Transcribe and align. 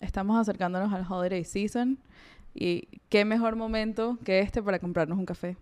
Estamos 0.00 0.38
acercándonos 0.40 0.92
al 0.92 1.04
holiday 1.08 1.44
season 1.44 1.98
y 2.54 2.88
qué 3.08 3.24
mejor 3.24 3.56
momento 3.56 4.18
que 4.24 4.40
este 4.40 4.62
para 4.62 4.78
comprarnos 4.78 5.18
un 5.18 5.26
café. 5.26 5.56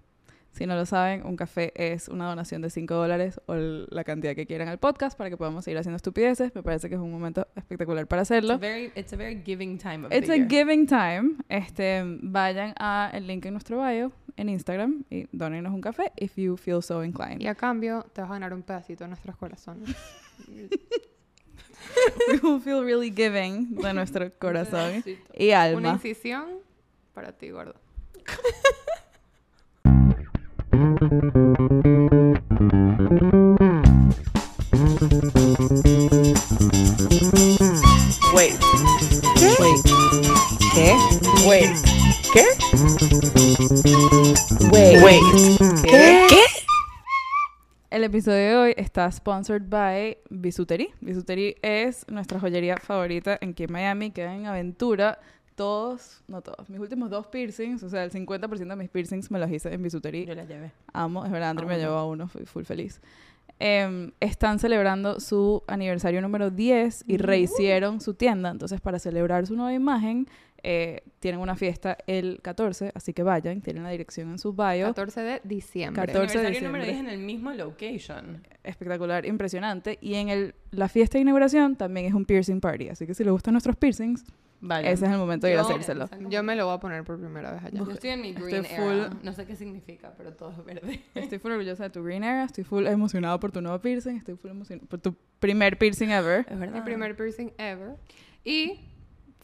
Si 0.52 0.66
no 0.66 0.74
lo 0.74 0.86
saben, 0.86 1.24
un 1.26 1.36
café 1.36 1.72
es 1.76 2.08
una 2.08 2.26
donación 2.26 2.62
de 2.62 2.70
5 2.70 2.94
dólares 2.94 3.38
o 3.46 3.54
la 3.54 4.02
cantidad 4.02 4.34
que 4.34 4.46
quieran 4.46 4.66
al 4.68 4.78
podcast 4.78 5.16
para 5.16 5.28
que 5.28 5.36
podamos 5.36 5.64
seguir 5.64 5.78
haciendo 5.78 5.96
estupideces. 5.96 6.54
Me 6.54 6.62
parece 6.62 6.88
que 6.88 6.94
es 6.94 7.00
un 7.00 7.12
momento 7.12 7.46
espectacular 7.54 8.06
para 8.06 8.22
It's 8.22 8.30
a 8.30 8.34
hacerlo. 8.34 8.58
very, 8.58 8.90
it's 8.96 9.12
a 9.12 9.16
very 9.16 9.42
giving 9.44 9.76
time 9.78 10.06
of 10.06 10.12
It's 10.12 10.26
the 10.26 10.32
a 10.32 10.36
year. 10.36 10.48
giving 10.48 10.86
time. 10.86 11.36
Este, 11.48 12.02
vayan 12.22 12.72
a 12.78 13.10
el 13.12 13.26
link 13.26 13.44
en 13.44 13.52
nuestro 13.52 13.86
bio 13.86 14.10
en 14.36 14.48
Instagram 14.48 15.04
y 15.10 15.26
donenos 15.32 15.72
un 15.74 15.80
café 15.82 16.12
if 16.16 16.36
you 16.36 16.56
feel 16.56 16.82
so 16.82 17.04
inclined. 17.04 17.40
Y 17.40 17.46
a 17.46 17.54
cambio, 17.54 18.04
te 18.14 18.22
vas 18.22 18.30
a 18.30 18.34
ganar 18.34 18.54
un 18.54 18.62
pedacito 18.62 19.04
de 19.04 19.08
nuestros 19.08 19.36
corazones. 19.36 19.94
We 22.32 22.38
will 22.42 22.60
feel 22.60 22.82
really 22.84 23.10
giving 23.10 23.74
de 23.76 23.92
nuestro 23.94 24.30
corazón 24.38 25.02
y 25.34 25.48
Una 25.48 25.62
alma. 25.62 25.88
incisión 25.90 26.60
para 27.14 27.32
ti, 27.32 27.50
gordo. 27.50 27.74
Wait. 38.34 38.54
Wait. 39.58 39.82
¿Qué? 40.74 40.96
Wait. 41.46 41.70
¿Qué? 42.32 42.44
Wait. 44.70 45.02
Wait. 45.02 45.22
¿Qué? 45.84 46.26
¿Qué? 46.28 46.47
El 47.90 48.04
episodio 48.04 48.36
de 48.36 48.56
hoy 48.56 48.74
está 48.76 49.10
sponsored 49.10 49.62
by 49.66 50.18
Bisutery. 50.28 50.90
Bisutery 51.00 51.56
es 51.62 52.06
nuestra 52.10 52.38
joyería 52.38 52.76
favorita 52.76 53.38
aquí 53.40 53.64
en 53.64 53.72
Miami, 53.72 54.10
queda 54.10 54.34
en 54.34 54.44
Aventura. 54.44 55.18
Todos, 55.54 56.20
no 56.28 56.42
todos, 56.42 56.68
mis 56.68 56.80
últimos 56.80 57.08
dos 57.08 57.28
piercings, 57.28 57.82
o 57.82 57.88
sea, 57.88 58.04
el 58.04 58.10
50% 58.12 58.58
de 58.58 58.76
mis 58.76 58.90
piercings 58.90 59.30
me 59.30 59.38
los 59.38 59.50
hice 59.50 59.72
en 59.72 59.82
Bisutery. 59.82 60.26
Yo 60.26 60.34
la 60.34 60.44
llevé. 60.44 60.72
Amo, 60.92 61.24
es 61.24 61.32
verdad, 61.32 61.48
André 61.48 61.64
me 61.64 61.78
llevó 61.78 61.94
a 61.94 62.06
uno, 62.06 62.28
fui 62.28 62.44
full 62.44 62.64
feliz. 62.64 63.00
Em, 63.58 64.12
están 64.20 64.58
celebrando 64.58 65.18
su 65.18 65.62
aniversario 65.66 66.20
número 66.20 66.50
10 66.50 67.04
y 67.06 67.16
rehicieron 67.16 68.02
su 68.02 68.12
tienda. 68.12 68.50
Entonces, 68.50 68.82
para 68.82 68.98
celebrar 68.98 69.46
su 69.46 69.56
nueva 69.56 69.72
imagen, 69.72 70.28
eh, 70.62 71.02
tienen 71.20 71.40
una 71.40 71.54
fiesta 71.56 71.96
el 72.06 72.40
14, 72.42 72.92
así 72.94 73.12
que 73.12 73.22
vayan, 73.22 73.60
tienen 73.60 73.82
la 73.84 73.90
dirección 73.90 74.30
en 74.30 74.38
su 74.38 74.52
bio. 74.52 74.86
14 74.86 75.20
de 75.22 75.40
diciembre. 75.44 76.06
14 76.06 76.38
de 76.38 76.46
Aniversario 76.46 76.68
número 76.68 76.84
diciembre. 76.84 77.12
10 77.12 77.14
en 77.14 77.20
el 77.20 77.26
mismo 77.26 77.52
location. 77.52 78.46
Espectacular, 78.64 79.24
impresionante. 79.26 79.98
Y 80.00 80.14
en 80.14 80.28
el, 80.28 80.54
la 80.70 80.88
fiesta 80.88 81.18
de 81.18 81.22
inauguración 81.22 81.76
también 81.76 82.06
es 82.06 82.14
un 82.14 82.24
piercing 82.24 82.60
party. 82.60 82.88
Así 82.88 83.06
que 83.06 83.14
si 83.14 83.24
les 83.24 83.32
gustan 83.32 83.52
nuestros 83.54 83.76
piercings, 83.76 84.24
Vale. 84.60 84.90
ese 84.90 85.06
es 85.06 85.12
el 85.12 85.18
momento 85.18 85.46
de 85.46 85.52
ir 85.52 85.58
a 85.58 85.62
Yo- 85.62 85.68
hacérselo. 85.68 86.08
Yo 86.28 86.42
me 86.42 86.56
lo 86.56 86.66
voy 86.66 86.74
a 86.74 86.80
poner 86.80 87.04
por 87.04 87.18
primera 87.20 87.52
vez 87.52 87.62
allá. 87.64 87.78
Yo 87.78 87.90
estoy 87.92 88.10
en 88.10 88.20
mi 88.22 88.30
Estoy 88.30 88.50
green 88.50 88.64
full- 88.64 88.92
era. 89.06 89.10
No 89.22 89.32
sé 89.32 89.46
qué 89.46 89.54
significa, 89.56 90.12
pero 90.16 90.32
todo 90.34 90.50
es 90.50 90.64
verde. 90.64 91.00
Estoy 91.14 91.38
full 91.38 91.52
orgullosa 91.52 91.84
de 91.84 91.90
tu 91.90 92.02
green 92.02 92.24
era, 92.24 92.44
estoy 92.44 92.64
full 92.64 92.86
emocionada 92.86 93.38
por 93.38 93.52
tu 93.52 93.60
nuevo 93.60 93.78
piercing, 93.80 94.16
estoy 94.16 94.34
full 94.36 94.50
emocionada 94.50 94.86
por 94.88 94.98
tu 95.00 95.14
primer 95.38 95.78
piercing 95.78 96.10
ever. 96.10 96.44
Es 96.50 96.58
verdad. 96.58 96.74
Mi 96.74 96.80
primer 96.82 97.16
piercing 97.16 97.52
ever. 97.58 97.94
Y, 98.44 98.80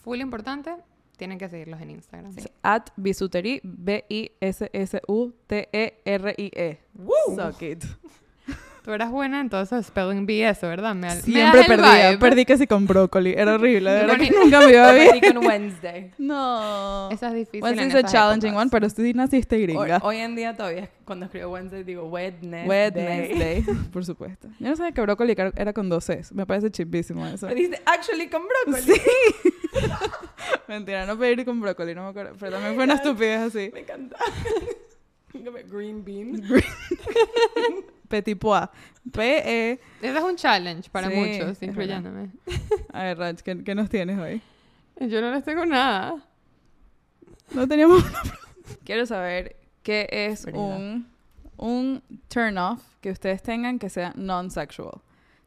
full 0.03 0.21
importante, 0.21 0.75
tienen 1.17 1.39
que 1.39 1.49
seguirlos 1.49 1.81
en 1.81 1.91
Instagram. 1.91 2.33
At 2.63 2.89
Bisutery, 2.97 3.61
B-I-S-S-U-T-E-R-I-E. 5.55 6.79
Suck 7.37 7.63
it. 7.63 7.85
Tú 8.85 8.93
eras 8.93 9.11
buena 9.11 9.41
en 9.41 9.49
todo 9.49 9.63
eso 9.63 9.83
spelling 9.83 10.27
bee 10.27 10.43
eso, 10.47 10.69
¿verdad? 10.69 10.95
Me, 10.95 11.07
me 11.09 11.17
Siempre 11.23 11.61
el 11.63 11.67
perdía, 11.67 12.11
vibe. 12.11 12.19
perdí 12.21 12.45
casi 12.45 12.67
con 12.67 12.87
brócoli, 12.87 13.33
era 13.35 13.55
horrible, 13.55 13.91
de 13.91 14.01
verdad 14.05 14.19
que 14.19 14.31
nunca 14.31 14.59
me 14.61 14.73
iba 14.75 14.89
Yo 14.93 14.95
bien. 14.95 15.09
perdí 15.23 15.33
con 15.33 15.47
Wednesday. 15.47 16.11
No. 16.19 17.09
Esa 17.11 17.29
es 17.29 17.35
difícil 17.35 17.63
Wednesday 17.63 17.85
en 17.91 17.97
is 17.97 18.05
a 18.05 18.07
challenging 18.07 18.51
épocas. 18.51 18.63
one, 18.63 18.71
pero 18.71 18.87
tú 18.91 19.01
sí 19.03 19.15
naciste 19.15 19.57
Hoy, 19.57 19.63
gringa. 19.63 20.01
hoy 20.03 20.19
en 20.19 20.37
día 20.37 20.55
todavía 20.55 20.91
cuando 21.07 21.25
escribo 21.25 21.49
Wednesday 21.53 21.83
digo 21.83 22.05
Wednesday. 22.05 22.69
Wednesday, 22.69 23.63
por 23.91 24.05
supuesto. 24.05 24.49
Yo 24.61 24.69
no 24.69 24.77
sabía 24.77 24.93
que 24.93 25.01
brócoli 25.01 25.33
era 25.33 25.51
era 25.57 25.73
con 25.73 25.89
dos 25.89 26.05
Cs. 26.05 26.33
Me 26.33 26.45
parece 26.45 26.71
chipísimo 26.71 27.27
eso. 27.27 27.47
Me 27.47 27.55
dice 27.55 27.81
actually 27.87 28.29
con 28.29 28.43
brócoli. 28.67 28.83
Sí. 28.83 29.01
Mentira, 30.69 31.07
no 31.07 31.19
pedir 31.19 31.45
con 31.45 31.61
brócoli, 31.61 31.95
no 31.95 32.05
me 32.05 32.09
acuerdo. 32.11 32.35
Pero 32.39 32.53
también 32.53 32.75
fue 32.75 32.85
una 32.85 32.95
estupidez 32.95 33.41
así. 33.41 33.71
Me 33.73 33.81
encanta. 33.81 34.17
Green 35.71 36.05
bean. 36.05 36.43
Petit 38.09 38.39
pois. 38.39 38.69
P-E. 39.13 39.81
Ese 40.01 40.19
es 40.19 40.25
un 40.25 40.37
challenge 40.37 40.89
para 40.91 41.09
Sí, 41.09 41.15
muchos, 41.15 41.63
incluyéndome. 41.63 42.31
A 42.93 43.03
ver, 43.05 43.19
Rach, 43.19 43.41
¿qué, 43.41 43.63
qué 43.63 43.75
nos 43.75 43.91
tienes 43.91 44.19
hoy? 44.19 44.41
Yo 45.01 45.21
no 45.21 45.33
les 45.33 45.45
tengo 45.45 45.67
nada. 45.67 46.17
No 47.53 47.69
teníamos 47.69 48.03
una 48.03 48.23
Quiero 48.85 49.05
saber 49.05 49.57
qué 49.83 50.09
es 50.11 50.47
un, 50.47 51.07
un 51.57 52.03
turn 52.29 52.57
off 52.57 52.81
que 53.01 53.11
ustedes 53.11 53.43
tengan 53.43 53.79
que 53.79 53.91
sea 53.91 54.13
non-sexual. 54.17 55.01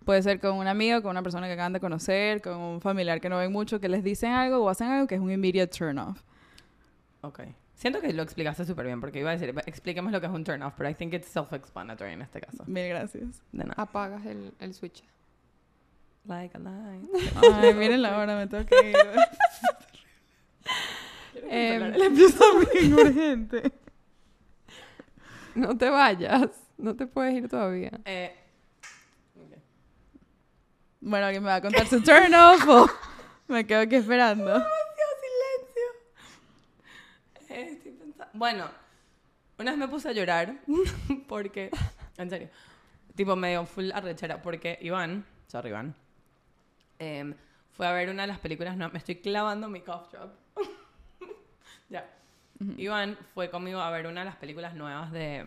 Puede 0.08 0.24
ser 0.24 0.40
con 0.40 0.56
un 0.56 0.68
amigo, 0.68 1.02
con 1.02 1.12
una 1.12 1.22
persona 1.22 1.48
que 1.48 1.54
acaban 1.54 1.74
de 1.74 1.82
conocer, 1.82 2.42
con 2.42 2.56
un 2.56 2.80
familiar 2.80 3.20
que 3.20 3.28
no 3.28 3.40
ven 3.40 3.52
mucho, 3.52 3.82
que 3.82 3.90
les 3.90 4.06
dicen 4.06 4.32
algo 4.32 4.64
o 4.64 4.70
hacen 4.70 4.88
algo 4.88 5.06
que 5.06 5.16
es 5.16 5.22
un 5.22 5.30
immediate 5.30 5.78
turn 5.78 6.00
off. 6.00 6.24
Ok. 7.20 7.42
Siento 7.74 8.00
que 8.00 8.14
lo 8.14 8.24
explicaste 8.24 8.64
súper 8.64 8.86
bien 8.86 9.02
porque 9.02 9.20
iba 9.20 9.32
a 9.32 9.38
decir, 9.38 9.54
explíqueme 9.66 10.10
lo 10.14 10.22
que 10.22 10.28
es 10.28 10.32
un 10.32 10.46
turn 10.46 10.64
off, 10.64 10.76
pero 10.78 10.90
I 10.90 10.94
think 10.94 11.14
it's 11.14 11.28
self-explanatory 11.28 12.14
en 12.14 12.22
este 12.22 12.40
caso. 12.40 12.64
Mil 12.68 12.88
gracias. 12.88 13.44
De 13.52 13.66
nada. 13.66 13.74
Apagas 13.76 14.26
el, 14.26 14.54
el 14.62 14.74
switch. 14.74 15.04
Like 16.24 16.56
a 16.56 16.60
line. 16.60 17.10
Ay, 17.54 17.74
miren 17.74 18.02
la 18.02 18.18
hora, 18.18 18.38
me 18.38 18.48
tengo 18.48 18.66
que 18.66 18.92
ir. 18.92 18.96
Em, 21.50 21.92
Le 21.92 22.06
empiezo 22.06 22.46
bien 22.74 22.94
urgente. 22.94 23.74
no 25.54 25.78
te 25.78 25.90
vayas. 25.90 26.48
No 26.78 26.96
te 26.96 27.08
puedes 27.08 27.34
ir 27.34 27.50
todavía. 27.50 27.92
Eh. 28.06 28.34
Bueno, 31.08 31.26
¿alguien 31.28 31.42
me 31.44 31.50
va 31.50 31.56
a 31.56 31.62
contar 31.62 31.88
su 31.88 32.02
turn 32.02 32.34
off 32.34 32.68
o 32.68 32.86
me 33.48 33.66
quedo 33.66 33.80
aquí 33.82 33.96
esperando? 33.96 34.44
Silencio. 35.24 35.88
Eh, 37.50 37.70
estoy 37.72 37.92
pensando- 37.94 38.30
Bueno, 38.34 38.66
una 39.58 39.72
vez 39.72 39.78
me 39.80 39.88
puse 39.88 40.10
a 40.10 40.12
llorar 40.12 40.56
porque, 41.30 41.72
en 42.18 42.30
serio, 42.30 42.50
tipo 43.16 43.38
medio 43.38 43.66
full 43.66 43.90
arrechera 43.94 44.42
porque 44.42 44.78
Iván, 44.82 45.26
sorry 45.48 45.70
Iván, 45.70 45.96
em, 47.00 47.34
fue 47.72 47.88
a 47.88 47.94
ver 47.94 48.10
una 48.10 48.24
de 48.24 48.28
las 48.28 48.40
películas, 48.40 48.76
no, 48.76 48.90
me 48.90 48.98
estoy 48.98 49.16
clavando 49.16 49.70
mi 49.70 49.80
cough 49.82 50.12
drop. 50.12 50.32
ya. 51.90 52.06
Iván 52.76 53.18
fue 53.34 53.50
conmigo 53.50 53.80
a 53.80 53.90
ver 53.92 54.08
una 54.08 54.22
de 54.22 54.26
las 54.26 54.36
películas 54.36 54.74
nuevas 54.74 55.10
de, 55.14 55.46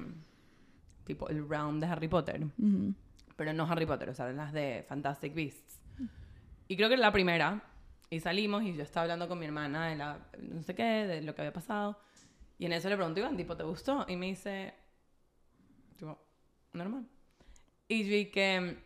tipo, 1.04 1.28
el 1.28 1.46
realm 1.46 1.80
de 1.80 1.86
Harry 1.86 2.08
Potter. 2.08 2.44
Ujú. 2.58 2.94
Pero 3.40 3.54
no 3.54 3.64
Harry 3.64 3.86
Potter, 3.86 4.10
o 4.10 4.14
sea, 4.14 4.30
las 4.32 4.52
de 4.52 4.84
Fantastic 4.86 5.34
Beasts. 5.34 5.80
Y 6.68 6.76
creo 6.76 6.88
que 6.88 6.94
era 6.96 7.04
la 7.04 7.10
primera. 7.10 7.62
Y 8.10 8.20
salimos 8.20 8.62
y 8.64 8.74
yo 8.74 8.82
estaba 8.82 9.04
hablando 9.04 9.28
con 9.28 9.38
mi 9.38 9.46
hermana 9.46 9.86
de 9.86 9.96
la, 9.96 10.18
no 10.40 10.62
sé 10.62 10.74
qué, 10.74 10.82
de 10.82 11.22
lo 11.22 11.34
que 11.34 11.40
había 11.40 11.52
pasado. 11.54 11.98
Y 12.58 12.66
en 12.66 12.74
eso 12.74 12.90
le 12.90 12.96
pregunto, 12.96 13.18
Iván, 13.18 13.38
tipo, 13.38 13.56
¿te 13.56 13.62
gustó? 13.62 14.04
Y 14.08 14.16
me 14.16 14.26
dice, 14.26 14.74
tipo, 15.96 16.22
normal. 16.74 17.08
Y 17.88 18.04
yo 18.04 18.10
vi 18.10 18.26
que, 18.26 18.76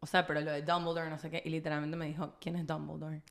o 0.00 0.06
sea, 0.06 0.26
pero 0.26 0.40
lo 0.40 0.50
de 0.50 0.62
Dumbledore, 0.62 1.08
no 1.08 1.18
sé 1.18 1.30
qué. 1.30 1.40
Y 1.44 1.50
literalmente 1.50 1.96
me 1.96 2.06
dijo, 2.06 2.34
¿quién 2.40 2.56
es 2.56 2.66
Dumbledore? 2.66 3.22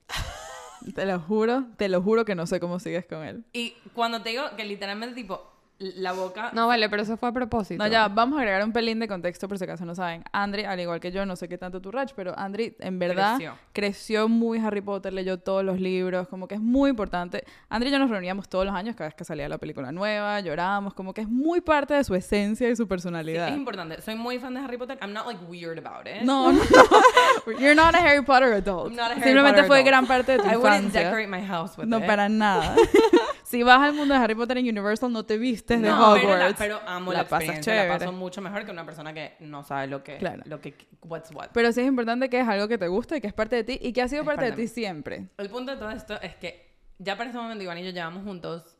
Te 0.95 1.05
lo 1.05 1.19
juro, 1.19 1.65
te 1.75 1.89
lo 1.89 2.01
juro 2.01 2.23
que 2.23 2.35
no 2.35 2.47
sé 2.47 2.61
cómo 2.61 2.79
sigues 2.79 3.05
con 3.05 3.25
él. 3.25 3.43
Y 3.51 3.75
cuando 3.93 4.21
te 4.21 4.29
digo 4.29 4.43
que 4.55 4.63
literalmente, 4.63 5.13
tipo, 5.13 5.56
la 5.79 6.11
boca... 6.13 6.49
No, 6.53 6.65
vale, 6.67 6.89
pero 6.89 7.03
eso 7.03 7.17
fue 7.17 7.29
a 7.29 7.31
propósito. 7.31 7.83
No, 7.83 7.87
ya, 7.89 8.07
vamos 8.07 8.37
a 8.37 8.41
agregar 8.41 8.63
un 8.63 8.71
pelín 8.73 8.99
de 8.99 9.07
contexto 9.07 9.47
por 9.47 9.57
si 9.57 9.63
acaso 9.65 9.85
no 9.85 9.93
saben. 9.93 10.23
Andri, 10.31 10.63
al 10.63 10.79
igual 10.79 10.99
que 10.99 11.11
yo, 11.11 11.25
no 11.25 11.35
sé 11.35 11.47
qué 11.47 11.57
tanto 11.57 11.79
tu 11.81 11.91
Rach, 11.91 12.13
pero 12.15 12.37
Andri, 12.37 12.75
en 12.79 12.97
verdad, 12.97 13.35
Creció. 13.35 13.53
creció. 13.73 14.27
muy 14.29 14.57
Harry 14.59 14.81
Potter, 14.81 15.13
leyó 15.13 15.37
todos 15.39 15.63
los 15.63 15.79
libros, 15.79 16.27
como 16.29 16.47
que 16.47 16.55
es 16.55 16.61
muy 16.61 16.89
importante. 16.89 17.43
Andri 17.69 17.89
y 17.89 17.91
yo 17.91 17.99
nos 17.99 18.09
reuníamos 18.09 18.49
todos 18.49 18.65
los 18.65 18.73
años 18.73 18.95
cada 18.95 19.09
vez 19.09 19.15
que 19.15 19.23
salía 19.23 19.47
la 19.47 19.57
película 19.59 19.91
nueva, 19.91 20.39
llorábamos, 20.39 20.93
como 20.95 21.13
que 21.13 21.21
es 21.21 21.29
muy 21.29 21.61
parte 21.61 21.93
de 21.93 22.03
su 22.03 22.15
esencia 22.15 22.67
y 22.69 22.75
su 22.75 22.83
Sí, 22.83 22.89
personalidad. 22.89 23.49
es 23.49 23.55
importante. 23.55 24.01
Soy 24.01 24.15
muy 24.15 24.39
fan 24.39 24.53
de 24.55 24.61
Harry 24.61 24.77
Potter. 24.77 24.97
I'm 25.01 25.13
not 25.13 25.27
like 25.27 25.39
weird 25.47 25.77
about 25.77 26.07
it. 26.07 26.23
no, 26.23 26.51
no, 26.51 26.59
you're 27.59 27.75
not 27.75 27.93
a 27.95 27.99
Harry 27.99 28.23
Potter 28.23 28.53
adult. 28.53 28.87
I'm 28.89 28.95
not 28.95 29.11
a 29.11 29.13
Harry 29.13 29.21
Simplemente 29.23 29.61
Potter 29.61 29.67
fue 29.67 29.75
adult. 29.77 29.87
gran 29.87 30.07
parte 30.07 30.31
de 30.33 30.39
tu 30.39 30.49
I 30.49 30.55
wouldn't 30.57 30.91
decorate 30.93 31.27
my 31.27 31.41
house 31.45 31.77
with 31.77 31.85
No, 31.87 31.99
it. 31.99 32.05
para 32.07 32.29
nada. 32.29 32.75
si 33.43 33.61
vas 33.63 33.79
al 33.81 33.93
mundo 33.93 34.13
de 34.13 34.19
Harry 34.19 34.35
Potter 34.35 34.57
en 34.57 34.67
Universal, 34.69 35.11
no 35.11 35.23
te 35.23 35.37
vistes 35.37 35.66
de 35.75 35.77
No, 35.89 36.13
pero, 36.15 36.27
Hogwarts. 36.29 36.51
la- 36.51 36.57
pero 36.57 36.79
amo 36.87 37.11
la, 37.11 37.19
La 37.19 37.23
pasas 37.25 37.41
experiencia. 37.41 37.73
La 37.75 37.81
chévere. 37.83 37.99
paso 37.99 38.11
mucho 38.11 38.41
mejor 38.41 38.65
que 38.65 38.71
una 38.71 38.85
persona 38.85 39.13
que 39.13 39.35
no 39.41 39.63
sabe 39.63 39.87
lo 39.87 40.03
que... 40.03 40.17
Claro. 40.17 40.43
Lo 40.45 40.59
que... 40.61 40.75
What's 41.03 41.31
what. 41.33 41.49
Pero 41.53 41.71
sí 41.71 41.81
es 41.81 41.87
importante 41.87 42.29
que 42.29 42.39
es 42.39 42.47
algo 42.47 42.67
que 42.67 42.77
te 42.77 42.87
gusta 42.87 43.17
y 43.17 43.21
que 43.21 43.27
es 43.27 43.33
parte 43.33 43.55
de 43.57 43.63
ti 43.63 43.79
y 43.81 43.93
que 43.93 44.01
ha 44.01 44.07
sido 44.07 44.23
parte 44.25 44.45
de 44.45 44.49
parte 44.51 44.61
de 44.61 44.67
ti 44.67 44.73
siempre. 44.73 45.27
El 45.37 45.49
punto 45.49 45.71
de 45.71 45.77
todo 45.77 45.89
esto 45.91 46.19
es 46.21 46.35
que 46.35 46.75
ya 46.97 47.15
para 47.17 47.29
ese 47.29 47.37
momento 47.39 47.63
Iván 47.63 47.77
y 47.77 47.83
yo 47.85 47.91
llevamos 47.91 48.23
juntos 48.23 48.77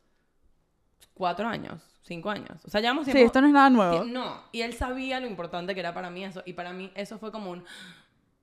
cuatro 1.13 1.48
años, 1.48 1.81
cinco 2.04 2.30
años. 2.30 2.60
O 2.66 2.69
sea, 2.69 2.81
llevamos 2.81 3.06
Sí, 3.06 3.12
tiempo... 3.12 3.28
esto 3.28 3.42
no 3.42 3.48
es 3.48 3.54
nada 3.54 3.69
nuevo. 3.69 4.04
No, 4.06 4.44
y 4.51 4.62
él 4.62 4.74
sabía 4.74 5.19
lo 5.19 5.28
importante 5.28 5.74
que 5.74 5.80
era 5.81 5.94
para 5.94 6.10
mí 6.10 6.24
eso. 6.25 6.42
Y 6.45 6.54
para 6.54 6.74
mí 6.74 6.92
eso 6.95 7.18
fue 7.19 7.31
como 7.31 7.51
un... 7.51 7.63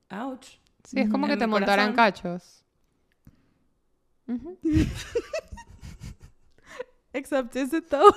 Ouch. 0.09 0.45
Sí, 0.83 0.99
es 0.99 1.09
como 1.09 1.25
En 1.25 1.31
que 1.33 1.37
te 1.37 1.47
montaran 1.47 1.93
cachos. 1.93 2.63
Ujú. 4.27 4.57
Except 7.13 7.55
is 7.55 7.73
it 7.73 7.85
though? 7.89 8.13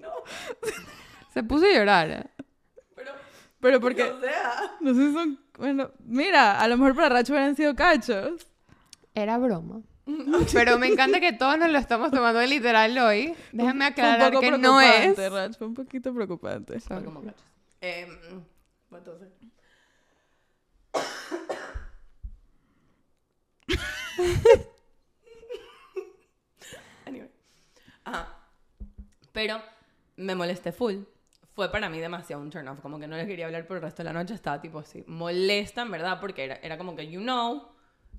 No, 0.00 0.10
Se 1.32 1.42
puso 1.42 1.66
a 1.66 1.72
llorar. 1.72 2.30
pero... 2.94 3.12
Pero 3.60 3.80
porque, 3.80 4.04
O 4.04 4.20
sea... 4.20 4.76
no 4.80 4.94
sé 4.94 5.08
si 5.08 5.12
son, 5.12 5.40
bueno, 5.58 5.90
mira, 6.04 6.60
a 6.60 6.68
lo 6.68 6.76
mejor 6.76 6.94
para 6.94 7.08
Racho 7.08 7.32
hubieran 7.32 7.56
sido 7.56 7.74
cachos. 7.74 8.46
Era 9.14 9.38
broma. 9.38 9.82
Pero 10.52 10.78
me 10.78 10.86
encanta 10.86 11.20
que 11.20 11.32
todos 11.32 11.58
nos 11.58 11.70
lo 11.70 11.78
estamos 11.78 12.10
tomando 12.10 12.40
de 12.40 12.46
literal 12.46 12.96
hoy. 12.98 13.34
Un 13.52 13.82
aclarar 13.82 14.32
poco 14.32 14.40
que 14.40 14.52
no 14.52 14.80
es. 14.80 15.14
preocupante, 15.14 15.28
Rach, 15.28 15.58
fue 15.58 15.66
un 15.66 15.74
poquito 15.74 16.14
preocupante. 16.14 16.80
Fue 16.80 17.04
como 17.04 17.22
cachos. 17.22 17.44
Eh, 17.80 18.08
entonces... 18.90 19.28
anyway. 27.06 27.30
Ajá. 28.04 28.34
Pero 29.38 29.62
me 30.16 30.34
molesté 30.34 30.72
full. 30.72 30.96
Fue 31.54 31.70
para 31.70 31.88
mí 31.88 32.00
demasiado 32.00 32.42
un 32.42 32.50
turn 32.50 32.66
off. 32.66 32.80
Como 32.80 32.98
que 32.98 33.06
no 33.06 33.16
les 33.16 33.24
quería 33.28 33.46
hablar 33.46 33.68
por 33.68 33.76
el 33.76 33.84
resto 33.84 34.02
de 34.02 34.08
la 34.08 34.12
noche. 34.12 34.34
Estaba 34.34 34.60
tipo 34.60 34.80
así. 34.80 35.04
Molesta, 35.06 35.82
en 35.82 35.92
verdad, 35.92 36.18
porque 36.20 36.42
era, 36.42 36.56
era 36.56 36.76
como 36.76 36.96
que, 36.96 37.08
you 37.08 37.20
know, 37.20 37.68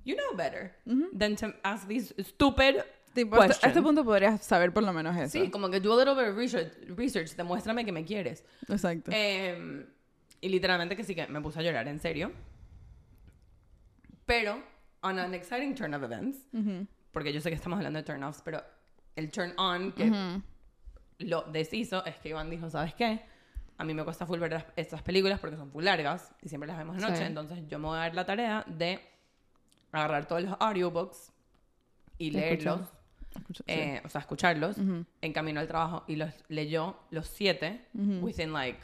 you 0.06 0.16
know 0.16 0.34
better 0.34 0.74
than 1.18 1.36
to 1.36 1.48
ask 1.62 1.86
these 1.86 2.14
stupid 2.24 2.76
Tipo, 3.12 3.36
hasta- 3.42 3.66
a 3.66 3.68
este 3.68 3.82
punto 3.82 4.02
podrías 4.02 4.42
saber 4.42 4.72
por 4.72 4.82
lo 4.82 4.94
menos 4.94 5.14
eso. 5.14 5.32
Sí, 5.32 5.50
como 5.50 5.68
que 5.68 5.78
do 5.80 5.92
a 5.92 5.96
little 6.02 6.14
bit 6.14 6.30
of 6.32 6.36
research, 6.38 6.72
research 6.96 7.34
demuéstrame 7.36 7.84
que 7.84 7.92
me 7.92 8.02
quieres. 8.06 8.42
Exacto. 8.68 9.10
Eh, 9.12 9.84
y 10.40 10.48
literalmente 10.48 10.96
que 10.96 11.04
sí 11.04 11.14
que 11.14 11.26
me 11.26 11.42
puse 11.42 11.58
a 11.58 11.62
llorar, 11.62 11.86
en 11.86 11.98
serio. 12.00 12.32
Pero, 14.24 14.62
on 15.02 15.18
an 15.18 15.34
exciting 15.34 15.74
turn 15.74 15.92
of 15.92 16.02
events, 16.02 16.38
Ujú. 16.54 16.86
porque 17.12 17.30
yo 17.32 17.42
sé 17.42 17.50
que 17.50 17.56
estamos 17.56 17.76
hablando 17.76 17.98
de 17.98 18.04
turn 18.04 18.22
offs, 18.22 18.40
pero 18.42 18.62
el 19.16 19.30
turn 19.30 19.52
on 19.58 19.92
que 19.92 20.04
Ujú. 20.08 20.42
Lo 21.20 21.42
deshizo 21.42 22.04
es 22.04 22.16
que 22.16 22.30
Iván 22.30 22.50
dijo, 22.50 22.68
¿sabes 22.70 22.94
qué? 22.94 23.20
A 23.78 23.84
mí 23.84 23.94
me 23.94 24.04
cuesta 24.04 24.26
full 24.26 24.38
ver 24.38 24.52
las- 24.52 24.66
estas 24.76 25.02
películas 25.02 25.38
porque 25.40 25.56
son 25.56 25.70
full 25.70 25.84
largas 25.84 26.32
y 26.42 26.48
siempre 26.48 26.66
las 26.66 26.76
vemos 26.76 26.96
de 26.96 27.02
noche, 27.02 27.16
Sí. 27.18 27.22
entonces 27.24 27.66
yo 27.68 27.78
me 27.78 27.86
voy 27.88 27.96
a 27.96 28.00
dar 28.00 28.14
la 28.14 28.26
tarea 28.26 28.64
de 28.66 29.00
agarrar 29.92 30.26
todos 30.26 30.42
los 30.42 30.56
audiobooks 30.60 31.32
y 32.18 32.30
leerlos, 32.30 32.88
sí. 33.54 33.62
eh, 33.66 34.02
o 34.04 34.08
sea, 34.08 34.20
escucharlos 34.20 34.76
Ujú. 34.78 35.04
en 35.22 35.32
camino 35.32 35.60
al 35.60 35.68
trabajo 35.68 36.04
y 36.06 36.16
los 36.16 36.30
leyó 36.48 36.96
los 37.10 37.26
siete 37.26 37.86
Ujú. 37.94 38.24
within 38.26 38.52
like 38.52 38.78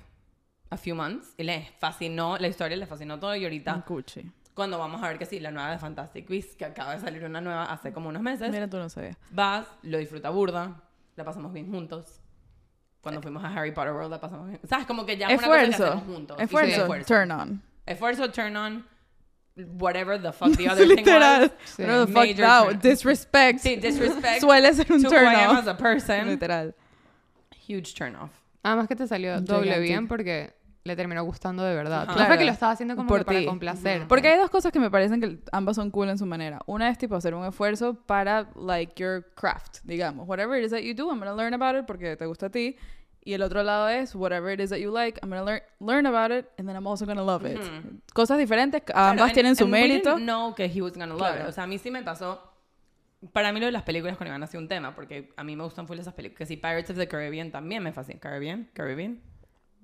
a 0.70 0.76
few 0.76 0.94
months 0.96 1.34
y 1.36 1.42
le 1.44 1.68
fascinó 1.78 2.38
la 2.38 2.48
historia, 2.48 2.76
le 2.76 2.86
fascinó 2.86 3.18
todo 3.20 3.36
y 3.36 3.44
ahorita 3.44 3.74
Un 3.74 3.82
cuchi. 3.82 4.30
cuando 4.54 4.78
vamos 4.78 5.02
a 5.02 5.08
ver 5.08 5.18
que 5.18 5.26
sí, 5.26 5.38
la 5.40 5.50
nueva 5.50 5.70
de 5.70 5.78
Fantastic 5.78 6.28
Beasts, 6.28 6.56
que 6.56 6.64
acaba 6.64 6.94
de 6.94 7.00
salir 7.00 7.22
una 7.24 7.40
nueva 7.40 7.64
hace 7.64 7.92
como 7.92 8.08
unos 8.08 8.22
meses, 8.22 8.50
Mira, 8.50 8.68
tú 8.68 8.78
no 8.78 8.88
sabías. 8.88 9.16
vas, 9.30 9.68
lo 9.82 9.98
disfruta 9.98 10.30
burda, 10.30 10.82
la 11.16 11.24
pasamos 11.24 11.52
bien 11.52 11.70
juntos. 11.70 12.20
Cuando 13.06 13.22
fuimos 13.22 13.44
a 13.44 13.48
Harry 13.48 13.70
Potter 13.72 13.92
World 13.92 14.10
la 14.10 14.20
pasamos 14.20 14.48
bien. 14.48 14.60
¿Sabes? 14.68 14.86
Como 14.86 15.06
que 15.06 15.16
ya 15.16 15.28
es 15.28 15.38
una 15.38 15.46
cosa 15.48 15.60
que 15.68 15.74
hacemos 15.74 16.04
juntos. 16.04 16.36
Sí, 16.38 16.44
Esfuerzo. 16.44 16.80
esfuerzo. 16.82 17.06
Turn 17.14 17.30
on. 17.30 17.62
Esfuerzo, 17.86 18.32
turn 18.32 18.56
on, 18.56 18.84
whatever 19.78 20.20
the 20.20 20.32
fuck 20.32 20.56
the 20.56 20.68
other 20.68 20.86
thing 20.86 20.96
Literal. 21.04 21.40
was. 21.42 21.50
Sí. 21.76 21.82
No, 21.86 22.04
the 22.04 22.12
fuck 22.12 22.68
on. 22.68 22.78
Disrespect. 22.80 23.60
Sí, 23.60 23.76
disrespect 23.76 24.40
Suele 24.42 24.72
ser 24.74 24.86
un 24.92 25.02
to 25.02 25.08
who 25.08 25.14
turn 25.14 25.26
I 25.26 25.34
am 25.44 25.50
off. 25.50 25.58
as 25.62 25.66
a 25.68 25.74
person. 25.76 26.26
Literal. 26.28 26.74
Huge 27.68 27.94
turn 27.94 28.16
off. 28.16 28.30
Además 28.64 28.88
que 28.88 28.96
te 28.96 29.06
salió 29.06 29.40
doble 29.40 29.78
bien 29.78 30.08
porque 30.08 30.52
le 30.86 30.96
terminó 30.96 31.22
gustando 31.24 31.62
de 31.64 31.74
verdad. 31.74 32.02
Ajá. 32.02 32.06
No 32.06 32.12
fue 32.14 32.24
Claro. 32.26 32.38
que 32.38 32.44
lo 32.46 32.52
estaba 32.52 32.72
haciendo 32.72 32.96
como 32.96 33.08
Por 33.08 33.18
que 33.20 33.24
para 33.26 33.38
ti. 33.40 33.46
complacer. 33.46 34.06
Porque 34.08 34.28
hay 34.28 34.38
dos 34.38 34.50
cosas 34.50 34.72
que 34.72 34.78
me 34.80 34.90
parecen 34.90 35.20
que 35.20 35.38
ambas 35.52 35.76
son 35.76 35.90
cool 35.90 36.08
en 36.08 36.16
su 36.18 36.26
manera. 36.26 36.60
Una 36.66 36.88
es 36.88 36.96
tipo 36.98 37.14
hacer 37.16 37.34
un 37.34 37.44
esfuerzo 37.44 37.94
para 38.06 38.48
like 38.54 38.94
your 38.96 39.26
craft, 39.34 39.78
digamos. 39.84 40.26
Whatever 40.28 40.58
it 40.58 40.64
is 40.64 40.70
that 40.70 40.80
you 40.80 40.94
do, 40.94 41.10
I'm 41.10 41.18
going 41.18 41.30
to 41.30 41.36
learn 41.36 41.52
about 41.54 41.76
it 41.78 41.86
porque 41.86 42.16
te 42.16 42.24
gusta 42.26 42.46
a 42.46 42.50
ti. 42.50 42.76
Y 43.24 43.32
el 43.34 43.42
otro 43.42 43.64
lado 43.64 43.88
es 43.88 44.14
whatever 44.14 44.52
it 44.52 44.60
is 44.60 44.70
that 44.70 44.78
you 44.78 44.92
like, 44.92 45.18
I'm 45.20 45.28
going 45.30 45.40
to 45.40 45.44
learn 45.44 45.60
learn 45.80 46.06
about 46.06 46.30
it 46.30 46.46
and 46.58 46.68
then 46.68 46.76
I'm 46.76 46.86
also 46.86 47.04
going 47.04 47.18
to 47.18 47.24
love 47.24 47.44
it. 47.44 47.58
Ujú. 47.58 48.00
Cosas 48.14 48.38
diferentes, 48.38 48.82
Claro, 48.84 49.10
ambas 49.10 49.24
and- 49.26 49.34
tienen 49.34 49.56
su 49.56 49.64
and 49.64 49.72
we 49.72 49.80
mérito. 49.80 50.10
didn't 50.14 50.24
know 50.26 50.54
que 50.54 50.66
he 50.72 50.80
was 50.80 50.92
gonna 50.92 51.08
love 51.08 51.18
Claro. 51.18 51.42
it. 51.42 51.48
O 51.48 51.52
sea, 51.52 51.64
a 51.64 51.66
mí 51.66 51.78
sí 51.78 51.90
me 51.90 52.02
pasó. 52.04 52.40
Para 53.32 53.50
mí 53.50 53.58
lo 53.58 53.66
de 53.66 53.72
las 53.72 53.82
películas 53.82 54.16
con 54.16 54.28
Iván 54.28 54.42
ha 54.44 54.46
sido 54.46 54.60
un 54.62 54.68
tema, 54.68 54.94
porque 54.94 55.32
a 55.36 55.42
mí 55.42 55.56
me 55.56 55.64
gustan 55.64 55.88
full 55.88 55.98
esas 55.98 56.14
películas. 56.14 56.38
Que 56.38 56.46
si 56.46 56.56
Pirates 56.56 56.90
of 56.90 56.96
the 56.98 57.08
Caribbean 57.08 57.50
también 57.50 57.82
me 57.82 57.92
fascina. 57.92 58.20
¿Caribbean? 58.20 58.68
¿Caribbean? 58.74 59.20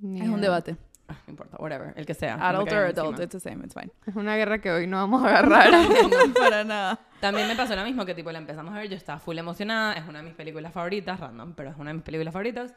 Ni 0.00 0.20
Es 0.20 0.28
un 0.28 0.40
debate. 0.40 0.76
Ah, 1.08 1.16
no 1.26 1.30
importa, 1.32 1.56
whatever. 1.58 1.92
El 1.96 2.06
que 2.06 2.14
sea. 2.14 2.34
Adult 2.48 2.72
or 2.72 2.78
adult, 2.86 3.10
encima. 3.20 3.24
it's 3.24 3.32
the 3.32 3.40
same, 3.40 3.64
it's 3.64 3.74
fine. 3.74 3.90
Es 4.06 4.14
una 4.16 4.36
guerra 4.36 4.60
que 4.60 4.70
hoy 4.70 4.86
no 4.86 4.96
vamos 4.98 5.22
a 5.24 5.28
agarrar. 5.28 5.70
no, 5.72 6.34
para 6.34 6.64
nada. 6.64 6.98
También 7.20 7.48
me 7.48 7.56
pasó 7.56 7.74
lo 7.76 7.84
mismo, 7.84 8.04
que 8.06 8.14
tipo 8.14 8.30
la 8.32 8.38
empezamos 8.38 8.72
a 8.74 8.78
ver, 8.78 8.88
yo 8.88 8.96
estaba 8.96 9.18
full 9.18 9.36
emocionada, 9.38 9.94
es 9.94 10.06
una 10.08 10.20
de 10.20 10.24
mis 10.24 10.34
películas 10.34 10.72
favoritas, 10.72 11.18
random, 11.20 11.54
pero 11.54 11.70
es 11.70 11.76
una 11.76 11.90
de 11.90 11.94
mis 11.94 12.02
películas 12.04 12.32
favoritas. 12.32 12.74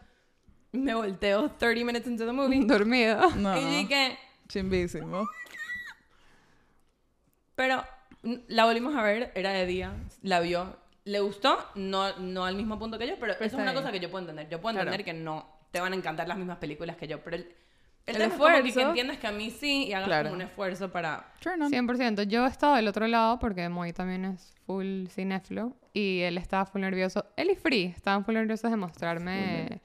Me 0.71 0.93
volteo 0.93 1.51
30 1.51 1.85
minutes 1.85 2.07
into 2.07 2.25
the 2.25 2.31
movie. 2.33 2.65
Dormido. 2.65 3.29
No. 3.35 3.55
Y 3.57 3.63
dije, 3.83 4.17
Chimbísimo. 4.49 5.25
pero 7.55 7.83
la 8.47 8.65
volvimos 8.65 8.95
a 8.95 9.01
ver, 9.03 9.31
era 9.35 9.51
de 9.51 9.65
día, 9.65 9.93
la 10.23 10.39
vio, 10.41 10.75
le 11.05 11.19
gustó, 11.21 11.57
no, 11.75 12.17
no 12.17 12.45
al 12.45 12.55
mismo 12.55 12.77
punto 12.77 12.97
que 12.97 13.07
yo, 13.07 13.15
pero 13.19 13.33
eso 13.33 13.43
es 13.45 13.53
una 13.53 13.73
cosa 13.73 13.91
que 13.91 13.99
yo 13.99 14.09
puedo 14.11 14.23
entender. 14.23 14.49
Yo 14.49 14.59
puedo 14.59 14.73
Claro. 14.73 14.89
entender 14.91 15.05
que 15.05 15.13
no 15.13 15.47
te 15.71 15.79
van 15.79 15.93
a 15.93 15.95
encantar 15.95 16.27
las 16.27 16.37
mismas 16.37 16.57
películas 16.57 16.97
que 16.97 17.07
yo, 17.07 17.23
pero 17.23 17.37
el, 17.37 17.53
el, 18.07 18.15
El 18.15 18.21
tema 18.21 18.33
es 18.33 18.39
como 18.39 18.45
que- 18.49 18.67
esfuerzo. 18.69 18.89
entiendas 18.89 19.17
que 19.17 19.27
a 19.27 19.31
mí 19.31 19.49
sí 19.51 19.85
y 19.87 19.93
hagas 19.93 20.07
Claro. 20.07 20.29
como 20.29 20.35
un 20.35 20.41
esfuerzo 20.43 20.91
para... 20.91 21.33
Turn 21.39 21.61
on. 21.61 21.71
100%. 21.71 22.23
Yo 22.23 22.45
he 22.45 22.49
estado 22.49 22.75
del 22.75 22.87
otro 22.87 23.07
lado 23.07 23.39
porque 23.39 23.67
Moy 23.69 23.93
también 23.93 24.25
es 24.25 24.53
full 24.65 25.07
cinéfilo 25.07 25.75
y 25.93 26.21
él 26.21 26.37
estaba 26.37 26.65
full 26.65 26.81
nervioso. 26.81 27.25
Él 27.35 27.49
y 27.51 27.55
Free 27.55 27.85
estaban 27.95 28.23
full 28.25 28.35
nerviosos 28.35 28.69
de 28.69 28.77
mostrarme 28.77 29.81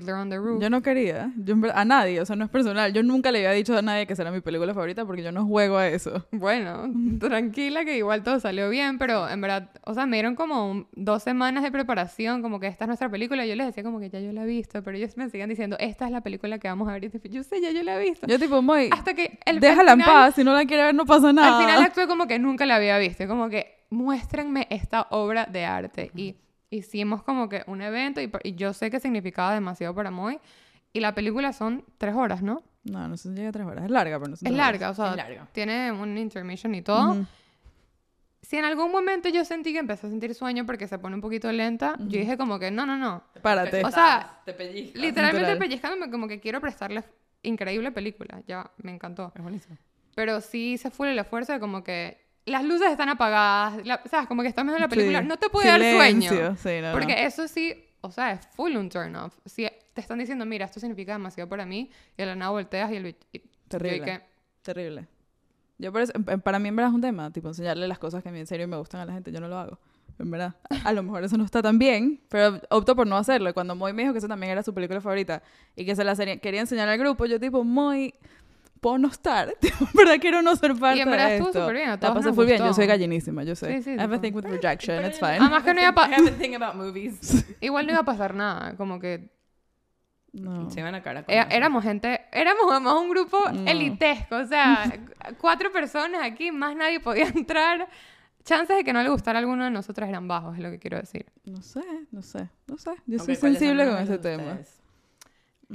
Fiddler 0.00 0.14
on 0.16 0.30
the 0.30 0.38
Roof. 0.38 0.60
Yo 0.62 0.70
no 0.70 0.82
quería. 0.82 1.30
Yo 1.36 1.54
a 1.74 1.84
nadie, 1.84 2.20
o 2.20 2.26
sea, 2.26 2.36
no 2.36 2.44
es 2.44 2.50
personal. 2.50 2.92
Yo 2.92 3.02
nunca 3.02 3.30
le 3.30 3.38
había 3.38 3.52
dicho 3.52 3.76
a 3.76 3.82
nadie 3.82 4.06
que 4.06 4.16
será 4.16 4.30
mi 4.30 4.40
película 4.40 4.74
favorita 4.74 5.04
porque 5.04 5.22
yo 5.22 5.32
no 5.32 5.46
juego 5.46 5.76
a 5.78 5.88
eso. 5.88 6.26
Bueno, 6.32 6.90
tranquila 7.20 7.84
que 7.84 7.96
igual 7.96 8.22
todo 8.22 8.38
salió 8.40 8.68
bien, 8.68 8.98
pero 8.98 9.28
en 9.28 9.40
verdad, 9.40 9.70
o 9.84 9.94
sea, 9.94 10.06
me 10.06 10.16
dieron 10.16 10.34
como 10.34 10.70
un- 10.70 10.86
dos 10.92 11.22
semanas 11.22 11.62
de 11.62 11.70
preparación, 11.72 12.42
como 12.42 12.60
que 12.60 12.66
esta 12.66 12.84
es 12.84 12.88
nuestra 12.88 13.08
película. 13.08 13.46
Yo 13.46 13.54
les 13.54 13.66
decía 13.68 13.82
como 13.82 14.00
que 14.00 14.10
ya 14.10 14.20
yo 14.20 14.32
la 14.32 14.42
he 14.42 14.46
visto, 14.46 14.82
pero 14.82 14.96
ellos 14.96 15.16
me 15.16 15.28
siguen 15.30 15.48
diciendo, 15.48 15.76
esta 15.80 16.04
es 16.06 16.10
la 16.10 16.20
película 16.20 16.58
que 16.58 16.68
vamos 16.68 16.88
a 16.88 16.92
ver. 16.92 17.04
Y 17.04 17.28
yo, 17.30 17.42
sé, 17.42 17.60
ya 17.60 17.70
yo 17.70 17.82
la 17.82 17.96
he 17.96 18.00
visto. 18.10 18.26
Yo 18.26 18.38
tipo, 18.38 18.60
muy... 18.62 18.90
Hasta 18.92 19.14
que 19.14 19.38
el, 19.46 19.60
Déjala 19.60 19.92
al 19.92 19.98
en 20.00 20.04
final- 20.04 20.24
paz, 20.26 20.34
si 20.34 20.44
no 20.44 20.52
la 20.52 20.64
quiere 20.66 20.82
ver 20.84 20.94
no 20.94 21.06
pasa 21.06 21.32
nada. 21.32 21.56
Al 21.58 21.64
final 21.64 21.82
actué 21.84 22.06
como 22.06 22.26
que 22.26 22.38
nunca 22.38 22.66
la 22.66 22.76
había 22.76 22.98
visto, 22.98 23.26
como 23.26 23.48
que 23.48 23.84
muéstrenme 23.90 24.66
esta 24.70 25.06
obra 25.10 25.46
de 25.46 25.64
arte. 25.64 26.10
Y 26.14 26.36
hicimos 26.70 27.22
como 27.22 27.48
que 27.48 27.62
un 27.66 27.82
evento 27.82 28.20
y, 28.20 28.30
y 28.42 28.54
yo 28.54 28.72
sé 28.72 28.90
que 28.90 29.00
significaba 29.00 29.54
demasiado 29.54 29.94
para 29.94 30.10
Moy. 30.10 30.38
Y 30.92 31.00
la 31.00 31.14
película 31.14 31.52
son 31.52 31.84
tres 31.98 32.14
horas, 32.14 32.42
¿no? 32.42 32.62
No, 32.84 33.08
no 33.08 33.16
sé 33.16 33.30
si 33.30 33.34
llega 33.34 33.48
a 33.48 33.52
tres 33.52 33.66
horas. 33.66 33.84
Es 33.84 33.90
larga, 33.90 34.18
pero 34.18 34.30
no 34.30 34.36
son 34.36 34.46
Es 34.46 34.52
tres 34.52 34.56
larga, 34.56 34.90
o 34.90 34.94
sea, 34.94 35.10
Es 35.10 35.16
larga. 35.16 35.48
tiene 35.52 35.90
un 35.90 36.16
intermission 36.18 36.74
y 36.74 36.82
todo. 36.82 37.12
Ujú. 37.12 37.26
Si 38.42 38.58
en 38.58 38.64
algún 38.66 38.92
momento 38.92 39.28
yo 39.30 39.44
sentí 39.44 39.72
que 39.72 39.78
empecé 39.78 40.06
a 40.06 40.10
sentir 40.10 40.34
sueño 40.34 40.66
porque 40.66 40.86
se 40.86 40.98
pone 40.98 41.14
un 41.16 41.22
poquito 41.22 41.50
lenta, 41.50 41.94
yo 41.98 42.20
dije 42.20 42.36
como 42.36 42.58
que 42.58 42.70
no, 42.70 42.84
no, 42.84 42.96
no. 42.98 43.24
Párate. 43.42 43.82
O 43.84 43.90
sea, 43.90 44.40
te 44.44 44.52
pellizcas. 44.52 45.00
Literalmente 45.00 45.40
Literal. 45.52 45.58
pellizcándome 45.58 46.10
como 46.10 46.28
que 46.28 46.40
quiero 46.40 46.60
prestarle 46.60 47.02
increíble 47.42 47.90
película. 47.90 48.42
Ya, 48.46 48.70
me 48.82 48.92
encantó. 48.92 49.32
Es 49.34 49.42
buenísimo. 49.42 49.78
Pero 50.14 50.40
sí 50.42 50.76
se 50.76 50.90
fue 50.90 51.10
el 51.10 51.18
esfuerzo 51.18 51.52
de 51.54 51.58
como 51.60 51.82
que 51.82 52.23
las 52.46 52.64
luces 52.64 52.90
están 52.90 53.08
apagadas, 53.08 53.84
la- 53.86 54.02
¿sabes? 54.10 54.26
Como 54.28 54.42
que 54.42 54.48
estás 54.48 54.64
viendo 54.64 54.78
la 54.80 54.88
película, 54.88 55.20
Sí. 55.22 55.26
no 55.28 55.36
te 55.36 55.48
puede 55.48 55.68
dar 55.68 55.80
sueño. 55.80 56.56
Sí, 56.56 56.80
no, 56.80 56.88
no. 56.88 56.92
Porque 56.92 57.24
eso 57.24 57.48
sí, 57.48 57.74
o 58.02 58.10
sea, 58.10 58.32
es 58.32 58.46
full 58.54 58.76
un 58.76 58.88
turn 58.90 59.14
off. 59.16 59.34
Si 59.46 59.66
te 59.92 60.00
están 60.00 60.18
diciendo, 60.18 60.44
mira, 60.44 60.64
esto 60.66 60.80
significa 60.80 61.12
demasiado 61.12 61.48
para 61.48 61.64
mí, 61.64 61.90
y 62.12 62.16
de 62.16 62.26
la 62.26 62.34
nada 62.36 62.50
volteas 62.50 62.90
y 62.92 62.96
el 62.96 63.06
y- 63.32 63.40
Terrible. 63.68 63.98
yo 63.98 64.04
que, 64.04 64.22
Terrible. 64.62 65.06
Yo 65.78 65.90
por 65.92 66.02
eso, 66.02 66.12
en- 66.14 66.40
para 66.40 66.58
mí 66.58 66.68
en 66.68 66.76
verdad 66.76 66.90
es 66.90 66.94
un 66.94 67.00
tema, 67.00 67.30
tipo 67.32 67.48
enseñarle 67.48 67.88
las 67.88 67.98
cosas 67.98 68.22
que 68.22 68.28
a 68.28 68.32
mí 68.32 68.38
en 68.38 68.46
serio 68.46 68.68
me 68.68 68.76
gustan 68.76 69.00
a 69.00 69.06
la 69.06 69.12
gente, 69.12 69.32
yo 69.32 69.40
no 69.40 69.48
lo 69.48 69.58
hago. 69.58 69.78
En 70.18 70.30
verdad. 70.30 70.54
A, 70.70 70.88
a 70.88 70.92
lo 70.92 71.02
mejor 71.02 71.24
eso 71.24 71.36
no 71.36 71.44
está 71.44 71.60
tan 71.60 71.78
bien, 71.78 72.20
pero 72.28 72.60
opto 72.70 72.94
por 72.94 73.04
no 73.06 73.16
hacerlo. 73.16 73.50
Y 73.50 73.52
Cuando 73.52 73.74
Moy 73.74 73.92
me 73.92 74.02
dijo 74.02 74.12
que 74.14 74.18
eso 74.18 74.28
también 74.28 74.52
era 74.52 74.62
su 74.62 74.72
película 74.72 75.00
favorita 75.00 75.42
y 75.74 75.84
que 75.84 75.96
se 75.96 76.04
la 76.04 76.14
quería 76.14 76.60
enseñar 76.60 76.88
al 76.88 76.98
grupo, 76.98 77.26
yo 77.26 77.40
tipo, 77.40 77.64
Moy, 77.64 78.14
puedo 78.84 78.98
no 78.98 79.08
estar. 79.08 79.54
Verdad 79.94 80.16
quiero 80.20 80.42
no 80.42 80.54
ser 80.56 80.74
parte 80.76 81.00
en 81.00 81.10
verdad 81.10 81.26
de 81.28 81.32
estuvo 81.36 81.48
esto. 81.48 81.60
súper 81.62 81.74
bien, 81.76 81.88
La 81.90 81.98
pasé 81.98 82.32
full 82.32 82.44
bien, 82.46 82.58
yo 82.58 82.74
soy 82.74 82.86
gallinísima, 82.86 83.42
yo 83.44 83.56
sé. 83.56 83.76
Sí, 83.78 83.82
sí, 83.82 83.90
I 83.94 84.00
have 84.00 84.14
a 84.14 84.20
tipo- 84.20 84.20
thing 84.20 84.32
with 84.34 84.44
rejection, 84.44 85.04
it's 85.06 85.18
fine. 85.18 85.38
Además 85.40 85.62
que 85.64 85.72
no 85.74 85.80
iba 85.80 85.88
a 85.88 85.94
pa- 85.94 86.08
I 86.08 86.14
have 86.14 86.28
a 86.28 86.32
thing 86.38 86.54
about 86.54 86.74
movies. 86.74 87.46
igual 87.60 87.86
no 87.86 87.92
iba 87.92 88.00
a 88.02 88.04
pasar 88.04 88.34
nada, 88.34 88.76
como 88.76 89.00
que 89.00 89.30
No. 90.32 90.68
Se 90.70 90.82
van 90.82 90.94
a 90.96 91.02
cara 91.02 91.24
con 91.24 91.32
éramos 91.34 91.82
gente, 91.84 92.20
éramos 92.32 92.64
además 92.70 92.94
un 93.00 93.08
grupo 93.08 93.38
No. 93.52 93.70
elitesco, 93.70 94.36
o 94.36 94.44
sea, 94.46 94.84
cu- 94.92 95.34
cuatro 95.40 95.70
personas 95.72 96.20
aquí, 96.24 96.50
más 96.52 96.74
nadie 96.76 97.00
podía 97.00 97.28
entrar. 97.28 97.88
Chances 98.44 98.76
de 98.76 98.84
que 98.84 98.92
no 98.92 99.02
le 99.02 99.08
gustara 99.08 99.38
a 99.38 99.40
alguno 99.40 99.64
de 99.64 99.70
nosotros 99.70 100.06
eran 100.06 100.28
bajos, 100.28 100.56
es 100.56 100.62
lo 100.62 100.70
que 100.70 100.78
quiero 100.78 100.98
decir. 100.98 101.24
No 101.46 101.62
sé, 101.62 101.80
no 102.10 102.20
sé, 102.20 102.50
no 102.66 102.76
sé. 102.76 102.90
Yo 103.06 103.16
Ok, 103.16 103.24
soy 103.24 103.36
¿cuáles 103.36 103.40
son 103.40 103.52
sensible 103.52 103.84
con 103.86 103.96
de 103.96 104.02
ese 104.02 104.18
tema. 104.18 104.42
ustedes? 104.52 104.80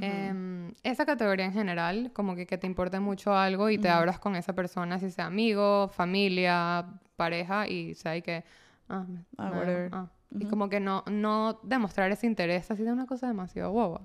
Em, 0.02 0.72
esa 0.82 1.04
categoría 1.06 1.44
en 1.44 1.52
general, 1.52 2.10
como 2.12 2.34
que, 2.34 2.46
que 2.46 2.58
te 2.58 2.66
importe 2.66 3.00
mucho 3.00 3.34
algo 3.34 3.68
y 3.70 3.78
te 3.78 3.88
abras 3.88 4.18
con 4.18 4.36
esa 4.36 4.52
persona, 4.54 4.98
si 4.98 5.10
sea 5.10 5.26
amigo, 5.26 5.88
familia, 5.88 6.86
pareja, 7.16 7.66
y 7.68 7.94
sea 7.94 8.16
y 8.16 8.22
que... 8.22 8.44
Ah, 8.88 9.04
me- 9.08 9.24
Ah, 9.38 9.50
me- 9.50 9.56
whatever. 9.58 9.90
ah. 9.92 10.06
Y 10.38 10.44
como 10.46 10.68
que 10.68 10.78
no, 10.80 11.02
no 11.10 11.58
demostrar 11.64 12.10
ese 12.12 12.26
interés 12.26 12.70
así 12.70 12.82
de 12.84 12.92
una 12.92 13.06
cosa 13.06 13.26
demasiado 13.26 13.72
boba. 13.72 14.02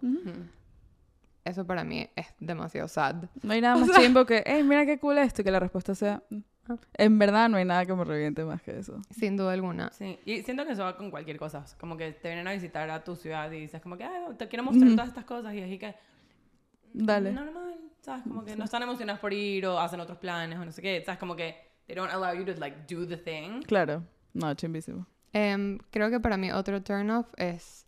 Eso 1.44 1.66
para 1.66 1.84
mí 1.84 2.10
es 2.16 2.28
demasiado 2.40 2.88
sad. 2.88 3.26
No 3.44 3.54
hay 3.54 3.62
nada 3.62 3.76
más 3.80 3.92
chimbo 3.92 4.26
que, 4.26 4.44
hey, 4.46 4.64
mira 4.64 4.86
qué 4.86 4.98
cool 5.00 5.18
esto, 5.20 5.42
y 5.42 5.46
que 5.46 5.52
la 5.52 5.60
respuesta 5.60 5.94
sea, 5.94 6.24
"Mm". 6.30 6.40
En 6.96 7.20
verdad 7.20 7.50
no 7.50 7.58
hay 7.58 7.66
nada 7.66 7.86
que 7.86 7.94
me 7.94 8.04
reviente 8.04 8.44
más 8.44 8.62
que 8.62 8.78
eso. 8.80 9.02
Sin 9.12 9.38
duda 9.38 9.54
alguna. 9.54 9.92
Sí, 9.92 10.20
y 10.26 10.42
siento 10.44 10.66
que 10.66 10.72
eso 10.74 10.84
va 10.84 10.98
con 10.98 11.12
cualquier 11.12 11.38
cosa. 11.38 11.66
Como 11.80 11.96
que 11.98 12.12
te 12.14 12.30
vienen 12.30 12.48
a 12.48 12.54
visitar 12.54 12.90
a 12.90 13.04
tu 13.04 13.16
ciudad 13.16 13.52
y 13.52 13.60
dices 13.62 13.82
como 13.82 13.98
que, 13.98 14.04
"Ay, 14.04 14.22
te 14.38 14.48
quiero 14.48 14.64
mostrar 14.64 14.90
todas 14.92 15.08
estas 15.10 15.26
cosas 15.26 15.54
y 15.54 15.62
así 15.62 15.78
que... 15.78 15.96
Dale. 16.94 17.34
Normal, 17.34 17.76
¿sabes? 18.02 18.24
Como 18.24 18.44
que 18.46 18.56
no 18.56 18.64
están 18.64 18.82
emocionados 18.84 19.20
por 19.20 19.34
ir 19.34 19.66
o 19.68 19.78
hacen 19.80 20.00
otros 20.00 20.18
planes 20.18 20.58
o 20.58 20.64
no 20.66 20.72
sé 20.72 20.82
qué. 20.82 21.04
¿Sabes? 21.06 21.20
Como 21.20 21.36
que 21.36 21.56
they 21.88 21.96
don't 21.96 22.12
allow 22.12 22.34
you 22.34 22.46
to 22.46 22.60
like 22.60 22.78
do 22.94 23.06
the 23.08 23.18
thing. 23.18 23.62
Claro. 23.64 24.04
No, 24.34 24.54
chimbísimo. 24.54 25.06
Em, 25.34 25.78
creo 25.92 26.10
que 26.10 26.20
para 26.20 26.38
mí 26.38 26.52
otro 26.52 26.82
turn 26.82 27.10
off 27.10 27.28
es 27.38 27.86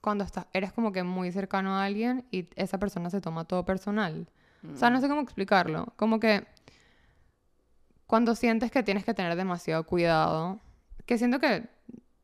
cuando 0.00 0.24
estás, 0.24 0.46
eres 0.52 0.72
como 0.72 0.92
que 0.92 1.02
muy 1.02 1.30
cercano 1.32 1.76
a 1.76 1.84
alguien 1.84 2.24
y 2.30 2.48
esa 2.56 2.78
persona 2.78 3.10
se 3.10 3.20
toma 3.20 3.44
todo 3.44 3.64
personal. 3.64 4.28
O 4.72 4.76
sea, 4.76 4.90
no 4.90 5.00
sé 5.00 5.08
cómo 5.08 5.20
explicarlo. 5.20 5.92
Como 5.96 6.18
que 6.18 6.44
cuando 8.06 8.34
sientes 8.34 8.70
que 8.70 8.82
tienes 8.82 9.04
que 9.04 9.14
tener 9.14 9.34
demasiado 9.36 9.84
cuidado, 9.84 10.58
que 11.06 11.18
siento 11.18 11.38
que, 11.40 11.64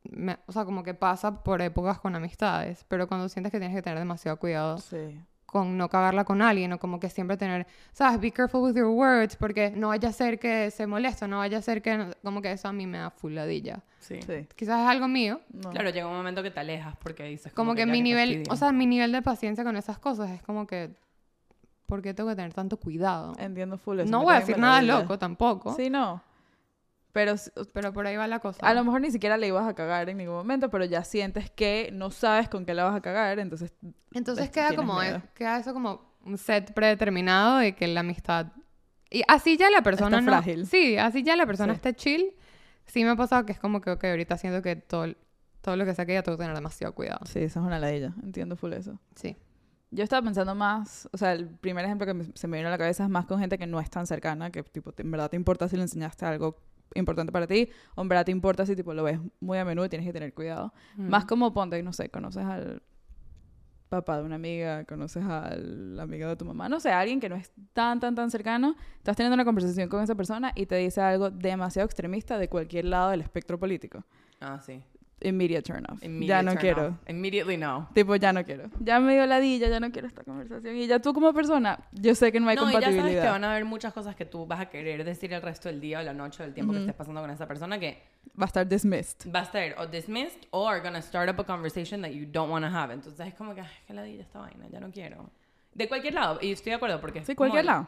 me- 0.09 0.37
o 0.47 0.51
sea, 0.51 0.65
como 0.65 0.83
que 0.83 0.93
pasa 0.93 1.43
por 1.43 1.61
épocas 1.61 1.99
con 1.99 2.15
amistades, 2.15 2.85
pero 2.87 3.07
cuando 3.07 3.29
sientes 3.29 3.51
que 3.51 3.59
tienes 3.59 3.75
que 3.75 3.81
tener 3.81 3.99
demasiado 3.99 4.37
cuidado 4.37 4.77
Sí. 4.77 5.19
con 5.45 5.77
no 5.77 5.87
cagarla 5.87 6.23
con 6.23 6.41
alguien 6.41 6.73
o 6.73 6.79
como 6.79 6.99
que 6.99 7.09
siempre 7.09 7.37
tener, 7.37 7.67
sabes, 7.91 8.19
be 8.19 8.31
careful 8.31 8.61
with 8.61 8.75
your 8.75 8.87
words 8.87 9.35
porque 9.35 9.71
no 9.71 9.89
vaya 9.89 10.09
a 10.09 10.11
ser 10.13 10.39
que 10.39 10.71
se 10.71 10.87
moleste, 10.87 11.27
no 11.27 11.37
vaya 11.37 11.59
a 11.59 11.61
ser 11.61 11.81
que, 11.81 11.95
no- 11.97 12.09
como 12.23 12.41
que 12.41 12.51
eso 12.51 12.67
a 12.67 12.73
mí 12.73 12.87
me 12.87 12.97
da 12.97 13.11
fuladilla. 13.11 13.81
Sí. 13.99 14.19
Sí. 14.25 14.47
Quizás 14.55 14.81
es 14.81 14.87
algo 14.87 15.07
mío, 15.07 15.39
No. 15.51 15.69
Claro, 15.69 15.89
llega 15.91 16.07
un 16.07 16.15
momento 16.15 16.41
que 16.43 16.51
te 16.51 16.59
alejas 16.59 16.95
porque 16.97 17.23
dices 17.25 17.53
como 17.53 17.73
que, 17.75 17.81
ya 17.81 17.85
mi 17.85 18.01
nivel, 18.01 18.29
fastidio. 18.29 18.51
o 18.53 18.55
sea, 18.57 18.71
mi 18.71 18.85
nivel 18.87 19.11
de 19.11 19.21
paciencia 19.21 19.63
con 19.63 19.77
esas 19.77 19.99
cosas 19.99 20.31
es 20.31 20.41
como 20.41 20.65
que, 20.67 20.91
¿por 21.85 22.01
qué 22.01 22.13
tengo 22.13 22.29
que 22.29 22.35
tener 22.35 22.53
tanto 22.53 22.77
cuidado? 22.77 23.33
Entiendo 23.37 23.77
full 23.77 23.99
eso. 23.99 24.11
no 24.11 24.23
voy 24.23 24.35
a 24.35 24.39
decir 24.39 24.57
nada 24.57 24.81
loco 24.81 25.17
tampoco, 25.19 25.73
Sí, 25.75 25.89
no. 25.89 26.21
Pero 27.11 27.35
pero 27.73 27.93
por 27.93 28.07
ahí 28.07 28.15
va 28.15 28.27
la 28.27 28.39
cosa. 28.39 28.65
a 28.65 28.73
lo 28.73 28.83
mejor 28.83 29.01
ni 29.01 29.11
siquiera 29.11 29.37
le 29.37 29.47
ibas 29.47 29.67
a 29.67 29.75
cagar 29.75 30.09
en 30.09 30.17
ningún 30.17 30.33
momento, 30.35 30.71
pero 30.71 30.83
ya 30.85 31.03
sientes 31.03 31.51
que 31.51 31.91
no 31.93 32.09
sabes 32.09 32.49
con 32.49 32.65
qué 32.65 32.73
la 32.73 32.85
vas 32.85 32.95
a 32.95 33.01
cagar, 33.01 33.37
entonces... 33.37 33.71
Entonces 34.13 34.49
queda 34.49 34.75
como, 34.75 34.99
eh, 35.03 35.21
queda 35.35 35.59
eso 35.59 35.73
como 35.73 36.01
un 36.25 36.39
set 36.39 36.73
predeterminado 36.73 37.57
de 37.59 37.75
que 37.75 37.87
la 37.87 37.99
amistad... 37.99 38.47
Y 39.11 39.21
así 39.27 39.57
ya 39.57 39.69
la 39.69 39.83
persona 39.83 40.17
Está 40.17 40.31
no... 40.31 40.37
frágil. 40.41 40.65
Sí, 40.65 40.97
así 40.97 41.21
ya 41.21 41.35
la 41.35 41.45
persona 41.45 41.73
Sí. 41.73 41.75
esté 41.75 41.93
chill. 41.93 42.33
Sí 42.87 43.03
me 43.03 43.11
ha 43.11 43.15
pasado 43.15 43.45
que 43.45 43.51
es 43.51 43.59
como 43.59 43.79
que, 43.79 43.91
ok, 43.91 44.03
ahorita 44.05 44.35
siento 44.39 44.63
que 44.63 44.75
todo, 44.75 45.05
todo 45.61 45.75
lo 45.75 45.85
que 45.85 45.93
saque 45.93 46.13
ya 46.13 46.23
tengo 46.23 46.35
que 46.39 46.41
tener 46.45 46.55
demasiado 46.55 46.95
cuidado. 46.95 47.19
Sí, 47.25 47.37
esa 47.39 47.59
es 47.59 47.65
una 47.65 47.77
ladilla. 47.77 48.11
Entiendo 48.23 48.55
full 48.55 48.73
eso. 48.73 48.97
Sí. 49.15 49.37
Yo 49.95 50.03
estaba 50.03 50.21
pensando 50.23 50.55
más, 50.55 51.07
o 51.11 51.17
sea, 51.17 51.33
el 51.33 51.47
primer 51.49 51.85
ejemplo 51.85 52.07
que 52.07 52.13
me- 52.13 52.25
se 52.33 52.47
me 52.47 52.57
vino 52.57 52.67
a 52.67 52.71
la 52.71 52.77
cabeza 52.77 53.03
es 53.03 53.09
más 53.09 53.25
con 53.25 53.39
gente 53.39 53.57
que 53.57 53.67
no 53.67 53.79
es 53.79 53.89
tan 53.89 54.07
cercana, 54.07 54.49
que 54.51 54.63
tipo, 54.63 54.91
te- 54.91 55.03
en 55.03 55.11
verdad 55.11 55.29
te 55.29 55.35
importa 55.37 55.67
si 55.67 55.75
le 55.75 55.83
enseñaste 55.83 56.25
algo 56.25 56.57
importante 56.95 57.31
para 57.31 57.45
ti, 57.47 57.69
o 57.95 58.01
en 58.01 58.07
verdad 58.09 58.25
te 58.25 58.31
importa 58.31 58.65
si 58.65 58.75
tipo 58.75 58.93
lo 58.93 59.03
ves 59.03 59.19
muy 59.39 59.57
a 59.57 59.65
menudo 59.65 59.85
y 59.85 59.89
tienes 59.89 60.07
que 60.07 60.13
tener 60.13 60.33
cuidado. 60.33 60.73
Más 60.97 61.25
como 61.25 61.53
ponte, 61.53 61.81
no 61.83 61.93
sé, 61.93 62.09
conoces 62.09 62.43
al 62.45 62.81
papá 63.89 64.17
de 64.17 64.23
una 64.23 64.35
amiga, 64.35 64.85
conoces 64.85 65.23
al 65.23 65.99
amigo 65.99 66.27
de 66.27 66.35
tu 66.35 66.45
mamá, 66.45 66.67
no 66.67 66.79
sé, 66.79 66.91
alguien 66.91 67.19
que 67.19 67.29
no 67.29 67.35
es 67.35 67.51
tan, 67.73 67.99
tan, 67.99 68.15
tan 68.15 68.31
cercano, 68.31 68.75
estás 68.97 69.15
teniendo 69.15 69.35
una 69.35 69.45
conversación 69.45 69.87
con 69.89 70.01
esa 70.01 70.15
persona 70.15 70.51
y 70.55 70.65
te 70.65 70.75
dice 70.77 70.99
algo 71.01 71.29
demasiado 71.29 71.85
extremista 71.85 72.39
de 72.39 72.49
cualquier 72.49 72.85
lado 72.85 73.11
del 73.11 73.21
espectro 73.21 73.59
político. 73.59 74.03
Ah, 74.41 74.59
sí. 74.59 74.83
Immediate 75.23 75.63
turn 75.63 75.85
off. 75.89 75.99
ya 76.01 76.05
Immediate 76.07 76.43
no 76.43 76.51
turn 76.51 76.61
quiero. 76.61 76.87
off. 76.87 77.09
Immediately 77.09 77.57
no. 77.57 77.89
Tipo, 77.93 78.15
ya 78.17 78.33
no 78.33 78.43
quiero. 78.43 78.69
Ya 78.79 78.99
me 78.99 79.13
dio 79.13 79.25
ladilla, 79.25 79.67
ya 79.69 79.79
no 79.79 79.91
quiero 79.91 80.07
esta 80.07 80.23
conversación. 80.23 80.75
Y 80.75 80.87
ya 80.87 80.99
tú 80.99 81.13
como 81.13 81.33
persona, 81.33 81.79
yo 81.91 82.13
sé 82.15 82.31
que 82.31 82.39
no 82.39 82.49
hay 82.49 82.55
no, 82.55 82.63
y 82.69 82.73
ya 82.73 82.81
sabes 82.81 82.87
que 82.87 82.95
compatibilidad. 82.95 83.31
van 83.31 83.43
a 83.43 83.51
haber 83.51 83.65
muchas 83.65 83.93
cosas 83.93 84.15
que 84.15 84.25
tú 84.25 84.45
vas 84.45 84.59
a 84.59 84.65
querer 84.69 85.03
decir 85.03 85.31
el 85.33 85.41
resto 85.41 85.69
del 85.69 85.79
día 85.81 85.99
o 85.99 86.03
la 86.03 86.13
noche 86.13 86.43
o 86.43 86.45
el 86.45 86.53
tiempo 86.53 86.73
que 86.73 86.79
estés 86.79 86.95
pasando 86.95 87.21
con 87.21 87.29
esa 87.31 87.47
persona 87.47 87.79
que 87.79 88.01
Va 88.39 88.45
a 88.45 88.47
estar 88.47 88.67
dismissed. 88.67 89.31
va 89.33 89.39
a 89.39 89.43
estar 89.43 89.75
o 89.77 89.85
dismissed 89.87 90.47
o 90.51 90.67
are 90.67 90.79
gonna 90.81 91.01
start 91.01 91.29
up 91.29 91.39
a 91.39 91.43
conversation 91.45 92.01
that 92.01 92.11
you 92.11 92.25
don't 92.25 92.49
want 92.51 92.65
to 92.65 92.71
have. 92.71 92.91
Entonces 92.93 93.27
es 93.27 93.33
como 93.33 93.53
que, 93.53 93.61
ay, 93.61 93.67
qué 93.85 93.93
ladilla 93.93 94.21
esta 94.21 94.39
vaina, 94.39 94.67
ya 94.69 94.79
no 94.79 94.91
quiero. 94.91 95.29
De 95.73 95.87
cualquier 95.87 96.13
lado, 96.13 96.39
y 96.41 96.51
estoy 96.51 96.69
de 96.71 96.75
acuerdo 96.75 97.01
porque... 97.01 97.23
Sí, 97.25 97.35
cualquier 97.35 97.65
lado. 97.65 97.87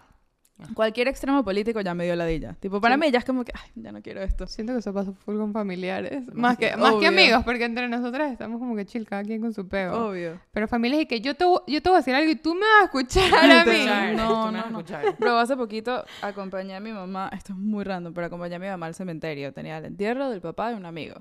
Cualquier 0.74 1.10
extremo 1.10 1.44
político 1.44 1.82
ya 1.82 1.94
me 1.94 2.06
dio 2.06 2.16
ladilla. 2.16 2.54
Tipo, 2.62 2.80
para 2.80 2.96
Sí. 2.96 3.02
mí 3.02 3.12
ya 3.12 3.20
es 3.20 3.26
como 3.26 3.44
que, 3.44 3.52
ay, 3.54 3.70
ya 3.76 3.92
no 3.92 4.02
quiero 4.02 4.22
esto. 4.22 4.48
Siento 4.48 4.72
que 4.72 4.80
eso 4.80 4.94
pasa 4.94 5.12
full 5.12 5.36
con 5.38 5.52
familiares. 5.52 6.34
Más 6.34 6.58
que, 6.58 6.68
Obvio. 6.68 6.78
más 6.78 6.94
que 6.96 7.08
amigos, 7.08 7.44
porque 7.44 7.66
entre 7.66 7.90
nosotras 7.90 8.32
estamos 8.32 8.60
como 8.60 8.74
que 8.76 8.86
chill, 8.86 9.06
cada 9.06 9.24
quien 9.24 9.42
con 9.42 9.54
su 9.54 9.68
pego. 9.68 9.94
Obvio. 10.08 10.40
Pero 10.52 10.68
familias 10.70 11.02
y 11.02 11.06
que 11.08 11.20
yo 11.20 11.36
te, 11.36 11.44
voy- 11.44 11.60
yo 11.68 11.82
te 11.82 11.90
voy 11.90 11.96
a 11.98 12.00
decir 12.00 12.16
algo 12.16 12.32
y 12.32 12.36
tú 12.38 12.54
me 12.54 12.62
vas 12.62 12.82
a 12.82 12.86
escuchar 12.86 13.34
a 13.34 13.66
mí. 13.66 13.72
Escuchar, 13.72 14.14
No, 14.16 14.24
no, 14.24 14.58
vas 14.58 14.66
a 14.66 14.70
no. 14.70 14.80
escuchar. 14.80 15.16
Pero 15.20 15.38
hace 15.38 15.58
poquito 15.58 16.06
acompañé 16.22 16.74
a 16.76 16.80
mi 16.80 16.94
mamá, 16.94 17.30
esto 17.34 17.52
es 17.52 17.60
muy 17.60 17.84
random, 17.84 18.14
pero 18.14 18.28
acompañé 18.28 18.56
a 18.56 18.60
mi 18.60 18.68
mamá 18.68 18.86
al 18.86 18.96
cementerio. 18.96 19.52
Tenía 19.52 19.78
el 19.80 19.86
entierro 19.86 20.30
del 20.30 20.40
papá 20.40 20.70
de 20.70 20.76
un 20.76 20.86
amigo. 20.86 21.16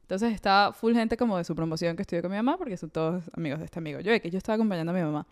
Entonces 0.00 0.32
estaba 0.32 0.72
full 0.72 0.94
gente 0.94 1.18
como 1.18 1.36
de 1.36 1.44
su 1.44 1.54
promoción 1.54 1.94
que 1.94 2.00
estudió 2.02 2.22
con 2.22 2.30
mi 2.30 2.38
mamá, 2.38 2.56
porque 2.56 2.78
son 2.78 2.88
todos 2.88 3.24
amigos 3.36 3.58
de 3.58 3.66
este 3.66 3.78
amigo. 3.80 4.00
Yo, 4.00 4.18
que 4.18 4.30
yo 4.30 4.38
estaba 4.38 4.54
acompañando 4.54 4.92
a 4.92 4.94
mi 4.94 5.02
mamá. 5.02 5.26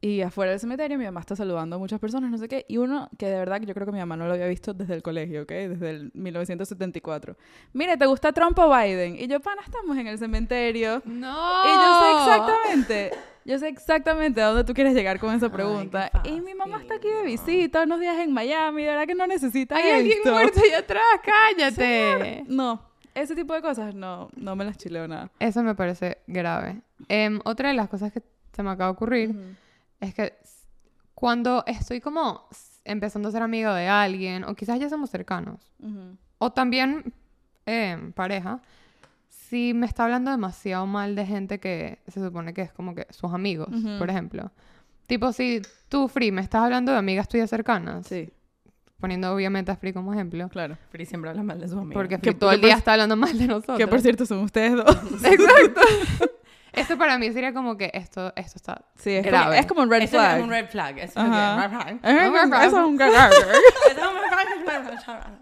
Y 0.00 0.20
afuera 0.20 0.50
del 0.50 0.60
cementerio 0.60 0.98
mi 0.98 1.04
mamá 1.06 1.20
está 1.20 1.34
saludando 1.34 1.76
a 1.76 1.78
muchas 1.78 1.98
personas, 1.98 2.30
no 2.30 2.36
sé 2.36 2.48
qué. 2.48 2.66
Y 2.68 2.76
uno 2.76 3.08
que 3.18 3.26
de 3.26 3.38
verdad 3.38 3.58
que 3.60 3.66
yo 3.66 3.72
creo 3.74 3.86
que 3.86 3.92
mi 3.92 3.98
mamá 3.98 4.16
no 4.16 4.26
lo 4.26 4.34
había 4.34 4.46
visto 4.46 4.74
desde 4.74 4.94
el 4.94 5.02
colegio, 5.02 5.42
¿ok? 5.42 5.48
Desde 5.48 5.90
el 5.90 6.10
1974. 6.14 7.36
Mire, 7.72 7.96
¿te 7.96 8.04
gusta 8.06 8.30
Trump 8.32 8.58
o 8.58 8.68
Biden? 8.76 9.16
Y 9.18 9.26
yo, 9.26 9.40
pana, 9.40 9.62
estamos 9.64 9.96
en 9.96 10.06
el 10.06 10.18
cementerio. 10.18 11.02
No. 11.06 11.64
Y 11.64 11.68
yo 11.68 12.00
sé 12.00 12.10
exactamente, 12.12 13.10
yo 13.46 13.58
sé 13.58 13.68
exactamente 13.68 14.42
a 14.42 14.48
dónde 14.48 14.64
tú 14.64 14.74
quieres 14.74 14.92
llegar 14.94 15.18
con 15.18 15.34
esa 15.34 15.46
Ay, 15.46 15.52
pregunta. 15.52 16.10
qué 16.22 16.30
y 16.30 16.40
mi 16.42 16.54
mamá 16.54 16.78
está 16.80 16.96
aquí 16.96 17.08
de 17.08 17.22
visita, 17.22 17.84
unos 17.84 17.98
días 17.98 18.18
en 18.18 18.32
Miami, 18.32 18.82
de 18.82 18.90
verdad 18.90 19.06
que 19.06 19.14
no 19.14 19.26
necesita 19.26 19.76
Hay 19.76 19.90
alguien 19.90 20.18
esto. 20.18 20.30
muerto 20.32 20.60
allá 20.62 20.78
atrás, 20.78 21.04
cállate. 21.24 22.44
No, 22.48 22.82
ese 23.14 23.34
tipo 23.34 23.54
de 23.54 23.62
cosas 23.62 23.94
no, 23.94 24.28
no 24.36 24.56
me 24.56 24.64
las 24.66 24.76
chileo 24.76 25.08
nada. 25.08 25.30
Eso 25.40 25.62
me 25.62 25.74
parece 25.74 26.18
grave. 26.26 26.82
Em, 27.08 27.40
otra 27.44 27.70
de 27.70 27.74
las 27.74 27.88
cosas 27.88 28.12
que 28.12 28.22
se 28.52 28.62
me 28.62 28.70
acaba 28.70 28.90
de 28.90 28.92
ocurrir 28.92 29.34
es 30.00 30.14
que 30.14 30.34
cuando 31.14 31.64
estoy 31.66 32.00
como 32.00 32.46
empezando 32.84 33.28
a 33.28 33.32
ser 33.32 33.42
amigo 33.42 33.72
de 33.72 33.88
alguien, 33.88 34.44
o 34.44 34.54
quizás 34.54 34.78
ya 34.78 34.88
somos 34.88 35.10
cercanos, 35.10 35.60
o 36.38 36.52
también 36.52 37.12
em, 37.66 38.12
pareja, 38.12 38.60
si 39.28 39.72
me 39.74 39.86
está 39.86 40.04
hablando 40.04 40.30
demasiado 40.30 40.86
mal 40.86 41.14
de 41.16 41.24
gente 41.26 41.58
que 41.58 41.98
se 42.08 42.20
supone 42.22 42.52
que 42.52 42.62
es 42.62 42.72
como 42.72 42.94
que 42.94 43.06
sus 43.10 43.32
amigos, 43.32 43.68
por 43.98 44.10
ejemplo. 44.10 44.50
Tipo, 45.06 45.32
si 45.32 45.62
tú, 45.88 46.08
Free, 46.08 46.32
me 46.32 46.40
estás 46.42 46.62
hablando 46.62 46.90
de 46.92 46.98
amigas 46.98 47.28
tuyas 47.28 47.48
cercanas, 47.48 48.06
Sí, 48.08 48.28
poniendo 48.98 49.32
obviamente 49.32 49.70
a 49.70 49.76
Free 49.76 49.92
como 49.92 50.12
ejemplo, 50.12 50.48
claro. 50.48 50.76
Free 50.90 51.06
siempre 51.06 51.30
habla 51.30 51.42
mal 51.44 51.60
de 51.60 51.68
sus 51.68 51.76
amigos. 51.78 51.94
porque 51.94 52.16
Que- 52.16 52.30
Free 52.32 52.34
todo 52.34 52.50
el 52.52 52.60
día 52.60 52.74
está 52.74 52.92
hablando 52.94 53.14
mal 53.16 53.38
de 53.38 53.46
nosotros. 53.46 53.78
Que 53.78 53.86
por 53.86 54.00
cierto 54.00 54.26
son 54.26 54.38
ustedes 54.40 54.72
dos. 54.74 54.86
Exacto. 55.24 55.80
Eso 56.76 56.96
para 56.98 57.18
mí 57.18 57.32
sería 57.32 57.52
como 57.52 57.76
que 57.76 57.90
esto, 57.94 58.32
esto 58.36 58.52
está 58.56 58.84
Sí, 58.96 59.10
es, 59.12 59.24
Grave. 59.24 59.44
como, 59.46 59.52
es 59.54 59.66
como 59.66 59.82
un 59.82 59.90
red 59.90 60.02
Eso 60.02 60.16
flag. 60.18 60.36
es 60.38 60.42
un 60.44 60.50
red 60.50 60.68
flag. 60.68 60.98
Eso 60.98 61.20
es 61.20 61.26
Un 61.26 61.32
red 61.32 61.70
flag. 61.70 61.98
Eso 62.04 62.16
es 62.16 62.26
un 62.26 62.32
red 62.38 62.48
flag. 62.48 62.62
Eso 62.62 62.76
es 62.76 62.84
un 62.84 62.98
red 62.98 63.12
flag. 65.00 65.38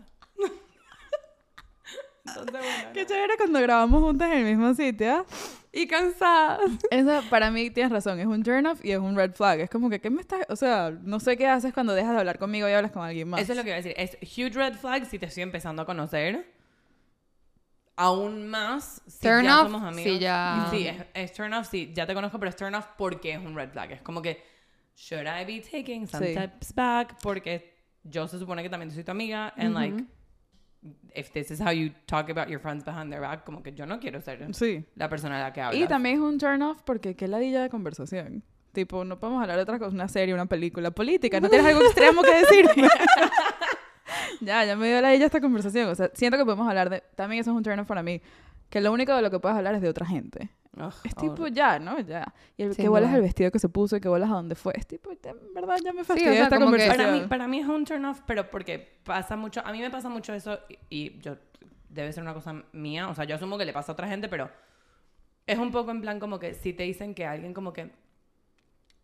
Entonces, 2.26 2.52
bueno. 2.52 2.92
Qué 2.94 3.06
chévere 3.06 3.36
cuando 3.36 3.60
grabamos 3.60 4.02
juntas 4.02 4.30
en 4.32 4.38
el 4.38 4.44
mismo 4.44 4.72
sitio. 4.74 5.26
Y 5.72 5.86
cansadas. 5.88 6.60
Eso, 6.90 7.22
para 7.28 7.50
mí, 7.50 7.68
tienes 7.70 7.92
razón, 7.92 8.18
es 8.20 8.26
un 8.26 8.42
turn 8.42 8.66
off 8.66 8.80
y 8.84 8.92
es 8.92 8.98
un 8.98 9.16
red 9.16 9.32
flag. 9.32 9.60
Es 9.60 9.70
como 9.70 9.90
que, 9.90 10.00
¿qué 10.00 10.08
me 10.08 10.20
estás...? 10.20 10.40
O 10.48 10.56
sea, 10.56 10.92
no 11.02 11.18
sé 11.20 11.36
qué 11.36 11.48
haces 11.48 11.74
cuando 11.74 11.92
dejas 11.94 12.12
de 12.12 12.18
hablar 12.20 12.38
conmigo 12.38 12.68
y 12.68 12.72
hablas 12.72 12.92
con 12.92 13.02
alguien 13.02 13.28
más. 13.28 13.40
Eso 13.40 13.52
es 13.52 13.58
lo 13.58 13.64
que 13.64 13.70
iba 13.70 13.78
a 13.78 13.82
decir. 13.82 13.94
Es 13.96 14.16
huge 14.22 14.50
red 14.50 14.74
flag 14.74 15.04
si 15.06 15.18
te 15.18 15.26
estoy 15.26 15.42
empezando 15.42 15.82
a 15.82 15.86
conocer. 15.86 16.53
Aún 17.96 18.48
más 18.48 19.02
si 19.06 19.20
Turn 19.20 19.44
ya 19.44 19.60
off, 19.62 19.70
somos 19.70 19.82
amigos. 19.84 20.12
si 20.12 20.18
ya- 20.18 20.66
Sí, 20.70 20.86
es, 20.88 20.96
es 21.14 21.32
turn 21.32 21.52
off, 21.54 21.68
sí, 21.70 21.92
ya 21.94 22.06
te 22.06 22.14
conozco, 22.14 22.38
pero 22.38 22.48
es 22.50 22.56
turn 22.56 22.74
off 22.74 22.86
porque 22.98 23.32
es 23.34 23.38
un 23.38 23.54
red 23.54 23.70
flag. 23.70 23.92
Es 23.92 24.02
como 24.02 24.20
que, 24.20 24.42
should 24.96 25.26
I 25.26 25.44
be 25.44 25.60
taking 25.60 26.06
some 26.08 26.26
Sí. 26.26 26.32
steps 26.32 26.74
back? 26.74 27.16
Porque 27.22 27.72
yo 28.02 28.26
se 28.26 28.38
supone 28.38 28.62
que 28.62 28.68
también 28.68 28.90
soy 28.90 29.04
tu 29.04 29.12
amiga. 29.12 29.52
And 29.56 29.74
like, 29.74 30.04
if 31.14 31.30
this 31.30 31.50
is 31.52 31.60
how 31.60 31.70
you 31.70 31.90
talk 32.06 32.28
about 32.30 32.48
your 32.48 32.60
friends 32.60 32.84
behind 32.84 33.10
their 33.10 33.20
back, 33.22 33.44
como 33.44 33.62
que 33.62 33.72
yo 33.72 33.86
no 33.86 34.00
quiero 34.00 34.20
ser 34.20 34.52
Sí. 34.54 34.84
la 34.96 35.08
persona 35.08 35.38
a 35.38 35.42
la 35.44 35.52
que 35.52 35.60
hablas. 35.60 35.80
Y 35.80 35.86
también 35.86 36.16
es 36.16 36.20
un 36.20 36.38
turn 36.38 36.62
off 36.62 36.82
porque 36.84 37.14
qué 37.14 37.28
ladilla 37.28 37.62
de 37.62 37.70
conversación. 37.70 38.42
Tipo, 38.72 39.04
no 39.04 39.20
podemos 39.20 39.40
hablar 39.40 39.56
de 39.56 39.62
otra 39.62 39.78
cosa, 39.78 39.94
una 39.94 40.08
serie, 40.08 40.34
una 40.34 40.46
película, 40.46 40.90
política. 40.90 41.38
¿No 41.40 41.48
tienes 41.48 41.64
algo 41.68 41.80
extremo 41.84 42.22
que 42.22 42.34
decirme? 42.34 42.88
ya, 44.44 44.64
ya 44.64 44.76
me 44.76 44.88
dio 44.88 45.00
ladilla 45.00 45.26
esta 45.26 45.40
conversación. 45.40 45.88
O 45.88 45.94
sea, 45.94 46.10
siento 46.14 46.36
que 46.36 46.44
podemos 46.44 46.68
hablar 46.68 46.90
de... 46.90 47.02
También 47.14 47.40
eso 47.40 47.50
es 47.50 47.56
un 47.56 47.62
turn 47.62 47.78
off 47.80 47.86
para 47.86 48.02
mí. 48.02 48.20
Que 48.70 48.80
lo 48.80 48.92
único 48.92 49.14
de 49.14 49.22
lo 49.22 49.30
que 49.30 49.38
puedes 49.38 49.56
hablar 49.56 49.74
es 49.74 49.80
de 49.82 49.88
otra 49.88 50.06
gente. 50.06 50.50
Ugh, 50.76 50.92
Es 51.04 51.14
tipo, 51.14 51.46
ya, 51.46 51.78
¿no? 51.78 52.00
Ya. 52.00 52.34
Y 52.56 52.64
el 52.64 52.74
Sin 52.74 52.84
que 52.84 52.88
vuelas 52.88 53.14
el 53.14 53.22
vestido 53.22 53.50
que 53.50 53.58
se 53.58 53.68
puso 53.68 53.96
y 53.96 54.00
que 54.00 54.08
vuelas 54.08 54.30
a 54.30 54.34
dónde 54.34 54.54
fue. 54.54 54.72
Es 54.76 54.86
tipo, 54.86 55.10
en 55.10 55.54
verdad, 55.54 55.76
ya 55.84 55.92
me 55.92 56.02
fastidió 56.02 56.32
o 56.32 56.34
sea, 56.34 56.44
esta 56.44 56.58
conversación. 56.58 56.96
Para 56.96 57.12
mí, 57.12 57.26
para 57.28 57.48
mí 57.48 57.60
es 57.60 57.68
un 57.68 57.84
turn 57.84 58.04
off, 58.04 58.20
pero 58.26 58.50
porque 58.50 58.98
pasa 59.04 59.36
mucho, 59.36 59.62
a 59.64 59.70
mí 59.70 59.80
me 59.80 59.90
pasa 59.90 60.08
mucho 60.08 60.34
eso 60.34 60.58
y, 60.68 60.78
y 60.90 61.18
yo 61.20 61.36
debe 61.88 62.12
ser 62.12 62.22
una 62.24 62.34
cosa 62.34 62.64
mía, 62.72 63.08
o 63.08 63.14
sea, 63.14 63.24
yo 63.24 63.36
asumo 63.36 63.56
que 63.56 63.64
le 63.64 63.72
pasa 63.72 63.92
a 63.92 63.94
otra 63.94 64.08
gente, 64.08 64.28
pero 64.28 64.50
es 65.46 65.58
un 65.58 65.70
poco 65.70 65.92
en 65.92 66.00
plan 66.00 66.18
como 66.18 66.38
que 66.38 66.54
si 66.54 66.72
te 66.72 66.82
dicen 66.82 67.14
que 67.14 67.24
alguien 67.24 67.54
como 67.54 67.72
que 67.72 67.90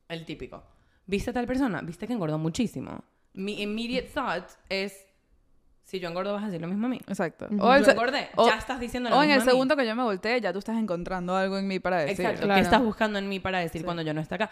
el 0.09 0.25
típico, 0.25 0.65
¿viste 1.07 1.31
a 1.31 1.33
tal 1.33 1.47
persona? 1.47 1.81
¿Viste 1.83 2.07
que 2.07 2.13
engordó 2.13 2.37
muchísimo? 2.39 3.05
Mi 3.33 3.63
immediate 3.63 4.11
thought 4.13 4.49
es 4.69 5.07
si 5.85 5.99
yo 6.01 6.09
engordo 6.09 6.33
vas 6.33 6.43
a 6.45 6.47
decir 6.47 6.61
lo 6.61 6.69
mismo 6.69 6.87
a 6.87 6.91
mí. 6.91 7.01
Exacto. 7.09 7.47
O, 7.59 7.75
el 7.75 7.85
yo 7.85 7.91
engordé, 7.91 8.29
o- 8.37 8.47
ya 8.49 8.57
estás 8.57 8.79
diciendo 8.81 9.11
lo 9.11 9.17
o 9.19 9.23
en 9.23 9.29
mismo 9.29 9.35
el 9.35 9.41
a 9.41 9.45
mí. 9.45 9.51
segundo 9.51 9.77
que 9.77 9.87
yo 9.87 9.97
me 9.97 10.03
volteé, 10.05 10.41
ya 10.41 10.53
tú 10.53 10.59
estás 10.61 10.77
encontrando 10.77 11.35
algo 11.37 11.59
en 11.59 11.67
mí 11.67 11.79
para 11.81 11.99
decir. 12.01 12.21
Exacto, 12.25 12.43
Claro. 12.47 12.55
¿qué 12.59 12.63
estás 12.65 12.83
buscando 12.83 13.19
en 13.19 13.29
mí 13.29 13.41
para 13.41 13.59
decir 13.59 13.81
Sí. 13.81 13.85
cuando 13.85 14.03
yo 14.03 14.15
no 14.15 14.21
esté 14.21 14.37
acá? 14.37 14.51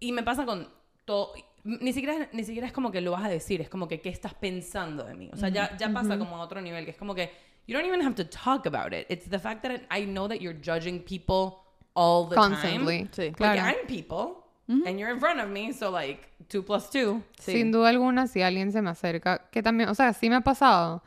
Y 0.00 0.12
me 0.12 0.22
pasa 0.22 0.44
con 0.46 0.68
todo, 1.04 1.32
ni 1.64 1.92
siquiera, 1.92 2.28
ni 2.32 2.44
siquiera 2.44 2.66
es 2.66 2.72
como 2.72 2.90
que 2.92 3.00
lo 3.00 3.10
vas 3.12 3.24
a 3.24 3.28
decir, 3.28 3.60
es 3.60 3.68
como 3.68 3.88
que 3.88 4.00
qué 4.00 4.08
estás 4.08 4.34
pensando 4.34 5.04
de 5.04 5.14
mí. 5.14 5.30
O 5.32 5.36
sea, 5.36 5.48
ya, 5.48 5.76
ya 5.76 5.92
pasa 5.92 6.18
como 6.18 6.36
a 6.36 6.40
otro 6.40 6.60
nivel, 6.60 6.84
que 6.84 6.92
es 6.92 6.96
como 6.96 7.14
que 7.14 7.30
you 7.66 7.74
don't 7.76 7.86
even 7.86 8.00
have 8.02 8.14
to 8.14 8.24
talk 8.26 8.66
about 8.66 8.92
it. 8.94 9.06
It's 9.10 9.28
the 9.28 9.38
fact 9.38 9.62
that 9.62 9.80
I 9.90 10.04
know 10.06 10.28
that 10.28 10.36
you're 10.38 10.58
judging 10.64 11.00
people 11.02 11.58
all 11.94 12.28
the 12.28 12.36
Constantly. 12.36 13.00
time. 13.04 13.10
Sí. 13.12 13.30
Porque 13.30 13.36
Claro. 13.36 13.60
I'm 13.76 13.86
people, 13.86 14.44
and 14.68 14.98
you're 14.98 15.10
in 15.12 15.18
front 15.18 15.40
of 15.40 15.48
me, 15.48 15.72
so 15.72 15.90
like, 15.90 16.20
two 16.48 16.62
plus 16.64 16.90
two. 16.90 17.22
Sí. 17.38 17.52
Sin 17.52 17.72
duda 17.72 17.88
alguna, 17.88 18.26
si 18.26 18.42
alguien 18.42 18.70
se 18.72 18.82
me 18.82 18.90
acerca, 18.90 19.48
que 19.50 19.62
también, 19.62 19.88
o 19.88 19.94
sea, 19.94 20.12
sí 20.12 20.28
me 20.28 20.36
ha 20.36 20.40
pasado 20.42 21.02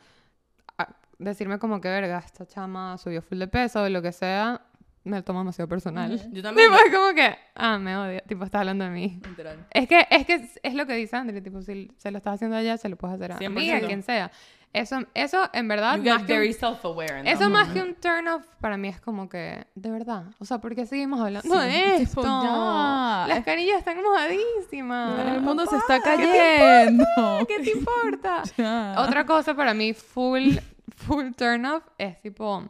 a- 0.78 0.94
decirme 1.18 1.58
como 1.58 1.80
que 1.80 1.88
verga, 1.88 2.18
esta 2.24 2.44
chama 2.46 2.98
subió 2.98 3.22
full 3.22 3.38
de 3.38 3.46
peso 3.48 3.82
o 3.84 3.88
lo 3.88 4.02
que 4.02 4.10
sea, 4.12 4.62
me 5.04 5.16
lo 5.16 5.24
tomo 5.24 5.40
demasiado 5.40 5.68
personal. 5.68 6.16
Yo 6.32 6.42
también. 6.42 6.70
Tipo, 6.70 6.84
es 6.84 6.92
como 6.94 7.14
que, 7.14 7.36
ah, 7.56 7.78
me 7.78 7.96
odia, 7.96 8.20
tipo, 8.20 8.44
estás 8.44 8.60
hablando 8.60 8.84
de 8.84 8.90
mí. 8.90 9.20
Literal. 9.28 9.66
Es 9.70 9.88
que, 9.88 10.06
es 10.10 10.26
que 10.26 10.48
es, 10.62 10.74
lo 10.74 10.86
que 10.86 10.94
dice 10.94 11.16
André, 11.16 11.40
tipo, 11.40 11.60
si 11.62 11.90
se 11.98 12.10
lo 12.10 12.18
estás 12.18 12.34
haciendo 12.34 12.56
a 12.56 12.60
ella, 12.62 12.76
se 12.76 12.88
lo 12.88 12.96
puedes 12.96 13.14
hacer 13.16 13.32
a 13.32 13.38
mí, 13.50 13.70
a 13.70 13.80
100%. 13.80 13.86
quien 13.86 14.02
sea. 14.02 14.30
Eso, 14.72 15.00
eso 15.12 15.50
en 15.52 15.68
verdad, 15.68 15.98
You 15.98 16.14
más 16.14 16.26
very 16.26 16.54
self-aware. 16.54 17.28
eso 17.30 17.50
más 17.50 17.68
que 17.68 17.82
un 17.82 17.94
turn 17.94 18.26
off 18.28 18.42
para 18.58 18.78
mí 18.78 18.88
es 18.88 18.98
como 19.02 19.28
que, 19.28 19.66
de 19.74 19.90
verdad, 19.90 20.24
o 20.38 20.46
sea, 20.46 20.58
¿por 20.62 20.74
qué 20.74 20.86
seguimos 20.86 21.20
hablando 21.20 21.42
Sí, 21.60 21.66
de 21.68 21.82
tipo, 21.98 22.20
esto? 22.22 22.42
ya. 22.42 23.26
Las 23.28 23.44
carillas 23.44 23.78
están 23.78 24.02
mojadísimas. 24.02 25.26
El 25.28 25.40
mundo 25.42 25.66
se 25.66 25.76
está 25.76 26.00
cayendo. 26.00 27.04
¿Qué 27.46 27.58
te 27.60 27.70
importa? 27.78 28.42
Ya. 28.56 28.94
Otra 28.96 29.26
cosa 29.26 29.54
para 29.54 29.74
mí 29.74 29.92
full, 29.92 30.56
full 30.96 31.32
turn 31.36 31.66
off 31.66 31.82
es 31.98 32.20
tipo 32.22 32.64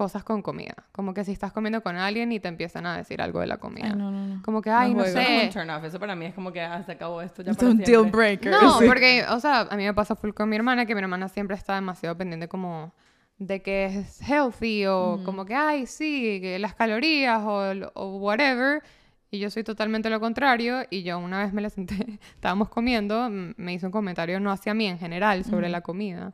cosas 0.00 0.24
con 0.24 0.40
comida. 0.40 0.72
Como 0.92 1.12
que 1.12 1.24
si 1.24 1.32
estás 1.32 1.52
comiendo 1.52 1.82
con 1.82 1.94
alguien 1.94 2.32
y 2.32 2.40
te 2.40 2.48
empiezan 2.48 2.86
a 2.86 2.96
decir 2.96 3.20
algo 3.20 3.40
de 3.40 3.46
la 3.46 3.58
comida. 3.58 3.88
Ay, 3.88 3.96
no, 3.96 4.10
no, 4.10 4.26
no. 4.28 4.42
Como 4.42 4.62
que, 4.62 4.70
ay, 4.70 4.94
no, 4.94 5.00
juego. 5.02 5.12
Sé. 5.12 5.42
un 5.44 5.50
turn 5.50 5.68
off, 5.68 5.84
eso 5.84 6.00
para 6.00 6.16
mí 6.16 6.24
es 6.24 6.32
como 6.32 6.50
que 6.54 6.62
ah, 6.62 6.82
se 6.82 6.92
acabó 6.92 7.20
esto 7.20 7.42
ya 7.42 7.52
Es 7.52 7.62
un 7.62 7.76
deal 7.76 8.10
breaker. 8.10 8.50
No, 8.50 8.78
sí. 8.78 8.86
porque, 8.86 9.26
o 9.28 9.38
sea, 9.40 9.68
a 9.70 9.76
mí 9.76 9.84
me 9.84 9.92
pasa 9.92 10.16
full 10.16 10.30
con 10.30 10.48
mi 10.48 10.56
hermana, 10.56 10.86
que 10.86 10.94
mi 10.94 11.02
hermana 11.02 11.28
siempre 11.28 11.54
está 11.54 11.74
demasiado 11.74 12.16
pendiente 12.16 12.48
como 12.48 12.94
de 13.36 13.60
que 13.60 13.84
es 13.84 14.22
healthy 14.22 14.86
o 14.86 15.20
como 15.22 15.44
que, 15.44 15.54
ay, 15.54 15.84
sí, 15.84 16.38
que 16.40 16.58
las 16.58 16.72
calorías 16.72 17.42
o, 17.44 17.70
o 17.92 18.16
whatever. 18.20 18.82
Y 19.30 19.38
yo 19.38 19.50
soy 19.50 19.64
totalmente 19.64 20.08
lo 20.08 20.18
contrario. 20.18 20.86
Y 20.88 21.02
yo 21.02 21.18
una 21.18 21.42
vez 21.44 21.52
me 21.52 21.60
la 21.60 21.68
senté, 21.68 22.18
estábamos 22.36 22.70
comiendo, 22.70 23.28
me 23.28 23.74
hizo 23.74 23.84
un 23.84 23.92
comentario 23.92 24.40
no 24.40 24.50
hacia 24.50 24.72
mí 24.72 24.86
en 24.86 24.98
general 24.98 25.44
sobre 25.44 25.68
la 25.68 25.82
comida. 25.82 26.32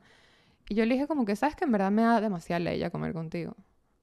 Y 0.69 0.75
yo 0.75 0.85
le 0.85 0.95
dije 0.95 1.07
como 1.07 1.25
que, 1.25 1.37
¿sabes 1.37 1.55
que 1.57 1.65
en 1.65 1.73
verdad 1.73 1.91
me 1.91 2.03
da 2.03 2.21
demasiada 2.21 2.61
leya 2.61 2.91
comer 2.91 3.13
contigo? 3.13 3.55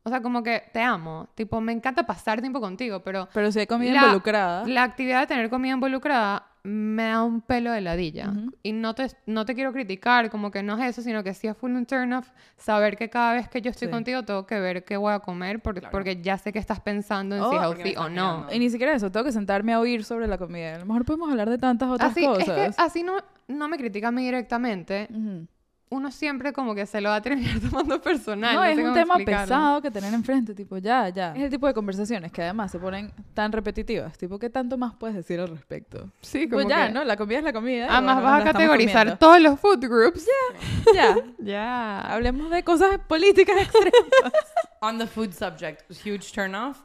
O 0.06 0.10
sea, 0.10 0.22
como 0.22 0.44
que 0.44 0.64
te 0.74 0.82
amo. 0.82 1.30
Tipo, 1.36 1.62
me 1.62 1.72
encanta 1.72 2.06
pasar 2.06 2.42
tiempo 2.42 2.60
contigo, 2.60 3.02
pero 3.04 3.28
Pero 3.34 3.52
si 3.52 3.60
hay 3.60 3.68
comida 3.68 3.94
La- 3.94 4.02
involucrada. 4.02 4.68
la 4.68 4.84
actividad 4.84 5.22
de 5.22 5.28
tener 5.28 5.50
comida 5.50 5.74
involucrada 5.74 6.48
me 6.66 7.04
da 7.10 7.24
un 7.24 7.42
pelo 7.42 7.72
de 7.74 7.82
ladilla. 7.82 8.30
Ujú. 8.30 8.52
Y 8.64 8.72
no 8.72 8.96
te, 8.96 9.08
no 9.26 9.46
te 9.46 9.54
quiero 9.54 9.74
criticar, 9.74 10.30
como 10.30 10.50
que 10.52 10.64
no 10.64 10.78
es 10.78 10.86
eso, 10.92 11.02
sino 11.02 11.22
que 11.24 11.34
sí 11.34 11.48
es 11.48 11.58
full 11.58 11.72
un 11.72 11.86
turn 11.86 12.14
off 12.14 12.30
saber 12.56 12.96
que 12.96 13.10
cada 13.10 13.34
vez 13.34 13.50
que 13.50 13.62
yo 13.62 13.70
estoy 13.72 13.88
Sí. 13.90 13.92
contigo 13.92 14.24
tengo 14.24 14.46
que 14.46 14.58
ver 14.62 14.86
qué 14.86 14.96
voy 14.96 15.12
a 15.14 15.20
comer 15.20 15.62
por- 15.62 15.76
Claro. 15.78 15.92
porque 15.92 16.22
ya 16.22 16.38
sé 16.38 16.54
que 16.54 16.60
estás 16.60 16.80
pensando 16.80 17.36
en 17.36 17.42
Oh, 17.42 17.52
si 17.52 17.58
porque 17.58 17.84
me 17.84 17.90
healthy 17.90 17.96
o 17.98 18.04
no. 18.10 18.34
mirando. 18.38 18.54
Y 18.56 18.60
ni 18.60 18.70
siquiera 18.70 18.94
eso, 18.94 19.12
tengo 19.12 19.26
que 19.26 19.34
sentarme 19.34 19.74
a 19.74 19.80
oír 19.82 20.06
sobre 20.06 20.28
la 20.28 20.38
comida. 20.38 20.76
A 20.76 20.80
lo 20.80 20.86
mejor 20.86 21.04
podemos 21.04 21.30
hablar 21.30 21.50
de 21.50 21.58
tantas 21.58 21.90
otras 21.90 22.12
Así, 22.12 22.26
cosas. 22.26 22.48
es 22.48 22.54
que 22.76 22.82
así 22.82 23.04
no, 23.04 23.18
no 23.50 23.68
me 23.68 23.78
critica 23.78 24.08
a 24.08 24.12
mí 24.12 24.24
directamente. 24.24 25.08
Ujú. 25.12 25.48
Uno 25.94 26.12
siempre 26.12 26.52
como 26.54 26.74
que 26.74 26.86
se 26.86 27.00
lo 27.02 27.10
va 27.10 27.18
a 27.18 27.22
terminar 27.22 27.60
tomando 27.70 28.02
personal. 28.02 28.56
No, 28.56 28.64
es 28.64 28.78
un 28.78 28.94
tema 28.94 29.16
explicarlo. 29.16 29.46
pesado 29.48 29.82
que 29.82 29.92
tener 29.92 30.14
enfrente, 30.14 30.54
tipo, 30.56 30.78
ya, 30.78 31.10
ya. 31.10 31.34
Es 31.36 31.44
el 31.44 31.50
tipo 31.50 31.68
de 31.68 31.74
conversaciones 31.74 32.32
que 32.32 32.42
además 32.42 32.72
se 32.72 32.80
ponen 32.80 33.12
tan 33.34 33.52
repetitivas, 33.52 34.18
tipo, 34.18 34.40
¿qué 34.40 34.50
tanto 34.50 34.78
más 34.78 34.94
puedes 34.96 35.16
decir 35.16 35.40
al 35.40 35.50
respecto? 35.50 36.10
Sí, 36.22 36.48
Pues 36.48 36.64
como 36.66 36.70
ya, 36.76 36.88
que- 36.88 36.94
¿no? 36.94 37.04
La 37.04 37.16
comida 37.16 37.38
es 37.40 37.44
la 37.44 37.54
comida. 37.54 37.88
Además 37.90 38.16
bueno, 38.16 38.30
vas 38.32 38.42
a 38.42 38.46
categorizar 38.52 39.20
todos 39.20 39.40
los 39.42 39.60
food 39.60 39.80
groups. 39.88 40.26
Ya, 40.94 41.16
Ya. 41.40 42.02
hablemos 42.02 42.50
de 42.52 42.64
cosas 42.64 43.00
políticas 43.08 43.56
extremas. 43.58 44.34
On 44.82 44.98
the 44.98 45.08
food 45.08 45.32
subject, 45.32 45.84
huge 46.06 46.32
turn 46.34 46.56
off. 46.56 46.80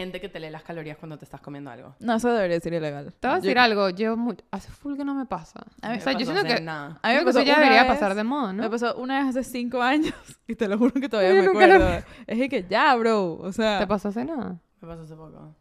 Gente 0.00 0.20
que 0.20 0.28
te 0.30 0.40
lee 0.40 0.48
las 0.50 0.62
calorías 0.62 0.96
cuando 0.96 1.18
te 1.18 1.24
estás 1.26 1.40
comiendo 1.42 1.70
algo. 1.70 1.94
No, 2.00 2.14
eso 2.14 2.32
debería 2.32 2.58
ser 2.60 2.72
ilegal. 2.72 3.12
Te 3.20 3.28
voy 3.28 3.34
a 3.34 3.38
Yo- 3.38 3.42
decir 3.42 3.58
algo, 3.58 3.90
yo 3.90 4.16
mu- 4.16 4.34
hace 4.50 4.70
full 4.70 4.96
que 4.96 5.04
no 5.04 5.14
me 5.14 5.26
pasa. 5.26 5.60
A 5.82 5.90
mí 5.90 5.98
o 5.98 6.00
sea, 6.00 6.14
me 6.14 6.20
yo 6.20 6.26
pasó 6.26 6.40
siento 6.40 6.54
que 6.56 6.62
nada. 6.62 6.98
A 7.02 7.08
mí 7.08 7.14
me 7.14 7.20
eso 7.20 7.24
pasó 7.26 7.42
ya 7.42 7.52
una 7.54 7.62
debería 7.62 7.82
vez- 7.82 7.92
pasar 7.92 8.14
de 8.14 8.24
moda, 8.24 8.52
¿no? 8.54 8.62
Me 8.62 8.70
pasó 8.70 8.96
una 8.96 9.18
vez 9.24 9.36
hace 9.36 9.44
cinco 9.50 9.82
años 9.82 10.14
y 10.48 10.54
te 10.54 10.66
lo 10.68 10.78
juro 10.78 10.94
que 10.94 11.08
todavía 11.08 11.30
Yo 11.34 11.36
me 11.42 11.46
nunca 11.46 11.66
lo- 11.66 11.74
acuerdo. 11.84 12.06
Es 12.26 12.48
que 12.48 12.66
ya, 12.68 12.94
bro. 12.96 13.34
O 13.34 13.52
sea, 13.52 13.78
¿Te 13.78 13.86
pasó 13.86 14.08
hace 14.08 14.24
nada? 14.24 14.58
Me 14.80 14.88
pasó 14.88 15.02
hace 15.02 15.14
poco. 15.14 15.54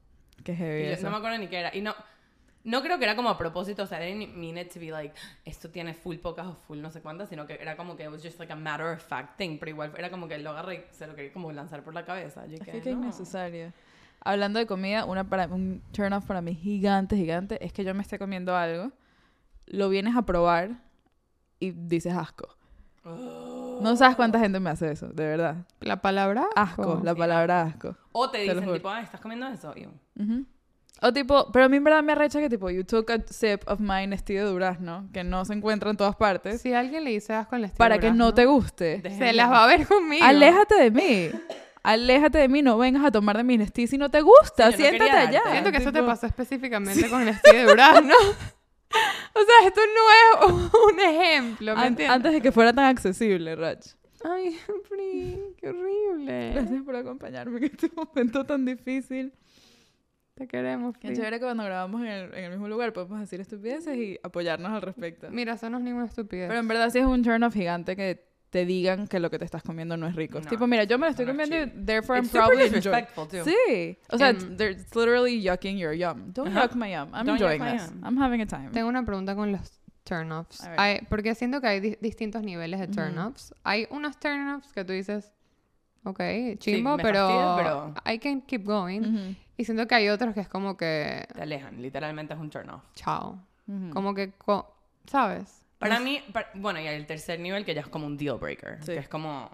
qué 0.44 0.54
Y 0.54 0.56
heavy 0.56 0.84
yo 0.86 0.90
eso. 0.92 1.04
no 1.04 1.12
me 1.12 1.18
acuerdo 1.18 1.38
ni 1.38 1.48
qué 1.48 1.60
era. 1.60 1.76
Y 1.76 1.82
no, 1.82 1.94
no 2.64 2.82
creo 2.82 2.98
que 2.98 3.06
era 3.06 3.16
como 3.16 3.30
a 3.30 3.38
propósito, 3.38 3.84
o 3.84 3.88
sea, 3.88 4.06
I 4.06 4.14
didn't 4.14 4.36
mean 4.36 4.58
it 4.58 4.72
to 4.74 4.80
be 4.80 4.92
like, 4.92 5.14
esto 5.46 5.70
tiene 5.70 5.94
full 5.94 6.18
pocas 6.18 6.46
o 6.48 6.56
full 6.56 6.80
no 6.82 6.92
sé 6.92 7.02
cuántas, 7.02 7.30
sino 7.30 7.48
que 7.48 7.54
era 7.60 7.76
como 7.78 7.96
que 7.96 8.04
it 8.04 8.10
was 8.12 8.22
just 8.22 8.38
like 8.40 8.52
a 8.52 8.56
matter 8.56 8.88
of 8.88 9.02
fact 9.02 9.38
thing, 9.38 9.58
pero 9.60 9.72
igual 9.72 9.94
era 9.98 10.10
como 10.12 10.28
que 10.28 10.38
lo 10.38 10.52
agarré 10.52 10.88
y 10.92 10.94
se 10.94 11.08
lo 11.08 11.16
quería 11.16 11.32
como 11.34 11.52
lanzar 11.52 11.84
por 11.84 11.94
la 11.94 12.06
cabeza. 12.06 12.46
Yo 12.48 12.56
Es 12.56 12.62
que, 12.62 12.80
que 12.82 12.92
no. 12.96 13.04
innecesario. 13.04 13.72
Hablando 14.22 14.60
de 14.60 14.66
comida, 14.66 15.06
una 15.06 15.24
para, 15.24 15.48
un 15.48 15.82
turn 15.92 16.14
off 16.14 16.26
para 16.26 16.42
mí 16.42 16.54
gigante, 16.56 17.16
gigante, 17.16 17.64
es 17.66 17.72
que 17.74 17.84
yo 17.84 17.94
me 17.96 18.02
esté 18.02 18.20
comiendo 18.20 18.56
algo, 18.56 18.92
lo 19.66 19.90
vienes 19.90 20.16
a 20.16 20.24
probar 20.24 20.72
y 21.60 21.72
dices 21.72 22.14
asco. 22.14 22.48
No 23.82 23.96
sabes 23.96 24.16
cuánta 24.16 24.40
gente 24.40 24.60
me 24.60 24.70
hace 24.70 24.92
eso, 24.92 25.08
de 25.08 25.26
verdad. 25.26 25.66
La 25.80 26.02
palabra 26.02 26.46
Asco, 26.56 27.00
la 27.04 27.16
palabra 27.16 27.62
asco. 27.64 27.96
O 28.12 28.30
te 28.30 28.40
Te 28.40 28.44
dicen 28.44 28.60
juro. 28.64 28.74
tipo, 28.76 28.90
ah, 28.90 29.02
¿estás 29.02 29.22
comiendo 29.22 29.48
eso? 29.48 29.74
Y 29.76 29.84
yo, 29.84 29.90
Ujú. 30.20 30.46
O 31.02 31.14
tipo, 31.14 31.50
pero 31.54 31.66
a 31.66 31.70
mí 31.70 31.78
en 31.78 31.84
verdad 31.86 32.04
me 32.04 32.12
arrecha 32.12 32.42
que 32.42 32.50
tipo, 32.50 32.70
you 32.70 32.84
took 32.84 33.10
a 33.10 33.20
sip 33.26 33.62
of 33.68 33.80
my 33.80 34.06
Nestí 34.06 34.34
de 34.34 34.42
durazno, 34.42 35.08
que 35.14 35.24
no 35.24 35.46
se 35.46 35.54
encuentra 35.54 35.90
en 35.90 35.96
todas 35.96 36.18
partes, 36.18 36.60
Si 36.62 36.74
alguien 36.74 37.06
le 37.06 37.12
dice 37.12 37.34
asco 37.34 37.56
al 37.56 37.64
estilo 37.64 37.78
para 37.78 38.00
que 38.00 38.12
no 38.12 38.34
te 38.34 38.46
guste. 38.46 39.02
se 39.18 39.32
las 39.32 39.50
va 39.50 39.64
a 39.64 39.68
ver 39.68 39.88
conmigo. 39.88 40.26
Aléjate 40.26 40.76
de 40.76 40.92
mí. 40.92 41.30
Aléjate 41.84 42.38
de 42.38 42.48
mí, 42.50 42.62
no 42.62 42.78
vengas 42.78 43.06
a 43.06 43.12
tomar 43.12 43.38
de 43.38 43.44
mi 43.44 43.58
Nestí 43.58 43.88
si 43.88 43.98
no 43.98 44.10
te 44.12 44.22
gusta. 44.22 44.72
Sí, 44.72 44.84
no 44.84 44.90
Siéntate 44.90 45.12
allá. 45.12 45.42
Siento 45.52 45.72
que 45.72 45.78
eso 45.78 45.92
te 45.92 46.04
pasó 46.04 46.26
específicamente 46.28 47.10
con 47.10 47.22
el 47.22 47.30
estilo 47.30 47.58
de 47.58 47.66
durazno. 47.66 48.14
o 49.34 49.40
sea, 49.44 49.68
esto 49.68 49.82
no 49.86 50.46
es 50.48 50.72
un 50.94 51.00
ejemplo, 51.00 51.76
¿me 51.76 51.82
an- 51.82 51.88
entiendes? 51.88 52.16
Antes 52.16 52.32
de 52.34 52.42
que 52.42 52.52
fuera 52.52 52.74
tan 52.74 52.86
accesible, 52.86 53.56
Rach. 53.56 53.86
Ay, 54.24 54.58
Pri, 54.90 55.40
qué 55.58 55.70
horrible. 55.70 56.52
Gracias 56.54 56.84
por 56.84 56.96
acompañarme 56.98 57.58
en 57.60 57.64
este 57.66 57.90
momento 57.96 58.46
tan 58.46 58.66
difícil. 58.66 59.34
Te 60.34 60.48
queremos, 60.48 60.98
Qué 60.98 61.14
chévere 61.14 61.38
que 61.40 61.46
cuando 61.46 61.64
grabamos 61.66 62.02
en 62.02 62.08
el, 62.08 62.34
en 62.34 62.44
el 62.46 62.52
mismo 62.52 62.68
lugar 62.70 62.94
podemos 62.94 63.20
decir 63.20 63.40
estupideces 63.42 63.96
y 63.98 64.20
apoyarnos 64.24 64.72
al 64.72 64.82
respecto. 64.82 65.28
Mira, 65.32 65.54
eso 65.54 65.70
no 65.70 65.78
es 65.78 65.84
ninguna 65.84 66.06
estupidez. 66.06 66.48
Pero 66.48 66.60
en 66.60 66.68
verdad 66.68 66.90
sí 66.92 67.00
es 67.00 67.06
un 67.06 67.24
turn 67.24 67.44
off 67.44 67.54
gigante 67.54 67.96
que 67.98 68.29
te 68.50 68.66
digan 68.66 69.08
que 69.08 69.20
lo 69.20 69.30
que 69.30 69.38
te 69.38 69.46
estás 69.46 69.62
comiendo 69.64 69.96
no 69.98 70.08
es 70.08 70.16
rico. 70.16 70.40
No, 70.40 70.46
tipo, 70.48 70.66
mira, 70.66 70.84
yo 70.84 70.98
me 70.98 71.06
lo 71.06 71.12
estoy 71.12 71.26
comiendo 71.28 71.56
y 71.56 71.68
therefore 71.86 72.18
I'm 72.18 72.26
It's 72.26 72.32
super 72.32 72.46
probably 72.48 72.64
enjoying. 72.66 72.74
disrespectful, 72.82 73.28
too. 73.28 73.44
Sí. 73.46 73.98
O 74.10 74.18
sea, 74.18 74.32
it's- 74.32 74.58
they're 74.58 74.76
literally 74.96 75.42
yucking 75.42 75.78
your 75.78 75.94
yum. 75.94 76.32
Don't 76.34 76.50
Ajá. 76.50 76.64
yuck 76.64 76.76
my 76.76 76.92
yum. 76.92 77.10
I'm 77.14 77.26
Don't 77.26 77.40
enjoying 77.40 77.62
this. 77.64 77.90
yum. 77.92 78.04
I'm 78.04 78.18
having 78.22 78.42
a 78.42 78.48
time. 78.48 78.72
Tengo 78.72 78.90
una 78.90 79.04
pregunta 79.06 79.36
con 79.36 79.52
los 79.52 79.80
turn-offs. 80.04 80.68
Porque 81.10 81.36
siento 81.36 81.62
que 81.62 81.68
hay 81.68 81.80
di- 81.80 81.98
distintos 82.02 82.42
niveles 82.42 82.80
de 82.80 82.88
turn-offs. 82.88 83.54
Hay 83.64 83.86
unos 83.92 84.20
turn-offs 84.20 84.74
que 84.74 84.84
tú 84.84 84.94
dices, 84.94 85.32
ok, 86.04 86.20
chimbo, 86.58 86.98
me 86.98 87.04
pero, 87.04 87.28
fastidia, 87.28 87.56
pero- 87.58 87.94
I 88.12 88.18
can 88.18 88.42
keep 88.42 88.64
going. 88.66 89.02
Ujú, 89.02 89.36
Y 89.58 89.66
siento 89.66 89.86
que 89.88 89.94
hay 89.96 90.10
otros 90.10 90.34
que 90.34 90.40
es 90.40 90.48
como 90.48 90.76
que, 90.78 91.28
Te 91.36 91.42
alejan, 91.44 91.80
literalmente 91.82 92.34
es 92.34 92.40
un 92.40 92.50
turn 92.50 92.70
off. 92.72 92.82
chao. 92.96 93.38
ujú. 93.68 93.90
Como 93.92 94.16
que, 94.16 94.32
co- 94.32 94.74
¿sabes? 95.06 95.59
Para 95.80 96.00
mí, 96.00 96.22
pa- 96.32 96.50
bueno, 96.54 96.80
y 96.80 96.88
el 96.88 97.06
tercer 97.06 97.40
nivel 97.40 97.66
que 97.66 97.74
ya 97.74 97.82
es 97.82 97.88
como 97.88 98.06
un 98.06 98.18
deal 98.18 98.38
breaker. 98.38 98.78
Sí. 98.82 98.92
Que 98.94 99.00
es 99.00 99.08
como, 99.10 99.50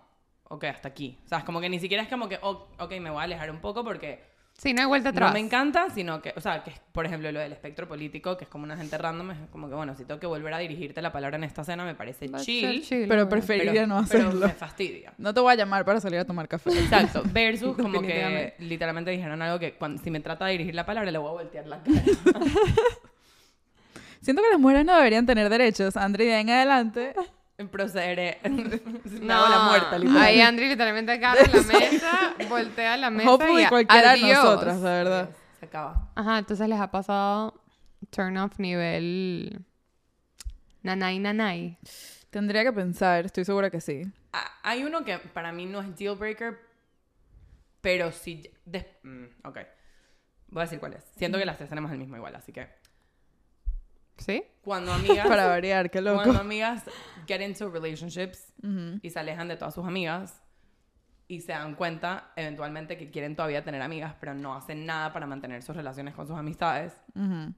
ok, 0.45 0.63
hasta 0.65 0.87
aquí. 0.89 1.17
O 1.25 1.27
sea, 1.29 1.37
es 1.39 1.43
como 1.43 1.61
que 1.61 1.69
ni 1.69 1.79
siquiera 1.79 2.03
es 2.03 2.09
como 2.09 2.27
que, 2.27 2.39
oh, 2.41 2.67
ok, 2.79 2.91
me 2.99 3.09
voy 3.09 3.19
a 3.19 3.23
alejar 3.23 3.49
un 3.51 3.59
poco 3.59 3.83
porque 3.83 4.33
Sí, 4.57 4.73
no 4.73 4.79
hay 4.83 4.87
vuelta 4.87 5.09
atrás. 5.09 5.29
no 5.29 5.33
me 5.33 5.41
encanta, 5.41 5.89
sino 5.89 6.21
que, 6.21 6.31
o 6.33 6.39
sea, 6.39 6.63
que 6.63 6.69
es, 6.69 6.79
por 6.93 7.05
ejemplo, 7.05 7.29
lo 7.29 7.41
del 7.41 7.51
espectro 7.51 7.89
político, 7.89 8.37
que 8.37 8.45
es 8.45 8.49
como 8.49 8.63
una 8.63 8.77
gente 8.77 8.97
random, 8.97 9.31
es 9.31 9.37
como 9.51 9.67
que, 9.67 9.75
bueno, 9.75 9.93
si 9.95 10.05
tengo 10.05 10.17
que 10.17 10.27
volver 10.27 10.53
a 10.53 10.59
dirigirte 10.59 11.01
la 11.01 11.11
palabra 11.11 11.35
en 11.35 11.43
esta 11.43 11.65
cena, 11.65 11.83
me 11.83 11.93
parece 11.93 12.29
chill. 12.37 12.81
chill, 12.81 13.05
Pero 13.09 13.27
preferiría 13.27 13.85
no 13.85 14.05
pero 14.09 14.29
hacerlo. 14.29 14.47
me 14.47 14.53
fastidia. 14.53 15.13
No 15.17 15.33
te 15.33 15.41
voy 15.41 15.51
a 15.51 15.55
llamar 15.57 15.83
para 15.83 15.99
salir 15.99 16.19
a 16.21 16.25
tomar 16.25 16.47
café. 16.47 16.69
Exacto. 16.69 17.21
Versus 17.33 17.75
como 17.75 18.01
que 18.01 18.53
literalmente 18.59 19.11
dijeron 19.11 19.41
algo 19.41 19.59
que 19.59 19.73
cuando, 19.73 20.01
si 20.01 20.09
me 20.09 20.21
trata 20.21 20.45
de 20.45 20.53
dirigir 20.53 20.73
la 20.73 20.85
palabra, 20.85 21.11
le 21.11 21.17
voy 21.17 21.27
a 21.29 21.33
voltear 21.33 21.67
la 21.67 21.83
cara. 21.83 22.01
Siento 24.25 24.41
que 24.41 24.49
las 24.49 24.59
mujeres 24.59 24.83
no 24.85 24.95
deberían 24.95 25.25
tener 25.27 25.47
derechos. 25.49 25.95
Andrea, 25.95 26.27
de 26.29 26.33
ahí 26.35 26.41
en 26.41 26.49
adelante. 26.49 27.13
Procederé. 27.71 28.39
No, 29.21 29.47
la 29.49 29.59
muerta, 29.69 29.97
literal. 29.99 30.21
ahí 30.21 30.41
Andri 30.41 30.67
literalmente 30.67 31.11
agarra 31.13 31.41
la 31.47 31.61
mesa, 31.61 32.35
voltea 32.49 32.97
la 32.97 33.09
mesa 33.09 33.31
Hopefully 33.31 33.63
y 33.63 33.67
cualquiera 33.67 34.13
de 34.13 34.21
nosotras, 34.21 34.81
la 34.81 34.89
verdad. 34.89 35.29
Se 35.59 35.65
acaba. 35.67 36.11
Ajá, 36.15 36.39
entonces 36.39 36.67
les 36.67 36.79
ha 36.79 36.91
pasado 36.91 37.53
turn 38.09 38.35
off 38.37 38.59
nivel 38.59 39.63
nanay 40.83 41.19
nanay. 41.19 41.77
Tendría 42.29 42.63
que 42.63 42.73
pensar, 42.73 43.25
estoy 43.25 43.45
segura 43.45 43.69
que 43.69 43.79
sí. 43.79 44.01
Hay 44.63 44.83
uno 44.83 45.05
que 45.05 45.17
para 45.19 45.51
mí 45.51 45.65
no 45.65 45.79
es 45.81 45.95
deal 45.95 46.15
breaker, 46.17 46.59
pero 47.81 48.11
sí. 48.11 48.43
des- 48.65 48.85
mm, 49.03 49.25
ok. 49.47 49.57
Voy 50.49 50.61
a 50.61 50.65
decir 50.65 50.79
cuál 50.79 50.93
es. 50.93 51.03
Siento 51.15 51.37
que 51.37 51.45
las 51.45 51.57
tres 51.57 51.69
tenemos 51.69 51.91
el 51.91 51.97
mismo 51.99 52.17
igual, 52.17 52.35
así 52.35 52.51
que. 52.51 52.67
¿Sí? 54.17 54.43
Cuando 54.61 54.93
amigas. 54.93 55.27
Para 55.27 55.47
variar, 55.47 55.89
qué 55.91 56.01
loco. 56.01 56.23
Cuando 56.23 56.41
amigas 56.41 56.83
get 57.27 57.41
into 57.41 57.69
relationships 57.69 58.53
Ujú. 58.63 58.99
y 59.01 59.09
se 59.09 59.19
alejan 59.19 59.47
de 59.47 59.57
todas 59.57 59.73
sus 59.73 59.85
amigas 59.85 60.41
y 61.27 61.41
se 61.41 61.51
dan 61.53 61.75
cuenta 61.75 62.31
eventualmente 62.35 62.97
que 62.97 63.09
quieren 63.09 63.35
todavía 63.35 63.63
tener 63.63 63.81
amigas, 63.81 64.15
pero 64.19 64.33
no 64.33 64.53
hacen 64.55 64.85
nada 64.85 65.11
para 65.11 65.25
mantener 65.25 65.63
sus 65.63 65.75
relaciones 65.75 66.13
con 66.13 66.27
sus 66.27 66.37
amistades. 66.37 66.93
Ujú. 67.15 67.53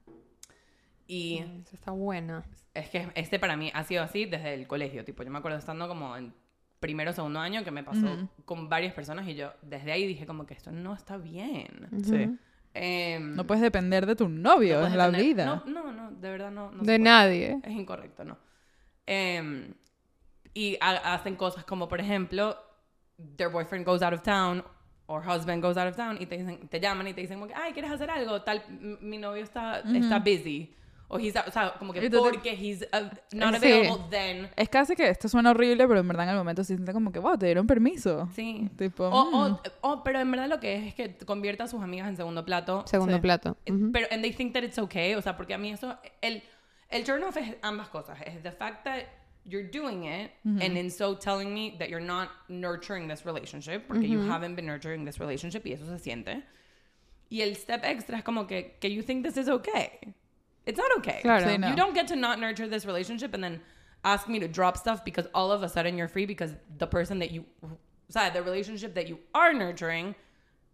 Y 1.06 1.38
Esa 1.38 1.76
está 1.76 1.90
buena. 1.92 2.44
es 2.74 2.90
que 2.90 3.08
este 3.14 3.38
para 3.38 3.56
mí 3.56 3.70
ha 3.74 3.84
sido 3.84 4.02
así 4.02 4.24
desde 4.26 4.54
el 4.54 4.66
colegio. 4.66 5.04
Tipo, 5.04 5.22
yo 5.22 5.30
me 5.30 5.38
acuerdo 5.38 5.58
estando 5.58 5.86
como 5.88 6.16
en 6.16 6.34
primero 6.80 7.10
o 7.10 7.14
segundo 7.14 7.40
año 7.40 7.64
que 7.64 7.70
me 7.70 7.82
pasó 7.82 8.06
Ujú. 8.06 8.28
con 8.44 8.68
varias 8.68 8.94
personas 8.94 9.26
y 9.28 9.34
yo 9.34 9.52
desde 9.62 9.92
ahí 9.92 10.06
dije 10.06 10.26
como 10.26 10.46
que 10.46 10.54
esto 10.54 10.70
no 10.70 10.94
está 10.94 11.16
bien. 11.16 11.88
Sí. 12.04 12.36
Em, 12.74 13.34
No 13.34 13.46
puedes 13.46 13.62
depender 13.62 14.06
de 14.06 14.14
tu 14.14 14.28
novio 14.28 14.80
no 14.80 14.86
en 14.86 14.96
la 14.98 15.08
vida. 15.10 15.62
No, 15.66 15.82
no, 15.84 15.92
no, 15.92 16.10
de 16.12 16.30
verdad 16.30 16.50
no. 16.50 16.70
no 16.70 16.82
De 16.82 16.98
nadie. 16.98 17.58
Es 17.64 17.72
incorrecto, 17.72 18.24
¿no? 18.24 18.38
Em, 19.06 19.72
y 20.54 20.76
ha- 20.80 21.14
hacen 21.14 21.36
cosas 21.36 21.64
como, 21.64 21.88
por 21.88 22.00
ejemplo, 22.00 22.56
their 23.36 23.50
boyfriend 23.50 23.86
goes 23.86 24.02
out 24.02 24.12
of 24.12 24.22
town 24.22 24.62
or 25.06 25.22
husband 25.26 25.62
goes 25.62 25.76
out 25.76 25.88
of 25.88 25.96
town 25.96 26.18
y 26.20 26.26
te, 26.26 26.36
dicen, 26.36 26.68
te 26.68 26.78
llaman 26.80 27.08
y 27.08 27.14
te 27.14 27.22
dicen 27.22 27.40
ay, 27.54 27.72
¿quieres 27.72 27.90
hacer 27.90 28.10
algo? 28.10 28.42
Tal, 28.42 28.62
mi 29.00 29.16
novio 29.18 29.42
está, 29.42 29.80
está 29.80 30.18
busy. 30.18 30.74
O, 31.10 31.18
he's 31.18 31.34
o 31.36 31.50
sea, 31.50 31.72
como 31.78 31.92
que 31.94 32.10
porque 32.10 32.52
he's 32.52 32.82
uh, 32.92 33.08
not 33.34 33.54
Sí. 33.54 33.72
available 33.72 34.04
then. 34.10 34.50
Es 34.56 34.68
casi 34.68 34.94
que 34.94 35.08
esto 35.08 35.26
suena 35.28 35.52
horrible, 35.52 35.88
pero 35.88 36.00
en 36.00 36.06
verdad 36.08 36.24
en 36.24 36.30
el 36.32 36.36
momento 36.36 36.62
se 36.64 36.74
siente 36.74 36.92
como 36.92 37.10
que, 37.12 37.18
wow, 37.18 37.38
te 37.38 37.46
dieron 37.46 37.66
permiso. 37.66 38.28
Sí. 38.34 38.68
Tipo, 38.76 39.04
O, 39.08 39.24
mm. 39.30 39.34
o- 39.34 39.60
o- 39.80 40.02
pero 40.04 40.20
en 40.20 40.30
verdad 40.30 40.48
lo 40.48 40.60
que 40.60 40.74
es 40.76 40.84
es 40.88 40.94
que 40.94 41.16
convierta 41.24 41.64
a 41.64 41.66
sus 41.68 41.82
amigas 41.82 42.08
en 42.08 42.16
segundo 42.16 42.44
plato. 42.44 42.84
Segundo 42.86 43.14
Sí. 43.16 43.20
plato. 43.22 43.56
Ujú. 43.70 43.90
Pero, 43.92 44.06
and 44.10 44.22
they 44.22 44.32
think 44.32 44.52
that 44.52 44.62
it's 44.62 44.78
okay. 44.78 45.14
O 45.14 45.22
sea, 45.22 45.34
porque 45.36 45.54
a 45.54 45.58
mí 45.58 45.70
eso, 45.70 45.96
el, 46.20 46.42
el 46.90 47.04
turn 47.04 47.22
off 47.24 47.38
es 47.38 47.56
ambas 47.62 47.88
cosas. 47.88 48.18
Es 48.26 48.42
the 48.42 48.52
fact 48.52 48.84
that 48.84 49.04
you're 49.46 49.66
doing 49.70 50.04
it 50.04 50.30
and 50.44 50.76
in 50.76 50.90
so 50.90 51.16
telling 51.16 51.54
me 51.54 51.74
that 51.78 51.88
you're 51.88 52.04
not 52.04 52.28
nurturing 52.48 53.08
this 53.08 53.24
relationship 53.24 53.86
porque 53.88 54.06
you 54.06 54.20
haven't 54.30 54.56
been 54.56 54.66
nurturing 54.66 55.06
this 55.06 55.18
relationship 55.18 55.62
y 55.64 55.72
eso 55.72 55.86
se 55.86 55.98
siente. 55.98 56.42
Y 57.30 57.40
el 57.40 57.56
step 57.56 57.82
extra 57.84 58.18
es 58.18 58.24
como 58.24 58.46
que, 58.46 58.76
que 58.78 58.92
you 58.92 59.02
think 59.02 59.24
this 59.24 59.38
is 59.38 59.48
okay. 59.48 60.14
It's 60.68 60.78
not 60.78 60.90
okay. 60.98 61.20
Claro. 61.22 61.46
Sí, 61.46 61.58
no. 61.58 61.68
You 61.70 61.76
don't 61.76 61.94
get 61.94 62.06
to 62.08 62.16
not 62.16 62.38
nurture 62.38 62.68
this 62.68 62.84
relationship 62.84 63.32
and 63.34 63.42
then 63.42 63.60
ask 64.04 64.28
me 64.28 64.38
to 64.38 64.46
drop 64.48 64.76
stuff 64.76 65.02
because 65.04 65.26
all 65.34 65.50
of 65.50 65.62
a 65.62 65.68
sudden 65.68 65.96
you're 65.96 66.08
free 66.08 66.26
because 66.26 66.54
the 66.78 66.86
person 66.86 67.18
that 67.20 67.30
you, 67.30 67.44
o 67.62 67.68
sea, 68.10 68.30
the 68.30 68.42
relationship 68.42 68.94
that 68.94 69.08
you 69.08 69.18
are 69.34 69.52
nurturing 69.54 70.14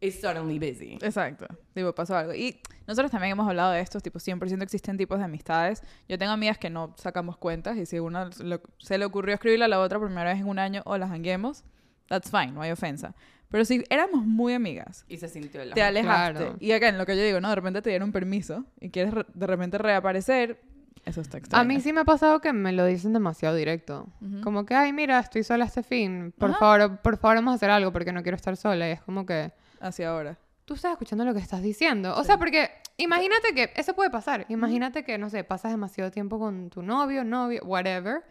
is 0.01 0.21
suddenly 0.21 0.59
busy. 0.59 0.99
Exacto. 1.01 1.47
Tipo, 1.75 1.95
pasó 1.95 2.17
algo. 2.17 2.35
Y 2.35 2.61
nosotros 2.87 3.11
también 3.11 3.31
hemos 3.33 3.49
hablado 3.49 3.73
de 3.73 3.81
esto, 3.81 4.01
tipo, 4.01 4.19
100% 4.19 4.63
existen 4.63 4.99
tipos 4.99 5.19
de 5.19 5.25
amistades. 5.25 5.83
Yo 6.09 6.19
tengo 6.19 6.33
amigas 6.33 6.59
que 6.59 6.69
no 6.69 6.95
sacamos 6.99 7.39
cuentas 7.39 7.77
y 7.79 7.87
si 7.87 8.01
una 8.01 8.29
lo- 8.41 8.61
se 8.79 8.99
le 8.99 9.05
ocurrió 9.07 9.35
escribirle 9.35 9.65
a 9.65 9.69
la 9.69 9.81
otra 9.81 9.99
por 9.99 10.09
primera 10.09 10.31
vez 10.33 10.41
en 10.41 10.49
un 10.49 10.59
año 10.59 10.83
o 10.85 10.99
las 10.99 11.11
hanguemos, 11.11 11.65
that's 12.09 12.31
fine, 12.31 12.53
no 12.53 12.63
hay 12.63 12.71
ofensa. 12.71 13.15
Pero 13.51 13.65
si 13.65 13.85
éramos 13.89 14.25
muy 14.27 14.53
amigas, 14.53 15.05
Y 15.09 15.19
se 15.19 15.29
sintió 15.29 15.63
el 15.63 15.73
te 15.75 15.83
alejaste. 15.83 16.39
Claro. 16.41 16.57
Y 16.59 16.73
acá 16.73 16.89
en 16.89 16.99
lo 16.99 17.07
que 17.07 17.17
yo 17.17 17.23
digo, 17.23 17.41
¿no? 17.41 17.49
De 17.51 17.55
repente 17.55 17.83
te 17.83 17.91
dieron 17.91 18.11
permiso 18.11 18.65
y 18.81 18.91
quieres 18.91 19.15
re- 19.15 19.27
de 19.33 19.47
repente 19.47 19.79
reaparecer, 19.79 20.61
eso 21.05 21.21
está 21.21 21.39
extraño. 21.39 21.61
A 21.61 21.65
mí 21.65 21.81
sí 21.81 21.93
me 21.93 22.01
ha 22.01 22.05
pasado 22.05 22.41
que 22.41 22.53
me 22.53 22.73
lo 22.73 22.85
dicen 22.87 23.13
demasiado 23.13 23.55
directo. 23.55 24.09
Como 24.43 24.65
que, 24.67 24.75
ay, 24.75 24.93
mira, 24.93 25.21
estoy 25.21 25.45
sola 25.45 25.67
este 25.67 25.83
fin. 25.85 26.33
Por 26.37 26.51
Ajá. 26.51 26.59
favor, 26.59 26.99
por 27.03 27.17
favor, 27.19 27.37
vamos 27.37 27.53
a 27.53 27.55
hacer 27.57 27.71
algo 27.71 27.93
porque 27.93 28.13
no 28.13 28.23
quiero 28.23 28.37
estar 28.37 28.57
sola. 28.57 28.89
Y 28.89 28.93
es 28.93 29.03
como 29.03 29.25
que, 29.27 29.53
Hacia 29.81 30.09
ahora. 30.11 30.37
tú 30.65 30.75
estás 30.75 30.93
escuchando 30.93 31.25
lo 31.25 31.35
que 31.35 31.41
estás 31.41 31.63
diciendo. 31.63 32.17
O 32.17 32.25
sea, 32.25 32.39
porque 32.39 32.71
imagínate 32.97 33.55
que 33.55 33.71
eso 33.77 33.95
puede 33.95 34.09
pasar. 34.11 34.47
Imagínate 34.49 35.05
que, 35.05 35.19
no 35.19 35.29
sé, 35.31 35.45
pasas 35.45 35.71
demasiado 35.73 36.11
tiempo 36.11 36.39
con 36.41 36.71
tu 36.71 36.83
novio, 36.83 37.23
novio, 37.23 37.61
whatever. 37.65 38.23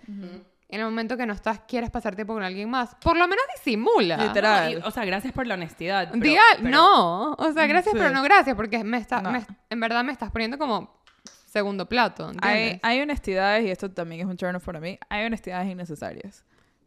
En 0.73 0.79
el 0.79 0.86
momento 0.86 1.15
que 1.17 1.25
no 1.25 1.33
estás, 1.33 1.59
quieres 1.67 1.89
pasar 1.91 2.15
tiempo 2.15 2.33
con 2.33 2.41
alguien 2.43 2.69
más. 2.69 2.95
Por 2.95 3.15
lo 3.15 3.27
menos 3.27 3.45
disimula. 3.55 4.17
Literal. 4.17 4.73
No, 4.73 4.79
y, 4.79 4.81
o 4.83 4.91
sea, 4.91 5.05
gracias 5.05 5.31
por 5.31 5.45
la 5.45 5.53
honestidad. 5.53 6.09
pero- 6.12 6.23
Diga, 6.23 6.41
pero- 6.57 6.69
no. 6.69 7.33
O 7.33 7.51
sea, 7.53 7.67
gracias, 7.67 7.93
Sí. 7.93 7.99
pero 7.99 8.12
no 8.12 8.23
gracias. 8.23 8.55
Porque 8.55 8.83
me 8.83 8.97
está, 8.97 9.21
No. 9.21 9.31
me- 9.31 9.45
en 9.69 9.79
verdad 9.79 10.03
me 10.03 10.12
estás 10.12 10.31
poniendo 10.31 10.57
como 10.57 10.99
segundo 11.45 11.88
plato. 11.88 12.31
Hay, 12.41 12.57
¿entiendes? 12.57 12.79
hay 12.81 13.01
honestidades, 13.01 13.65
y 13.65 13.69
esto 13.69 13.91
también 13.91 14.21
es 14.21 14.27
un 14.27 14.36
turn 14.38 14.55
off 14.55 14.65
para 14.65 14.79
mí, 14.79 14.97
hay 15.09 15.25
honestidades 15.25 15.69
innecesarias. 15.71 16.43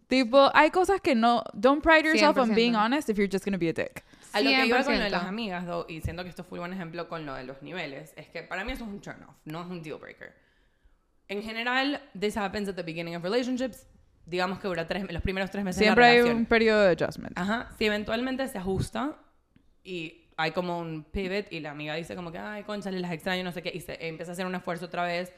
Tipo, 0.09 0.51
hay 0.55 0.71
cosas 0.71 1.01
que 1.01 1.15
no... 1.15 1.43
Don't 1.53 1.83
pride 1.83 2.05
yourself 2.09 2.37
on 2.39 2.51
100%. 2.51 2.55
being 2.57 2.75
honest 2.75 3.09
if 3.09 3.17
you're 3.17 3.31
just 3.31 3.45
gonna 3.45 3.59
be 3.59 3.69
a 3.69 3.73
dick. 3.73 4.05
A 4.33 4.41
lo 4.41 4.51
que 4.51 4.67
iba 4.67 4.83
con 4.85 4.95
lo 4.95 5.01
de 5.01 5.07
100%. 5.07 5.11
las 5.11 5.25
amigas, 5.25 5.67
though, 5.67 5.87
y 5.89 6.01
siento 6.01 6.23
que 6.25 6.29
esto 6.31 6.43
fue 6.45 6.59
un 6.59 6.65
buen 6.65 6.73
ejemplo 6.73 7.09
con 7.09 7.25
lo 7.25 7.35
de 7.35 7.45
los 7.45 7.63
niveles, 7.63 8.13
es 8.17 8.29
que 8.29 8.43
para 8.43 8.65
mí 8.65 8.73
eso 8.73 8.85
es 8.85 8.91
un 8.91 9.01
turn 9.01 9.23
off, 9.23 9.35
no 9.45 9.61
es 9.63 9.67
un 9.69 9.83
deal 9.83 9.99
breaker. 9.99 10.35
En 11.29 11.43
general, 11.43 12.01
this 12.19 12.37
happens 12.37 12.69
at 12.69 12.75
the 12.75 12.83
beginning 12.83 13.17
of 13.17 13.23
relationships. 13.23 13.87
Digamos 14.27 14.59
que 14.59 14.67
dura 14.69 14.87
tres, 14.87 15.05
los 15.13 15.23
primeros 15.23 15.51
tres 15.51 15.65
meses 15.65 15.79
Siempre 15.81 16.05
de 16.05 16.11
la 16.11 16.13
hay 16.13 16.19
relación. 16.19 16.39
un 16.39 16.47
periodo 16.47 16.83
de 16.83 16.91
adjustment. 16.91 17.39
Ajá. 17.39 17.69
Si 17.79 17.85
eventualmente 17.87 18.47
se 18.49 18.59
ajusta 18.59 19.17
y 19.85 20.29
hay 20.37 20.51
como 20.51 20.79
un 20.81 21.05
pivot 21.05 21.53
y 21.53 21.61
la 21.61 21.71
amiga 21.71 21.95
dice 21.95 22.15
como 22.17 22.31
que, 22.33 22.39
ay, 22.39 22.65
conchale, 22.65 22.99
las 23.01 23.13
extraño, 23.13 23.45
no 23.45 23.53
sé 23.53 23.63
qué, 23.63 23.71
y 23.73 23.81
se 23.81 24.07
empieza 24.09 24.33
a 24.33 24.35
hacer 24.35 24.45
un 24.47 24.55
esfuerzo 24.55 24.87
otra 24.87 25.05
vez 25.05 25.33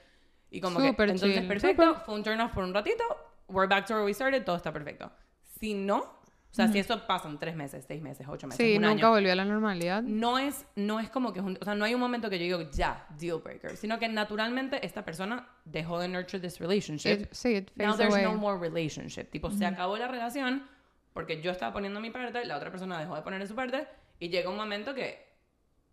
y 0.51 0.61
como 0.61 0.81
Súper 0.81 0.95
que, 1.07 1.13
entonces, 1.13 1.35
chill. 1.39 1.47
perfecto, 1.49 1.97
fue 2.07 2.15
un 2.15 2.23
turn 2.25 2.41
off 2.41 2.53
por 2.53 2.65
un 2.65 2.73
ratito, 2.73 3.05
we're 3.49 3.69
back 3.69 3.87
to 3.87 3.95
where 3.95 4.05
we 4.07 4.15
started, 4.15 4.45
todo 4.45 4.57
está 4.57 4.73
perfecto. 4.73 5.13
Si 5.61 5.75
no, 5.75 6.18
o 6.51 6.55
sea, 6.55 6.67
si 6.69 6.79
eso 6.79 7.07
pasa 7.07 7.29
en 7.29 7.39
tres 7.39 7.55
meses, 7.55 7.85
seis 7.87 8.01
meses, 8.03 8.27
ocho 8.29 8.47
meses, 8.47 8.57
Sí, 8.65 8.77
un 8.77 8.83
nunca 8.83 9.07
año, 9.07 9.11
volvió 9.11 9.33
a 9.33 9.35
la 9.37 9.45
normalidad. 9.45 10.03
no 10.03 10.39
es, 10.39 10.65
no 10.77 10.99
es 10.99 11.11
como 11.11 11.33
que 11.33 11.41
es 11.41 11.45
un, 11.45 11.59
o 11.61 11.65
sea, 11.65 11.75
no 11.75 11.85
hay 11.85 11.95
un 11.95 12.01
momento 12.01 12.29
que 12.31 12.39
yo 12.39 12.59
digo, 12.59 12.71
ya, 12.73 13.07
deal 13.19 13.39
breaker, 13.39 13.77
sino 13.77 13.99
que 13.99 14.09
naturalmente 14.09 14.85
esta 14.85 15.05
persona 15.05 15.47
dejó 15.65 16.01
de 16.01 16.09
nurture 16.09 16.41
this 16.41 16.59
relationship. 16.59 17.21
It- 17.23 17.33
sí, 17.33 17.55
it 17.57 17.71
Now 17.77 17.97
there's 17.97 18.13
away. 18.13 18.25
no 18.25 18.35
more 18.35 18.59
relationship. 18.59 19.31
Tipo, 19.31 19.51
se 19.51 19.67
acabó 19.67 19.97
la 19.99 20.09
relación 20.09 20.67
porque 21.13 21.41
yo 21.43 21.51
estaba 21.51 21.73
poniendo 21.73 22.01
mi 22.01 22.11
parte, 22.11 22.45
la 22.45 22.57
otra 22.57 22.71
persona 22.71 22.99
dejó 22.99 23.15
de 23.17 23.23
poner 23.23 23.47
su 23.47 23.55
parte 23.55 23.87
y 24.19 24.29
llega 24.31 24.49
un 24.51 24.57
momento 24.57 24.95
que 24.95 25.27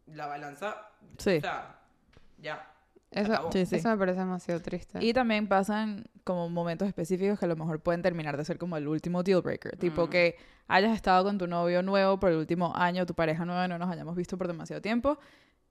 la 0.08 0.28
balanza, 0.28 0.90
Sí. 1.18 1.38
o 1.38 1.42
sea, 1.42 1.80
ya. 2.38 2.72
Eso. 3.16 3.50
Sí, 3.52 3.66
sí. 3.66 3.76
eso 3.78 3.90
me 3.90 3.98
parece 3.98 4.20
demasiado 4.20 4.62
triste. 4.62 5.00
Y 5.04 5.14
también 5.14 5.48
pasan 5.48 6.06
como 6.24 6.50
momentos 6.50 6.88
específicos 6.88 7.40
que 7.40 7.46
a 7.46 7.48
lo 7.48 7.56
mejor 7.56 7.80
pueden 7.80 8.02
terminar 8.02 8.36
de 8.38 8.44
ser 8.46 8.58
como 8.58 8.78
el 8.78 8.88
último 8.88 9.24
deal 9.24 9.42
breaker. 9.42 9.78
Tipo 9.78 10.10
que 10.10 10.36
hayas 10.68 10.94
estado 10.94 11.24
con 11.24 11.38
tu 11.38 11.48
novio 11.48 11.82
nuevo 11.82 12.20
por 12.20 12.32
el 12.32 12.38
último 12.38 12.76
año, 12.76 13.06
tu 13.06 13.14
pareja 13.14 13.46
nueva, 13.46 13.68
no 13.68 13.78
nos 13.78 13.90
hayamos 13.90 14.16
visto 14.16 14.38
por 14.38 14.48
demasiado 14.48 14.82
tiempo. 14.82 15.18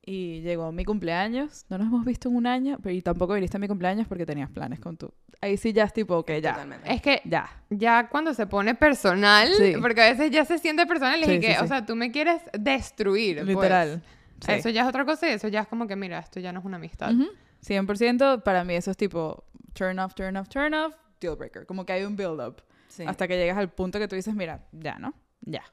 Y 0.07 0.43
llegó 0.43 0.71
mi 0.71 0.85
cumpleaños. 0.85 1.65
No 1.71 1.79
nos 1.79 1.87
hemos 1.89 2.05
visto 2.05 2.29
en 2.29 2.37
un 2.37 2.47
año, 2.47 2.79
pero 2.83 2.95
y 2.95 3.01
tampoco 3.01 3.33
viniste 3.35 3.57
a 3.57 3.61
mi 3.61 3.69
cumpleaños 3.69 4.07
porque 4.07 4.27
tenías 4.27 4.51
planes 4.51 4.79
con 4.81 4.97
tu. 4.99 5.11
Ahí 5.41 5.57
sí 5.57 5.73
ya 5.73 5.85
es 5.85 5.93
tipo, 5.95 6.17
ok, 6.17 6.31
ya. 6.43 6.53
Totalmente. 6.53 6.93
Es 6.93 7.01
que 7.03 7.23
Ya. 7.25 7.49
ya 7.71 8.09
cuando 8.11 8.35
se 8.35 8.47
pone 8.47 8.75
personal, 8.75 9.49
Sí. 9.57 9.75
porque 9.81 10.03
a 10.03 10.11
veces 10.11 10.31
ya 10.31 10.45
se 10.45 10.59
siente 10.59 10.85
personal 10.87 11.21
y 11.21 11.25
Sí, 11.25 11.41
que, 11.41 11.49
sí, 11.49 11.53
sí. 11.59 11.65
o 11.65 11.67
sea, 11.67 11.85
tú 11.87 11.97
me 11.97 12.11
quieres 12.13 12.41
destruir. 12.59 13.45
pues. 13.55 14.01
Sí. 14.45 14.53
Eso 14.53 14.69
ya 14.71 14.83
es 14.83 14.89
otra 14.89 15.05
cosa 15.05 15.29
y 15.29 15.33
eso 15.33 15.49
ya 15.49 15.61
es 15.61 15.69
como 15.69 15.87
que, 15.87 15.97
mira, 15.97 16.19
esto 16.19 16.41
ya 16.41 16.53
no 16.53 16.61
es 16.61 16.65
una 16.65 16.77
amistad. 16.77 17.13
Ujú. 17.15 17.29
100% 17.63 18.43
para 18.43 18.63
mí 18.65 18.75
eso 18.75 18.91
es 18.91 18.97
tipo 18.97 19.45
turn 19.73 19.99
off, 19.99 20.15
turn 20.15 20.37
off, 20.37 20.49
turn 20.49 20.75
off, 20.75 20.95
deal 21.21 21.35
breaker. 21.37 21.65
Como 21.67 21.87
que 21.87 21.93
hay 21.95 22.05
un 22.05 22.15
build 22.17 22.41
up. 22.41 22.63
Sí. 22.89 23.05
Hasta 23.07 23.27
que 23.27 23.37
llegas 23.37 23.57
al 23.57 23.71
punto 23.73 23.99
que 23.99 24.07
tú 24.07 24.17
dices, 24.17 24.35
mira, 24.35 24.67
ya, 24.73 24.99
¿no? 24.99 25.15
Ya. 25.41 25.65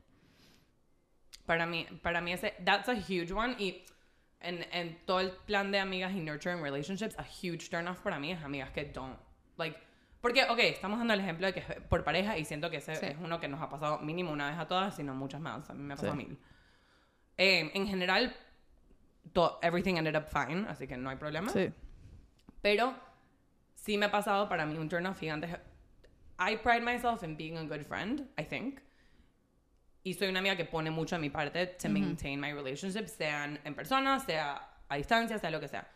Para 1.46 1.66
mí, 1.66 1.86
para 2.02 2.22
mí 2.22 2.32
ese, 2.34 2.54
that's 2.64 2.88
a 2.90 2.94
huge 2.94 3.34
one. 3.34 3.56
Y 3.60 3.84
en, 4.40 4.66
en 4.72 4.98
todo 5.06 5.20
el 5.20 5.32
plan 5.32 5.72
de 5.72 5.80
amigas 5.80 6.14
y 6.14 6.20
nurturing 6.22 6.62
relationships, 6.64 7.18
a 7.20 7.24
huge 7.24 7.70
turn 7.70 7.88
off 7.88 8.00
para 8.00 8.20
mí 8.20 8.32
es 8.32 8.42
amigas 8.44 8.72
que 8.72 8.86
don't, 8.86 9.18
like, 9.58 9.78
porque, 10.22 10.44
ok, 10.46 10.60
estamos 10.60 11.00
dando 11.00 11.14
el 11.16 11.20
ejemplo 11.20 11.48
de 11.48 11.54
que 11.54 11.60
es 11.62 11.66
por 11.90 12.04
pareja 12.04 12.38
y 12.38 12.46
siento 12.46 12.70
que 12.70 12.78
ese 12.78 12.96
Sí. 12.96 13.06
es 13.08 13.18
uno 13.20 13.40
que 13.40 13.48
nos 13.48 13.60
ha 13.60 13.70
pasado 13.70 14.00
mínimo 14.00 14.32
una 14.32 14.50
vez 14.52 14.60
a 14.60 14.68
todas, 14.68 14.96
sino 14.96 15.16
muchas 15.16 15.42
más. 15.42 15.68
A 15.70 15.74
mí 15.74 15.82
me 15.84 15.94
ha 15.96 15.98
pasado 15.98 16.14
Sí. 16.14 16.18
mil. 16.26 16.40
Eh, 17.38 17.72
en 17.74 17.88
general, 17.88 18.36
to- 19.34 19.58
everything 19.62 19.98
ended 19.98 20.16
up 20.16 20.28
fine, 20.28 20.66
así 20.68 20.88
que 20.88 20.98
no 20.98 21.10
hay 21.10 21.18
problema. 21.18 21.52
Sí. 21.52 21.72
Pero 22.62 22.94
sí 23.76 23.98
me 23.98 24.06
ha 24.08 24.12
pasado 24.12 24.48
para 24.48 24.66
mí 24.66 24.78
un 24.78 24.88
turn 24.90 25.06
off 25.06 25.20
gigante. 25.20 25.48
I 26.40 26.58
pride 26.58 26.82
myself 26.84 27.24
in 27.24 27.36
being 27.36 27.58
a 27.58 27.64
good 27.64 27.86
friend, 27.86 28.28
I 28.38 28.44
think. 28.44 28.82
Y 30.04 30.14
soy 30.14 30.30
una 30.30 30.40
amiga 30.40 30.56
que 30.56 30.66
pone 30.66 30.90
mucho 30.90 31.16
de 31.16 31.22
mi 31.22 31.30
parte 31.30 31.68
to 31.80 31.88
maintain 31.88 32.40
my 32.40 32.52
relationships, 32.52 33.12
sean 33.12 33.60
en 33.64 33.76
persona, 33.76 34.20
sea 34.20 34.60
a 34.90 34.96
distancia, 34.98 35.38
sea 35.40 35.52
lo 35.52 35.60
que 35.60 35.68
sea. 35.68 35.88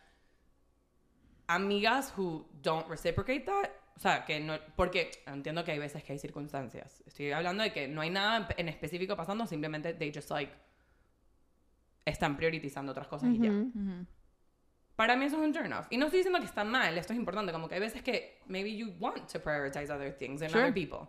Amigas 1.47 2.13
who 2.15 2.47
don't 2.61 2.87
reciprocate 2.87 3.45
that, 3.45 3.69
o 3.95 3.99
sea, 3.99 4.23
que 4.25 4.39
no, 4.39 4.59
porque 4.75 5.11
entiendo 5.25 5.63
que 5.63 5.71
hay 5.71 5.79
veces 5.79 6.03
que 6.03 6.13
hay 6.13 6.19
circunstancias. 6.19 7.03
Estoy 7.05 7.31
hablando 7.31 7.63
de 7.63 7.71
que 7.71 7.87
no 7.87 8.01
hay 8.01 8.09
nada 8.11 8.47
en 8.57 8.69
específico 8.69 9.15
pasando, 9.15 9.47
simplemente 9.47 9.93
they 9.93 10.11
just 10.13 10.29
like 10.29 10.51
están 12.05 12.37
priorizando 12.37 12.91
otras 12.91 13.07
cosas 13.07 13.29
y 13.33 13.39
ya. 13.39 13.51
Para 14.95 15.17
mí 15.17 15.25
eso 15.25 15.35
es 15.37 15.41
un 15.43 15.51
turn 15.51 15.73
off. 15.73 15.87
Y 15.89 15.97
no 15.97 16.05
estoy 16.05 16.19
diciendo 16.19 16.39
que 16.39 16.45
está 16.45 16.63
mal, 16.63 16.97
esto 16.97 17.11
es 17.11 17.19
importante, 17.19 17.51
como 17.51 17.67
que 17.67 17.75
hay 17.75 17.81
veces 17.81 18.01
que 18.01 18.39
maybe 18.47 18.75
you 18.77 18.93
want 18.99 19.27
to 19.29 19.41
prioritize 19.41 19.91
other 19.91 20.15
things 20.15 20.41
and 20.41 20.51
Sure. 20.51 20.61
other 20.63 20.73
people. 20.73 21.07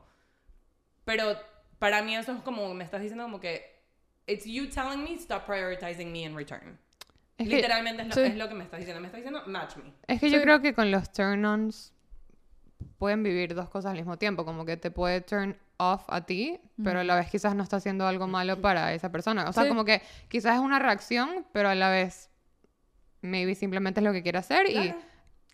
Pero 1.04 1.36
para 1.78 2.02
mí 2.02 2.16
eso 2.16 2.32
es 2.32 2.42
como, 2.42 2.72
me 2.74 2.82
estás 2.82 3.00
diciendo 3.00 3.22
como 3.24 3.38
que, 3.38 3.76
it's 4.26 4.44
you 4.44 4.66
telling 4.68 5.04
me 5.04 5.14
stop 5.14 5.46
prioritizing 5.46 6.10
me 6.10 6.22
in 6.24 6.34
return. 6.36 6.78
Es 7.38 7.48
que, 7.48 7.56
Literalmente 7.56 8.02
es 8.02 8.08
lo, 8.08 8.14
sí. 8.14 8.20
es 8.22 8.36
lo 8.36 8.48
que 8.48 8.54
me 8.54 8.64
estás 8.64 8.80
diciendo. 8.80 9.00
Me 9.00 9.06
estás 9.06 9.18
diciendo, 9.18 9.42
match 9.46 9.76
me. 9.76 9.92
es 10.08 10.18
que 10.20 10.30
yo 10.30 10.38
Sí. 10.38 10.42
creo 10.42 10.60
que 10.62 10.74
con 10.74 10.90
los 10.90 11.12
turn-ons 11.12 11.92
pueden 12.98 13.22
vivir 13.22 13.54
dos 13.54 13.68
cosas 13.68 13.90
al 13.90 13.96
mismo 13.96 14.16
tiempo. 14.18 14.44
Como 14.44 14.64
que 14.64 14.76
te 14.76 14.90
puede 14.90 15.20
turn 15.20 15.56
off 15.78 16.04
a 16.08 16.24
ti, 16.24 16.58
pero 16.82 17.00
a 17.00 17.04
la 17.04 17.16
vez 17.16 17.30
quizás 17.30 17.54
no 17.54 17.62
está 17.62 17.76
haciendo 17.76 18.06
algo 18.06 18.26
malo 18.26 18.60
para 18.60 18.94
esa 18.94 19.10
persona. 19.12 19.48
O 19.48 19.52
sea, 19.52 19.64
Sí. 19.64 19.68
como 19.68 19.84
que 19.84 20.02
quizás 20.28 20.54
es 20.54 20.60
una 20.60 20.78
reacción, 20.78 21.46
pero 21.52 21.68
a 21.68 21.74
la 21.74 21.90
vez 21.90 22.30
maybe 23.22 23.54
simplemente 23.54 24.00
es 24.00 24.04
lo 24.04 24.12
que 24.12 24.22
quiere 24.22 24.38
hacer 24.38 24.70
y 24.70 24.94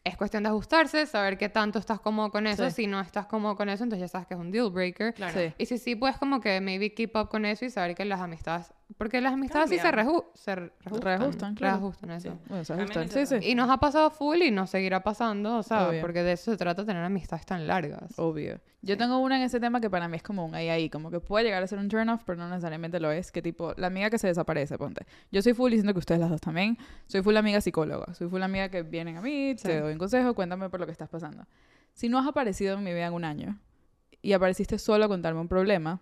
es 0.05 0.17
cuestión 0.17 0.43
de 0.43 0.49
ajustarse, 0.49 1.07
saber 1.07 1.39
qué 1.39 1.49
tanto 1.49 1.79
estás 1.79 2.01
cómodo 2.01 2.31
con 2.31 2.47
eso. 2.47 2.69
Sí. 2.71 2.83
Si 2.83 2.87
no 2.87 3.01
estás 3.01 3.27
cómodo 3.27 3.57
con 3.57 3.69
eso, 3.69 3.85
entonces 3.85 4.01
ya 4.01 4.09
sabes 4.09 4.27
que 4.27 4.35
es 4.35 4.41
un 4.41 4.51
deal 4.51 4.71
breaker. 4.71 5.15
Claro. 5.15 5.33
Sí. 5.33 5.55
Y 5.59 5.67
si 5.67 5.79
sí, 5.79 5.95
puedes 5.97 6.17
como 6.19 6.41
que 6.41 6.61
maybe 6.61 6.93
keep 6.93 7.17
up 7.17 7.29
con 7.29 7.45
eso 7.45 7.65
y 7.65 7.71
saber 7.71 7.95
que 7.95 8.05
las 8.05 8.21
amistades... 8.21 8.73
Porque 8.99 9.21
las 9.21 9.33
amistades 9.33 9.71
sí 9.71 9.79
se, 9.79 9.91
reju- 9.91 10.27
se 10.35 10.55
reajustan. 10.55 11.01
Reajustan, 11.03 11.55
claro. 11.55 11.77
reajustan, 11.79 12.11
eso. 12.11 12.39
Bueno, 12.49 12.65
se 12.65 12.73
ajustan. 12.75 13.09
Sí, 13.09 13.27
sí. 13.27 13.37
Y 13.43 13.55
nos 13.55 13.71
ha 13.71 13.79
pasado 13.79 14.11
full 14.11 14.43
y 14.43 14.51
nos 14.51 14.71
seguirá 14.71 15.03
pasando, 15.03 15.63
sea, 15.63 15.89
Obvio. 15.89 16.01
porque 16.01 16.23
de 16.23 16.33
eso 16.33 16.51
se 16.51 16.57
trata 16.57 16.85
tener 16.85 17.03
amistades 17.03 17.47
tan 17.47 17.67
largas. 17.67 18.19
Obvio. 18.19 18.61
Yo 18.83 18.97
tengo 18.99 19.19
una 19.19 19.37
en 19.37 19.43
ese 19.43 19.61
tema 19.61 19.81
que 19.81 19.89
para 19.89 20.09
mí 20.09 20.17
es 20.17 20.23
como 20.23 20.45
un 20.45 20.55
ahí 20.55 20.69
ahí, 20.69 20.91
como 20.91 21.11
que 21.11 21.21
puede 21.21 21.45
llegar 21.45 21.63
a 21.63 21.67
ser 21.69 21.79
un 21.79 21.89
turn 21.89 22.09
off, 22.09 22.23
pero 22.27 22.39
no 22.39 22.49
necesariamente 22.49 22.99
lo 23.01 23.13
es, 23.13 23.31
que 23.31 23.41
tipo, 23.41 23.73
la 23.77 23.87
amiga 23.87 24.11
que 24.11 24.19
se 24.19 24.27
desaparece, 24.27 24.77
ponte. 24.77 25.07
Yo 25.31 25.41
soy 25.41 25.55
full 25.55 25.71
diciendo 25.71 25.93
que 25.93 26.01
ustedes 26.01 26.21
las 26.21 26.31
dos 26.31 26.41
también, 26.41 26.77
soy 27.07 27.23
full 27.23 27.37
amiga 27.37 27.61
psicóloga, 27.61 28.13
soy 28.15 28.29
full 28.29 28.43
amiga 28.43 28.69
que 28.71 28.83
vienen 28.83 29.17
a 29.17 29.23
mí, 29.23 29.55
Sí. 29.57 29.69
te 29.69 29.81
doy 29.81 29.93
un 29.93 29.99
consejo, 29.99 30.35
cuéntame 30.35 30.69
por 30.69 30.81
lo 30.81 30.87
que 30.87 30.93
estás 30.93 31.09
pasando. 31.09 31.45
Si 31.93 32.09
no 32.09 32.19
has 32.19 32.27
aparecido 32.27 32.77
en 32.77 32.83
mi 32.85 32.93
vida 32.93 33.07
en 33.07 33.13
un 33.15 33.25
año 33.25 33.59
y 34.21 34.33
apareciste 34.33 34.79
solo 34.79 35.05
a 35.05 35.09
contarme 35.09 35.41
un 35.41 35.49
problema, 35.49 36.01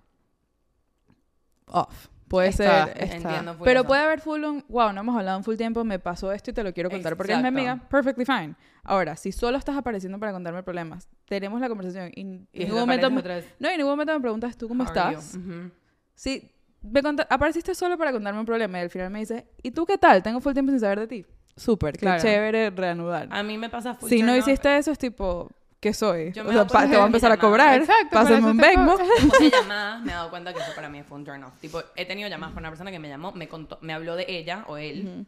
off. 1.67 2.09
Puede 2.31 2.51
Está- 2.51 2.87
ser, 2.87 3.03
está. 3.03 3.17
Entiendo 3.17 3.57
pero 3.65 3.83
puede 3.85 4.03
haber 4.03 4.21
full 4.21 4.45
un, 4.45 4.65
wow, 4.69 4.93
no 4.93 5.01
hemos 5.01 5.17
hablado 5.19 5.37
en 5.39 5.43
full 5.43 5.57
tiempo, 5.57 5.83
me 5.83 5.99
pasó 5.99 6.31
esto 6.31 6.53
y 6.53 6.55
te 6.55 6.63
lo 6.63 6.73
quiero 6.73 6.89
contar 6.89 7.17
porque 7.17 7.33
es 7.33 7.39
mi 7.43 7.49
Exacto. 7.49 7.59
amiga, 7.73 7.89
perfectly 7.89 8.25
fine. 8.25 8.55
Ahora, 8.85 9.17
si 9.17 9.33
solo 9.33 9.59
estás 9.59 9.77
apareciendo 9.77 10.17
para 10.21 10.31
contarme 10.31 10.63
problemas, 10.63 11.09
tenemos 11.25 11.61
la 11.61 11.69
conversación 11.69 12.13
y, 12.15 12.21
en 12.21 12.49
ningún 12.53 12.79
momento, 12.79 13.11
me- 13.11 13.21
no, 13.59 13.69
en 13.69 13.77
ningún 13.79 13.91
momento 13.93 14.15
me 14.15 14.21
preguntas 14.21 14.57
tú 14.57 14.69
cómo 14.69 14.85
How 14.85 14.87
estás. 14.87 15.35
Ujú. 15.35 15.73
Si 16.15 16.49
me 16.83 17.03
conta- 17.03 17.27
apareciste 17.29 17.75
solo 17.75 17.99
para 17.99 18.13
contarme 18.13 18.39
un 18.39 18.47
problema 18.47 18.79
y 18.79 18.83
al 18.83 18.91
final 18.91 19.11
me 19.11 19.19
dices, 19.19 19.43
¿y 19.61 19.73
tú 19.73 19.85
qué 19.85 19.99
tal? 19.99 20.23
Tengo 20.23 20.41
full 20.41 20.53
tiempo 20.53 20.71
sin 20.71 20.79
saber 20.79 21.01
de 21.01 21.07
ti. 21.09 21.27
Súper, 21.57 21.95
qué 21.95 21.99
Claro. 22.07 22.23
chévere 22.23 22.71
reanudar. 22.71 23.27
A 23.33 23.43
mí 23.43 23.59
me 23.59 23.69
pasa 23.69 23.95
full 23.97 24.09
Si 24.09 24.23
no 24.23 24.33
off. 24.35 24.39
hiciste 24.39 24.79
eso, 24.79 24.93
es 24.93 24.99
tipo, 24.99 25.51
¿qué 25.81 25.93
soy? 25.95 26.33
Yo 26.33 26.47
O 26.47 26.53
sea, 26.53 26.67
pa- 26.67 26.83
te 26.83 26.89
voy 26.89 26.97
a 27.03 27.07
empezar 27.07 27.33
a 27.33 27.37
cobrar. 27.39 27.81
Exacto, 27.81 28.09
Pásame 28.13 28.51
un 28.51 28.57
Venmo. 28.57 28.97
De 28.97 29.51
llamadas 29.51 30.03
me 30.03 30.13
he 30.13 30.15
dado 30.15 30.31
cuenta 30.31 30.53
que 30.53 30.61
eso 30.61 30.73
para 30.75 30.89
mí 30.89 31.03
fue 31.03 31.19
un 31.19 31.25
turn 31.25 31.43
off. 31.45 31.55
Tipo, 31.61 31.83
he 31.97 32.05
tenido 32.07 32.29
llamadas 32.29 32.53
con 32.55 32.63
una 32.63 32.71
persona 32.71 32.91
que 32.91 32.99
me 32.99 33.09
llamó, 33.09 33.33
me 33.33 33.49
contó, 33.49 33.79
me 33.81 33.93
habló 33.93 34.15
de 34.17 34.27
ella 34.29 34.65
o 34.69 34.77
él 34.77 35.27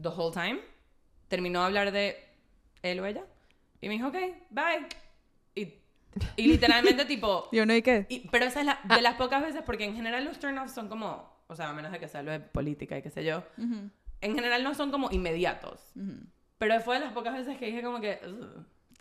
the 0.00 0.08
whole 0.08 0.32
time. 0.32 0.60
Terminó 1.28 1.60
de 1.60 1.66
hablar 1.66 1.92
de 1.92 2.24
él 2.82 3.00
o 3.00 3.06
ella 3.06 3.24
y 3.80 3.88
me 3.88 3.94
dijo, 3.94 4.08
ok, 4.08 4.16
bye. 4.50 4.86
Y, 5.54 5.74
y 6.36 6.46
literalmente 6.46 7.04
tipo... 7.06 7.48
Yo 7.52 7.66
no, 7.66 7.74
¿y 7.74 7.82
qué? 7.82 8.06
y- 8.08 8.28
pero 8.30 8.44
esa 8.46 8.60
es 8.60 8.66
la, 8.66 8.80
de 8.84 9.02
las 9.02 9.14
pocas 9.16 9.42
veces, 9.42 9.62
porque 9.66 9.84
en 9.84 9.94
general 9.94 10.24
los 10.24 10.38
turn 10.38 10.56
offs 10.58 10.72
son 10.72 10.88
como, 10.88 11.36
o 11.48 11.54
sea, 11.56 11.68
a 11.68 11.72
menos 11.72 11.92
de 11.92 11.98
que 11.98 12.08
sea 12.08 12.22
lo 12.22 12.30
de 12.30 12.40
política 12.40 12.96
y 12.96 13.02
qué 13.02 13.10
sé 13.10 13.24
yo, 13.24 13.42
en 14.20 14.34
general 14.34 14.62
no 14.64 14.74
son 14.74 14.90
como 14.90 15.10
inmediatos. 15.10 15.80
Pero 16.58 16.80
fue 16.80 16.98
de 16.98 17.04
las 17.04 17.12
pocas 17.12 17.34
veces 17.34 17.56
que 17.58 17.66
dije 17.66 17.82
como 17.82 18.00
que... 18.00 18.18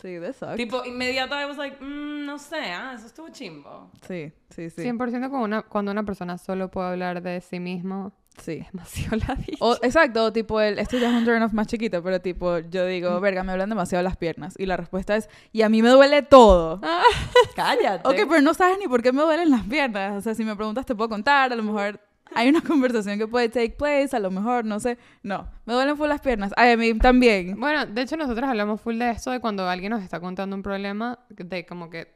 Sí, 0.02 0.20
that 0.20 0.34
sucks. 0.34 0.56
Tipo, 0.58 0.86
inmediato 0.86 1.34
I 1.40 1.46
was 1.46 1.58
like, 1.58 1.78
"Mm, 1.84 2.26
no 2.26 2.38
sé, 2.38 2.58
ah, 2.72 2.94
eso 2.96 3.08
estuvo 3.08 3.30
chimbo. 3.30 3.90
Sí, 4.08 4.32
sí, 4.50 4.70
sí. 4.70 4.82
100% 4.84 5.30
como 5.32 5.44
una, 5.44 5.64
cuando 5.64 5.92
una 5.92 6.04
persona 6.04 6.38
solo 6.38 6.70
puede 6.70 6.90
hablar 6.90 7.22
de 7.24 7.42
sí 7.42 7.60
mismo, 7.60 8.14
Sí. 8.38 8.64
demasiado 8.72 9.18
ladilla. 9.28 9.58
O, 9.60 9.74
exacto, 9.82 10.32
tipo, 10.32 10.62
el, 10.62 10.78
esto 10.78 11.00
ya 11.00 11.10
es 11.10 11.16
un 11.16 11.26
turn 11.26 11.42
off 11.42 11.54
más 11.54 11.66
chiquito, 11.66 12.04
pero 12.04 12.22
tipo, 12.22 12.60
yo 12.60 12.86
digo, 12.86 13.20
verga, 13.20 13.42
me 13.44 13.52
hablan 13.54 13.70
demasiado 13.70 14.04
las 14.04 14.16
piernas. 14.18 14.54
Y 14.60 14.68
la 14.68 14.78
respuesta 14.78 15.16
es, 15.16 15.28
y 15.52 15.64
a 15.64 15.70
mí 15.70 15.82
me 15.82 15.90
duele 15.90 16.22
todo. 16.22 16.80
Cállate. 17.56 18.08
Ok, 18.08 18.16
pero 18.30 18.42
no 18.42 18.54
sabes 18.54 18.78
ni 18.80 18.88
por 18.88 19.02
qué 19.02 19.12
me 19.12 19.22
duelen 19.24 19.50
las 19.50 19.64
piernas. 19.64 20.16
O 20.18 20.22
sea, 20.22 20.36
si 20.36 20.44
me 20.46 20.56
preguntas, 20.56 20.86
te 20.86 20.94
puedo 20.94 21.10
contar. 21.10 21.52
A 21.52 21.56
lo 21.56 21.64
mejor 21.64 22.00
hay 22.38 22.50
una 22.50 22.62
conversación 22.68 23.18
que 23.18 23.28
puede 23.28 23.50
take 23.50 23.72
place. 23.72 24.16
A 24.16 24.20
lo 24.20 24.32
mejor, 24.32 24.64
no 24.66 24.80
sé. 24.80 24.98
No, 25.24 25.48
me 25.66 25.74
duelen 25.74 25.98
full 25.98 26.08
las 26.08 26.22
piernas. 26.22 26.54
Ay, 26.58 26.72
a 26.74 26.78
mí 26.78 26.98
también. 26.98 27.60
Bueno, 27.60 27.86
de 27.86 28.02
hecho 28.02 28.16
nosotros 28.18 28.48
hablamos 28.50 28.80
full 28.82 28.98
de 28.98 29.10
esto, 29.12 29.32
de 29.32 29.40
cuando 29.40 29.68
alguien 29.70 29.92
nos 29.92 30.04
está 30.04 30.20
contando 30.20 30.56
un 30.56 30.64
problema, 30.64 31.20
de 31.30 31.66
como 31.66 31.90
que 31.90 32.16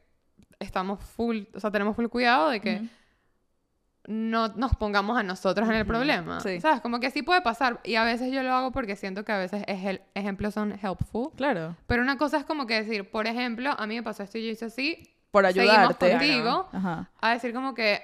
estamos 0.59 1.03
full, 1.03 1.43
o 1.53 1.59
sea, 1.59 1.71
tenemos 1.71 1.95
full 1.95 2.05
cuidado 2.07 2.49
de 2.49 2.59
que 2.61 2.81
no 4.07 4.47
nos 4.49 4.75
pongamos 4.75 5.15
a 5.17 5.21
nosotros 5.23 5.69
en 5.69 5.75
el 5.75 5.85
problema. 5.85 6.39
Sí. 6.39 6.59
¿Sabes? 6.59 6.81
Como 6.81 6.99
que 6.99 7.11
sí 7.11 7.21
puede 7.21 7.41
pasar. 7.41 7.79
Y 7.83 7.95
a 7.95 8.03
veces 8.03 8.31
yo 8.31 8.41
lo 8.41 8.51
hago 8.51 8.71
porque 8.71 8.95
siento 8.95 9.23
que 9.23 9.31
a 9.31 9.37
veces 9.37 9.63
ej- 9.67 10.01
ejemplos 10.15 10.55
son 10.55 10.71
helpful. 10.81 11.29
Claro. 11.35 11.75
Pero 11.85 12.01
una 12.01 12.17
cosa 12.17 12.37
es 12.37 12.45
como 12.45 12.65
que 12.65 12.75
decir, 12.83 13.09
por 13.11 13.27
ejemplo, 13.27 13.71
a 13.77 13.85
mí 13.85 13.95
me 13.95 14.03
pasó 14.03 14.23
esto 14.23 14.39
y 14.39 14.45
yo 14.45 14.51
hice 14.51 14.65
así, 14.65 15.03
Por 15.29 15.45
seguimos 15.45 15.69
ayudarte. 15.69 16.11
contigo, 16.11 16.67
Ajá. 16.73 17.09
a 17.21 17.29
decir 17.33 17.53
como 17.53 17.73
que... 17.75 18.01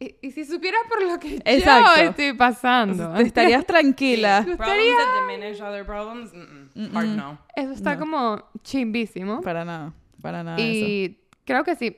Y, 0.00 0.16
y- 0.22 0.30
si 0.32 0.44
supieras 0.44 0.80
por 0.88 1.02
lo 1.02 1.18
que 1.18 1.40
Exacto. 1.44 1.90
yo 1.96 2.10
estoy 2.10 2.32
pasando. 2.34 3.12
Te 3.14 3.22
estarías 3.22 3.64
tranquila. 3.66 4.42
Problems 4.44 4.96
that 4.96 5.20
diminish 5.28 5.60
other 5.60 5.84
problems, 5.84 6.32
mm-mm. 6.32 6.96
hard 6.96 7.06
no. 7.08 7.38
Eso 7.54 7.72
está 7.72 7.94
No. 7.94 8.00
como 8.00 8.44
chimbísimo. 8.62 9.40
Para 9.42 9.64
nada. 9.64 9.92
Para 10.22 10.42
nada. 10.42 10.56
eso. 10.56 10.64
Y 10.66 11.20
creo 11.44 11.62
que 11.64 11.76
sí. 11.76 11.96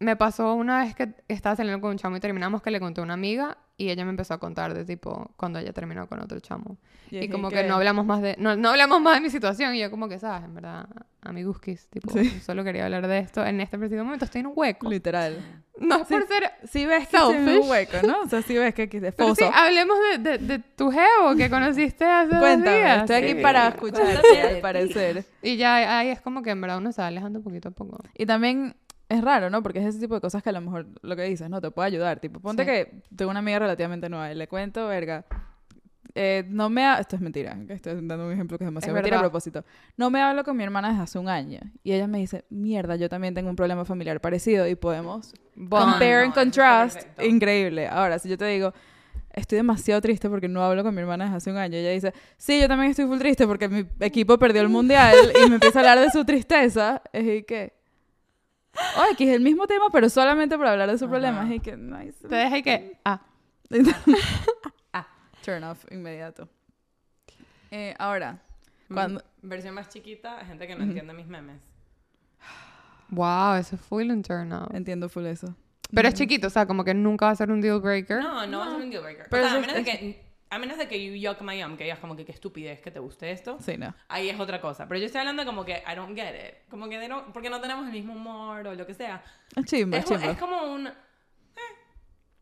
Me 0.00 0.16
pasó 0.16 0.54
una 0.54 0.84
vez 0.84 0.94
que 0.94 1.14
estaba 1.28 1.56
saliendo 1.56 1.80
con 1.80 1.90
un 1.92 1.98
chamo 1.98 2.16
y 2.16 2.20
terminamos 2.20 2.60
que 2.62 2.70
le 2.70 2.80
conté 2.80 3.00
a 3.00 3.04
una 3.04 3.14
amiga 3.14 3.56
y 3.76 3.90
ella 3.90 4.04
me 4.04 4.10
empezó 4.10 4.34
a 4.34 4.38
contar 4.38 4.72
de 4.74 4.84
tipo 4.84 5.32
cuando 5.36 5.58
ella 5.58 5.72
terminó 5.72 6.06
con 6.08 6.20
otro 6.20 6.38
chamo. 6.40 6.78
Y 7.10 7.16
Y, 7.16 7.18
es 7.18 7.26
que, 7.26 7.32
como 7.32 7.48
¿qué? 7.48 7.56
que 7.56 7.64
no 7.64 7.74
hablamos 7.74 8.06
más 8.06 8.22
de 8.22 8.36
no, 8.38 8.54
no 8.56 8.70
hablamos 8.70 9.00
más 9.02 9.14
de 9.14 9.20
mi 9.20 9.30
situación 9.30 9.74
y 9.74 9.80
yo 9.80 9.90
como 9.90 10.08
que 10.08 10.18
sabes, 10.18 10.44
en 10.44 10.54
verdad, 10.54 10.86
amiguskis, 11.22 11.88
tipo, 11.88 12.10
Sí. 12.12 12.28
solo 12.40 12.62
quería 12.64 12.84
hablar 12.84 13.06
de 13.08 13.18
esto 13.18 13.44
en 13.44 13.60
este 13.60 13.78
preciso 13.78 14.04
momento, 14.04 14.24
estoy 14.26 14.40
en 14.42 14.46
un 14.48 14.52
hueco. 14.56 14.88
Literal. 14.88 15.60
No 15.80 15.96
es 16.02 16.06
por 16.06 16.24
ser 16.28 16.52
Si 16.70 16.86
ves 16.86 17.08
que 17.08 17.16
estoy 17.16 17.34
en 17.34 17.40
un 17.42 17.48
Selfish. 17.48 17.68
hueco, 17.70 18.06
¿no? 18.06 18.20
O 18.22 18.28
sea, 18.28 18.42
si 18.42 18.56
ves 18.56 18.74
que 18.74 18.82
aquí 18.82 19.00
de 19.00 19.10
pero 19.10 19.34
sí, 19.34 19.42
foso. 19.44 19.56
hablemos 19.56 19.96
de, 20.12 20.18
de, 20.18 20.38
de 20.38 20.58
tu 20.60 20.92
geo 20.92 21.34
que 21.36 21.50
conociste 21.50 22.04
hace 22.04 22.28
dos 22.30 22.38
Cuéntame, 22.38 22.76
días. 22.78 22.98
estoy 23.00 23.16
aquí 23.16 23.32
Sí. 23.34 23.42
para 23.42 23.68
escucharte, 23.68 24.40
al 24.42 24.60
parecer. 24.60 25.24
Y 25.42 25.56
ya 25.56 25.98
ahí 25.98 26.08
es 26.10 26.20
como 26.20 26.42
que 26.42 26.50
en 26.50 26.60
verdad 26.60 26.78
uno 26.78 26.92
se 26.92 27.02
va 27.02 27.08
alejando 27.08 27.42
poquito 27.42 27.70
a 27.70 27.72
poco. 27.72 27.98
Y 28.16 28.24
también 28.24 28.76
es 29.08 29.20
raro, 29.22 29.50
¿no? 29.50 29.62
Porque 29.62 29.80
es 29.80 29.86
ese 29.86 30.00
tipo 30.00 30.14
de 30.14 30.20
cosas 30.20 30.42
que 30.42 30.48
a 30.48 30.52
lo 30.52 30.60
mejor 30.60 30.86
lo 31.02 31.14
que 31.16 31.22
dices, 31.24 31.48
no 31.50 31.60
te 31.60 31.70
puede 31.70 31.88
ayudar. 31.88 32.20
Tipo, 32.20 32.40
ponte 32.40 32.62
Sí. 32.64 32.66
que 32.66 33.02
tengo 33.14 33.30
una 33.30 33.40
amiga 33.40 33.58
relativamente 33.58 34.08
nueva 34.08 34.32
y 34.32 34.34
le 34.34 34.48
cuento, 34.48 34.86
verga, 34.88 35.24
eh, 36.14 36.44
no 36.48 36.70
me... 36.70 36.84
ha- 36.84 36.98
Esto 37.00 37.16
es 37.16 37.22
mentira, 37.22 37.56
que 37.66 37.72
estoy 37.72 37.94
dando 37.94 38.26
un 38.26 38.32
ejemplo 38.32 38.56
que 38.56 38.64
es 38.64 38.68
demasiado 38.68 38.96
Es 38.96 39.02
mentira 39.02 39.18
a 39.18 39.20
propósito. 39.20 39.64
No 39.96 40.10
me 40.10 40.20
hablo 40.22 40.44
con 40.44 40.56
mi 40.56 40.62
hermana 40.64 40.90
desde 40.90 41.02
hace 41.02 41.18
un 41.18 41.28
año. 41.28 41.60
Y 41.82 41.92
ella 41.92 42.06
me 42.06 42.18
dice, 42.18 42.44
mierda, 42.50 42.96
yo 42.96 43.08
también 43.08 43.34
tengo 43.34 43.50
un 43.50 43.56
problema 43.56 43.84
familiar 43.84 44.20
parecido 44.20 44.66
y 44.68 44.74
podemos 44.76 45.34
Bond. 45.56 45.90
compare 45.92 46.18
no, 46.20 46.24
and 46.26 46.34
contrast. 46.34 47.02
Increíble. 47.20 47.88
Ahora, 47.88 48.18
si 48.20 48.28
yo 48.28 48.38
te 48.38 48.44
digo, 48.46 48.72
estoy 49.32 49.56
demasiado 49.56 50.00
triste 50.00 50.30
porque 50.30 50.48
no 50.48 50.62
hablo 50.64 50.84
con 50.84 50.94
mi 50.94 51.00
hermana 51.00 51.24
desde 51.24 51.36
hace 51.36 51.50
un 51.50 51.56
año. 51.56 51.76
Ella 51.76 51.90
dice, 51.90 52.14
sí, 52.36 52.60
yo 52.60 52.68
también 52.68 52.90
estoy 52.92 53.06
full 53.06 53.18
triste 53.18 53.46
porque 53.46 53.68
mi 53.68 53.84
equipo 54.00 54.38
perdió 54.38 54.62
el 54.62 54.68
mundial 54.68 55.14
y 55.44 55.48
me 55.48 55.56
empieza 55.56 55.80
a 55.80 55.82
hablar 55.82 55.98
de 56.00 56.10
su 56.10 56.24
tristeza. 56.24 57.02
Es 57.12 57.26
y 57.26 57.42
que... 57.42 57.72
Oye, 59.00 59.16
que 59.16 59.24
es 59.30 59.34
el 59.36 59.40
mismo 59.42 59.66
tema, 59.66 59.86
pero 59.92 60.08
solamente 60.08 60.56
para 60.58 60.72
hablar 60.72 60.90
de 60.90 60.98
su 60.98 61.04
Ajá. 61.04 61.12
problema. 61.12 61.54
Es 61.54 61.62
que, 61.62 61.76
nice. 61.76 62.28
Te 62.28 62.34
deja 62.34 62.62
que... 62.62 62.98
Ah. 64.92 65.06
Turn 65.44 65.64
off 65.64 65.84
inmediato. 65.90 66.48
Eh, 67.70 67.94
ahora, 67.98 68.40
Mm, 68.88 68.94
cuando... 68.94 69.22
Versión 69.42 69.74
más 69.74 69.88
chiquita, 69.88 70.44
gente 70.44 70.66
que 70.66 70.76
no 70.76 70.84
entiende 70.84 71.12
mis 71.14 71.26
memes. 71.26 71.60
Wow, 73.10 73.54
eso 73.56 73.76
fue 73.76 74.04
un 74.08 74.22
turn 74.22 74.52
off. 74.52 74.74
Entiendo 74.74 75.08
full 75.08 75.26
eso. 75.26 75.54
Pero 75.92 76.08
es 76.08 76.14
chiquito, 76.14 76.46
o 76.48 76.50
sea, 76.50 76.66
como 76.66 76.84
que 76.84 76.92
nunca 76.94 77.26
va 77.26 77.32
a 77.32 77.36
ser 77.36 77.50
un 77.50 77.60
deal 77.60 77.80
breaker. 77.80 78.20
No, 78.22 78.46
no 78.46 78.58
va 78.58 78.66
a 78.66 78.70
ser 78.72 78.80
un 78.82 78.90
deal 78.90 79.02
breaker. 79.02 79.26
Pero 79.30 79.46
o 79.46 79.48
sea, 79.48 79.58
a 79.58 79.60
de 79.60 79.80
es- 79.80 79.84
que, 79.86 80.23
a 80.54 80.58
menos 80.58 80.78
de 80.78 80.88
que 80.88 81.04
you 81.04 81.14
yuck 81.14 81.40
my 81.42 81.58
yum, 81.60 81.76
que 81.76 81.84
digas 81.84 81.98
como 81.98 82.14
que 82.16 82.24
qué 82.24 82.32
estupidez 82.32 82.80
que 82.80 82.90
te 82.90 82.98
guste 83.00 83.30
esto. 83.30 83.58
Sí, 83.60 83.76
no. 83.76 83.94
Ahí 84.08 84.28
es 84.28 84.38
otra 84.38 84.60
cosa. 84.60 84.86
Pero 84.88 85.00
yo 85.00 85.06
estoy 85.06 85.20
hablando 85.20 85.44
como 85.44 85.64
que 85.64 85.72
I 85.90 85.94
don't 85.94 86.16
get 86.16 86.34
it. 86.34 86.68
Como 86.70 86.88
que 86.88 86.98
don't- 87.08 87.32
porque 87.32 87.50
no 87.50 87.60
tenemos 87.60 87.86
el 87.86 87.92
mismo 87.92 88.12
humor 88.14 88.66
o 88.66 88.74
lo 88.74 88.86
que 88.86 88.94
sea. 88.94 89.22
Es 89.56 89.64
chimba, 89.64 89.98
es 89.98 90.04
chimba. 90.04 90.30
es 90.30 90.38
como 90.38 90.72
un... 90.74 90.86
Eh, 90.86 90.92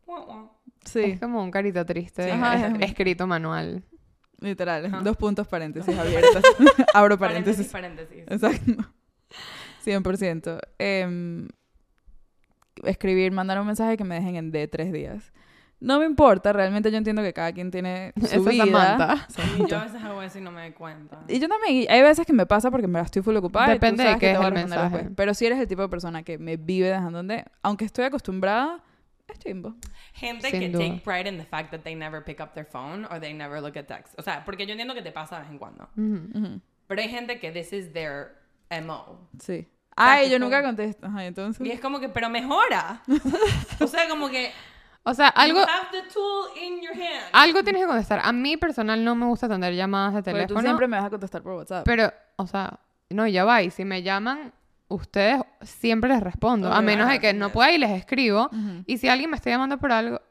wah, 0.05 0.21
wah. 0.25 0.51
Sí, 0.85 0.99
Es 1.01 1.19
como 1.19 1.41
un 1.41 1.49
carita 1.49 1.85
triste, 1.85 2.23
Sí, 2.23 2.29
ajá, 2.29 2.55
es- 2.67 2.73
es- 2.75 2.89
escrito 2.89 3.25
manual. 3.25 3.83
literal. 4.39 4.85
Ajá. 4.87 4.99
Dos 5.01 5.15
puntos 5.17 5.47
paréntesis 5.47 5.97
abiertas. 5.97 6.43
Abro 6.93 7.17
paréntesis. 7.17 7.67
Paréntesis, 7.71 8.23
paréntesis. 8.25 8.59
Exacto. 8.67 8.93
100%. 9.85 10.59
Em, 10.79 11.47
escribir, 12.83 13.31
mandar 13.31 13.59
un 13.59 13.67
mensaje 13.67 13.97
que 13.97 14.03
me 14.03 14.15
dejen 14.15 14.35
en 14.35 14.51
D 14.51 14.67
tres 14.67 14.91
días. 14.91 15.31
No 15.83 15.99
me 15.99 16.05
importa, 16.05 16.53
realmente 16.53 16.89
yo 16.91 16.97
entiendo 16.97 17.21
que 17.21 17.33
cada 17.33 17.51
quien 17.51 17.69
tiene 17.69 18.13
su 18.17 18.25
Esa 18.25 18.35
es 18.37 18.45
vida. 18.45 18.65
Samantha. 18.65 19.27
Y 19.59 19.67
yo 19.69 19.77
a 19.77 19.83
veces 19.83 20.01
hago 20.01 20.21
eso 20.21 20.37
y 20.39 20.41
no 20.41 20.51
me 20.51 20.61
doy 20.61 20.71
cuenta. 20.71 21.19
Y 21.27 21.39
yo 21.39 21.49
también, 21.49 21.75
y 21.83 21.87
hay 21.89 22.01
veces 22.01 22.25
que 22.25 22.31
me 22.33 22.45
pasa 22.45 22.71
porque 22.71 22.87
me 22.87 22.99
la 22.99 23.05
estoy 23.05 23.21
full 23.21 23.35
ocupada. 23.35 23.65
y 23.75 23.79
tú 23.79 23.85
Depende 23.85 24.03
de 24.03 24.09
sabes 24.11 24.19
qué 24.21 24.25
que 24.27 24.31
es 24.33 24.39
te 24.39 24.45
el 24.47 24.53
mensaje. 24.53 24.95
después. 24.97 25.13
Pero 25.17 25.33
si 25.33 25.45
eres 25.45 25.59
el 25.59 25.67
tipo 25.67 25.81
de 25.81 25.89
persona 25.89 26.23
que 26.23 26.37
me 26.37 26.55
vive 26.57 26.87
dejando 26.87 27.19
en 27.19 27.27
D, 27.27 27.45
aunque 27.63 27.83
estoy 27.83 28.05
acostumbrada, 28.05 28.81
es 29.27 29.39
chimbo. 29.39 29.75
Gente 30.13 30.49
Sin 30.51 30.59
que 30.61 30.69
duda. 30.69 30.85
take 30.87 31.01
pride 31.03 31.27
in 31.29 31.37
the 31.37 31.45
fact 31.45 31.71
that 31.71 31.81
they 31.81 31.95
never 31.95 32.23
pick 32.23 32.39
up 32.39 32.53
their 32.53 32.65
phone 32.65 33.05
or 33.11 33.19
they 33.19 33.33
never 33.33 33.61
look 33.61 33.77
at 33.77 33.85
text. 33.85 34.17
O 34.17 34.21
sea, 34.21 34.45
porque 34.45 34.65
yo 34.65 34.71
entiendo 34.71 34.93
que 34.93 35.01
te 35.01 35.11
pasa 35.11 35.35
de 35.37 35.41
vez 35.43 35.51
en 35.51 35.57
cuando. 35.59 35.89
Pero 36.87 37.01
hay 37.01 37.09
gente 37.09 37.39
que 37.39 37.51
this 37.51 37.73
is 37.73 37.91
their 37.91 38.37
MO. 38.85 39.27
Sí. 39.39 39.67
Ay, 39.95 40.29
yo 40.29 40.39
nunca 40.39 40.63
contesto. 40.63 41.05
Ajá, 41.07 41.25
entonces. 41.25 41.65
Y 41.67 41.71
es 41.71 41.79
como 41.81 41.99
que, 41.99 42.07
pero 42.09 42.29
mejora. 42.29 43.03
o 43.81 43.87
sea, 43.87 44.07
como 44.09 44.29
que 44.29 44.51
O 45.05 45.13
sea, 45.13 45.27
algo, 45.27 45.59
you 45.59 45.65
have 45.65 45.89
the 45.91 46.01
tool 46.13 46.45
in 46.61 46.81
your 46.81 46.93
hand. 46.93 47.25
algo 47.33 47.61
tienes 47.63 47.81
que 47.81 47.87
contestar. 47.87 48.21
A 48.23 48.31
mí 48.31 48.55
personal 48.57 49.03
no 49.03 49.15
me 49.15 49.25
gusta 49.25 49.47
atender 49.47 49.73
llamadas 49.75 50.13
de 50.15 50.23
teléfono. 50.23 50.59
tú 50.59 50.65
siempre 50.65 50.87
me 50.87 50.95
vas 50.97 51.05
a 51.05 51.09
contestar 51.09 51.41
por 51.41 51.53
WhatsApp. 51.53 51.83
Pero, 51.85 52.11
o 52.37 52.47
sea, 52.47 52.79
no, 53.09 53.27
ya 53.27 53.43
va. 53.43 53.61
Y 53.61 53.69
si 53.69 53.83
me 53.83 54.01
llaman, 54.01 54.53
ustedes 54.87 55.41
siempre 55.61 56.09
les 56.09 56.21
respondo. 56.21 56.71
a 56.71 56.77
Ok. 56.79 56.83
menos 56.85 57.09
de 57.09 57.19
que 57.19 57.33
no 57.33 57.51
pueda 57.51 57.71
y 57.71 57.77
les 57.77 57.91
escribo. 57.91 58.45
Ujú. 58.45 58.83
Y 58.85 58.97
si 58.97 59.09
alguien 59.09 59.29
me 59.29 59.35
está 59.35 59.49
llamando 59.49 59.77
por 59.77 59.91
algo 59.91 60.21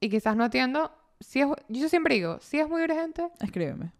y 0.00 0.08
quizás 0.08 0.34
no 0.34 0.44
atiendo, 0.44 0.90
si 1.20 1.40
es, 1.42 1.48
yo 1.68 1.88
siempre 1.90 2.14
digo, 2.14 2.38
si 2.40 2.58
es 2.58 2.68
muy 2.68 2.82
urgente, 2.82 3.28
Escríbeme. 3.40 3.92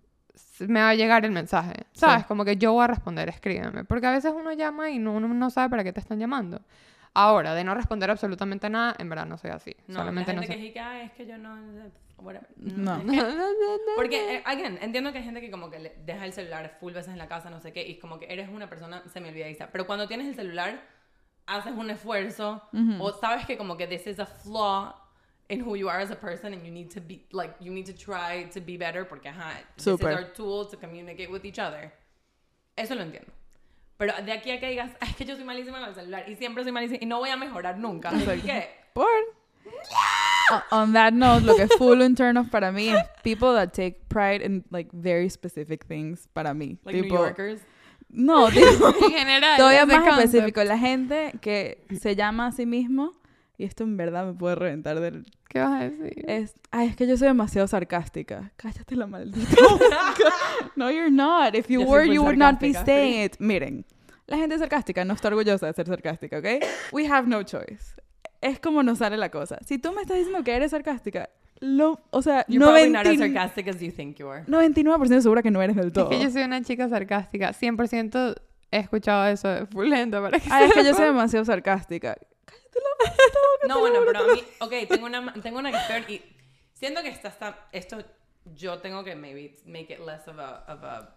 me 0.60 0.80
va 0.80 0.90
a 0.90 0.94
llegar 0.94 1.24
el 1.26 1.30
mensaje. 1.32 1.74
¿Sabes? 1.92 2.24
Como 2.26 2.44
que 2.46 2.56
yo 2.56 2.72
voy 2.72 2.84
a 2.84 2.86
responder, 2.86 3.28
escríbeme. 3.28 3.84
Porque 3.84 4.06
a 4.06 4.12
veces 4.12 4.32
uno 4.34 4.52
llama 4.52 4.88
y 4.90 4.98
no, 4.98 5.12
uno 5.12 5.28
no 5.28 5.50
sabe 5.50 5.68
para 5.68 5.84
qué 5.84 5.92
te 5.92 6.00
están 6.00 6.18
llamando. 6.18 6.60
Ahora, 7.18 7.54
de 7.54 7.64
no 7.64 7.74
responder 7.74 8.10
absolutamente 8.10 8.68
nada, 8.68 8.94
en 8.98 9.08
verdad 9.08 9.24
no 9.26 9.38
soy 9.38 9.50
así. 9.50 9.74
No, 9.86 10.00
Solamente 10.00 10.32
la 10.34 10.40
no 10.40 10.46
gente 10.46 10.66
sé. 10.66 10.72
que 10.72 10.80
"Ay, 10.80 11.06
es 11.06 11.12
que 11.12 11.26
yo 11.26 11.38
no... 11.38 11.56
whatever". 12.18 12.48
No. 12.56 12.96
es 12.98 13.04
que- 13.04 13.92
Porque, 13.96 14.36
eh, 14.36 14.42
again, 14.44 14.78
entiendo 14.82 15.12
que 15.12 15.18
hay 15.18 15.24
gente 15.24 15.40
que 15.40 15.50
como 15.50 15.70
que 15.70 15.96
deja 16.04 16.24
el 16.26 16.32
celular 16.32 16.76
full 16.78 16.92
veces 16.92 17.12
en 17.12 17.18
la 17.18 17.26
casa, 17.28 17.48
no 17.48 17.58
sé 17.60 17.72
qué, 17.72 17.86
y 17.86 17.98
como 17.98 18.18
que 18.18 18.26
eres 18.32 18.48
una 18.50 18.68
persona 18.68 19.02
se 19.12 19.20
me 19.20 19.30
olvidadiza. 19.30 19.68
Pero 19.72 19.86
cuando 19.86 20.06
tienes 20.06 20.26
el 20.28 20.34
celular, 20.34 20.82
haces 21.46 21.72
un 21.72 21.88
esfuerzo, 21.90 22.62
o 23.00 23.12
sabes 23.12 23.46
que 23.46 23.56
como 23.56 23.76
que 23.76 23.86
this 23.86 24.06
is 24.06 24.18
a 24.20 24.26
flaw 24.26 24.94
in 25.48 25.62
who 25.62 25.76
you 25.76 25.88
are 25.88 26.02
as 26.02 26.10
a 26.10 26.16
person 26.20 26.52
and 26.52 26.64
you 26.64 26.72
need 26.72 26.90
to 26.92 27.00
be, 27.00 27.24
like, 27.32 27.54
you 27.60 27.72
need 27.72 27.86
to 27.86 27.94
try 27.94 28.44
to 28.52 28.60
be 28.60 28.76
better 28.76 29.06
porque, 29.08 29.28
ajá, 29.28 29.52
this 29.76 29.84
Súper. 29.84 30.10
is 30.10 30.16
our 30.18 30.32
tool 30.32 30.66
to 30.68 30.76
communicate 30.76 31.30
with 31.30 31.44
each 31.44 31.58
other. 31.58 31.92
Eso 32.74 32.94
lo 32.94 33.02
entiendo. 33.02 33.32
Pero 33.98 34.12
de 34.24 34.32
aquí 34.32 34.50
a 34.50 34.60
que 34.60 34.68
digas, 34.68 34.90
"Ay, 35.00 35.08
es 35.10 35.16
que 35.16 35.24
yo 35.24 35.36
soy 35.36 35.44
malísima 35.44 35.78
con 35.80 35.88
el 35.88 35.94
celular 35.94 36.24
y 36.28 36.36
siempre 36.36 36.62
soy 36.64 36.72
malísima 36.72 36.98
y 37.00 37.06
no 37.06 37.18
voy 37.18 37.30
a 37.30 37.36
mejorar 37.36 37.78
nunca. 37.78 38.10
¿Por 38.10 38.38
qué? 38.40 38.68
Por. 38.92 39.06
O- 40.52 40.76
On 40.76 40.92
that 40.92 41.12
note, 41.12 41.44
lo 41.44 41.56
que 41.56 41.62
es 41.62 41.72
full 41.76 42.00
un 42.00 42.14
turn 42.14 42.36
off 42.36 42.48
para 42.50 42.70
mí 42.70 42.88
es 42.88 43.02
people 43.24 43.48
that 43.54 43.72
take 43.72 44.00
pride 44.08 44.44
in 44.44 44.64
like 44.70 44.90
very 44.92 45.28
specific 45.28 45.84
things 45.86 46.28
para 46.32 46.54
mí. 46.54 46.78
Like 46.84 47.02
tipo, 47.02 47.14
New 47.16 47.24
Yorkers. 47.24 47.60
No, 48.08 48.48
tipo, 48.50 48.88
En 49.04 49.10
general. 49.10 49.56
todavía 49.56 49.84
más 49.86 49.98
concept. 50.00 50.24
específico. 50.26 50.62
La 50.62 50.78
gente 50.78 51.32
que 51.40 51.84
se 52.00 52.14
llama 52.14 52.46
a 52.48 52.52
sí 52.52 52.64
mismo, 52.64 53.12
y 53.58 53.64
esto 53.64 53.84
en 53.84 53.96
verdad 53.96 54.26
me 54.26 54.34
puede 54.34 54.54
reventar 54.54 55.00
del... 55.00 55.26
¿Qué 55.48 55.60
vas 55.60 55.80
a 55.80 55.88
decir? 55.88 56.24
Es, 56.28 56.54
ay, 56.70 56.88
es 56.88 56.96
que 56.96 57.06
yo 57.06 57.16
soy 57.16 57.28
demasiado 57.28 57.66
sarcástica. 57.66 58.52
Cállate 58.56 58.96
la 58.96 59.06
maldita. 59.06 59.56
no, 60.76 60.90
you're 60.90 61.10
not. 61.10 61.54
If 61.54 61.68
you 61.68 61.80
Yo 61.80 61.88
were, 61.88 62.06
you 62.06 62.22
would 62.22 62.36
not 62.36 62.60
be 62.60 62.74
saying 62.74 63.24
it. 63.24 63.36
Miren, 63.38 63.86
la 64.26 64.36
gente 64.36 64.58
sarcástica 64.58 65.04
no 65.04 65.14
está 65.14 65.28
orgullosa 65.28 65.66
de 65.66 65.72
ser 65.72 65.86
sarcástica, 65.86 66.38
¿ok? 66.38 66.46
We 66.92 67.06
have 67.08 67.26
no 67.28 67.42
choice. 67.44 67.94
Es 68.42 68.60
como 68.60 68.82
nos 68.82 68.98
sale 68.98 69.16
la 69.16 69.30
cosa. 69.30 69.58
Si 69.64 69.78
tú 69.78 69.92
me 69.92 70.02
estás 70.02 70.18
diciendo 70.18 70.44
que 70.44 70.54
eres 70.54 70.72
sarcástica, 70.72 71.30
lo, 71.60 72.00
o 72.10 72.20
sea, 72.20 72.44
You're 72.48 72.64
probably 72.64 72.90
not 72.90 73.06
as 73.06 73.18
90 73.18 73.26
sarcastic 73.26 73.68
as 73.68 73.80
you 73.80 73.90
think 73.90 74.18
you 74.18 74.28
are. 74.28 74.44
99% 74.46 75.20
segura 75.22 75.42
que 75.42 75.50
no 75.50 75.62
eres 75.62 75.76
del 75.76 75.92
todo. 75.92 76.10
Es 76.10 76.18
que 76.18 76.22
yo 76.22 76.30
soy 76.30 76.42
una 76.42 76.60
chica 76.62 76.88
sarcástica. 76.88 77.52
100% 77.52 78.34
he 78.70 78.78
escuchado 78.78 79.26
eso 79.26 79.48
de 79.48 79.66
full 79.66 79.88
lento 79.88 80.20
para 80.20 80.38
que 80.38 80.48
Ay, 80.50 80.66
es 80.66 80.74
que 80.74 80.84
yo 80.84 80.92
soy 80.92 81.06
demasiado 81.06 81.44
sarcástica. 81.44 82.16
No, 83.68 83.80
bueno, 83.80 84.00
pero 84.06 84.20
a 84.20 84.34
mí, 84.34 84.44
ok, 84.60 84.72
tengo 84.88 85.06
una, 85.06 85.32
tengo 85.34 85.58
una 85.58 85.70
ver 85.70 86.08
y 86.10 86.22
siento 86.74 87.02
que 87.02 87.08
esta, 87.08 87.28
está, 87.28 87.68
esto 87.72 88.02
yo 88.54 88.78
tengo 88.78 89.02
que 89.02 89.16
maybe 89.16 89.56
make 89.66 89.92
it 89.92 90.00
less 90.00 90.28
of 90.28 90.38
a, 90.38 90.64
of 90.68 90.84
a 90.84 91.16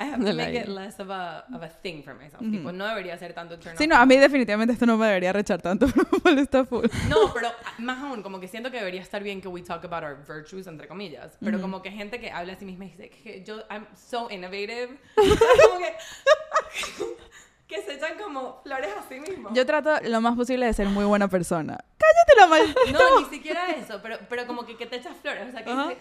I 0.00 0.04
have 0.04 0.24
to 0.24 0.32
make 0.32 0.54
it 0.54 0.68
less 0.68 1.00
of 1.00 1.10
a, 1.10 1.44
of 1.52 1.60
a 1.60 1.68
thing 1.68 2.04
for 2.04 2.14
myself. 2.14 2.40
Tipo, 2.40 2.72
no 2.72 2.86
debería 2.86 3.18
ser 3.18 3.32
tanto 3.32 3.58
turn 3.58 3.76
Sí, 3.76 3.84
off. 3.84 3.90
no, 3.90 3.96
a 3.96 4.06
mí 4.06 4.16
definitivamente 4.16 4.72
esto 4.72 4.86
no 4.86 4.96
me 4.96 5.06
debería 5.06 5.32
rechar 5.32 5.60
tanto, 5.60 5.86
pero 6.22 6.64
full. 6.66 6.86
No, 7.08 7.34
pero 7.34 7.48
ah, 7.48 7.74
más 7.78 7.98
aún, 7.98 8.22
como 8.22 8.38
que 8.38 8.46
siento 8.46 8.70
que 8.70 8.78
debería 8.78 9.02
estar 9.02 9.24
bien 9.24 9.40
que 9.40 9.48
we 9.48 9.60
talk 9.60 9.84
about 9.84 10.04
our 10.04 10.14
virtues, 10.14 10.68
entre 10.68 10.86
comillas. 10.86 11.36
Pero 11.40 11.60
como 11.60 11.82
que 11.82 11.90
gente 11.90 12.20
que 12.20 12.30
habla 12.30 12.52
a 12.52 12.56
sí 12.56 12.64
misma 12.64 12.84
y 12.84 12.90
dice 12.90 13.10
que 13.10 13.42
yo, 13.42 13.64
I'm 13.70 13.88
so 13.96 14.30
innovative. 14.30 14.98
como 15.16 15.78
que, 15.80 15.96
que 17.68 17.82
se 17.82 17.94
echan 17.94 18.16
como 18.18 18.60
flores 18.62 18.90
a 18.98 19.06
sí 19.08 19.20
mismos. 19.20 19.52
Yo 19.54 19.64
trato 19.66 19.90
lo 20.04 20.20
más 20.22 20.34
posible 20.36 20.66
de 20.66 20.72
ser 20.72 20.88
muy 20.88 21.04
buena 21.04 21.28
persona. 21.28 21.78
Cállate 21.98 22.40
la 22.40 22.46
maldita. 22.46 22.98
No, 22.98 23.20
ni 23.20 23.26
siquiera 23.26 23.70
eso, 23.70 24.00
pero, 24.02 24.16
pero 24.28 24.46
como 24.46 24.64
que, 24.64 24.76
que 24.76 24.86
te 24.86 24.96
echas 24.96 25.14
flores. 25.18 25.48
O 25.48 25.52
sea, 25.52 25.62
que 25.64 25.70
Ajá. 25.70 25.88
dice- 25.90 26.00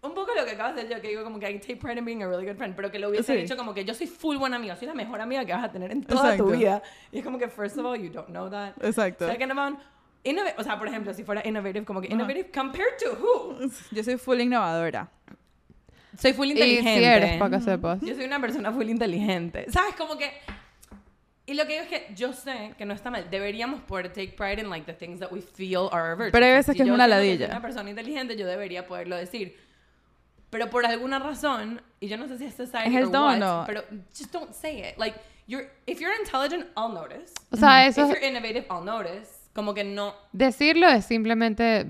un 0.00 0.14
poco 0.14 0.32
lo 0.34 0.44
que 0.44 0.52
acabas 0.52 0.76
de 0.76 0.82
decir 0.82 0.96
yo, 0.96 1.02
que 1.02 1.08
digo 1.08 1.24
como 1.24 1.38
que 1.40 1.50
I 1.50 1.58
take 1.58 1.76
pride 1.76 1.98
in 1.98 2.04
being 2.04 2.22
a 2.22 2.28
really 2.28 2.46
good 2.46 2.56
friend, 2.56 2.74
pero 2.76 2.90
que 2.90 2.98
lo 3.00 3.08
hubiese 3.10 3.34
Sí. 3.34 3.40
dicho 3.42 3.56
como 3.56 3.74
que 3.74 3.84
yo 3.84 3.94
soy 3.94 4.06
full 4.06 4.36
buena 4.36 4.56
amiga, 4.56 4.76
soy 4.76 4.86
la 4.86 4.94
mejor 4.94 5.20
amiga 5.20 5.44
que 5.44 5.52
vas 5.52 5.64
a 5.64 5.72
tener 5.72 5.90
en 5.90 6.02
toda 6.04 6.36
tu 6.36 6.44
Exacto. 6.44 6.46
vida. 6.56 6.82
Y 7.12 7.18
es 7.18 7.24
como 7.24 7.36
que, 7.38 7.48
first 7.48 7.76
of 7.76 7.84
all, 7.84 7.98
you 8.00 8.08
don't 8.10 8.28
know 8.28 8.48
that. 8.48 8.72
Exacto. 8.80 9.26
Second 9.26 9.52
of 9.52 9.58
all, 9.58 9.76
o 10.56 10.62
sea, 10.62 10.78
por 10.78 10.86
ejemplo, 10.88 11.12
si 11.14 11.24
fuera 11.24 11.46
innovative, 11.46 11.84
como 11.84 12.00
que 12.00 12.06
innovative 12.12 12.50
compared 12.52 12.96
to 13.02 13.12
who? 13.20 13.58
Yo 13.90 14.02
soy 14.04 14.16
full 14.18 14.40
innovadora. 14.40 15.08
Soy 16.16 16.32
full 16.32 16.46
Y 16.46 16.52
inteligente. 16.52 16.98
si 16.98 17.04
eres, 17.04 17.36
para 17.38 17.58
que 17.58 17.62
sepas. 17.64 18.00
Yo 18.00 18.14
soy 18.14 18.24
una 18.24 18.40
persona 18.40 18.72
full 18.72 18.88
inteligente. 18.88 19.66
¿Sabes? 19.70 19.94
Como 19.96 20.16
que... 20.16 20.30
Y 21.48 21.54
lo 21.54 21.66
que 21.66 21.80
digo 21.80 21.84
es 21.84 21.88
que 21.88 22.14
yo 22.14 22.34
sé 22.34 22.74
que 22.76 22.84
no 22.84 22.92
está 22.92 23.10
mal. 23.10 23.24
Deberíamos 23.30 23.80
poder 23.80 24.12
take 24.12 24.34
pride 24.36 24.60
in 24.60 24.68
like 24.68 24.84
the 24.84 24.92
things 24.92 25.18
that 25.18 25.32
we 25.32 25.40
feel 25.40 25.88
are 25.92 26.10
our 26.10 26.14
virtues. 26.14 26.32
Pero 26.32 26.44
hay 26.44 26.52
veces 26.52 26.72
Si 26.74 26.76
que 26.76 26.86
es 26.86 26.90
una 26.90 27.08
ladilla. 27.08 27.46
soy 27.46 27.56
una 27.56 27.62
persona 27.62 27.88
inteligente, 27.88 28.36
yo 28.36 28.46
debería 28.46 28.86
poderlo 28.86 29.16
decir. 29.16 29.56
Pero 30.50 30.68
por 30.68 30.84
alguna 30.84 31.18
razón, 31.18 31.80
y 32.00 32.08
yo 32.08 32.18
no 32.18 32.28
sé 32.28 32.36
si 32.36 32.44
es 32.44 32.54
society 32.54 32.94
Es 32.94 32.96
el 32.96 33.16
or 33.16 33.38
what, 33.40 33.66
pero 33.66 33.82
just 34.14 34.30
don't 34.30 34.52
say 34.52 34.80
it. 34.80 34.98
Like, 34.98 35.18
you're, 35.46 35.70
if 35.86 36.00
you're 36.00 36.14
intelligent, 36.20 36.66
I'll 36.76 36.92
notice. 36.92 37.32
O 37.50 37.56
sea, 37.56 37.86
eso 37.86 38.02
If 38.02 38.08
you're 38.10 38.28
innovative, 38.28 38.66
I'll 38.70 38.84
notice. 38.84 39.48
Como 39.54 39.72
que 39.72 39.84
no... 39.84 40.14
decirlo 40.32 40.86
es 40.86 41.06
simplemente 41.06 41.86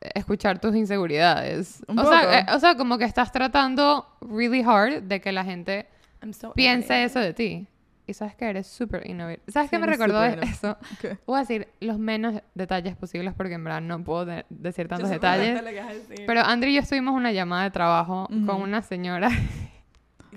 escuchar 0.00 0.60
tus 0.60 0.74
inseguridades. 0.74 1.84
Un 1.86 2.00
o, 2.00 2.02
poco. 2.02 2.16
sea, 2.16 2.40
eh, 2.40 2.46
o 2.52 2.58
sea, 2.58 2.74
como 2.74 2.98
que 2.98 3.04
estás 3.04 3.30
tratando 3.30 4.08
really 4.20 4.60
hard 4.60 5.02
de 5.04 5.20
que 5.20 5.30
la 5.30 5.44
gente 5.44 5.86
so 6.32 6.52
piense 6.52 7.04
eso 7.04 7.20
de 7.20 7.32
ti. 7.32 7.68
Y 8.08 8.14
sabes 8.14 8.34
que 8.34 8.46
eres 8.46 8.66
súper 8.66 9.08
innovador. 9.08 9.40
¿Sabes 9.48 9.68
Sí, 9.70 9.76
qué 9.76 9.78
me 9.78 9.86
recordó 9.86 10.20
de 10.20 10.38
eso? 10.42 10.76
¿Qué? 11.00 11.18
Voy 11.26 11.36
a 11.36 11.40
decir 11.40 11.68
los 11.80 11.98
menos 11.98 12.40
detalles 12.54 12.96
posibles 12.96 13.34
porque 13.34 13.54
en 13.54 13.62
verdad 13.64 13.80
no 13.82 14.02
puedo 14.02 14.24
de- 14.24 14.44
decir 14.48 14.88
tantos 14.88 15.10
detalles. 15.10 15.62
lo 15.62 15.68
que 15.70 15.78
vas 15.80 15.90
a 15.90 15.94
decir. 15.94 16.24
Pero 16.26 16.40
Andri 16.42 16.70
y 16.70 16.74
yo 16.74 16.80
estuvimos 16.80 17.12
en 17.12 17.18
una 17.18 17.32
llamada 17.32 17.64
de 17.64 17.70
trabajo 17.70 18.26
con 18.46 18.62
una 18.62 18.82
señora 18.82 19.28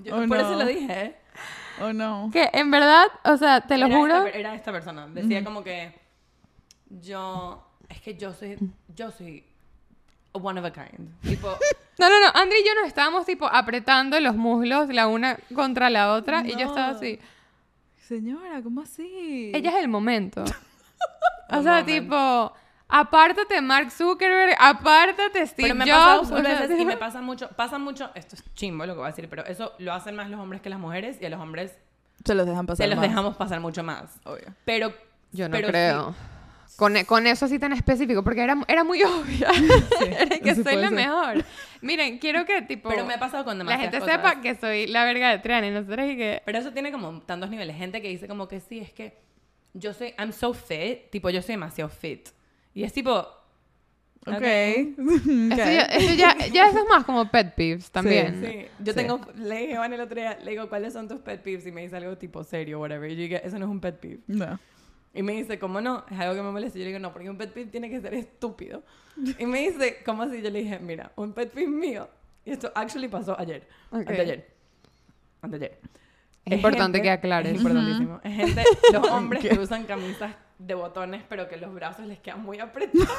Yo- 0.04 0.16
Oh, 0.16 0.28
por 0.28 0.38
eso 0.38 0.52
no. 0.52 0.58
lo 0.60 0.66
dije. 0.66 1.16
Oh, 1.82 1.94
no. 1.94 2.30
que 2.32 2.50
en 2.54 2.70
verdad, 2.70 3.06
o 3.24 3.38
sea, 3.38 3.62
te 3.62 3.78
lo 3.78 3.88
era 3.88 3.98
juro. 3.98 4.26
Esta, 4.28 4.38
era 4.40 4.56
esta 4.56 4.72
persona. 4.72 5.08
Decía 5.08 5.44
como 5.44 5.64
que 5.64 5.94
yo... 6.90 7.68
Es 7.90 8.02
que 8.02 8.16
yo 8.16 8.34
soy... 8.34 8.58
Yo 8.96 9.12
soy 9.12 9.44
one 10.34 10.60
of 10.60 10.66
a 10.66 10.72
kind. 10.72 11.10
Tipo... 11.22 11.48
No, 12.00 12.10
no, 12.10 12.20
no. 12.20 12.28
Andri 12.42 12.58
y 12.64 12.66
yo 12.68 12.74
nos 12.74 12.88
estábamos 12.88 13.28
tipo 13.28 13.46
apretando 13.46 14.20
los 14.20 14.36
muslos 14.36 14.90
la 14.90 15.06
una 15.06 15.38
contra 15.54 15.92
la 15.92 16.14
otra 16.14 16.42
y 16.44 16.52
yo 16.56 16.66
estaba 16.66 16.88
así. 16.90 17.20
Señora, 18.12 18.62
¿cómo 18.62 18.82
así? 18.82 19.54
Ella 19.56 19.70
es 19.70 19.76
el 19.78 19.88
momento. 19.88 20.44
o 21.50 21.64
sea, 21.64 21.86
tipo, 21.86 22.54
apártate 22.90 23.62
Mark 23.62 23.90
Zuckerberg, 23.90 24.54
apártate 24.60 25.48
Steve 25.48 25.70
Pero 25.70 25.76
me 25.76 25.86
Jobs. 25.86 25.96
pasa 25.98 26.20
o 26.20 26.26
full 26.26 26.42
sea, 26.46 26.60
veces 26.60 26.78
y 26.78 26.84
me 26.84 26.98
pasa 26.98 27.22
mucho... 27.22 27.48
Pasa 27.56 27.80
mucho... 27.80 28.12
Esto 28.14 28.36
es 28.36 28.44
chimbo 28.54 28.86
lo 28.86 28.96
que 28.96 28.98
voy 28.98 29.08
a 29.08 29.12
decir, 29.12 29.30
pero 29.30 29.46
eso 29.46 29.72
lo 29.78 29.94
hacen 29.94 30.18
más 30.18 30.30
los 30.30 30.42
hombres 30.42 30.62
que 30.62 30.70
las 30.70 30.78
mujeres 30.78 31.22
y 31.22 31.26
a 31.26 31.30
los 31.30 31.40
hombres 31.40 31.78
Se 32.26 32.36
los 32.36 32.46
dejan 32.46 32.66
pasar 32.66 32.84
se 32.84 32.90
los 32.90 32.98
más. 32.98 33.08
dejamos 33.08 33.38
pasar 33.38 33.62
mucho 33.62 33.82
más. 33.82 34.20
Obvio. 34.26 34.54
Pero... 34.66 34.94
Yo 35.32 35.48
no 35.48 35.54
pero 35.54 36.10
sí. 36.10 36.16
Con, 36.78 36.98
e- 36.98 37.06
con 37.06 37.28
eso 37.28 37.46
así 37.46 37.60
tan 37.60 37.74
específico, 37.74 38.24
porque 38.24 38.42
era, 38.42 38.58
era 38.68 38.84
muy 38.84 39.04
obvia. 39.04 39.50
Era 40.02 40.40
que 40.40 40.56
sí 40.56 40.64
soy 40.64 40.76
la 40.78 40.90
ser. 40.90 40.92
mejor. 40.92 41.46
Miren, 41.82 42.18
quiero 42.18 42.46
que 42.46 42.62
tipo 42.64 42.90
Pero 42.90 43.06
me 43.06 43.14
ha 43.16 43.20
pasado 43.20 43.44
con 43.46 43.58
la 43.60 43.78
gente 43.78 44.00
cosas. 44.00 44.16
sepa 44.16 44.42
que 44.42 44.56
soy 44.56 44.88
la 44.88 45.04
verga 45.06 45.30
de 45.30 45.40
Triana 45.40 45.68
y 45.68 45.72
nosotros 45.72 46.08
y 46.10 46.18
que... 46.18 46.42
Pero 46.46 46.58
eso 46.58 46.72
tiene 46.72 46.92
como 46.92 47.22
tantos 47.22 47.50
niveles. 47.50 47.76
Gente 47.76 48.02
que 48.02 48.08
dice 48.10 48.28
como 48.28 48.48
que 48.48 48.60
sí, 48.60 48.80
es 48.80 48.92
que 48.94 49.18
yo 49.74 49.94
soy, 49.94 50.14
I'm 50.18 50.32
so 50.34 50.54
fit, 50.54 51.10
tipo 51.12 51.30
yo 51.30 51.42
soy 51.42 51.54
demasiado 51.54 51.90
fit. 51.90 52.30
Y 52.74 52.84
es 52.84 52.94
tipo, 52.94 53.28
Ok. 54.28 54.34
Ok. 54.36 54.42
Eso, 54.44 55.56
ya, 55.56 55.82
eso 55.86 56.14
ya, 56.14 56.38
ya 56.54 56.68
eso 56.68 56.78
es 56.80 56.86
más 56.88 57.04
como 57.06 57.30
pet 57.32 57.56
peeves 57.56 57.90
también. 57.90 58.40
sí, 58.46 58.68
yo 58.84 58.94
Sí. 58.94 59.00
tengo, 59.00 59.20
le 59.36 59.56
dije 59.62 59.76
a 59.76 59.80
Van 59.80 59.94
el 59.94 60.02
otro 60.02 60.16
día, 60.16 60.38
le 60.44 60.52
digo, 60.52 60.70
¿cuáles 60.70 60.94
son 60.94 61.08
tus 61.08 61.20
pet 61.22 61.42
peeves? 61.42 61.66
Y 61.66 61.72
me 61.72 61.82
dice 61.82 61.98
algo 61.98 62.16
tipo 62.18 62.44
serio, 62.44 62.80
whatever. 62.80 63.10
Y 63.10 63.16
yo 63.16 63.22
dije, 63.24 63.42
eso 63.44 63.58
no 63.58 63.66
es 63.66 63.72
un 63.72 63.80
pet 63.80 64.00
peeve. 64.00 64.20
No. 64.28 64.60
Y 65.14 65.24
me 65.24 65.34
dice, 65.34 65.60
¿cómo 65.60 65.82
no? 65.82 66.06
Es 66.10 66.20
algo 66.20 66.36
que 66.36 66.42
me 66.42 66.52
molesta. 66.52 66.78
Y 66.78 66.82
yo 66.82 66.86
le 66.86 66.90
digo, 66.92 67.00
no, 67.00 67.12
porque 67.12 67.30
un 67.30 67.38
pet 67.38 67.52
peeve 67.52 67.70
tiene 67.70 67.90
que 67.90 68.00
ser 68.02 68.14
estúpido. 68.14 68.84
Y 69.40 69.46
me 69.46 69.60
dice, 69.70 70.02
¿cómo 70.06 70.24
así? 70.24 70.42
Yo 70.42 70.50
le 70.50 70.60
dije, 70.64 70.80
mira, 70.80 71.12
un 71.18 71.34
pet 71.34 71.52
peeve 71.52 71.70
mío. 71.70 72.08
Y 72.46 72.52
esto 72.52 72.72
actually 72.74 73.08
pasó 73.10 73.38
ayer. 73.40 73.68
Ok. 73.92 74.00
Anteayer. 74.08 74.48
Anteayer. 75.42 75.80
Es 76.46 76.54
importante 76.54 76.98
gente- 76.98 77.02
que 77.04 77.12
aclares. 77.12 77.52
Es 77.52 77.58
importantísimo. 77.58 78.20
Es 78.24 78.34
gente, 78.36 78.64
los 78.94 79.08
hombres 79.10 79.42
que 79.42 79.60
usan 79.60 79.84
camisas 79.84 80.34
de 80.58 80.74
botones, 80.76 81.24
pero 81.28 81.48
que 81.50 81.58
los 81.58 81.74
brazos 81.74 82.06
les 82.08 82.20
quedan 82.20 82.42
muy 82.42 82.60
apretados. 82.60 83.10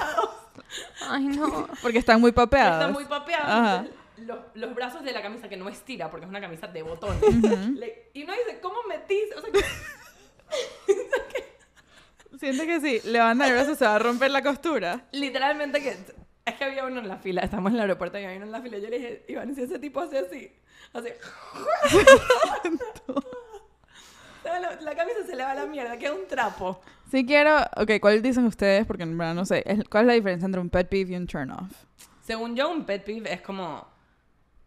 Ay, 1.09 1.27
no. 1.27 1.69
Porque 1.83 1.99
están 1.99 2.21
muy 2.21 2.33
papeadas. 2.33 2.81
Están 2.81 2.93
muy 2.95 3.05
papeados. 3.05 3.87
Los, 4.19 4.39
los 4.55 4.75
brazos 4.75 5.05
de 5.05 5.13
la 5.13 5.23
camisa 5.23 5.49
que 5.49 5.57
no 5.57 5.69
estira, 5.69 6.11
porque 6.11 6.25
es 6.25 6.31
una 6.31 6.41
camisa 6.41 6.67
de 6.69 6.83
botones. 6.83 7.21
Le- 7.77 8.11
y 8.15 8.25
uno 8.25 8.33
dice, 8.33 8.61
¿cómo 8.61 8.77
metís? 8.89 9.25
O 9.37 9.41
sea, 9.41 9.51
Siente 12.39 12.67
que 12.67 12.81
sí, 12.81 13.01
levanta 13.09 13.47
el 13.47 13.53
brazo, 13.53 13.75
se 13.75 13.85
va 13.85 13.97
a 13.97 13.99
romper 13.99 14.31
la 14.31 14.43
costura. 14.43 15.05
literalmente 15.13 15.81
que... 15.83 15.97
Es 16.45 16.55
que 16.57 16.65
había 16.65 16.85
uno 16.85 16.99
en 16.99 17.07
la 17.07 17.19
fila, 17.19 17.43
estamos 17.43 17.71
en 17.71 17.77
el 17.77 17.83
aeropuerto 17.83 18.19
y 18.19 18.25
había 18.25 18.37
uno 18.39 18.47
en 18.47 18.53
la 18.53 18.61
fila. 18.61 18.79
Yo 18.79 18.89
le 18.89 18.99
dije, 18.99 19.25
Iván, 19.29 19.55
si 19.55 19.63
ese 19.63 19.79
tipo 19.79 20.01
hace 20.01 20.19
así, 20.19 20.53
así... 20.93 21.09
La, 24.45 24.61
la 24.81 24.95
camisa 24.97 25.19
se 25.25 25.37
le 25.37 25.45
va 25.45 25.53
a 25.53 25.55
la 25.55 25.67
mierda, 25.67 25.97
queda 25.99 26.13
un 26.15 26.27
trapo. 26.27 26.81
Si 27.11 27.25
quiero, 27.25 27.59
ok, 27.77 27.93
¿cuál 28.01 28.23
dicen 28.23 28.45
ustedes? 28.47 28.87
Porque 28.87 29.05
en 29.05 29.17
verdad 29.17 29.35
no 29.35 29.45
sé. 29.45 29.63
¿Cuál 29.91 30.05
es 30.05 30.07
la 30.09 30.13
diferencia 30.15 30.47
entre 30.47 30.61
un 30.61 30.69
pet 30.71 30.89
peeve 30.89 31.13
y 31.13 31.17
un 31.17 31.27
turn 31.27 31.51
off? 31.53 31.71
Según 32.23 32.57
yo, 32.57 32.71
un 32.71 32.85
pet 32.85 33.05
peeve 33.05 33.33
es 33.33 33.41
como... 33.43 33.87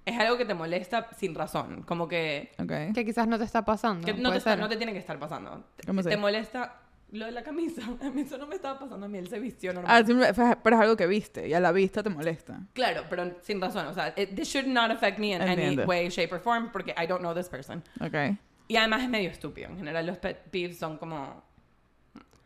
Es 0.06 0.18
algo 0.20 0.38
que 0.38 0.46
te 0.46 0.54
molesta 0.54 1.10
sin 1.18 1.34
razón. 1.34 1.82
Como 1.82 2.08
que... 2.08 2.52
Ok. 2.60 2.94
Que 2.94 3.04
quizás 3.04 3.28
no 3.28 3.38
te 3.40 3.44
está 3.44 3.66
pasando. 3.66 4.06
que 4.06 4.14
no, 4.14 4.32
te 4.32 4.38
está- 4.38 4.56
no 4.56 4.70
te 4.70 4.78
tiene 4.78 4.94
que 4.94 5.00
estar 5.00 5.18
pasando. 5.20 5.64
Te, 5.76 5.88
¿Cómo 5.88 6.04
te 6.04 6.16
molesta 6.16 6.76
lo 7.16 7.26
de 7.26 7.32
la 7.32 7.44
camisa. 7.44 7.82
A 8.02 8.10
mí 8.10 8.22
eso 8.22 8.38
no 8.38 8.48
me 8.48 8.56
estaba 8.56 8.78
pasando. 8.80 9.06
A 9.06 9.10
mí 9.10 9.18
él 9.18 9.28
se 9.28 9.40
vistió 9.40 9.74
normal. 9.74 10.06
Ah, 10.06 10.58
pero 10.64 10.76
es 10.76 10.82
algo 10.82 10.96
que 10.96 11.08
viste 11.08 11.48
y 11.48 11.54
a 11.54 11.60
la 11.60 11.72
vista 11.72 12.04
te 12.04 12.10
molesta. 12.10 12.60
Claro, 12.74 13.04
pero 13.10 13.36
sin 13.42 13.60
razón. 13.62 13.88
O 13.88 13.94
sea, 13.94 14.14
it- 14.18 14.36
this 14.36 14.48
should 14.50 14.68
not 14.68 14.92
affect 14.92 15.18
me 15.20 15.32
in 15.34 15.42
any 15.42 15.52
Entiendo. 15.54 15.86
way, 15.86 16.10
shape 16.10 16.34
or 16.36 16.40
form 16.42 16.72
porque 16.72 16.94
I 17.02 17.08
don't 17.08 17.22
know 17.22 17.34
this 17.34 17.50
person. 17.50 17.84
Ok. 18.02 18.38
Y 18.68 18.78
además 18.78 19.04
es 19.04 19.10
medio 19.10 19.30
estúpido. 19.30 19.70
En 19.70 19.78
general 19.78 20.06
los 20.06 20.18
pet 20.18 20.38
peeves 20.52 20.78
son 20.78 20.98
como... 20.98 21.44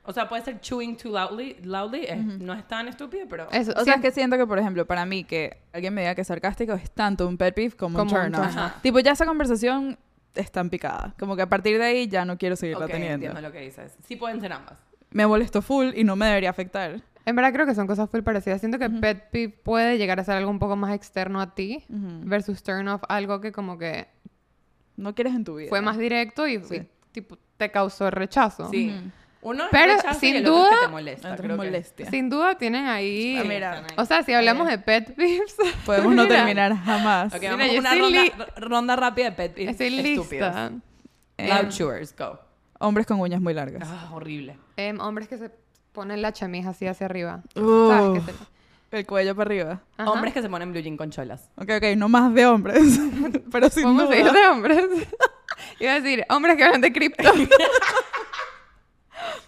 O 0.04 0.12
sea, 0.14 0.28
puede 0.28 0.44
ser 0.44 0.60
chewing 0.60 0.98
too 0.98 1.10
loudly. 1.12 1.58
loudly 1.64 2.06
es- 2.06 2.18
No 2.40 2.54
es 2.54 2.68
tan 2.68 2.88
estúpido, 2.88 3.26
pero... 3.30 3.48
Eso, 3.52 3.72
O 3.76 3.80
sí, 3.80 3.86
sea, 3.86 3.96
es 3.96 4.02
que 4.02 4.12
siento 4.12 4.38
que, 4.38 4.48
por 4.48 4.58
ejemplo, 4.58 4.86
para 4.88 5.06
mí, 5.06 5.24
que 5.24 5.58
alguien 5.72 5.94
me 5.94 6.02
diga 6.02 6.16
que 6.16 6.22
es 6.22 6.28
sarcástico 6.28 6.74
es 6.74 6.90
tanto 6.92 7.28
un 7.28 7.38
pet 7.38 7.54
peeve 7.54 7.76
como, 7.76 8.00
Como 8.00 8.12
un 8.12 8.18
turn 8.18 8.36
off. 8.36 8.48
turn 8.54 8.60
off. 8.66 8.72
Tipo, 8.82 9.00
ya 9.02 9.12
esa 9.12 9.26
conversación 9.26 9.98
está 10.42 10.60
en 10.62 10.70
picada. 10.70 11.14
Como 11.20 11.36
que 11.36 11.42
a 11.44 11.50
partir 11.50 11.78
de 11.78 11.84
ahí 11.86 12.08
ya 12.08 12.26
no 12.26 12.38
quiero 12.38 12.56
seguirla 12.56 12.86
Ok, 12.86 12.92
teniendo. 12.92 13.16
entiendo 13.28 13.42
lo 13.42 13.52
que 13.52 13.60
dices. 13.62 13.96
Sí 14.06 14.16
pueden 14.16 14.40
ser 14.42 14.54
ambas. 14.54 14.80
Me 15.12 15.26
molestó 15.28 15.62
full 15.62 15.92
y 15.96 16.04
no 16.04 16.16
me 16.16 16.28
debería 16.28 16.50
afectar. 16.52 17.02
En 17.26 17.36
verdad 17.36 17.54
creo 17.54 17.66
que 17.66 17.76
son 17.76 17.86
cosas 17.88 18.10
full 18.10 18.22
parecidas. 18.22 18.60
Siento 18.60 18.80
que 18.80 18.90
pet 18.90 19.30
peeve 19.32 19.54
puede 19.64 19.98
llegar 19.98 20.20
a 20.20 20.24
ser 20.24 20.36
algo 20.38 20.50
un 20.50 20.60
poco 20.60 20.76
más 20.76 20.94
externo 20.96 21.42
a 21.42 21.54
ti 21.54 21.84
Ujú. 21.90 22.22
versus 22.24 22.64
turn 22.64 22.88
off 22.88 23.04
algo 23.10 23.40
que 23.42 23.52
como 23.52 23.78
que 23.78 24.08
No 24.98 25.14
quieres 25.16 25.34
en 25.36 25.44
tu 25.44 25.56
vida. 25.56 25.70
fue 25.70 25.82
más 25.82 25.98
directo 25.98 26.48
y, 26.48 26.60
Sí. 26.64 26.76
y, 26.78 26.88
tipo 27.12 27.38
te 27.58 27.72
causó 27.72 28.10
rechazo. 28.10 28.70
Sí. 28.70 28.96
Uno 29.42 29.64
es 29.64 29.70
Pero, 29.72 29.94
sin 29.94 30.00
otro 30.00 30.10
es 30.12 30.20
que 30.20 30.42
duda- 30.42 30.70
te 30.82 30.88
molesta. 30.90 32.04
Que-. 32.04 32.06
Sin 32.08 32.30
duda 32.30 32.58
tienen 32.58 32.88
ahí... 32.88 33.38
Ah, 33.40 33.44
mira. 33.46 33.84
O 33.96 34.06
sea, 34.06 34.22
si 34.24 34.34
hablamos 34.34 34.68
de 34.68 34.78
pet 34.80 35.16
peeves... 35.16 35.56
Podemos 35.86 36.14
no 36.14 36.28
terminar 36.28 36.76
jamás. 36.76 37.34
Ok, 37.34 37.40
Mira, 37.42 37.56
vamos 37.56 37.76
una 37.78 37.96
ronda, 38.58 38.96
rápida 38.98 39.26
de 39.30 39.32
pet 39.32 39.54
peeves 39.54 39.72
Estoy 39.80 39.98
estúpidos. 40.00 40.48
lista. 40.54 40.70
Loud 41.38 41.60
Em, 41.66 41.70
chewers, 41.70 42.14
go. 42.18 42.38
Hombres 42.80 43.06
con 43.08 43.20
uñas 43.20 43.40
muy 43.42 43.54
largas. 43.54 43.88
Ah, 43.90 44.10
horrible. 44.14 44.58
Em, 44.76 45.00
hombres 45.00 45.28
que 45.30 45.38
se 45.38 45.50
ponen 45.94 46.22
la 46.22 46.34
chamisa 46.34 46.70
así 46.72 46.86
hacia 46.86 47.06
arriba. 47.06 47.42
Uh, 47.56 47.90
¿Sabes? 47.90 48.24
Que 48.26 48.32
se- 48.32 48.38
El 49.00 49.06
cuello 49.06 49.36
para 49.36 49.48
arriba. 49.48 49.82
Ajá. 49.98 50.12
Hombres 50.12 50.34
que 50.34 50.42
se 50.42 50.50
ponen 50.50 50.72
blue 50.74 50.82
jean 50.82 50.98
con 50.98 51.12
cholas. 51.12 51.50
Ok, 51.56 51.70
ok, 51.78 51.84
no 51.96 52.10
más 52.10 52.34
de 52.34 52.46
hombres. 52.46 52.82
Pero 53.52 53.70
sin 53.70 53.84
¿Cómo 53.84 54.02
duda. 54.04 54.12
se 54.16 54.24
dice 54.24 54.48
hombres? 54.50 54.86
Iba 55.80 55.92
a 55.94 56.00
decir, 56.02 56.26
hombres 56.30 56.58
que 56.58 56.64
hablan 56.66 56.82
de 56.82 56.92
cripto. 56.92 57.32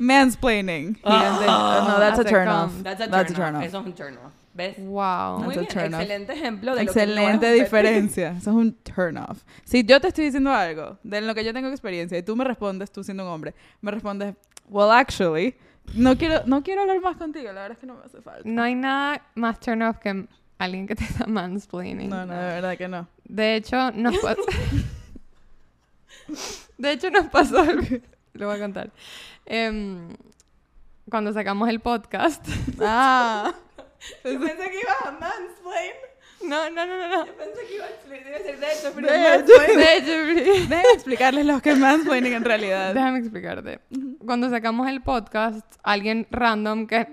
Mansplaining. 0.01 0.95
Gigante. 0.95 1.45
no, 1.45 1.99
that's 1.99 2.17
a 2.17 2.21
As 2.21 2.25
a 2.25 2.29
turn 2.29 2.47
off. 2.47 2.83
That's 2.83 3.01
a 3.01 3.03
turn, 3.05 3.11
That's 3.11 3.31
a 3.31 3.33
off. 3.33 3.37
turn 3.37 3.55
off. 3.55 3.63
Eso 3.63 3.79
es 3.79 3.85
un 3.85 3.93
turn 3.93 4.17
off. 4.17 4.31
¿Ves? 4.53 4.75
wow. 4.79 5.39
Muy 5.43 5.55
That's 5.55 5.75
a 5.75 5.79
bien, 5.79 5.93
excelente 5.93 6.33
ejemplo 6.33 6.75
de 6.75 6.83
lo 6.83 6.91
que 6.91 7.05
no 7.05 7.11
Excelente 7.13 7.53
diferencia. 7.53 8.29
Eso 8.31 8.49
es 8.49 8.55
un 8.55 8.73
turn 8.83 9.17
off. 9.17 9.43
Si 9.63 9.83
yo 9.83 10.01
te 10.01 10.07
estoy 10.07 10.25
diciendo 10.25 10.51
algo 10.51 10.97
de 11.03 11.21
lo 11.21 11.35
que 11.35 11.43
yo 11.45 11.53
tengo 11.53 11.69
experiencia 11.69 12.17
y 12.17 12.23
tú 12.23 12.35
me 12.35 12.43
respondes, 12.43 12.91
tú 12.91 13.03
siendo 13.03 13.23
un 13.23 13.29
hombre, 13.29 13.53
me 13.79 13.91
respondes, 13.91 14.33
well, 14.67 14.89
actually, 14.91 15.55
no 15.93 16.17
quiero, 16.17 16.41
no 16.47 16.63
quiero 16.63 16.81
hablar 16.81 16.99
más 16.99 17.17
contigo. 17.17 17.45
La 17.53 17.61
verdad 17.61 17.71
es 17.73 17.77
que 17.77 17.85
no 17.85 17.93
me 17.93 18.03
hace 18.03 18.21
falta. 18.21 18.41
No 18.43 18.63
hay 18.63 18.73
nada 18.73 19.21
más 19.35 19.59
turn 19.59 19.83
off 19.83 19.99
que 19.99 20.25
alguien 20.57 20.87
que 20.87 20.95
te 20.95 21.03
está 21.03 21.27
mansplaining. 21.27 22.09
No, 22.09 22.25
no, 22.25 22.33
de 22.33 22.39
verdad 22.39 22.77
que 22.77 22.87
no. 22.87 23.07
De 23.23 23.55
hecho, 23.55 23.91
nos 23.91 24.17
pasó... 24.17 24.41
de 26.77 26.91
hecho, 26.91 27.09
nos 27.11 27.27
pasó 27.27 27.59
algo. 27.59 27.85
Lo 28.33 28.47
voy 28.47 28.55
a 28.55 28.59
contar. 28.59 28.89
Em, 29.45 30.09
cuando 31.09 31.33
sacamos 31.33 31.69
el 31.69 31.79
podcast... 31.79 32.45
Ah. 32.81 33.53
Yo 34.23 34.39
pensé 34.39 34.69
que 34.71 34.79
ibas 34.79 35.01
a 35.05 35.11
mansplain. 35.11 35.91
No, 36.43 36.69
no, 36.71 36.85
no, 36.87 36.97
no. 36.97 37.07
no. 37.07 37.25
Yo 37.27 37.35
pensé 37.35 37.67
que 37.67 37.75
ibas 37.75 37.87
a 37.89 37.93
explicar. 37.93 38.25
Debe 38.25 38.43
ser 38.43 38.59
de 38.59 38.71
hecho, 38.73 38.91
pero 38.95 39.07
De 39.11 39.19
mansplain. 39.19 39.77
De 39.77 39.97
hecho, 39.97 40.69
Déjame 40.69 40.93
explicarles 40.95 41.45
lo 41.45 41.61
que 41.61 41.69
es 41.71 41.77
mansplaining 41.77 42.33
en 42.33 42.43
realidad. 42.43 42.93
Déjame 42.95 43.19
explicarte. 43.19 43.79
Cuando 44.25 44.49
sacamos 44.49 44.87
el 44.89 45.01
podcast, 45.01 45.65
alguien 45.83 46.25
random 46.31 46.87
que, 46.87 47.07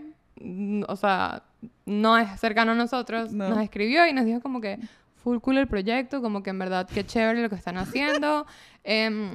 o 0.86 0.96
sea, 0.96 1.42
no 1.84 2.16
es 2.16 2.40
cercano 2.40 2.72
a 2.72 2.74
nosotros, 2.74 3.32
No. 3.32 3.50
nos 3.50 3.58
escribió 3.60 4.06
y 4.06 4.12
nos 4.14 4.24
dijo 4.24 4.40
como 4.40 4.60
que 4.62 4.78
full 5.22 5.38
cool 5.40 5.58
el 5.58 5.68
proyecto, 5.68 6.22
como 6.22 6.42
que 6.42 6.50
en 6.50 6.58
verdad 6.58 6.88
qué 6.88 7.04
chévere 7.04 7.42
lo 7.42 7.50
que 7.50 7.56
están 7.56 7.76
haciendo. 7.76 8.46
Em, 8.84 9.32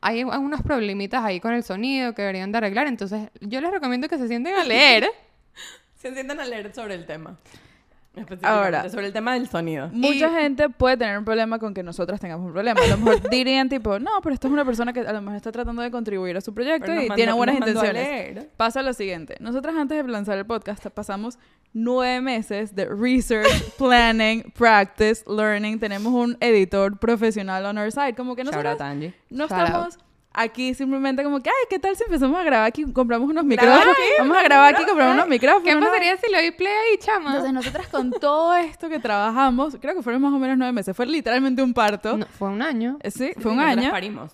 hay 0.00 0.20
algunos 0.22 0.62
problemitas 0.62 1.24
ahí 1.24 1.40
con 1.40 1.52
el 1.52 1.62
sonido 1.62 2.14
que 2.14 2.22
deberían 2.22 2.52
de 2.52 2.58
arreglar, 2.58 2.86
entonces 2.86 3.30
yo 3.40 3.60
les 3.60 3.70
recomiendo 3.70 4.08
que 4.08 4.18
se 4.18 4.28
sienten 4.28 4.54
a 4.54 4.64
leer. 4.64 5.10
Se 5.98 6.14
sientan 6.14 6.38
a 6.38 6.44
leer 6.44 6.72
sobre 6.72 6.94
el 6.94 7.06
tema. 7.06 7.36
Ahora. 8.42 8.88
sobre 8.88 9.06
el 9.06 9.12
tema 9.12 9.34
del 9.34 9.48
sonido. 9.48 9.88
Mucha 9.92 10.28
Y- 10.28 10.42
gente 10.42 10.68
puede 10.68 10.96
tener 10.96 11.18
un 11.18 11.24
problema 11.24 11.58
con 11.58 11.74
que 11.74 11.82
nosotras 11.82 12.20
tengamos 12.20 12.46
un 12.46 12.52
problema. 12.52 12.80
A 12.80 12.86
lo 12.86 12.96
mejor 12.98 13.20
dirían 13.30 13.68
tipo, 13.68 13.98
no, 13.98 14.10
pero 14.22 14.34
esta 14.34 14.48
es 14.48 14.52
una 14.52 14.64
persona 14.64 14.92
que 14.92 15.00
a 15.00 15.12
lo 15.12 15.20
mejor 15.20 15.36
está 15.36 15.52
tratando 15.52 15.82
de 15.82 15.90
contribuir 15.90 16.36
a 16.36 16.40
su 16.40 16.52
proyecto 16.54 16.92
y 16.92 17.00
mandó- 17.08 17.14
tiene 17.14 17.32
buenas 17.32 17.56
intenciones. 17.56 18.46
Pasa 18.56 18.82
lo 18.82 18.92
siguiente. 18.92 19.36
Nosotras 19.40 19.74
antes 19.76 20.04
de 20.04 20.10
lanzar 20.10 20.38
el 20.38 20.46
podcast 20.46 20.86
pasamos 20.88 21.38
nueve 21.72 22.20
meses 22.20 22.74
de 22.74 22.86
research, 22.86 23.48
planning, 23.78 24.42
practice, 24.56 25.22
learning. 25.28 25.78
Tenemos 25.78 26.12
un 26.12 26.36
editor 26.40 26.98
profesional 26.98 27.64
on 27.66 27.78
our 27.78 27.92
side. 27.92 28.14
Como 28.16 28.34
que 28.34 28.44
nosotros 28.44 28.78
no 29.30 29.44
out. 29.44 30.07
Aquí 30.40 30.72
simplemente 30.72 31.24
como 31.24 31.40
que, 31.40 31.50
ay, 31.50 31.66
¿qué 31.68 31.80
tal 31.80 31.96
si 31.96 32.04
empezamos 32.04 32.38
a 32.38 32.44
grabar 32.44 32.68
aquí? 32.68 32.84
Compramos 32.92 33.28
unos 33.28 33.44
¿Grabar 33.44 33.68
micrófonos. 33.78 33.96
aquí? 33.96 34.08
Vamos 34.20 34.36
a 34.36 34.42
grabar 34.44 34.74
aquí, 34.74 34.84
compramos 34.84 35.14
unos 35.14 35.28
micrófonos. 35.28 35.64
¿Qué 35.64 35.76
pasaría 35.80 36.16
si 36.16 36.30
le 36.30 36.38
doy 36.38 36.50
play 36.52 36.72
ahí, 36.72 36.98
chama? 36.98 37.30
Entonces 37.30 37.52
nosotras 37.52 37.88
con 37.88 38.10
todo 38.12 38.54
esto 38.54 38.88
que 38.88 39.00
trabajamos, 39.00 39.76
creo 39.80 39.96
que 39.96 40.02
fueron 40.02 40.22
más 40.22 40.32
o 40.32 40.38
menos 40.38 40.56
nueve 40.56 40.72
meses, 40.72 40.96
fue 40.96 41.06
literalmente 41.06 41.60
un 41.60 41.74
parto. 41.74 42.16
No, 42.16 42.26
fue 42.26 42.48
un 42.50 42.62
año. 42.62 42.98
Eh, 43.02 43.10
Sí, 43.10 43.32
Sí, 43.34 43.40
fue 43.40 43.50
un 43.50 43.58
año. 43.58 43.90
parimos. 43.90 44.30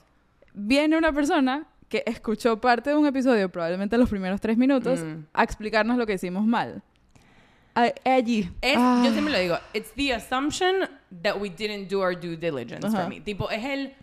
Viene 0.53 0.99
una 0.99 1.11
persona 1.13 1.65
que 1.89 2.03
escuchó 2.07 2.61
parte 2.61 2.91
de 2.91 2.97
un 2.97 3.07
episodio, 3.07 3.49
probablemente 3.51 3.97
los 3.97 4.11
primeros 4.11 4.41
tres 4.43 4.59
minutos, 4.59 5.01
Mm. 5.01 5.25
a 5.33 5.43
explicarnos 5.43 5.97
lo 5.97 6.05
que 6.07 6.13
hicimos 6.15 6.45
mal. 6.45 6.83
A- 7.75 7.93
Allí. 8.05 8.51
Es, 8.61 8.77
Ah. 8.79 9.03
Yo 9.07 9.11
siempre 9.13 9.33
lo 9.33 9.39
digo, 9.39 9.57
it's 9.73 9.91
the 9.95 10.13
assumption 10.15 10.87
that 11.23 11.37
we 11.41 11.49
didn't 11.49 11.89
do 11.91 12.01
our 12.01 12.15
due 12.15 12.37
diligence 12.37 12.87
Ajá. 12.87 13.01
for 13.01 13.09
me. 13.09 13.21
Tipo, 13.21 13.51
es 13.51 13.65
el 13.65 13.95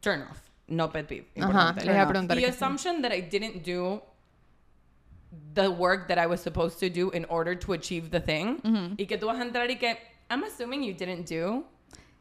turn 0.00 0.22
off, 0.22 0.38
no 0.68 0.90
pet 0.90 1.06
peeve. 1.06 1.26
Ajá, 1.36 1.46
importante. 1.46 1.84
les 1.86 1.94
iba 1.94 2.02
a 2.02 2.08
preguntar. 2.08 2.36
The 2.38 2.46
assumption 2.46 3.02
that 3.02 3.12
I 3.12 3.20
didn't 3.22 3.62
do 3.64 4.02
the 5.54 5.68
work 5.68 6.08
that 6.08 6.18
I 6.18 6.26
was 6.26 6.40
supposed 6.40 6.78
to 6.80 6.88
do 6.90 7.10
in 7.12 7.26
order 7.28 7.54
to 7.58 7.72
achieve 7.72 8.10
the 8.10 8.20
thing. 8.20 8.58
Y 8.98 9.06
que 9.06 9.18
tú 9.18 9.26
vas 9.26 9.38
a 9.38 9.42
entrar 9.42 9.70
y 9.70 9.76
que, 9.78 9.96
I'm 10.30 10.42
assuming 10.44 10.82
you 10.82 10.94
didn't 10.94 11.26
do 11.28 11.64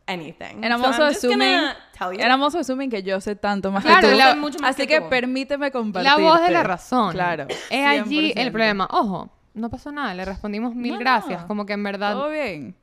anything. 0.08 0.64
And 0.64 0.74
I'm 0.74 0.80
So 0.82 0.88
also 0.88 1.04
I'm 1.06 1.12
assuming, 1.12 1.60
tell 1.98 2.14
you. 2.14 2.20
and 2.22 2.32
I'm 2.32 2.42
also 2.44 2.60
assuming 2.60 2.90
que 2.90 3.02
yo 3.02 3.20
sé 3.20 3.36
tanto 3.36 3.72
más 3.72 3.84
Claro, 3.84 4.02
que 4.08 4.14
tú. 4.14 4.18
la- 4.18 4.36
mucho 4.36 4.60
más 4.60 4.72
Así 4.76 4.84
que 4.88 4.96
que 4.96 5.02
tú. 5.02 5.10
permíteme 5.10 5.72
compartir. 5.72 6.12
La 6.12 6.18
voz 6.18 6.42
de 6.42 6.52
la 6.52 6.64
razón. 6.64 7.12
Claro. 7.14 7.48
Es 7.70 7.86
allí 7.86 8.32
100%. 8.32 8.34
el 8.38 8.52
problema. 8.52 8.88
Ojo, 8.92 9.30
no 9.54 9.70
pasó 9.70 9.92
nada, 9.92 10.14
le 10.14 10.24
respondimos 10.26 10.76
mil 10.76 10.94
No. 10.94 11.00
gracias. 11.00 11.44
Como 11.46 11.66
que 11.66 11.74
en 11.74 11.84
verdad 11.84 12.14
Todo 12.14 12.30
bien. 12.30 12.76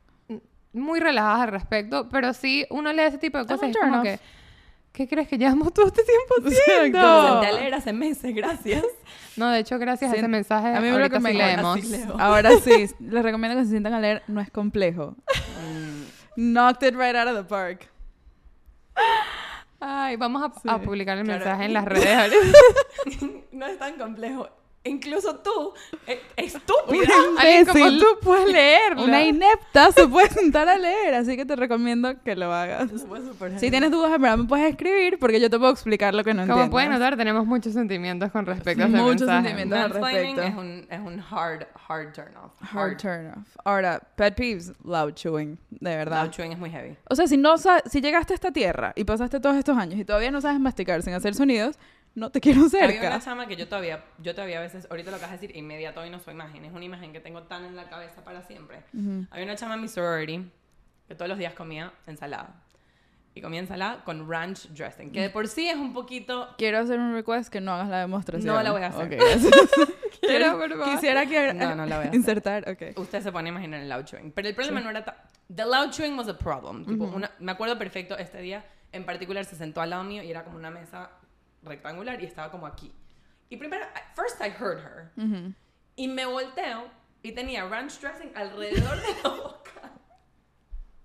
muy 0.73 0.99
relajadas 0.99 1.41
al 1.41 1.47
respecto, 1.49 2.09
pero 2.09 2.33
sí 2.33 2.65
uno 2.69 2.91
lee 2.91 3.03
ese 3.03 3.17
tipo 3.19 3.37
de 3.37 3.45
cosas 3.45 3.67
y 3.69 3.71
es 3.71 3.77
como 3.77 3.97
off. 3.97 4.03
que, 4.03 4.19
¿qué 4.93 5.07
crees 5.07 5.27
que 5.27 5.37
llevamos 5.37 5.73
todo 5.73 5.87
este 5.87 6.03
tiempo 6.03 6.35
haciendo? 6.47 6.97
Exacto. 6.99 7.33
Senté 7.33 7.47
a 7.47 7.59
leer 7.59 7.73
hace 7.73 7.91
meses, 7.91 8.33
gracias. 8.33 8.85
No, 9.35 9.49
de 9.49 9.61
hecho, 9.61 9.79
gracias 9.79 10.13
a 10.13 10.15
ese 10.15 10.27
mensaje, 10.27 10.75
A 10.75 10.79
mí 10.79 10.89
lo 10.89 10.93
ahorita 10.93 11.09
que 11.09 11.19
me 11.19 11.31
sí 11.31 11.37
leemos. 11.37 11.65
Ahora 11.65 11.81
sí 11.81 11.89
leo. 11.89 12.15
Ahora 12.19 12.51
sí, 12.63 12.95
les 12.99 13.23
recomiendo 13.23 13.57
que 13.57 13.63
se 13.65 13.71
sientan 13.71 13.95
a 13.95 13.99
leer. 13.99 14.21
No 14.27 14.39
es 14.39 14.51
complejo. 14.51 15.15
Knocked 16.35 16.87
it 16.87 16.95
right 16.95 17.15
out 17.15 17.27
of 17.27 17.35
the 17.37 17.43
park. 17.43 17.89
Ay, 19.79 20.17
vamos 20.17 20.43
a, 20.43 20.73
a 20.75 20.79
publicar 20.79 21.17
el 21.17 21.23
claro. 21.23 21.39
mensaje 21.39 21.65
en 21.65 21.73
las 21.73 21.85
redes. 21.85 22.31
no 23.51 23.65
es 23.65 23.79
tan 23.79 23.97
complejo. 23.97 24.47
Incluso 24.85 25.37
tú, 25.37 25.73
eh, 26.07 26.21
estúpida. 26.35 27.13
Alguien 27.39 27.65
como 27.65 27.89
tú 27.97 28.05
puedes 28.21 28.51
leerlo. 28.51 29.05
Una 29.05 29.23
inepta 29.23 29.91
se 29.93 30.05
puede 30.07 30.27
sentar 30.29 30.67
a 30.67 30.77
leer, 30.77 31.13
así 31.13 31.37
que 31.37 31.45
te 31.45 31.55
recomiendo 31.55 32.21
que 32.21 32.35
lo 32.35 32.51
hagas. 32.53 32.89
Si 33.57 33.71
tienes 33.71 33.91
dudas, 33.91 34.11
en 34.13 34.21
verdad 34.21 34.37
me 34.39 34.43
puedes 34.45 34.69
escribir 34.69 35.17
porque 35.19 35.39
yo 35.39 35.49
te 35.49 35.57
puedo 35.57 35.71
explicar 35.71 36.13
lo 36.13 36.23
que 36.25 36.33
no 36.33 36.41
Como 36.41 36.53
entiendes. 36.53 36.71
pueden 36.71 36.89
notar, 36.91 37.15
tenemos 37.15 37.45
muchos 37.45 37.71
sentimientos 37.73 38.29
con 38.31 38.45
respecto 38.45 38.83
a 38.83 38.87
ese 38.87 38.97
Muchos 38.97 39.21
mensaje. 39.21 39.47
sentimientos. 39.47 39.79
al 39.79 39.89
respecto. 39.91 40.41
es 40.41 40.55
un, 40.55 40.87
es 40.89 40.99
un 40.99 41.19
hard, 41.31 41.65
hard 41.87 42.13
turn 42.13 42.35
off. 42.35 42.51
Hard 42.75 42.97
turn 42.97 43.27
off. 43.37 43.47
Ahora, 43.63 44.01
pet 44.15 44.35
peeves, 44.35 44.73
loud 44.83 45.13
chewing, 45.13 45.57
de 45.69 45.95
verdad. 45.95 46.23
Loud 46.23 46.31
chewing 46.31 46.51
es 46.51 46.59
muy 46.59 46.69
heavy. 46.69 46.97
O 47.09 47.15
sea, 47.15 47.25
si 47.27 47.37
no 47.37 47.55
si 47.57 48.01
llegaste 48.01 48.33
a 48.33 48.35
esta 48.35 48.51
tierra 48.51 48.91
y 48.97 49.05
pasaste 49.05 49.39
todos 49.39 49.55
estos 49.55 49.77
años 49.77 49.97
y 49.97 50.03
todavía 50.03 50.29
no 50.31 50.41
sabes 50.41 50.59
masticar 50.59 51.01
sin 51.03 51.13
hacer 51.13 51.35
sonidos, 51.35 51.77
no 52.15 52.29
te 52.31 52.39
quiero 52.41 52.61
Había 52.65 52.69
cerca. 52.87 53.07
una 53.07 53.19
chama 53.19 53.47
que 53.47 53.55
yo 53.55 53.67
todavía, 53.67 54.03
yo 54.19 54.33
todavía 54.35 54.59
a 54.59 54.61
veces, 54.61 54.87
ahorita 54.89 55.09
lo 55.11 55.17
que 55.17 55.23
vas 55.23 55.31
a 55.31 55.37
decir, 55.37 55.55
inmediato 55.55 56.05
y 56.05 56.09
no 56.09 56.19
su 56.19 56.29
imagen, 56.31 56.63
es 56.65 56.71
una 56.73 56.85
imagen 56.85 57.11
que 57.13 57.19
tengo 57.19 57.43
tan 57.43 57.65
en 57.65 57.75
la 57.75 57.89
cabeza 57.89 58.23
para 58.23 58.43
siempre. 58.43 58.83
Había 59.31 59.45
una 59.45 59.55
chama 59.55 59.75
en 59.75 59.81
mi 59.81 59.87
sorority 59.87 60.49
que 61.07 61.15
todos 61.15 61.27
los 61.29 61.37
días 61.37 61.53
comía 61.53 61.91
ensalada. 62.07 62.55
Y 63.35 63.41
comía 63.41 63.61
ensalada 63.61 64.03
con 64.03 64.29
ranch 64.29 64.67
dressing, 64.69 65.11
que 65.11 65.19
de 65.21 65.29
por 65.31 65.47
sí 65.47 65.67
es 65.67 65.75
un 65.75 65.91
poquito... 65.91 66.49
Quiero 66.55 66.77
hacer 66.77 66.99
un 66.99 67.15
request 67.15 67.51
que 67.51 67.59
no 67.61 67.73
hagas 67.73 67.89
la 67.89 67.99
demostración. 68.01 68.45
No 68.55 68.61
la 68.61 68.71
voy 68.71 68.83
a 68.83 68.87
hacer. 68.87 69.05
Ok, 69.05 69.11
gracias. 69.19 69.53
Quiero. 70.21 70.83
Quisiera 70.85 71.25
que 71.25 71.51
No, 71.53 71.75
no 71.75 71.85
la 71.87 71.95
voy 71.97 72.05
a 72.05 72.09
hacer. 72.09 72.15
insertar, 72.15 72.69
ok. 72.69 72.95
Usted 72.99 73.21
se 73.23 73.31
pone 73.31 73.49
a 73.49 73.51
imaginar 73.51 73.79
el 73.81 73.89
loud 73.89 74.03
chewing. 74.05 74.31
Pero 74.33 74.47
el 74.49 74.53
problema 74.53 74.81
no 74.81 74.91
era... 74.91 75.03
The 75.53 75.65
loud 75.65 75.89
chewing 75.89 76.15
was 76.15 76.27
a 76.27 76.37
problem. 76.37 76.85
Tipo, 76.85 77.05
una- 77.05 77.31
me 77.39 77.51
acuerdo 77.51 77.75
perfecto 77.77 78.15
este 78.17 78.39
día, 78.39 78.63
en 78.91 79.03
particular 79.03 79.43
se 79.45 79.55
sentó 79.55 79.81
al 79.81 79.89
lado 79.89 80.03
mío 80.03 80.21
y 80.21 80.29
era 80.29 80.43
como 80.43 80.57
una 80.57 80.69
mesa 80.69 81.09
rectangular 81.63 82.21
y 82.21 82.25
estaba 82.25 82.51
como 82.51 82.67
aquí. 82.67 82.93
Y 83.49 83.57
primero, 83.57 83.85
first 84.15 84.41
I 84.41 84.49
heard 84.49 84.79
her. 84.79 85.55
Y 85.95 86.07
me 86.07 86.25
volteo 86.25 86.89
y 87.21 87.31
tenía 87.31 87.65
ranch 87.67 87.99
dressing 87.99 88.31
alrededor 88.35 88.97
de 88.97 89.21
la 89.23 89.29
boca. 89.29 89.71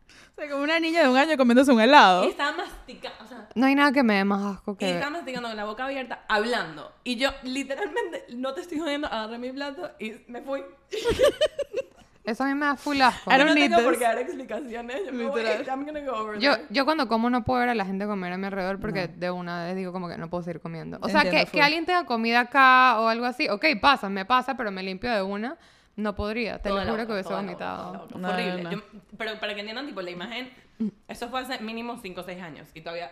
O 0.08 0.40
sea, 0.40 0.50
como 0.50 0.62
una 0.62 0.78
niña 0.78 1.02
de 1.02 1.08
un 1.08 1.16
año 1.16 1.36
comiéndose 1.36 1.72
un 1.72 1.80
helado. 1.80 2.24
Y 2.24 2.28
estaba 2.28 2.56
masticando, 2.56 3.24
o 3.24 3.26
sea, 3.26 3.48
No 3.54 3.66
hay 3.66 3.74
nada 3.74 3.90
que 3.92 4.02
me 4.02 4.14
dé 4.14 4.24
más 4.24 4.56
asco 4.56 4.72
y 4.72 4.76
que... 4.76 4.90
estaba 4.92 5.10
masticando 5.10 5.48
con 5.48 5.56
la 5.56 5.64
boca 5.64 5.84
abierta, 5.84 6.24
hablando. 6.28 6.92
Y 7.02 7.16
yo, 7.16 7.30
literalmente, 7.42 8.24
no 8.30 8.54
te 8.54 8.60
estoy 8.60 8.78
jodiendo, 8.78 9.08
agarré 9.08 9.38
mi 9.38 9.50
plato 9.50 9.90
y 9.98 10.22
me 10.28 10.40
fui. 10.42 10.62
Eso 12.28 12.44
a 12.44 12.46
mí 12.46 12.54
me 12.54 12.66
da 12.66 12.76
full 12.76 13.00
asco. 13.00 13.30
I 13.30 13.34
Yo 13.34 13.38
don't 13.38 13.48
no 13.48 13.54
need 13.54 13.70
tengo 13.70 13.82
por 13.82 13.92
this. 13.92 13.98
qué 14.00 14.04
dar 14.04 14.18
explicaciones. 14.18 15.00
Yo 15.06 15.12
me 15.12 15.24
voy. 15.26 15.42
I'm 15.42 15.84
gonna 15.84 16.00
go 16.00 16.12
over 16.12 16.38
Yo, 16.38 16.52
yo 16.70 16.84
cuando 16.84 17.08
como 17.08 17.30
no 17.30 17.44
puedo 17.44 17.60
ver 17.60 17.70
a 17.70 17.74
la 17.74 17.84
gente 17.84 18.06
comer 18.06 18.32
a 18.32 18.36
mi 18.38 18.46
alrededor 18.46 18.78
porque 18.80 19.08
de 19.08 19.30
una 19.30 19.64
vez 19.64 19.76
digo 19.76 19.92
como 19.92 20.08
que 20.08 20.18
no 20.18 20.28
puedo 20.28 20.42
seguir 20.42 20.60
comiendo. 20.60 20.98
O 21.00 21.08
sea, 21.08 21.22
Entiendo 21.22 21.46
que, 21.46 21.50
que 21.58 21.62
alguien 21.62 21.86
tenga 21.86 22.04
comida 22.04 22.40
acá 22.40 23.00
o 23.00 23.08
algo 23.08 23.24
así, 23.26 23.48
ok, 23.48 23.64
pasa, 23.80 24.08
me 24.08 24.24
pasa, 24.24 24.56
pero 24.56 24.70
me 24.70 24.82
limpio 24.82 25.10
de 25.12 25.22
una, 25.22 25.56
no 25.96 26.14
podría. 26.14 26.58
Te 26.60 26.68
Toda 26.68 26.84
lo 26.84 26.90
juro 26.92 27.06
que 27.06 27.12
hubiese 27.14 27.32
vomitado. 27.32 27.92
boca. 28.06 28.18
No, 28.18 28.28
horrible. 28.28 28.62
no. 28.62 28.70
Yo- 28.72 28.82
pero 29.16 29.38
para 29.40 29.54
que 29.54 29.60
entiendan, 29.60 29.86
tipo, 29.86 30.00
la 30.02 30.10
imagen, 30.10 30.50
eso 31.08 31.28
fue 31.28 31.40
hace 31.40 31.58
mínimo 31.60 31.98
5 32.00 32.20
o 32.20 32.24
6 32.24 32.40
años. 32.42 32.68
Y 32.74 32.82
todavía. 32.82 33.10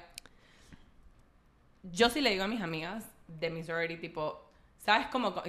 Yo 1.83 2.11
sí 2.11 2.21
le 2.21 2.31
digo 2.31 2.45
a 2.45 2.49
mis 2.49 2.63
amigas 2.63 3.05
de 3.29 3.51
mi 3.51 3.63
sorority, 3.63 3.97
tipo, 4.01 4.46
¿sabes 4.87 5.09
cómo 5.09 5.35
co- 5.35 5.43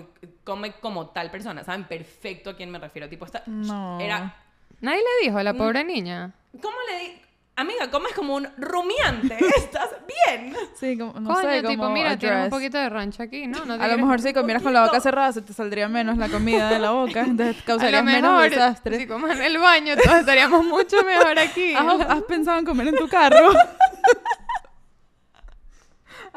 come 0.44 0.74
como 0.74 1.08
tal 1.12 1.32
persona? 1.32 1.64
¿Saben 1.64 1.86
perfecto 1.86 2.50
a 2.50 2.56
quién 2.58 2.70
me 2.72 2.80
refiero? 2.80 3.08
Tipo, 3.08 3.26
esta. 3.26 3.44
No. 3.46 4.00
Era. 4.02 4.36
Nadie 4.82 5.00
le 5.00 5.26
dijo 5.28 5.38
a 5.38 5.44
la 5.44 5.54
pobre 5.54 5.84
niña. 5.86 6.34
¿Cómo 6.62 6.76
le 6.92 7.00
di? 7.00 7.22
Amiga, 7.60 7.90
comes 7.90 8.14
como 8.14 8.36
un 8.36 8.48
rumiante. 8.58 9.36
¿Estás 9.58 9.90
bien? 10.08 10.56
Sí, 10.76 10.96
como, 10.96 11.20
no 11.20 11.34
Coño, 11.34 11.50
sé, 11.50 11.64
como 11.64 11.70
tipo, 11.70 11.90
mira, 11.90 12.16
tienes 12.16 12.44
un 12.44 12.50
poquito 12.52 12.78
de 12.78 12.88
rancho 12.88 13.24
aquí, 13.24 13.48
¿no? 13.48 13.66
no 13.66 13.74
A 13.74 13.88
lo 13.88 13.98
mejor 13.98 14.22
si 14.22 14.32
comieras 14.32 14.62
con 14.62 14.74
la 14.74 14.86
boca 14.86 15.00
cerrada 15.00 15.34
se 15.34 15.42
te 15.42 15.54
saldría 15.54 15.88
menos 15.90 16.18
la 16.20 16.30
comida 16.30 16.70
de 16.70 16.78
la 16.78 16.92
boca, 16.92 17.22
entonces 17.26 17.64
causarías 17.64 18.04
menos 18.04 18.44
desastre. 18.44 18.98
si 19.00 19.08
comes 19.08 19.38
en 19.38 19.42
el 19.44 19.58
baño, 19.58 19.96
todos 19.98 20.18
estaríamos 20.20 20.64
mucho 20.66 20.98
mejor 21.04 21.40
aquí. 21.40 21.74
¿Has, 21.74 22.02
has 22.02 22.22
pensado 22.24 22.60
en 22.60 22.66
comer 22.66 22.90
en 22.90 22.96
tu 22.96 23.08
carro? 23.08 23.50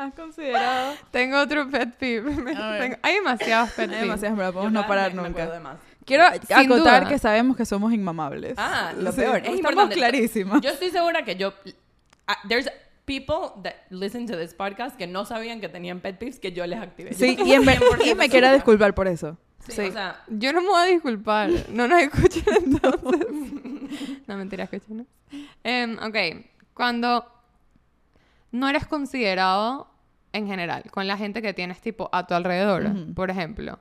¿Has 0.01 0.15
considerado? 0.15 0.95
Tengo 1.11 1.39
otro 1.41 1.69
pet 1.71 1.95
peeve. 1.97 2.35
Tengo- 2.35 2.97
hay 3.03 3.15
demasiados 3.15 3.71
pet 3.71 3.81
Hay 3.81 3.87
peeves. 3.89 4.03
demasiadas, 4.03 4.39
pero 4.39 4.53
podemos 4.53 4.73
no 4.73 4.87
parar 4.87 5.15
nunca. 5.15 5.79
Quiero 6.07 6.25
Sin 6.47 6.57
acotar 6.73 7.03
duda. 7.03 7.09
que 7.09 7.19
sabemos 7.19 7.57
que 7.57 7.65
somos 7.67 7.93
inmamables. 7.93 8.55
Ah, 8.57 8.93
lo 8.97 9.13
peor. 9.13 9.37
Es 9.37 9.43
Estamos 9.43 9.59
importante. 9.61 9.95
clarísimas. 9.97 10.61
Yo 10.63 10.71
estoy 10.71 10.91
segura 10.91 11.25
que 11.25 11.37
yo. 11.37 11.53
ah, 12.27 12.37
there's 12.49 12.69
people 13.05 13.61
that 13.63 13.75
listen 13.91 14.27
to 14.27 14.37
this 14.37 14.55
podcast 14.55 14.97
que 14.97 15.07
no 15.07 15.25
sabían 15.27 15.61
que 15.61 15.69
tenían 15.69 16.01
pet 16.01 16.17
peeves 16.19 16.39
que 16.41 16.53
yo 16.53 16.67
les 16.67 16.81
activé. 16.81 17.13
Sí, 17.13 17.37
Yo 17.37 17.45
y, 17.45 17.53
en 17.53 17.65
ver- 17.67 17.79
100% 17.79 18.07
y 18.07 18.15
me 18.15 18.29
quiero 18.29 18.47
segura. 18.47 18.53
disculpar 18.55 18.95
por 18.95 19.07
eso. 19.09 19.37
Sí, 19.67 19.73
Sí. 19.73 19.81
o 19.83 19.93
sea, 19.93 20.23
Yo 20.29 20.53
no 20.55 20.63
me 20.63 20.69
voy 20.69 20.81
a 20.81 20.85
disculpar. 20.87 21.51
No 21.69 21.87
nos 21.87 22.01
escuchen 22.01 22.45
entonces. 22.65 23.27
no, 24.27 24.37
mentira, 24.37 24.65
escuchen. 24.65 25.07
Em, 25.63 25.99
ok. 25.99 26.47
Cuando 26.73 27.27
no 28.53 28.69
eres 28.69 28.87
considerado 28.87 29.90
en 30.33 30.47
general 30.47 30.85
con 30.91 31.07
la 31.07 31.17
gente 31.17 31.43
que 31.43 31.55
tienes 31.55 31.81
tipo 31.81 32.09
a 32.13 32.27
tu 32.27 32.35
alrededor, 32.35 33.15
por 33.15 33.31
ejemplo. 33.31 33.79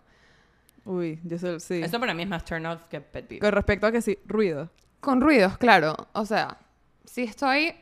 Uy, 0.85 1.19
yo 1.23 1.37
sé, 1.37 1.59
sí. 1.59 1.81
eso 1.83 1.99
para 1.99 2.13
mí 2.13 2.23
es 2.23 2.29
más 2.29 2.45
turn 2.45 2.65
off 2.65 2.87
que 2.87 3.01
pet. 3.01 3.39
Con 3.39 3.51
respecto 3.51 3.87
a 3.87 3.91
que 3.91 4.01
sí, 4.01 4.17
ruido. 4.25 4.69
Con 4.99 5.21
ruidos, 5.21 5.57
claro. 5.57 5.95
O 6.13 6.25
sea, 6.25 6.57
si 7.05 7.23
estoy... 7.23 7.73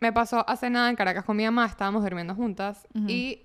Me 0.00 0.12
pasó 0.12 0.48
hace 0.48 0.70
nada 0.70 0.88
en 0.88 0.96
Caracas 0.96 1.24
con 1.24 1.36
mi 1.36 1.44
mamá, 1.44 1.66
estábamos 1.66 2.02
durmiendo 2.02 2.34
juntas 2.34 2.88
y 3.06 3.42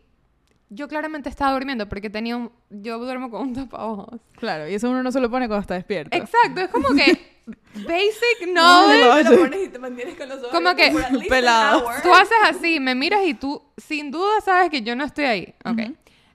yo 0.69 0.87
claramente 0.87 1.29
estaba 1.29 1.53
durmiendo 1.53 1.87
porque 1.87 2.09
tenía 2.09 2.35
un... 2.37 2.51
Yo 2.69 2.97
duermo 2.99 3.29
con 3.29 3.41
un 3.41 3.53
tapabojos. 3.53 4.19
Claro, 4.37 4.67
y 4.67 4.73
eso 4.73 4.89
uno 4.89 5.03
no 5.03 5.11
se 5.11 5.19
lo 5.19 5.29
pone 5.29 5.47
cuando 5.47 5.61
está 5.61 5.75
despierto. 5.75 6.15
Exacto, 6.17 6.61
es 6.61 6.69
como 6.69 6.89
que 6.89 7.05
basic 7.75 8.47
No, 8.47 8.87
knowledge. 8.87 9.29
lo 9.29 9.37
pones 9.39 9.65
y 9.65 9.69
te 9.69 9.79
mantienes 9.79 10.15
con 10.15 10.27
los 10.29 10.39
ojos 10.39 10.49
Como 10.51 10.75
que 10.75 10.93
pelado. 11.29 11.85
Tú 12.01 12.13
haces 12.13 12.37
así, 12.43 12.79
me 12.79 12.95
miras 12.95 13.21
y 13.25 13.33
tú 13.35 13.61
sin 13.77 14.11
duda 14.11 14.41
sabes 14.41 14.69
que 14.69 14.81
yo 14.81 14.95
no 14.95 15.03
estoy 15.03 15.25
ahí. 15.25 15.55
Ok. 15.65 15.79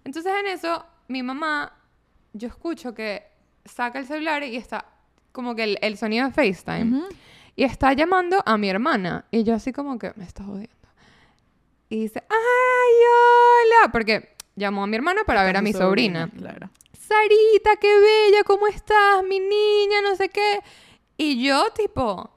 Entonces 0.04 0.32
en 0.40 0.46
eso, 0.46 0.84
mi 1.08 1.22
mamá, 1.22 1.72
yo 2.32 2.48
escucho 2.48 2.94
que 2.94 3.24
saca 3.64 3.98
el 3.98 4.06
celular 4.06 4.42
y 4.44 4.56
está 4.56 4.86
como 5.32 5.54
que 5.54 5.64
el, 5.64 5.78
el 5.82 5.96
sonido 5.98 6.26
de 6.26 6.32
FaceTime. 6.32 7.02
Y 7.56 7.64
está 7.64 7.92
llamando 7.92 8.42
a 8.46 8.56
mi 8.56 8.70
hermana. 8.70 9.26
Y 9.30 9.42
yo 9.44 9.54
así 9.54 9.72
como 9.72 9.98
que 9.98 10.12
me 10.16 10.24
está 10.24 10.44
jodiendo. 10.44 10.74
Y 11.90 12.02
dice, 12.02 12.22
¡ay, 12.28 12.92
hola! 13.82 13.92
Porque 13.92 14.36
llamó 14.56 14.84
a 14.84 14.86
mi 14.86 14.96
hermana 14.96 15.24
para 15.24 15.42
ver 15.44 15.56
a 15.56 15.62
mi 15.62 15.72
su 15.72 15.78
sobrina. 15.78 16.30
Claro. 16.36 16.70
Sarita, 16.98 17.76
qué 17.80 17.92
bella, 17.98 18.44
¿cómo 18.44 18.66
estás? 18.68 19.22
Mi 19.24 19.40
niña, 19.40 20.00
no 20.02 20.14
sé 20.16 20.28
qué. 20.28 20.60
Y 21.18 21.44
yo, 21.44 21.70
tipo, 21.74 22.30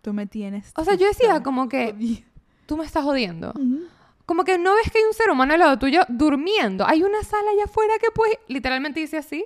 Tú 0.00 0.12
me 0.12 0.26
tienes. 0.26 0.72
o 0.76 0.84
sea, 0.84 0.94
yo 0.94 1.06
decía 1.06 1.42
como 1.42 1.68
que, 1.68 2.24
tú 2.66 2.76
me 2.78 2.84
estás 2.84 3.04
jodiendo. 3.04 3.52
como 4.26 4.44
que 4.44 4.56
no 4.58 4.74
ves 4.74 4.90
que 4.90 4.98
hay 4.98 5.04
un 5.04 5.14
ser 5.14 5.30
humano 5.30 5.52
al 5.52 5.60
lado 5.60 5.78
tuyo 5.78 6.00
durmiendo. 6.08 6.86
Hay 6.86 7.02
una 7.02 7.22
sala 7.22 7.50
allá 7.50 7.64
afuera 7.64 7.94
que 8.00 8.10
pues 8.10 8.32
literalmente 8.48 9.00
dice 9.00 9.18
así. 9.18 9.44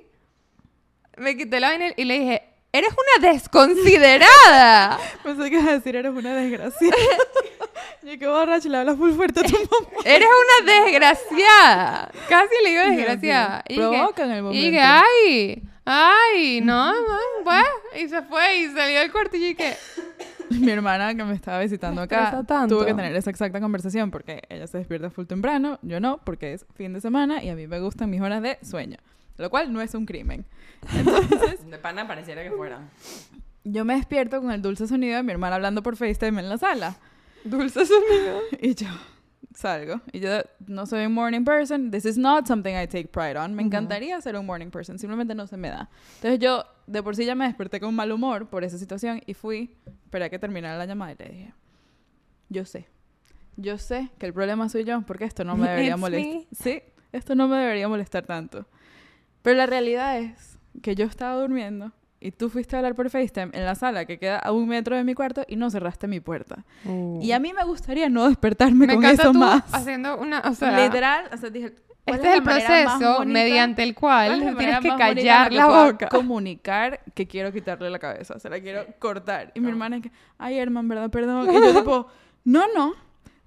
Me 1.16 1.36
quité 1.36 1.58
la 1.58 1.70
vaina 1.70 1.86
y 1.96 2.04
le 2.04 2.18
dije, 2.20 2.42
eres 2.78 2.90
una 2.90 3.30
desconsiderada. 3.32 4.98
Pensé 5.22 5.50
que 5.50 5.56
ibas 5.56 5.68
a 5.68 5.72
decir, 5.72 5.96
eres 5.96 6.12
una 6.12 6.34
desgracia. 6.34 6.90
Yo 8.02 8.18
qué 8.18 8.26
borracho, 8.26 8.68
le 8.68 8.78
hablas 8.78 8.96
full 8.96 9.12
fuerte 9.12 9.40
a 9.40 9.42
tu 9.42 9.52
mamá. 9.52 10.02
eres 10.04 10.28
una 10.64 10.72
desgraciada. 10.72 12.10
Casi 12.28 12.54
le 12.64 12.70
digo 12.70 12.82
desgraciada. 12.96 13.64
Y 13.68 13.74
dije- 13.74 13.88
Provocan 13.88 14.30
el 14.30 14.38
y 14.38 14.42
momento. 14.42 14.64
dije, 14.66 14.80
ay, 14.80 15.62
ay, 15.84 16.60
no, 16.62 16.92
no, 16.92 17.18
pues. 17.44 17.64
Y 18.02 18.08
se 18.08 18.22
fue 18.22 18.58
y 18.58 18.66
salió 18.68 19.00
del 19.00 19.12
cuarto 19.12 19.36
y 19.36 19.40
dije, 19.40 19.76
Mi 20.50 20.70
hermana 20.70 21.14
que 21.14 21.24
me 21.24 21.34
estaba 21.34 21.60
visitando 21.60 22.00
Me 22.00 22.04
acá 22.06 22.42
tuvo 22.68 22.86
que 22.86 22.94
tener 22.94 23.14
esa 23.14 23.28
exacta 23.30 23.60
conversación 23.60 24.10
porque 24.10 24.42
ella 24.48 24.66
se 24.66 24.78
despierta 24.78 25.10
full 25.10 25.26
temprano, 25.26 25.78
yo 25.82 26.00
no, 26.00 26.18
porque 26.24 26.54
es 26.54 26.64
fin 26.74 26.94
de 26.94 27.02
semana 27.02 27.42
y 27.42 27.50
a 27.50 27.54
mí 27.54 27.66
me 27.66 27.78
gustan 27.80 28.08
mis 28.08 28.22
horas 28.22 28.40
de 28.40 28.58
sueño, 28.62 28.96
lo 29.38 29.50
cual 29.50 29.72
no 29.72 29.80
es 29.80 29.94
un 29.94 30.04
crimen. 30.04 30.44
De 31.70 31.78
pana 31.78 32.06
pareciera 32.06 32.42
que 32.42 32.50
fuera. 32.50 32.80
Yo 33.64 33.84
me 33.84 33.94
despierto 33.94 34.40
con 34.40 34.50
el 34.50 34.62
dulce 34.62 34.86
sonido 34.86 35.16
de 35.16 35.22
mi 35.22 35.32
hermana 35.32 35.56
hablando 35.56 35.82
por 35.82 35.96
FaceTime 35.96 36.40
en 36.40 36.48
la 36.48 36.58
sala 36.58 36.96
dulce 37.44 37.86
sonido. 37.86 38.40
y 38.60 38.74
yo 38.74 38.88
salgo 39.54 40.00
y 40.12 40.20
yo 40.20 40.30
no 40.66 40.86
soy 40.86 41.06
un 41.06 41.12
morning 41.12 41.44
person, 41.44 41.90
this 41.90 42.04
is 42.04 42.16
not 42.16 42.46
something 42.46 42.74
I 42.74 42.86
take 42.86 43.08
pride 43.08 43.36
on. 43.36 43.54
Me 43.54 43.62
encantaría 43.62 44.20
ser 44.20 44.36
un 44.36 44.46
morning 44.46 44.70
person, 44.70 44.98
simplemente 44.98 45.34
no 45.34 45.46
se 45.46 45.56
me 45.56 45.68
da. 45.68 45.88
Entonces 46.16 46.38
yo 46.38 46.64
de 46.86 47.02
por 47.02 47.16
sí 47.16 47.24
ya 47.24 47.34
me 47.34 47.46
desperté 47.46 47.80
con 47.80 47.94
mal 47.94 48.12
humor 48.12 48.48
por 48.48 48.64
esa 48.64 48.78
situación 48.78 49.20
y 49.26 49.34
fui, 49.34 49.76
esperé 50.04 50.26
a 50.26 50.30
que 50.30 50.38
terminara 50.38 50.78
la 50.78 50.86
llamada 50.86 51.12
y 51.12 51.16
le 51.16 51.28
dije, 51.28 51.54
yo 52.48 52.64
sé, 52.64 52.88
yo 53.56 53.78
sé 53.78 54.10
que 54.18 54.26
el 54.26 54.32
problema 54.32 54.68
soy 54.68 54.84
yo 54.84 55.02
porque 55.02 55.24
esto 55.24 55.44
no 55.44 55.56
me 55.56 55.68
debería 55.68 55.96
molestar. 55.96 56.42
Sí, 56.52 56.82
esto 57.12 57.34
no 57.34 57.48
me 57.48 57.56
debería 57.56 57.88
molestar 57.88 58.24
tanto. 58.26 58.66
Pero 59.48 59.56
la 59.56 59.64
realidad 59.64 60.18
es 60.18 60.58
que 60.82 60.94
yo 60.94 61.06
estaba 61.06 61.40
durmiendo 61.40 61.90
y 62.20 62.32
tú 62.32 62.50
fuiste 62.50 62.76
a 62.76 62.80
hablar 62.80 62.94
por 62.94 63.08
FaceTime 63.08 63.48
en 63.54 63.64
la 63.64 63.74
sala 63.74 64.04
que 64.04 64.18
queda 64.18 64.38
a 64.38 64.52
un 64.52 64.68
metro 64.68 64.94
de 64.94 65.04
mi 65.04 65.14
cuarto 65.14 65.42
y 65.48 65.56
no 65.56 65.70
cerraste 65.70 66.06
mi 66.06 66.20
puerta. 66.20 66.66
Y 67.22 67.32
a 67.32 67.38
mí 67.38 67.54
me 67.54 67.64
gustaría 67.64 68.10
no 68.10 68.28
despertarme 68.28 68.86
me 68.86 68.96
con 68.96 69.06
eso 69.06 69.32
tú 69.32 69.38
más. 69.38 69.62
haciendo 69.72 70.18
una, 70.18 70.40
o 70.40 70.52
sea, 70.52 70.84
Literal, 70.84 71.30
o 71.32 71.36
sea, 71.38 71.48
dije, 71.48 71.72
¿cuál 72.04 72.16
este 72.18 72.28
es 72.28 72.34
el 72.34 72.44
la 72.44 72.44
proceso 72.44 73.24
mediante 73.24 73.82
el 73.84 73.94
¿Cuál 73.94 74.28
cual 74.28 74.42
es 74.42 74.52
la 74.52 74.58
tienes 74.58 74.80
que 74.80 74.88
callar 74.98 75.48
que 75.48 75.56
la 75.56 75.66
boca. 75.66 76.08
Comunicar 76.10 77.00
que 77.14 77.26
quiero 77.26 77.50
quitarle 77.50 77.88
la 77.88 77.98
cabeza, 77.98 78.38
se 78.38 78.50
la 78.50 78.60
quiero 78.60 78.84
cortar. 78.98 79.50
Y 79.54 79.60
mi 79.60 79.70
hermana 79.70 79.96
es 79.96 80.02
que, 80.02 80.12
ay, 80.36 80.58
hermano, 80.58 80.90
¿verdad? 80.90 81.08
Perdón. 81.08 81.48
Y 81.50 81.54
yo 81.54 81.74
tipo, 81.78 82.06
no, 82.44 82.66
no, 82.74 82.92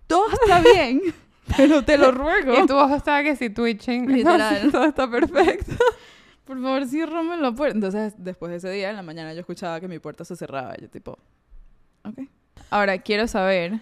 todo 0.07 0.31
está 0.31 0.61
bien, 0.61 0.99
pero 1.57 1.83
te 1.83 1.97
lo 1.97 2.11
ruego. 2.11 2.53
Y 2.63 2.65
tu 2.65 2.75
ojo 2.77 2.95
estaba 2.95 3.23
que 3.23 3.35
si 3.35 3.49
twitching. 3.49 4.11
Literal. 4.11 4.69
Todo 4.71 4.85
está 4.85 5.09
perfecto. 5.09 5.73
Por 6.45 6.61
favor, 6.61 6.85
ciérrame 6.85 7.37
la 7.37 7.51
puerta. 7.51 7.75
Entonces, 7.75 8.13
después 8.17 8.51
de 8.51 8.57
ese 8.57 8.69
día, 8.71 8.89
en 8.89 8.95
la 8.95 9.03
mañana 9.03 9.33
yo 9.33 9.39
escuchaba 9.39 9.79
que 9.79 9.87
mi 9.87 9.99
puerta 9.99 10.25
se 10.25 10.35
cerraba. 10.35 10.75
Yo 10.77 10.89
tipo, 10.89 11.17
ok. 12.03 12.19
Ahora, 12.69 12.97
quiero 12.97 13.27
saber, 13.27 13.79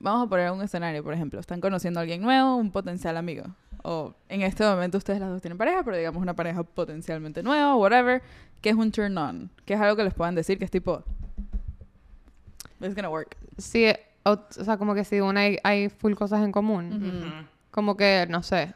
vamos 0.00 0.26
a 0.26 0.28
poner 0.28 0.50
un 0.50 0.62
escenario, 0.62 1.04
por 1.04 1.14
ejemplo. 1.14 1.38
Están 1.38 1.60
conociendo 1.60 2.00
a 2.00 2.02
alguien 2.02 2.22
nuevo, 2.22 2.56
un 2.56 2.72
potencial 2.72 3.16
amigo. 3.16 3.44
O 3.84 4.14
en 4.28 4.42
este 4.42 4.64
momento 4.64 4.98
ustedes 4.98 5.20
las 5.20 5.30
dos 5.30 5.40
tienen 5.40 5.56
pareja, 5.56 5.82
pero 5.84 5.96
digamos 5.96 6.20
una 6.20 6.34
pareja 6.34 6.62
potencialmente 6.64 7.42
nueva, 7.42 7.76
whatever. 7.76 8.22
que 8.60 8.70
es 8.70 8.74
un 8.76 8.90
turn 8.90 9.16
on? 9.16 9.50
Que 9.64 9.74
es 9.74 9.80
algo 9.80 9.94
que 9.94 10.02
les 10.02 10.14
puedan 10.14 10.34
decir 10.34 10.58
que 10.58 10.64
es 10.64 10.70
tipo, 10.70 11.04
it's 12.80 12.94
gonna 12.94 13.08
work. 13.08 13.36
Sí, 13.56 13.86
o, 14.32 14.60
o 14.60 14.64
sea, 14.64 14.76
como 14.76 14.94
que 14.94 15.04
si 15.04 15.20
una 15.20 15.40
hay, 15.40 15.58
hay 15.64 15.88
full 15.88 16.14
cosas 16.14 16.42
en 16.44 16.52
común. 16.52 16.92
Ujú. 16.92 17.46
Como 17.70 17.96
que, 17.96 18.26
no 18.28 18.42
sé, 18.42 18.74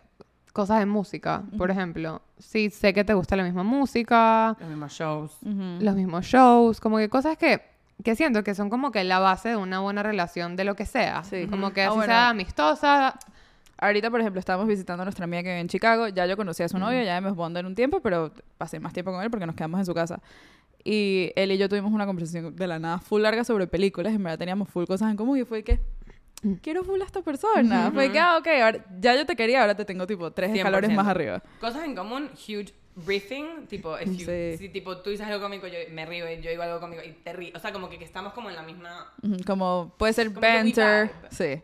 cosas 0.53 0.78
de 0.80 0.86
música, 0.86 1.42
por 1.57 1.70
ejemplo. 1.70 2.22
Sí, 2.38 2.70
sé 2.70 2.92
que 2.92 3.05
te 3.05 3.14
gusta 3.14 3.36
la 3.36 3.44
misma 3.44 3.62
música, 3.62 4.57
Los 4.61 4.68
mismos 4.68 4.92
shows. 4.92 5.38
los 5.42 5.94
mismos 5.96 6.24
shows, 6.26 6.80
como 6.80 6.98
que 6.98 7.09
cosas 7.09 7.36
que, 7.38 7.62
que 8.05 8.14
siento 8.16 8.42
que 8.44 8.55
son 8.55 8.68
como 8.68 8.90
que 8.92 9.03
la 9.05 9.18
base 9.18 9.50
de 9.50 9.57
una 9.57 9.80
buena 9.80 10.03
relación 10.03 10.57
de 10.57 10.64
lo 10.64 10.74
que 10.74 10.84
sea. 10.86 11.24
Sí. 11.24 11.46
Como 11.48 11.72
que 11.72 11.84
Ah, 11.84 11.90
bueno. 11.90 12.05
sea 12.05 12.28
amistosa. 12.30 13.18
Ahorita, 13.78 14.11
por 14.11 14.20
ejemplo, 14.20 14.38
estábamos 14.38 14.68
visitando 14.68 15.03
a 15.03 15.07
nuestra 15.07 15.24
amiga 15.24 15.42
que 15.42 15.48
vive 15.48 15.61
en 15.61 15.66
Chicago. 15.68 16.07
Ya 16.09 16.24
yo 16.26 16.36
conocía 16.36 16.66
a 16.66 16.68
su 16.68 16.78
novio, 16.78 17.03
ya 17.03 17.16
hemos 17.16 17.34
bondado 17.34 17.66
un 17.66 17.74
tiempo, 17.74 17.98
pero 18.00 18.30
pasé 18.57 18.78
más 18.78 18.92
tiempo 18.92 19.11
con 19.11 19.22
él 19.22 19.30
porque 19.30 19.44
nos 19.46 19.57
quedamos 19.57 19.80
en 19.80 19.86
su 19.86 19.94
casa. 19.94 20.20
Y 20.85 21.33
él 21.37 21.53
y 21.53 21.59
yo 21.59 21.68
tuvimos 21.68 21.93
una 21.93 22.07
conversación 22.07 22.55
de 22.57 22.66
la 22.66 22.78
nada 22.78 22.99
full 22.99 23.22
larga 23.22 23.45
sobre 23.45 23.66
películas. 23.66 24.12
En 24.14 24.22
verdad 24.22 24.39
teníamos 24.39 24.68
full 24.68 24.85
cosas 24.85 25.11
en 25.11 25.16
común 25.16 25.39
y 25.39 25.45
fue 25.45 25.62
que 25.62 25.78
quiero 26.61 26.83
full 26.85 27.01
a 27.01 27.05
esta 27.05 27.22
persona. 27.22 27.91
Fue 27.93 28.11
que, 28.11 28.18
ah, 28.18 28.37
ok, 28.39 28.47
ahora, 28.62 28.85
ya 29.01 29.14
yo 29.14 29.24
te 29.26 29.37
quería, 29.37 29.61
ahora 29.61 29.76
te 29.76 29.85
tengo 29.85 30.07
tipo 30.07 30.30
tres 30.33 30.51
escalones 30.57 30.91
100%. 30.91 30.95
más 30.97 31.07
arriba. 31.07 31.43
Cosas 31.61 31.85
en 31.85 31.95
común, 31.95 32.30
huge 32.35 32.72
briefing, 32.95 33.66
tipo, 33.68 33.97
if 33.99 34.07
you- 34.18 34.26
Sí. 34.26 34.57
si 34.59 34.68
tipo 34.68 34.99
tú 34.99 35.11
dices 35.11 35.26
algo 35.26 35.41
cómico, 35.41 35.66
yo 35.66 35.78
me 35.93 36.05
río 36.05 36.30
y 36.30 36.41
yo 36.43 36.51
digo 36.51 36.62
algo 36.62 36.78
cómico 36.80 37.01
y 37.03 37.12
te 37.12 37.33
río. 37.33 37.53
O 37.55 37.59
sea, 37.59 37.72
como 37.72 37.89
que, 37.89 37.99
que 37.99 38.05
estamos 38.05 38.33
como 38.35 38.51
en 38.51 38.57
la 38.57 38.62
misma... 38.62 39.12
Como 39.47 39.95
puede 39.99 40.12
ser 40.12 40.28
Como 40.28 40.41
banter. 40.47 41.11
Sí. 41.30 41.62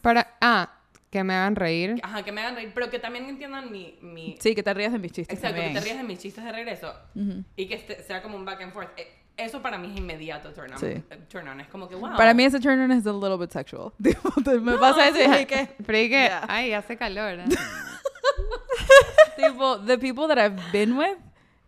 Para, 0.00 0.36
ah, 0.40 0.80
que 1.14 1.24
me 1.24 1.32
hagan 1.34 1.54
reír. 1.56 2.00
Ajá, 2.02 2.22
que 2.24 2.32
me 2.32 2.40
hagan 2.42 2.56
reír, 2.56 2.72
pero 2.74 2.90
que 2.90 2.98
también 2.98 3.24
entiendan 3.28 3.70
mi... 3.70 3.96
mi 4.02 4.36
Sí, 4.40 4.54
que 4.54 4.62
te 4.62 4.74
rías 4.74 4.92
de 4.92 4.98
mis 4.98 5.12
chistes. 5.12 5.38
Exacto, 5.38 5.54
también. 5.56 5.72
que 5.74 5.78
te 5.80 5.84
rías 5.86 5.96
de 5.98 6.04
mis 6.04 6.18
chistes 6.18 6.42
de 6.44 6.50
regreso 6.52 6.92
Ujú. 7.14 7.44
y 7.56 7.66
que 7.66 7.74
este- 7.74 8.02
sea 8.02 8.20
como 8.20 8.36
un 8.36 8.44
back 8.44 8.60
and 8.62 8.72
forth. 8.72 8.88
Eh, 8.98 9.06
Eso 9.36 9.62
para 9.62 9.78
mí 9.78 9.90
es 9.92 9.96
inmediato 9.98 10.52
turn 10.52 10.72
on. 10.72 10.78
Sí. 10.78 10.86
Eh, 10.86 11.02
Turn 11.28 11.48
on. 11.48 11.60
Es 11.60 11.68
como 11.68 11.88
que, 11.88 11.94
wow. 11.96 12.16
Para 12.16 12.34
mí 12.34 12.44
ese 12.44 12.60
turn 12.60 12.80
on 12.80 12.90
es 12.92 13.06
a 13.06 13.12
little 13.12 13.36
bit 13.38 13.50
sexual. 13.50 13.92
Me 13.98 14.76
pasa 14.78 15.08
eso 15.08 15.18
y 15.18 15.22
es 15.42 15.46
que... 15.46 15.68
Pero 15.86 15.98
y 15.98 16.08
que, 16.08 16.24
Ya. 16.26 16.44
ay, 16.48 16.72
hace 16.72 16.96
calor. 16.96 17.38
¿eh? 17.40 17.44
tipo, 19.36 19.78
the 19.86 19.98
people 19.98 20.26
that 20.28 20.38
I've 20.38 20.60
been 20.72 20.96
with, 20.96 21.16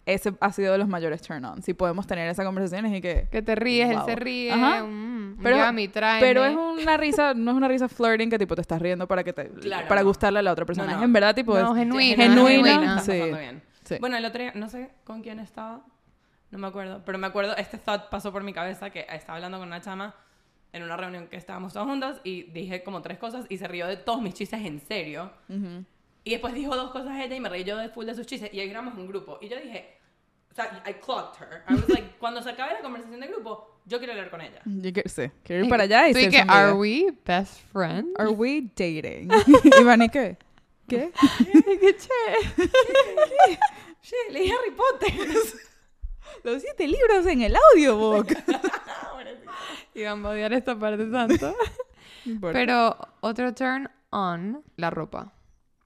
ese 0.07 0.33
ha 0.41 0.53
sido 0.53 0.73
de 0.73 0.79
los 0.79 0.89
mayores 0.89 1.21
turn-on. 1.23 1.63
Si 1.63 1.75
podemos 1.75 2.07
tener 2.07 2.29
esa 2.29 2.45
conversación 2.45 2.87
y 2.95 3.01
que... 3.01 3.29
Que 3.31 3.43
te 3.43 3.55
ríes, 3.57 3.91
él 3.91 3.97
Wow. 3.97 4.07
se 4.07 4.15
ríe. 4.17 4.53
Ajá. 4.53 4.85
mm, 4.85 5.16
Pero- 5.43 5.57
tráeme. 5.93 6.21
Pero 6.21 6.45
es 6.45 6.57
una 6.57 6.97
risa, 6.97 7.35
no 7.35 7.51
es 7.51 7.57
una 7.57 7.69
risa 7.69 7.89
flirting 7.89 8.31
que 8.31 8.39
tipo 8.39 8.55
te 8.55 8.61
estás 8.63 8.81
riendo 8.81 9.07
para 9.07 9.23
que 9.25 9.33
te 9.33 9.49
Claro, 9.51 9.89
para 9.89 10.01
no. 10.03 10.07
gustarle 10.09 10.39
a 10.39 10.43
la 10.43 10.53
otra 10.53 10.65
persona. 10.65 10.93
No, 10.93 10.99
no. 10.99 11.05
En 11.05 11.13
verdad 11.13 11.35
tipo 11.35 11.57
es- 11.59 11.65
genuina. 11.75 12.17
genuina, 12.25 12.97
Estás 12.99 13.05
sí. 13.07 13.21
Sí. 13.85 13.97
Bueno, 14.01 14.17
el 14.17 14.25
otro 14.25 14.43
día, 14.43 14.53
no 14.55 14.69
sé 14.69 14.91
con 15.05 15.23
quién 15.23 15.39
estaba, 15.39 15.85
no 16.51 16.59
me 16.59 16.67
acuerdo, 16.67 17.03
pero 17.05 17.19
me 17.19 17.27
acuerdo, 17.29 17.57
este 17.57 17.79
thought 17.79 18.09
pasó 18.11 18.33
por 18.33 18.43
mi 18.43 18.53
cabeza 18.53 18.91
que 18.91 19.07
estaba 19.11 19.37
hablando 19.37 19.59
con 19.59 19.69
una 19.69 19.81
chama 19.81 20.15
en 20.73 20.83
una 20.83 20.97
reunión 20.97 21.29
que 21.29 21.37
estábamos 21.37 21.73
todos 21.73 21.87
juntos 21.87 22.21
y 22.25 22.43
dije 22.45 22.83
como 22.83 23.01
tres 23.03 23.19
cosas 23.19 23.47
y 23.49 23.59
se 23.59 23.69
rió 23.69 23.87
de 23.87 23.97
todos 23.97 24.21
mis 24.21 24.35
chistes 24.35 24.61
en 24.65 24.81
serio. 24.81 25.31
Ujú. 25.49 25.85
Y 26.25 26.31
después 26.31 26.55
dijo 26.55 26.75
dos 26.75 26.91
cosas 26.91 27.19
ella 27.21 27.37
y 27.37 27.41
me 27.41 27.49
reí 27.49 27.63
yo 27.63 27.77
de 27.77 27.89
full 27.89 28.05
de 28.07 28.15
sus 28.17 28.27
chistes 28.27 28.53
y 28.53 28.59
ahí 28.59 28.69
éramos 28.69 28.95
un 28.99 29.07
grupo. 29.07 29.39
Y 29.41 29.49
yo 29.49 29.57
dije, 29.57 29.96
I 30.59 30.93
clocked 30.95 31.37
her. 31.41 31.63
I 31.69 31.75
was 31.75 31.89
like, 31.89 32.19
cuando 32.21 32.43
se 32.43 32.51
acabe 32.51 32.73
la 32.73 32.81
conversación 32.81 33.21
del 33.21 33.31
grupo, 33.31 33.81
yo 33.87 33.99
quiero 33.99 34.13
hablar 34.13 34.31
con 34.31 34.41
ella. 34.41 34.63
Yo 34.65 34.93
quiero, 34.93 35.09
sí, 35.09 35.31
quiero 35.45 35.65
ir 35.65 35.71
para 35.71 35.85
allá 35.85 36.09
y 36.09 36.15
ser 36.15 36.31
que, 36.31 36.41
are 36.49 36.73
we 36.75 37.13
best 37.25 37.61
friends? 37.73 38.09
Are 38.19 38.31
we 38.31 38.63
dating? 38.75 39.31
Iván, 39.81 40.03
¿y 40.03 40.09
qué? 40.09 40.37
¿Qué? 40.89 41.11
¿Qué 41.81 41.97
che? 41.97 42.69
Che, 44.01 44.17
leí 44.31 44.51
Harry 44.51 44.71
Potter. 44.71 45.13
Los 46.45 46.63
siete 46.63 46.87
libros 46.87 47.27
en 47.27 47.43
el 47.43 47.57
audiobook. 47.57 48.29
Iván 49.95 50.25
va 50.25 50.29
a 50.29 50.33
odiar 50.33 50.53
esta 50.53 50.79
parte 50.79 51.07
tanto. 51.07 51.55
Pero 52.41 52.97
otro 53.21 53.53
turn 53.53 53.91
on, 54.11 54.63
la 54.77 54.91
ropa. 54.91 55.33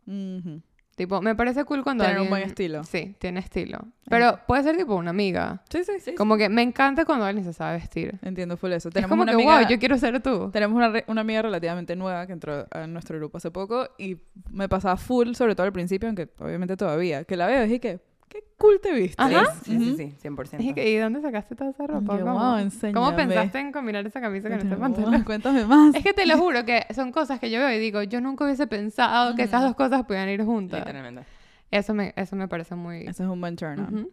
Ujú. 0.07 0.61
Tipo, 0.97 1.22
me 1.22 1.34
parece 1.34 1.64
cool 1.64 1.82
cuando 1.82 2.05
Tener 2.05 2.16
un 2.18 2.24
alguien... 2.26 2.30
buen 2.30 2.43
estilo. 2.43 2.84
Sí, 2.84 3.14
tiene 3.18 3.41
estilo. 3.41 3.78
Pero 4.09 4.38
puede 4.47 4.62
ser 4.64 4.76
tipo 4.76 4.95
una 4.97 5.11
amiga. 5.11 5.62
Sí, 5.70 5.82
sí, 5.84 5.93
sí. 5.99 6.14
Como 6.14 6.36
que 6.36 6.49
me 6.51 6.61
encanta 6.62 7.07
cuando 7.07 7.24
alguien 7.24 7.45
se 7.45 7.55
sabe 7.55 7.78
vestir. 7.78 8.18
Entiendo 8.22 8.57
full 8.59 8.72
eso. 8.72 8.88
Es 8.88 8.95
Tenemos 8.95 9.09
como 9.11 9.22
una 9.22 9.32
que, 9.32 9.36
amiga... 9.36 9.61
wow, 9.61 9.68
yo 9.68 9.78
quiero 9.78 9.97
ser 9.97 10.20
tú. 10.20 10.51
Tenemos 10.51 10.76
una, 10.76 10.88
re- 10.91 11.05
una 11.07 11.22
amiga 11.22 11.41
relativamente 11.43 11.97
nueva 11.97 12.26
que 12.26 12.34
entró 12.34 12.66
a 12.70 12.86
nuestro 12.86 13.16
grupo 13.18 13.38
hace 13.38 13.51
poco 13.51 13.88
y 13.99 14.18
me 14.51 14.68
pasaba 14.68 14.97
full, 14.99 15.32
sobre 15.32 15.55
todo 15.55 15.66
al 15.66 15.72
principio, 15.72 16.07
aunque 16.09 16.28
obviamente 16.38 16.76
todavía, 16.76 17.24
que 17.24 17.36
la 17.36 17.47
veo 17.47 17.61
y 17.62 17.64
dije 17.68 17.80
que, 17.80 18.01
qué 18.31 18.45
cool 18.57 18.81
te 18.81 18.93
viste. 18.95 19.22
Ajá. 19.22 19.55
Sí, 19.64 19.78
sí, 19.78 19.97
sí, 19.97 20.16
sí, 20.22 20.28
100%. 20.28 20.61
Y, 20.61 20.72
que, 20.72 20.91
¿y 20.91 20.97
dónde 20.97 21.20
sacaste 21.20 21.55
toda 21.57 21.70
esa 21.70 21.87
ropa? 21.87 22.16
Yo, 22.16 22.24
¿Cómo? 22.24 22.39
wow, 22.39 22.93
¿Cómo 22.95 23.16
pensaste 23.16 23.59
en 23.59 23.72
combinar 23.72 24.07
esa 24.07 24.20
camisa 24.20 24.49
con 24.49 24.59
este 24.59 24.76
pantalón? 24.76 25.24
Cuéntame 25.24 25.66
más. 25.66 25.95
Es 25.95 26.03
que 26.03 26.14
te 26.14 26.24
lo 26.24 26.39
juro 26.39 26.64
que 26.64 26.87
son 26.95 27.12
cosas 27.12 27.41
que 27.41 27.51
yo 27.51 27.59
veo 27.59 27.70
y 27.72 27.78
digo, 27.78 28.03
yo 28.05 28.20
nunca 28.20 28.45
hubiese 28.45 28.66
pensado 28.66 29.35
que 29.35 29.43
esas 29.43 29.62
dos 29.62 29.74
cosas 29.74 30.05
pudieran 30.07 30.31
ir 30.31 30.45
juntas. 30.45 30.81
Literalmente. 30.81 31.24
Eso 31.70 31.93
me, 31.93 32.14
eso 32.16 32.37
me 32.37 32.49
parece 32.49 32.74
muy... 32.74 33.03
Ese 33.03 33.24
es 33.24 33.28
un 33.28 33.41
buen 33.41 33.57
turn 33.57 33.81
on. 33.81 34.09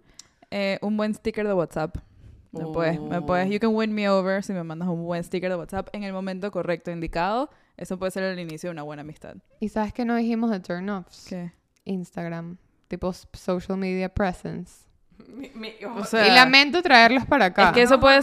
Eh, 0.51 0.79
un 0.81 0.97
buen 0.97 1.13
sticker 1.13 1.47
de 1.47 1.53
WhatsApp. 1.53 1.97
Me 2.51 2.65
puedes, 2.65 2.99
me 2.99 3.21
puedes, 3.21 3.49
you 3.49 3.59
can 3.59 3.75
win 3.75 3.93
me 3.93 4.09
over 4.09 4.43
si 4.43 4.53
me 4.53 4.63
mandas 4.63 4.87
un 4.89 5.03
buen 5.03 5.23
sticker 5.23 5.49
de 5.49 5.57
WhatsApp 5.57 5.89
en 5.93 6.03
el 6.03 6.13
momento 6.13 6.49
correcto, 6.49 6.89
indicado. 6.89 7.49
Eso 7.75 7.99
puede 7.99 8.11
ser 8.11 8.23
el 8.23 8.39
inicio 8.39 8.69
de 8.69 8.71
una 8.71 8.83
buena 8.83 9.01
amistad. 9.01 9.35
Y 9.59 9.69
sabes 9.69 9.93
que 9.93 10.05
no 10.05 10.15
dijimos 10.15 10.49
de 10.49 10.59
turn 10.59 10.89
offs. 10.89 11.27
¿Qué? 11.29 11.51
Instagram. 11.85 12.57
Tipo 12.87 13.11
social 13.13 13.77
media 13.77 14.09
presence. 14.09 14.85
Mi- 15.27 15.51
mi- 15.55 15.73
O 15.97 16.05
sea, 16.05 16.27
y 16.27 16.31
lamento 16.31 16.81
traerlos 16.81 17.25
para 17.25 17.45
acá. 17.45 17.67
es 17.67 17.71
que 17.73 17.81
eso 17.81 17.99
puede, 17.99 18.19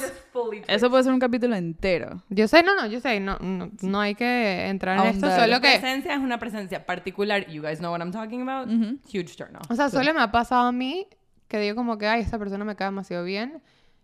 eso 0.68 0.90
puede 0.90 1.02
ser 1.02 1.12
un 1.12 1.18
capítulo 1.18 1.54
entero. 1.56 2.22
Yo 2.30 2.46
sé, 2.48 2.62
no, 2.62 2.74
no, 2.76 2.86
yo 2.86 3.00
sé, 3.00 3.18
no, 3.20 3.36
no, 3.40 3.70
no 3.82 4.00
hay 4.00 4.14
que 4.14 4.66
entrar 4.68 4.98
en 5.00 5.06
esto, 5.14 5.28
solo 5.30 5.60
que... 5.60 5.68
presencia 5.78 6.14
es 6.14 6.20
una 6.20 6.38
presencia 6.38 6.86
particular. 6.86 7.46
You 7.48 7.62
guys 7.62 7.78
know 7.80 7.90
what 7.92 8.00
I'm 8.00 8.12
talking 8.12 8.48
about. 8.48 8.68
Huge 9.12 9.34
turn 9.36 9.56
off. 9.56 9.70
O 9.70 9.74
sea, 9.74 9.90
solo 9.90 10.14
me 10.14 10.20
ha 10.20 10.30
pasado 10.30 10.68
a 10.68 10.72
mí 10.72 11.08
que 11.48 11.58
digo 11.58 11.74
como 11.76 11.98
que, 11.98 12.06
ay, 12.06 12.22
esta 12.22 12.38
persona 12.38 12.64
me 12.64 12.74
cae 12.76 12.86
demasiado 12.88 13.24
bien. 13.24 13.60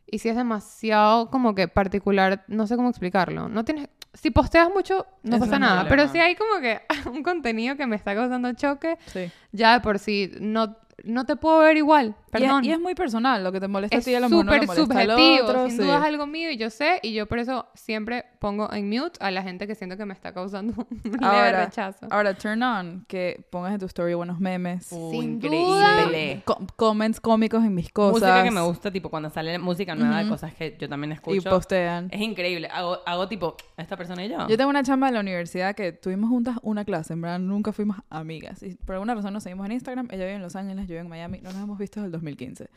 Y 0.06 0.18
si 0.18 0.28
es 0.28 0.36
demasiado 0.36 1.30
como 1.30 1.54
que 1.54 1.68
particular, 1.68 2.44
no 2.48 2.66
sé 2.66 2.74
cómo 2.76 2.90
explicarlo. 2.90 3.48
No 3.48 3.64
tienes... 3.64 3.88
Si 4.14 4.30
posteas 4.30 4.68
mucho, 4.74 5.06
no 5.22 5.36
Eso 5.36 5.44
pasa 5.44 5.58
no 5.58 5.66
nada. 5.66 5.88
Pero 5.88 6.08
si 6.08 6.18
hay 6.18 6.34
como 6.34 6.60
que 6.60 6.80
un 7.10 7.22
contenido 7.22 7.76
que 7.76 7.86
me 7.86 7.96
está 7.96 8.14
causando 8.14 8.52
choque, 8.54 8.98
Sí. 9.06 9.30
ya 9.52 9.74
de 9.74 9.80
por 9.80 9.98
sí 9.98 10.32
no, 10.40 10.76
no 11.04 11.24
te 11.26 11.36
puedo 11.36 11.60
ver 11.60 11.76
igual. 11.76 12.14
Y 12.32 12.36
es, 12.36 12.42
Perdón. 12.42 12.64
y 12.64 12.70
es 12.72 12.78
muy 12.80 12.94
personal, 12.94 13.42
lo 13.42 13.50
que 13.50 13.58
te 13.60 13.66
molesta 13.66 13.96
es 13.96 14.04
a 14.04 14.08
ti 14.08 14.14
a 14.14 14.20
lo 14.20 14.28
mejor 14.28 14.44
no 14.44 14.52
le 14.52 14.58
súper 14.60 14.76
molesta 14.78 15.00
al 15.00 15.06
subjetivo, 15.18 15.46
otro, 15.48 15.66
sin 15.68 15.76
sí. 15.78 15.82
duda 15.82 15.98
es 15.98 16.04
algo 16.04 16.26
mío 16.28 16.50
y 16.52 16.56
yo 16.56 16.70
sé, 16.70 17.00
y 17.02 17.12
yo 17.12 17.26
por 17.26 17.38
eso 17.40 17.66
siempre 17.74 18.24
pongo 18.38 18.72
en 18.72 18.88
mute 18.88 19.18
a 19.20 19.30
la 19.32 19.42
gente 19.42 19.66
que 19.66 19.74
siento 19.74 19.96
que 19.96 20.04
me 20.04 20.14
está 20.14 20.32
causando 20.32 20.74
un 20.90 21.02
leve 21.20 21.64
rechazo. 21.64 22.06
ahora, 22.10 22.34
turn 22.34 22.62
on, 22.62 23.04
que 23.08 23.44
pongas 23.50 23.72
en 23.74 23.80
tu 23.80 23.86
story 23.86 24.14
buenos 24.14 24.38
memes, 24.38 24.88
Uh, 24.92 25.10
Sin 25.10 25.22
increíble. 25.34 26.42
co- 26.44 26.58
comments 26.76 27.20
cómicos 27.20 27.64
en 27.64 27.74
mis 27.74 27.90
cosas. 27.92 28.20
Música 28.20 28.44
que 28.44 28.50
me 28.50 28.60
gusta, 28.62 28.90
tipo 28.90 29.08
cuando 29.10 29.30
sale 29.30 29.58
música 29.58 29.94
nueva 29.94 30.22
de 30.22 30.28
cosas 30.28 30.54
que 30.54 30.76
yo 30.78 30.88
también 30.88 31.10
Y 31.12 31.14
escucho. 31.14 31.50
postean. 31.50 32.08
Es 32.10 32.20
increíble. 32.20 32.68
Hago, 32.72 32.98
hago 33.06 33.28
tipo, 33.28 33.56
esta 33.76 33.96
persona 33.96 34.24
y 34.24 34.28
yo. 34.28 34.46
Yo 34.48 34.56
tengo 34.56 34.70
una 34.70 34.82
chamba 34.82 35.08
de 35.08 35.14
la 35.14 35.20
universidad 35.20 35.74
que 35.74 35.92
tuvimos 35.92 36.30
juntas 36.30 36.56
una 36.62 36.84
clase, 36.84 37.12
en 37.12 37.20
verdad 37.22 37.38
nunca 37.38 37.72
fuimos 37.72 37.96
amigas. 38.08 38.62
Y 38.62 38.74
por 38.76 38.94
alguna 38.94 39.14
razón 39.14 39.32
nos 39.34 39.42
seguimos 39.42 39.66
en 39.66 39.72
Instagram. 39.72 40.06
Ella 40.10 40.24
vive 40.24 40.34
en 40.36 40.42
Los 40.42 40.56
Ángeles, 40.56 40.86
yo 40.86 40.94
vivo 40.94 41.00
en 41.02 41.08
Miami. 41.08 41.40
No 41.40 41.52
nos 41.52 41.62
hemos 41.62 41.78
visto 41.78 42.00
desde 42.00 42.06
el 42.08 42.12
2015. 42.20 42.68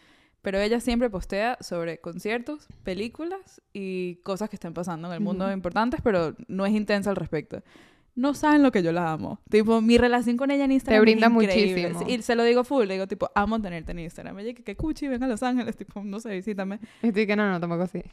Pero 0.42 0.60
ella 0.60 0.82
siempre 0.82 1.10
postea 1.10 1.58
sobre 1.62 2.00
conciertos, 2.00 2.68
películas 2.84 3.62
y 3.72 4.16
cosas 4.24 4.50
que 4.50 4.58
están 4.58 4.74
pasando 4.74 5.08
en 5.08 5.14
el 5.14 5.20
mundo 5.22 5.50
importantes, 5.52 6.02
pero 6.04 6.36
no 6.50 6.66
es 6.66 6.74
intensa 6.74 7.10
al 7.10 7.16
respecto. 7.16 7.64
No 8.16 8.34
saben 8.34 8.62
lo 8.62 8.72
que 8.72 8.84
yo 8.84 8.92
la 8.92 9.12
amo. 9.12 9.40
Tipo, 9.50 9.82
mi 9.82 9.98
relación 9.98 10.36
con 10.38 10.52
ella 10.52 10.66
en 10.66 10.74
Instagram 10.74 11.02
brinda 11.02 11.28
es 11.28 11.34
increíble. 11.34 11.90
muchísimo. 11.90 12.10
Y 12.10 12.22
se 12.22 12.36
lo 12.36 12.44
digo 12.44 12.64
full, 12.64 12.86
le 12.86 12.96
digo 12.96 13.08
tipo, 13.08 13.32
amo 13.34 13.60
tenerte 13.60 13.94
en 13.94 14.00
Instagram. 14.00 14.38
Ella 14.40 14.54
que, 14.54 14.64
que 14.64 14.76
cuchi, 14.76 15.08
ven 15.08 15.24
a 15.24 15.28
Los 15.28 15.42
Ángeles, 15.42 15.78
tipo, 15.78 16.04
no 16.04 16.20
sé, 16.20 16.30
visítame. 16.30 16.80
Y 17.02 17.08
estoy 17.08 17.26
que 17.26 17.36
no, 17.36 17.50
no, 17.50 17.60
tampoco 17.60 17.84
así. 17.84 18.04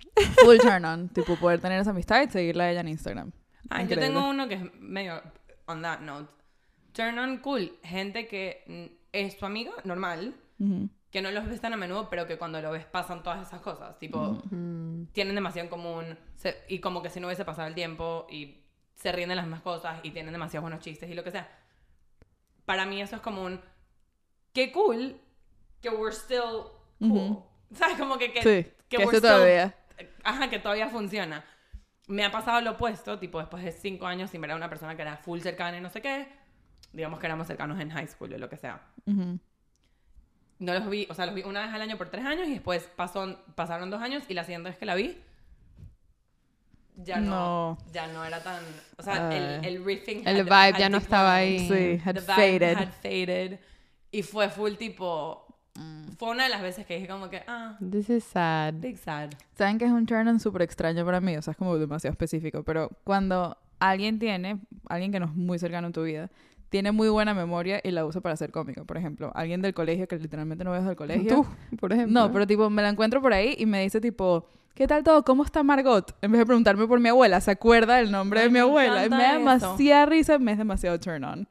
Full 0.45 0.59
turn 0.59 0.85
on, 0.85 1.09
tipo, 1.09 1.37
poder 1.37 1.61
tener 1.61 1.81
esa 1.81 1.91
amistad 1.91 2.23
y 2.23 2.31
seguirla 2.31 2.65
a 2.65 2.71
ella 2.71 2.81
en 2.81 2.89
Instagram. 2.89 3.33
Ah, 3.69 3.83
yo 3.83 3.99
tengo 3.99 4.27
uno 4.31 4.49
que 4.49 4.55
es 4.55 4.63
medio 4.81 5.21
on 5.67 5.83
that 5.83 6.01
note. 6.01 6.31
Turn 6.93 7.19
on 7.19 7.39
cool. 7.39 7.73
Gente 7.83 8.27
que 8.27 8.97
es 9.13 9.37
tu 9.37 9.47
amiga, 9.47 9.73
normal, 9.85 10.35
Ujú. 10.61 10.89
Que 11.11 11.23
no 11.23 11.31
los 11.31 11.47
ves 11.49 11.61
tan 11.61 11.73
a 11.73 11.77
menudo, 11.77 12.09
pero 12.09 12.27
que 12.27 12.39
cuando 12.39 12.61
lo 12.63 12.71
ves 12.71 12.85
pasan 12.85 13.23
todas 13.23 13.47
esas 13.47 13.61
cosas. 13.61 13.99
Tipo, 13.99 14.41
tienen 15.13 15.35
demasiado 15.35 15.65
en 15.67 15.71
común 15.71 16.19
se- 16.37 16.63
y 16.69 16.79
como 16.81 17.03
que 17.03 17.11
si 17.11 17.19
no 17.21 17.27
hubiese 17.27 17.45
pasado 17.45 17.67
el 17.69 17.75
tiempo 17.75 18.27
y 18.31 18.63
se 18.95 19.11
ríen 19.13 19.29
de 19.29 19.35
las 19.35 19.45
mismas 19.45 19.63
cosas 19.63 19.99
y 20.05 20.11
tienen 20.13 20.33
demasiados 20.33 20.63
buenos 20.63 20.81
chistes 20.85 21.11
y 21.11 21.15
lo 21.15 21.25
que 21.25 21.31
sea. 21.33 21.49
Para 22.65 22.87
mí 22.87 23.01
eso 23.03 23.17
es 23.17 23.23
como 23.23 23.43
un... 23.43 23.61
¡Qué 24.53 24.71
cool! 24.73 25.21
Que 25.81 25.89
we're 25.91 26.15
still 26.15 26.69
cool. 27.01 27.39
¿Sabes? 27.75 27.97
Como 27.99 28.19
que... 28.19 28.33
que 28.33 28.43
Sí, 28.43 28.71
que 28.89 28.99
we're 28.99 29.17
esto 29.17 29.19
still- 29.19 29.35
todavía. 29.37 29.75
Ajá, 30.23 30.49
que 30.51 30.59
todavía 30.59 30.89
funciona. 30.89 31.45
Me 32.07 32.25
ha 32.25 32.31
pasado 32.31 32.61
lo 32.61 32.73
opuesto, 32.73 33.19
tipo 33.19 33.39
después 33.39 33.65
de 33.65 33.73
cinco 33.73 34.07
años 34.07 34.31
sin 34.31 34.41
ver 34.41 34.51
a 34.53 34.57
una 34.57 34.69
persona 34.69 34.95
que 34.97 35.03
era 35.03 35.17
full 35.17 35.41
cercana 35.41 35.79
y 35.79 35.81
no 35.81 35.91
sé 35.91 36.01
qué. 36.03 36.29
Digamos 36.93 37.19
que 37.21 37.27
éramos 37.27 37.47
cercanos 37.47 37.79
en 37.81 37.91
high 37.91 38.07
school 38.09 38.33
o 38.35 38.39
lo 38.39 38.49
que 38.49 38.57
sea. 38.57 38.81
No 40.61 40.73
los 40.75 40.89
vi, 40.89 41.07
o 41.11 41.15
sea, 41.15 41.27
los 41.27 41.35
vi 41.35 41.43
una 41.43 41.63
vez 41.67 41.75
al 41.75 41.81
año 41.83 41.97
por 41.99 42.09
tres 42.11 42.25
años 42.25 42.47
y 42.47 42.53
después 42.53 42.89
pasó, 42.95 43.37
pasaron 43.57 43.91
dos 43.91 44.01
años 44.03 44.23
y 44.29 44.35
la 44.35 44.45
siguiente 44.45 44.69
vez 44.69 44.79
que 44.79 44.87
la 44.87 44.95
vi, 44.95 45.17
ya 46.97 47.19
no, 47.19 47.31
No. 47.31 47.79
ya 47.93 48.07
no 48.09 48.25
era 48.25 48.43
tan, 48.43 48.63
o 48.99 49.03
sea, 49.03 49.29
Ay. 49.31 49.37
el, 49.39 49.65
el 49.77 49.85
riffing 49.85 50.27
El 50.27 50.37
had- 50.37 50.45
vibe 50.45 50.55
had 50.75 50.79
ya 50.79 50.89
no 50.91 50.99
estaba 50.99 51.35
ahí. 51.35 51.61
Sí, 51.61 52.01
had 52.05 52.15
The 52.15 52.21
vibe 52.21 52.35
faded. 52.35 52.77
had 52.77 52.93
faded. 53.03 53.59
Y 54.13 54.23
fue 54.23 54.49
full 54.51 54.75
tipo, 54.75 55.47
fue 56.19 56.31
una 56.31 56.45
de 56.45 56.51
las 56.51 56.61
veces 56.61 56.85
que 56.85 56.95
dije 56.97 57.09
como 57.09 57.31
que, 57.31 57.43
ah, 57.47 57.79
This 57.91 58.11
is 58.11 58.25
sad. 58.25 58.75
big 58.75 58.99
sad. 58.99 59.31
Saben 59.57 59.79
que 59.79 59.87
es 59.87 59.91
un 59.93 60.05
turn 60.05 60.29
on 60.29 60.41
súper 60.41 60.63
extraño 60.63 61.05
para 61.07 61.21
mí, 61.21 61.37
o 61.37 61.43
sea, 61.43 61.53
es 61.53 61.57
como 61.57 61.79
demasiado 61.79 62.13
específico, 62.13 62.63
pero 62.65 62.91
cuando 63.05 63.57
alguien 63.79 64.19
tiene, 64.19 64.59
alguien 64.91 65.11
que 65.11 65.21
no 65.21 65.27
es 65.27 65.35
muy 65.35 65.59
cercano 65.59 65.87
en 65.87 65.93
tu 65.95 66.03
vida, 66.03 66.29
tiene 66.71 66.93
muy 66.93 67.09
buena 67.09 67.35
memoria 67.35 67.81
y 67.85 67.91
la 67.91 68.05
usa 68.07 68.21
para 68.21 68.37
ser 68.37 68.51
cómico. 68.53 68.85
Por 68.85 68.97
ejemplo, 68.97 69.31
alguien 69.35 69.61
del 69.61 69.75
colegio 69.75 70.09
que 70.09 70.17
literalmente 70.17 70.65
no 70.65 70.71
ves 70.71 70.85
del 70.85 70.97
colegio. 70.97 71.29
Tú, 71.29 71.77
por 71.79 71.93
ejemplo. 71.93 72.19
No, 72.19 72.33
pero 72.33 72.47
tipo, 72.47 72.71
me 72.71 72.81
la 72.83 72.89
encuentro 72.89 73.21
por 73.21 73.33
ahí 73.33 73.55
y 73.59 73.67
me 73.67 73.83
dice 73.83 74.01
tipo, 74.01 74.47
¿qué 74.75 74.87
tal 74.87 75.03
todo? 75.05 75.25
¿Cómo 75.25 75.45
está 75.45 75.63
Margot? 75.63 76.17
En 76.23 76.31
vez 76.33 76.39
de 76.39 76.47
preguntarme 76.47 76.87
por 76.87 77.01
mi 77.01 77.09
abuela, 77.11 77.41
se 77.41 77.51
acuerda 77.51 77.97
del 77.97 78.11
nombre 78.11 78.41
Ay, 78.41 78.45
de 78.47 78.49
mi 78.51 78.55
me 78.55 78.61
abuela. 78.61 79.05
Y 79.05 79.11
me 79.11 79.17
da 79.23 79.33
demasiada 79.35 80.07
risa, 80.07 80.39
me 80.39 80.53
es 80.53 80.59
demasiado 80.59 80.99
turn 80.99 81.25
on. 81.25 81.49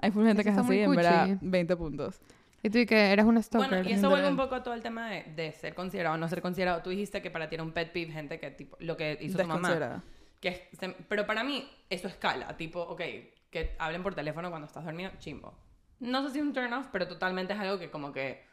Hay 0.00 0.10
full 0.10 0.24
gente 0.24 0.40
Eso 0.40 0.44
que 0.46 0.50
es 0.50 0.56
está 0.56 0.62
muy 0.62 0.76
así, 0.76 0.84
en 0.84 0.96
verdad, 0.96 1.26
cuchi. 1.28 1.38
20 1.42 1.76
puntos. 1.76 2.20
Y 2.62 2.70
tú 2.70 2.78
y 2.78 2.86
que 2.86 3.12
eres 3.12 3.24
una 3.24 3.40
stalker. 3.42 3.68
Bueno, 3.68 3.88
y 3.90 3.92
eso 3.92 4.08
vuelve 4.08 4.28
un 4.28 4.36
poco 4.36 4.54
a 4.56 4.62
todo 4.62 4.74
el 4.74 4.82
tema 4.82 5.08
de, 5.10 5.24
de 5.36 5.52
ser 5.52 5.74
considerado 5.74 6.14
o 6.14 6.18
no 6.18 6.26
ser 6.28 6.40
considerado. 6.42 6.82
Tú 6.82 6.90
dijiste 6.90 7.20
que 7.22 7.30
para 7.30 7.48
ti 7.48 7.54
era 7.54 7.62
un 7.64 7.72
pet 7.72 7.92
peeve 7.92 8.12
gente 8.12 8.38
que, 8.40 8.50
tipo, 8.50 8.76
lo 8.80 8.96
que 8.96 9.16
hizo 9.20 9.38
tu 9.38 9.46
mamá. 9.46 10.02
Que 10.40 10.48
es- 10.48 10.78
se- 10.78 10.88
pero 11.08 11.26
para 11.26 11.44
mí, 11.44 11.68
eso 11.90 12.08
escala. 12.08 12.56
Tipo, 12.56 12.80
ok, 12.80 13.00
que 13.50 13.74
hablen 13.78 14.02
por 14.02 14.14
teléfono 14.14 14.50
cuando 14.50 14.66
estás 14.66 14.84
dormido, 14.84 15.10
chimbo. 15.18 15.54
No 16.00 16.22
sé 16.26 16.32
si 16.32 16.38
es 16.38 16.44
un 16.44 16.52
turn 16.52 16.72
off, 16.72 16.86
pero 16.92 17.08
totalmente 17.08 17.52
es 17.54 17.58
algo 17.58 17.78
que 17.78 17.90
como 17.90 18.12
que 18.12 18.44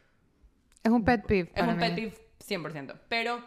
Es 0.83 0.91
un 0.91 1.03
pet 1.03 1.25
peeve. 1.25 1.49
es 1.53 1.59
para 1.59 1.73
un 1.73 1.77
mí. 1.77 1.83
pet 1.83 1.95
peeve 1.95 2.15
100%. 2.39 2.99
Pero 3.09 3.43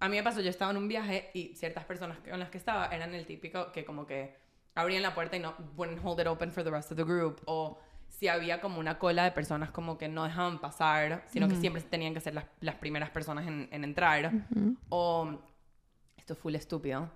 a 0.00 0.08
mí 0.08 0.16
me 0.16 0.22
pasó, 0.22 0.40
yo 0.40 0.50
estaba 0.50 0.70
en 0.70 0.76
un 0.76 0.88
viaje 0.88 1.30
y 1.34 1.54
ciertas 1.56 1.84
personas 1.84 2.18
con 2.18 2.38
las 2.38 2.50
que 2.50 2.58
estaba 2.58 2.86
eran 2.88 3.14
el 3.14 3.26
típico 3.26 3.72
que 3.72 3.84
como 3.84 4.06
que 4.06 4.36
abrían 4.74 5.02
la 5.02 5.14
puerta 5.14 5.36
y 5.36 5.40
no 5.40 5.54
wouldn't 5.76 6.04
hold 6.04 6.20
it 6.20 6.26
open 6.26 6.52
for 6.52 6.62
the 6.62 6.70
rest 6.70 6.90
of 6.92 6.96
the 6.96 7.04
group. 7.04 7.40
O 7.46 7.78
si 8.08 8.28
había 8.28 8.60
como 8.60 8.78
una 8.78 8.98
cola 8.98 9.24
de 9.24 9.32
personas 9.32 9.70
como 9.70 9.98
que 9.98 10.08
no 10.08 10.24
dejaban 10.24 10.60
pasar, 10.60 11.24
sino 11.26 11.48
que 11.48 11.56
siempre 11.56 11.82
tenían 11.82 12.14
que 12.14 12.20
ser 12.20 12.34
las, 12.34 12.44
las 12.60 12.76
primeras 12.76 13.10
personas 13.10 13.46
en, 13.46 13.68
en 13.72 13.82
entrar. 13.84 14.30
O 14.90 15.40
esto 16.16 16.34
es 16.34 16.38
full 16.38 16.54
estúpido. 16.54 17.10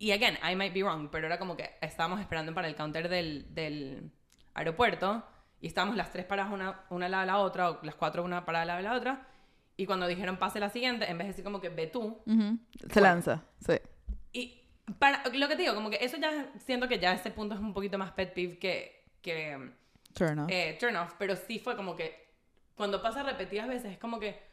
Y 0.00 0.10
again, 0.12 0.36
I 0.42 0.56
might 0.56 0.72
be 0.74 0.82
wrong, 0.82 1.08
pero 1.12 1.26
era 1.26 1.38
como 1.38 1.56
que 1.56 1.70
estábamos 1.80 2.20
esperando 2.20 2.52
para 2.54 2.66
el 2.66 2.74
counter 2.74 3.08
del, 3.08 3.54
del 3.54 4.10
aeropuerto 4.54 5.22
y 5.60 5.66
estábamos 5.66 5.94
las 5.96 6.10
tres 6.10 6.24
paradas 6.24 6.52
una, 6.52 6.84
una 6.90 7.04
al 7.06 7.12
lado 7.12 7.20
de 7.22 7.26
la 7.26 7.38
otra, 7.38 7.70
o 7.70 7.78
las 7.82 7.94
cuatro 7.94 8.24
una 8.24 8.44
parada 8.44 8.62
al 8.62 8.68
lado 8.68 8.78
de 8.78 8.84
la 8.88 8.94
otra. 8.96 9.26
Y 9.76 9.84
cuando 9.86 10.06
dijeron 10.06 10.38
pase 10.38 10.58
la 10.58 10.70
siguiente, 10.70 11.04
en 11.10 11.18
vez 11.18 11.26
de 11.26 11.32
decir 11.32 11.44
como 11.44 11.60
que 11.60 11.68
ve 11.68 11.86
tú, 11.86 12.22
Ujú. 12.26 12.58
Se 12.80 12.88
Fue. 12.88 13.02
lanza, 13.02 13.44
sí. 13.64 13.74
y 14.32 14.62
para, 14.98 15.22
lo 15.32 15.48
que 15.48 15.54
te 15.56 15.62
digo, 15.62 15.74
como 15.74 15.90
que 15.90 15.98
eso 16.00 16.16
ya 16.16 16.50
siento 16.58 16.88
que 16.88 16.98
ya 16.98 17.12
ese 17.12 17.30
punto 17.30 17.54
es 17.54 17.60
un 17.60 17.72
poquito 17.74 17.96
más 17.98 18.10
pet 18.12 18.32
peeve 18.34 18.58
que, 18.58 19.04
que 19.22 19.70
Turn 20.14 20.38
on. 20.40 20.50
eh, 20.50 20.76
turn 20.80 20.96
off, 20.96 21.12
pero 21.18 21.36
sí 21.36 21.58
fue 21.58 21.76
como 21.76 21.94
que 21.94 22.28
cuando 22.74 23.00
pasa 23.02 23.22
repetidas 23.22 23.68
veces 23.68 23.92
es 23.92 23.98
como 23.98 24.18
que 24.18 24.49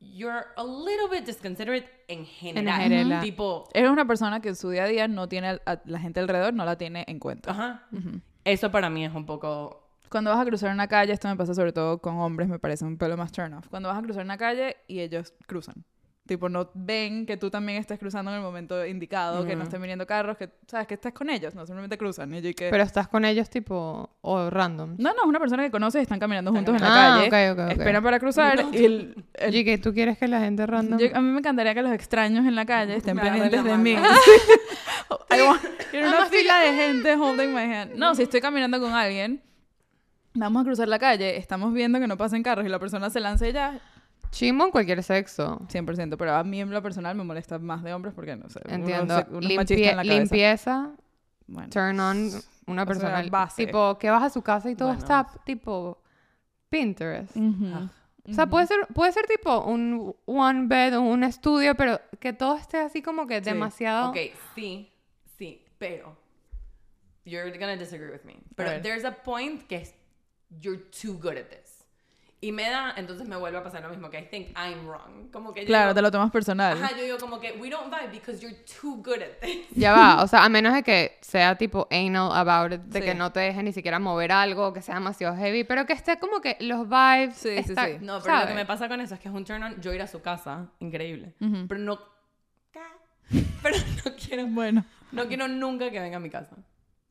you're 0.00 0.46
a 0.56 0.64
little 0.64 1.08
bit 1.10 1.24
disconsiderate 1.24 1.88
en 2.08 2.26
general. 2.26 2.80
general. 2.80 3.22
Tipo, 3.22 3.68
Eres 3.72 3.90
una 3.90 4.06
persona 4.06 4.40
que 4.40 4.50
en 4.50 4.56
su 4.56 4.70
día 4.70 4.84
a 4.84 4.86
día 4.88 5.08
no 5.08 5.28
tiene, 5.28 5.60
a 5.64 5.80
la 5.84 5.98
gente 5.98 6.20
alrededor 6.20 6.54
no 6.54 6.64
la 6.64 6.76
tiene 6.76 7.04
en 7.08 7.18
cuenta. 7.18 7.50
ajá. 7.50 7.86
Eso 8.44 8.70
para 8.70 8.90
mí 8.90 9.04
es 9.04 9.14
un 9.14 9.24
poco 9.24 9.88
Cuando 10.10 10.30
vas 10.30 10.40
a 10.40 10.44
cruzar 10.44 10.70
una 10.70 10.86
calle, 10.86 11.12
esto 11.12 11.28
me 11.28 11.36
pasa 11.36 11.54
sobre 11.54 11.72
todo 11.72 11.98
con 11.98 12.18
hombres, 12.18 12.48
me 12.48 12.58
parece 12.58 12.84
un 12.84 12.98
pelo 12.98 13.16
más 13.16 13.32
turn 13.32 13.54
off. 13.54 13.66
Cuando 13.68 13.88
vas 13.88 13.98
a 13.98 14.02
cruzar 14.02 14.22
una 14.24 14.36
calle 14.36 14.76
y 14.86 15.00
ellos 15.00 15.32
cruzan. 15.46 15.84
Tipo, 16.26 16.48
no 16.48 16.70
ven 16.72 17.26
que 17.26 17.36
tú 17.36 17.50
también 17.50 17.78
estés 17.78 17.98
cruzando 17.98 18.30
en 18.30 18.38
el 18.38 18.42
momento 18.42 18.86
indicado, 18.86 19.44
que 19.44 19.54
no 19.54 19.64
estén 19.64 19.78
viniendo 19.82 20.06
carros, 20.06 20.38
que, 20.38 20.48
¿sabes? 20.66 20.86
Que 20.86 20.94
estés 20.94 21.12
con 21.12 21.28
ellos, 21.28 21.54
no 21.54 21.66
simplemente 21.66 21.98
cruzan. 21.98 22.32
Y 22.34 22.40
yo 22.40 22.48
y 22.48 22.54
que... 22.54 22.70
Pero 22.70 22.82
estás 22.82 23.08
con 23.08 23.26
ellos 23.26 23.50
tipo 23.50 24.08
o 24.22 24.48
random. 24.48 24.94
No, 24.98 25.10
no, 25.12 25.20
es 25.22 25.26
una 25.28 25.38
persona 25.38 25.62
que 25.64 25.70
conoces 25.70 25.98
y 26.00 26.02
están 26.04 26.18
caminando 26.18 26.50
juntos 26.50 26.74
en 26.76 26.80
la 26.80 26.86
Ah, 26.88 27.28
calle. 27.28 27.52
ok, 27.52 27.58
ok, 27.58 27.64
ok. 27.66 27.78
Esperan 27.78 28.02
para 28.02 28.18
cruzar 28.18 28.64
y 28.72 28.84
el- 28.86 29.24
el- 29.34 29.54
Y 29.54 29.64
que 29.66 29.76
tú 29.76 29.92
quieres 29.92 30.16
que 30.16 30.26
la 30.26 30.40
gente 30.40 30.66
random 30.66 30.98
yo- 30.98 31.08
a 31.14 31.20
mí 31.20 31.28
me 31.30 31.40
encantaría 31.40 31.74
que 31.74 31.82
los 31.82 31.92
extraños 31.92 32.46
en 32.46 32.54
la 32.54 32.64
calle 32.64 32.96
estén 32.96 33.18
pendientes 33.18 33.62
de 33.62 33.76
mí. 33.76 33.94
Quiero 35.90 36.08
una 36.08 36.26
fila 36.30 36.60
de 36.60 36.72
gente 36.74 37.14
holding 37.16 37.52
my 37.52 37.60
hand. 37.62 37.96
No, 37.96 38.14
si 38.14 38.22
estoy 38.22 38.40
caminando 38.40 38.80
con 38.80 38.92
alguien, 38.92 39.42
vamos 40.34 40.62
a 40.62 40.64
cruzar 40.64 40.88
la 40.88 40.98
calle, 40.98 41.36
estamos 41.36 41.72
viendo 41.72 41.98
que 42.00 42.06
no 42.06 42.16
pasen 42.16 42.42
carros 42.42 42.64
y 42.64 42.68
la 42.68 42.78
persona 42.78 43.10
se 43.10 43.20
lanza 43.20 43.46
y 43.48 43.52
ya, 43.52 43.78
chimo 44.34 44.64
en 44.66 44.70
cualquier 44.70 45.02
sexo. 45.02 45.60
100%. 45.68 46.16
Pero 46.18 46.34
a 46.34 46.44
mí 46.44 46.60
en 46.60 46.70
lo 46.70 46.82
personal 46.82 47.16
me 47.16 47.24
molesta 47.24 47.58
más 47.58 47.82
de 47.82 47.92
hombres 47.94 48.14
porque 48.14 48.36
no 48.36 48.48
sé. 48.50 48.60
uno 48.64 48.74
Entiendo. 48.74 49.24
uno 49.30 49.38
es 49.40 49.46
Limpie- 49.46 49.90
en 49.90 49.96
la 49.96 50.04
limpieza, 50.04 50.90
Bueno. 51.46 51.70
turn 51.70 51.98
on 52.00 52.30
una 52.66 52.82
O 52.82 52.84
sea, 52.84 52.86
persona 52.86 53.22
base. 53.30 53.66
tipo 53.66 53.98
que 53.98 54.10
vas 54.10 54.22
a 54.22 54.30
su 54.30 54.42
casa 54.42 54.70
y 54.70 54.74
todo 54.76 54.88
Bueno. 54.88 55.00
está 55.02 55.26
tipo 55.44 56.00
Pinterest. 56.68 57.36
Ujú. 57.36 57.88
O 58.26 58.32
sea, 58.32 58.46
puede 58.46 58.66
ser, 58.66 58.86
puede 58.94 59.12
ser 59.12 59.26
tipo 59.26 59.60
un 59.64 60.14
one 60.24 60.66
bed 60.66 60.96
o 60.96 61.02
un 61.02 61.24
estudio, 61.24 61.74
pero 61.74 62.00
que 62.18 62.32
todo 62.32 62.56
esté 62.56 62.78
así 62.78 63.02
como 63.02 63.26
que 63.26 63.38
Sí. 63.38 63.50
demasiado. 63.50 64.10
Ok, 64.10 64.16
sí, 64.54 64.90
sí, 65.36 65.62
pero 65.78 66.16
you're 67.26 67.50
gonna 67.58 67.76
disagree 67.76 68.10
with 68.10 68.24
me. 68.24 68.36
Pero 68.56 68.80
there's 68.80 69.04
a 69.04 69.12
point 69.12 69.66
que 69.66 69.76
es 69.76 69.94
you're 70.62 70.82
too 71.02 71.12
good 71.18 71.36
at 71.36 71.48
this. 71.50 71.63
Y 72.46 72.52
me 72.52 72.68
da, 72.70 72.94
entonces 72.96 73.26
me 73.26 73.36
vuelve 73.36 73.58
a 73.58 73.62
pasar 73.62 73.82
lo 73.82 73.88
mismo, 73.88 74.10
que 74.10 74.18
I 74.20 74.24
think 74.26 74.48
I'm 74.56 74.86
wrong. 74.86 75.30
Como 75.32 75.52
que 75.52 75.64
Claro, 75.64 75.86
digo, 75.88 75.94
te 75.94 76.02
lo 76.02 76.10
tomas 76.10 76.30
personal. 76.30 76.76
Ajá, 76.82 76.96
yo 76.96 77.02
digo 77.02 77.18
como 77.18 77.40
que 77.40 77.52
we 77.60 77.70
don't 77.70 77.92
vibe 77.92 78.10
because 78.12 78.40
you're 78.40 78.56
too 78.80 78.96
good 79.02 79.22
at 79.22 79.40
this. 79.40 79.66
Ya 79.76 79.92
va, 79.92 80.22
o 80.22 80.26
sea, 80.26 80.44
a 80.44 80.48
menos 80.48 80.74
de 80.74 80.82
que 80.82 81.18
sea 81.22 81.56
tipo 81.56 81.88
anal 81.90 82.30
about 82.32 82.72
it, 82.72 82.80
de 82.82 83.00
Sí. 83.00 83.04
que 83.06 83.14
no 83.14 83.32
te 83.32 83.40
deje 83.40 83.62
ni 83.62 83.72
siquiera 83.72 83.98
mover 83.98 84.32
algo, 84.32 84.72
que 84.72 84.82
sea 84.82 84.94
demasiado 84.96 85.36
heavy, 85.36 85.64
pero 85.64 85.86
que 85.86 85.92
esté 85.94 86.18
como 86.18 86.40
que 86.40 86.56
los 86.60 86.88
vibes. 86.88 87.36
Sí, 87.36 87.48
sí, 87.62 87.70
está- 87.72 87.86
sí. 87.86 87.92
No, 88.00 88.20
pero 88.20 88.34
lo 88.34 88.40
que 88.40 88.46
¿sabes? 88.46 88.54
me 88.54 88.66
pasa 88.66 88.88
con 88.88 89.00
eso 89.00 89.14
es 89.14 89.20
que 89.20 89.28
es 89.28 89.34
un 89.34 89.44
turn 89.44 89.62
on, 89.62 89.80
yo 89.80 89.92
ir 89.92 90.02
a 90.02 90.06
su 90.06 90.20
casa, 90.22 90.66
increíble. 90.80 91.34
Pero 91.68 91.80
no... 91.80 91.98
Pero 93.62 93.76
no 94.04 94.12
quiero, 94.16 94.46
Bueno, 94.48 94.84
no 95.12 95.26
quiero 95.26 95.48
nunca 95.48 95.90
que 95.90 95.98
venga 95.98 96.18
a 96.18 96.20
mi 96.20 96.28
casa. 96.30 96.56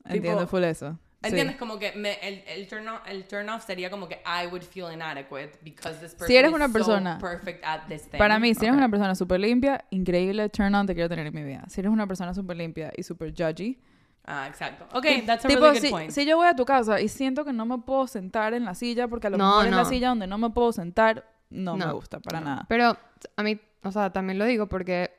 entiendo 0.04 0.40
Tipo, 0.42 0.50
full 0.50 0.64
eso. 0.64 0.98
Sí. 1.24 1.30
¿Entiendes? 1.30 1.56
Como 1.56 1.78
que 1.78 1.92
me- 1.92 2.18
el, 2.22 2.42
el, 2.46 2.68
turn 2.68 2.86
off, 2.88 3.00
el 3.06 3.24
turn 3.26 3.48
off 3.48 3.64
sería 3.66 3.90
como 3.90 4.06
que 4.08 4.20
I 4.26 4.46
would 4.46 4.62
feel 4.62 4.92
inadequate 4.92 5.58
because 5.62 5.98
this 6.00 6.14
person 6.14 6.36
eres 6.36 6.50
is 6.50 6.54
una 6.54 6.66
so 6.68 6.72
persona- 6.72 7.18
perfect 7.18 7.64
at 7.64 7.86
this 7.88 8.08
thing. 8.08 8.18
Para 8.18 8.38
mí, 8.38 8.54
si 8.54 8.64
eres 8.64 8.72
Ok. 8.74 8.78
una 8.78 8.88
persona 8.88 9.14
súper 9.14 9.40
limpia, 9.40 9.84
increíble 9.90 10.48
turn 10.50 10.74
on 10.74 10.86
te 10.86 10.94
quiero 10.94 11.08
tener 11.08 11.26
en 11.26 11.34
mi 11.34 11.42
vida. 11.42 11.64
Si 11.68 11.80
eres 11.80 11.90
una 11.92 12.06
persona 12.06 12.32
súper 12.34 12.56
limpia 12.56 12.92
y 12.96 13.02
súper 13.02 13.32
judgy, 13.32 13.78
Ah, 14.26 14.46
exacto. 14.48 14.86
Ok, 14.96 15.04
that's 15.26 15.44
a 15.44 15.48
tipo, 15.48 15.60
really 15.60 15.78
good 15.80 15.84
si, 15.84 15.90
point. 15.90 16.10
si 16.10 16.24
yo 16.24 16.38
voy 16.38 16.46
a 16.46 16.56
tu 16.56 16.64
casa 16.64 16.98
y 16.98 17.08
siento 17.08 17.44
que 17.44 17.52
no 17.52 17.66
me 17.66 17.76
puedo 17.78 18.06
sentar 18.06 18.54
en 18.54 18.64
la 18.64 18.74
silla, 18.74 19.06
porque 19.06 19.26
a 19.26 19.30
lo 19.30 19.36
No, 19.36 19.48
mejor 19.50 19.64
es 19.66 19.70
la 19.72 19.76
no. 19.82 19.84
silla 19.84 20.08
donde 20.08 20.26
no 20.26 20.38
me 20.38 20.48
puedo 20.48 20.72
sentar, 20.72 21.28
no, 21.50 21.76
me 21.76 21.84
No. 21.84 21.94
gusta 21.94 22.20
para 22.20 22.40
nada. 22.40 22.64
Pero 22.66 22.96
a 23.36 23.42
mí, 23.42 23.60
o 23.82 23.92
sea, 23.92 24.14
también 24.14 24.38
lo 24.38 24.46
digo 24.46 24.66
porque 24.66 25.10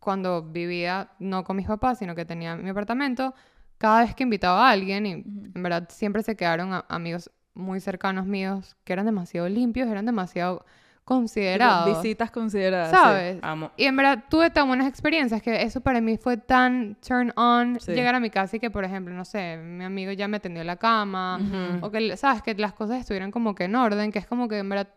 cuando 0.00 0.42
vivía 0.42 1.10
no 1.20 1.44
con 1.44 1.56
mis 1.56 1.66
papás, 1.66 1.98
sino 1.98 2.14
que 2.14 2.24
tenía 2.24 2.56
mi 2.56 2.70
apartamento, 2.70 3.34
cada 3.82 4.02
vez 4.04 4.14
que 4.14 4.22
invitaba 4.22 4.68
a 4.68 4.70
alguien, 4.70 5.04
y 5.06 5.10
en 5.12 5.52
verdad 5.62 5.88
siempre 5.90 6.22
se 6.22 6.36
quedaron 6.36 6.72
a- 6.72 6.84
amigos 6.88 7.30
muy 7.54 7.80
cercanos 7.80 8.24
míos 8.24 8.76
que 8.84 8.92
eran 8.94 9.04
demasiado 9.04 9.48
limpios, 9.48 9.88
eran 9.88 10.06
demasiado 10.06 10.64
considerados. 11.04 11.96
visitas 12.00 12.30
consideradas. 12.30 12.90
sí. 12.90 12.96
¿Sabes? 12.96 13.38
Amo. 13.42 13.70
Y 13.76 13.84
en 13.86 13.96
verdad 13.96 14.24
tuve 14.30 14.50
tan 14.50 14.68
buenas 14.68 14.86
experiencias 14.88 15.42
que 15.42 15.62
eso 15.62 15.80
para 15.80 16.00
mí 16.00 16.16
fue 16.16 16.36
tan 16.36 16.96
turn 17.06 17.32
on 17.36 17.78
Sí. 17.80 17.92
llegar 17.92 18.14
a 18.14 18.20
mi 18.20 18.30
casa 18.30 18.56
y 18.56 18.60
que, 18.60 18.70
por 18.70 18.84
ejemplo, 18.84 19.12
no 19.14 19.24
sé, 19.24 19.56
mi 19.58 19.84
amigo 19.84 20.12
ya 20.12 20.28
me 20.28 20.38
tendió 20.40 20.62
la 20.64 20.76
cama 20.76 21.40
o 21.82 21.90
que, 21.90 22.16
¿sabes? 22.16 22.40
Que 22.42 22.54
las 22.54 22.72
cosas 22.72 23.00
estuvieran 23.00 23.30
como 23.32 23.54
que 23.54 23.64
en 23.64 23.74
orden, 23.74 24.12
que 24.12 24.18
es 24.20 24.26
como 24.26 24.48
que 24.48 24.58
en 24.58 24.68
verdad... 24.68 24.88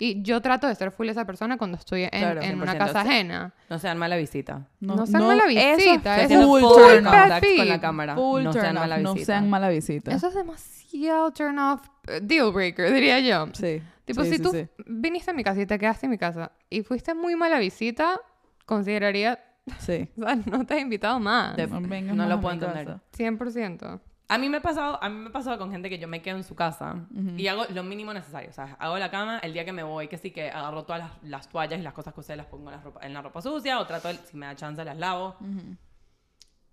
Y 0.00 0.22
yo 0.22 0.40
trato 0.40 0.68
de 0.68 0.74
ser 0.76 0.92
full 0.92 1.08
esa 1.08 1.24
persona 1.24 1.56
cuando 1.58 1.76
estoy 1.76 2.04
en, 2.04 2.10
Claro, 2.10 2.40
en 2.40 2.60
una 2.60 2.72
100%. 2.74 2.78
casa 2.78 3.00
ajena. 3.00 3.52
No 3.68 3.78
sean 3.80 3.98
mala 3.98 4.16
visita. 4.16 4.68
No 4.80 5.06
sean 5.06 5.26
mala 5.26 5.44
visita, 5.46 6.22
es 6.22 6.30
eso 6.30 6.46
full 6.46 6.60
turn 6.62 7.06
off. 7.06 7.14
con 7.56 7.68
la 7.68 7.80
cámara. 7.80 8.14
Full 8.14 8.42
no 8.44 8.50
turn 8.52 8.62
sean 8.62 8.76
off, 8.76 8.82
mala 8.82 8.98
no 8.98 9.14
visita. 9.14 9.32
sean 9.32 9.50
mala 9.50 9.68
visita. 9.70 10.10
Eso 10.14 10.28
es 10.28 10.34
demasiado 10.34 11.32
turn 11.32 11.58
off, 11.58 11.88
eh, 12.06 12.20
deal 12.22 12.52
breaker, 12.52 12.92
diría 12.92 13.18
yo. 13.20 13.48
Sí. 13.54 13.82
Tipo, 14.04 14.22
sí, 14.22 14.30
si 14.30 14.36
sí, 14.36 14.42
tú 14.42 14.52
sí. 14.52 14.66
viniste 14.86 15.32
a 15.32 15.34
mi 15.34 15.42
casa 15.44 15.60
y 15.60 15.66
te 15.66 15.78
quedaste 15.78 16.06
en 16.06 16.10
mi 16.10 16.18
casa 16.18 16.52
y 16.70 16.82
fuiste 16.82 17.12
muy 17.14 17.34
mala 17.36 17.58
visita, 17.58 18.20
consideraría, 18.66 19.38
Sí. 19.80 20.08
o 20.16 20.22
sea, 20.24 20.36
no 20.46 20.64
te 20.64 20.76
he 20.76 20.80
invitado 20.80 21.18
más. 21.20 21.56
De- 21.56 21.66
No 21.66 21.80
no 21.80 22.14
más 22.14 22.28
lo 22.28 22.40
puedo 22.40 22.54
entender. 22.54 22.86
casa. 22.86 23.00
100%. 23.16 24.00
A 24.30 24.36
mí 24.36 24.48
me 24.50 24.58
ha 24.58 24.60
pasado, 24.62 25.02
a 25.02 25.08
mí 25.08 25.16
me 25.16 25.28
ha 25.30 25.32
pasado 25.32 25.56
con 25.58 25.70
gente 25.70 25.88
que 25.88 25.98
yo 25.98 26.06
me 26.06 26.20
quedo 26.20 26.36
en 26.36 26.44
su 26.44 26.54
casa 26.54 27.06
y 27.38 27.46
hago 27.48 27.64
lo 27.72 27.82
mínimo 27.82 28.12
necesario, 28.12 28.50
o 28.50 28.52
sea, 28.52 28.76
hago 28.78 28.98
la 28.98 29.10
cama 29.10 29.38
el 29.38 29.54
día 29.54 29.64
que 29.64 29.72
me 29.72 29.82
voy, 29.82 30.06
que 30.08 30.18
sí 30.18 30.30
que 30.30 30.50
agarro 30.50 30.84
todas 30.84 31.00
las, 31.02 31.12
las 31.22 31.48
toallas 31.48 31.80
y 31.80 31.82
las 31.82 31.94
cosas 31.94 32.12
que 32.12 32.20
usé 32.20 32.36
las 32.36 32.44
pongo 32.46 32.68
en 32.70 32.76
la 32.76 32.82
ropa, 32.82 33.00
en 33.06 33.14
la 33.14 33.22
ropa 33.22 33.40
sucia 33.40 33.80
o 33.80 33.86
trato, 33.86 34.08
de- 34.08 34.14
si 34.18 34.36
me 34.36 34.44
da 34.44 34.54
chance 34.54 34.84
las 34.84 34.98
lavo. 34.98 35.36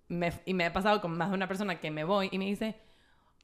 Me- 0.08 0.32
y 0.44 0.52
me 0.54 0.66
ha 0.66 0.72
pasado 0.72 1.00
con 1.00 1.16
más 1.16 1.30
de 1.30 1.34
una 1.34 1.48
persona 1.48 1.80
que 1.80 1.90
me 1.90 2.04
voy 2.04 2.28
y 2.30 2.38
me 2.38 2.44
dice, 2.44 2.76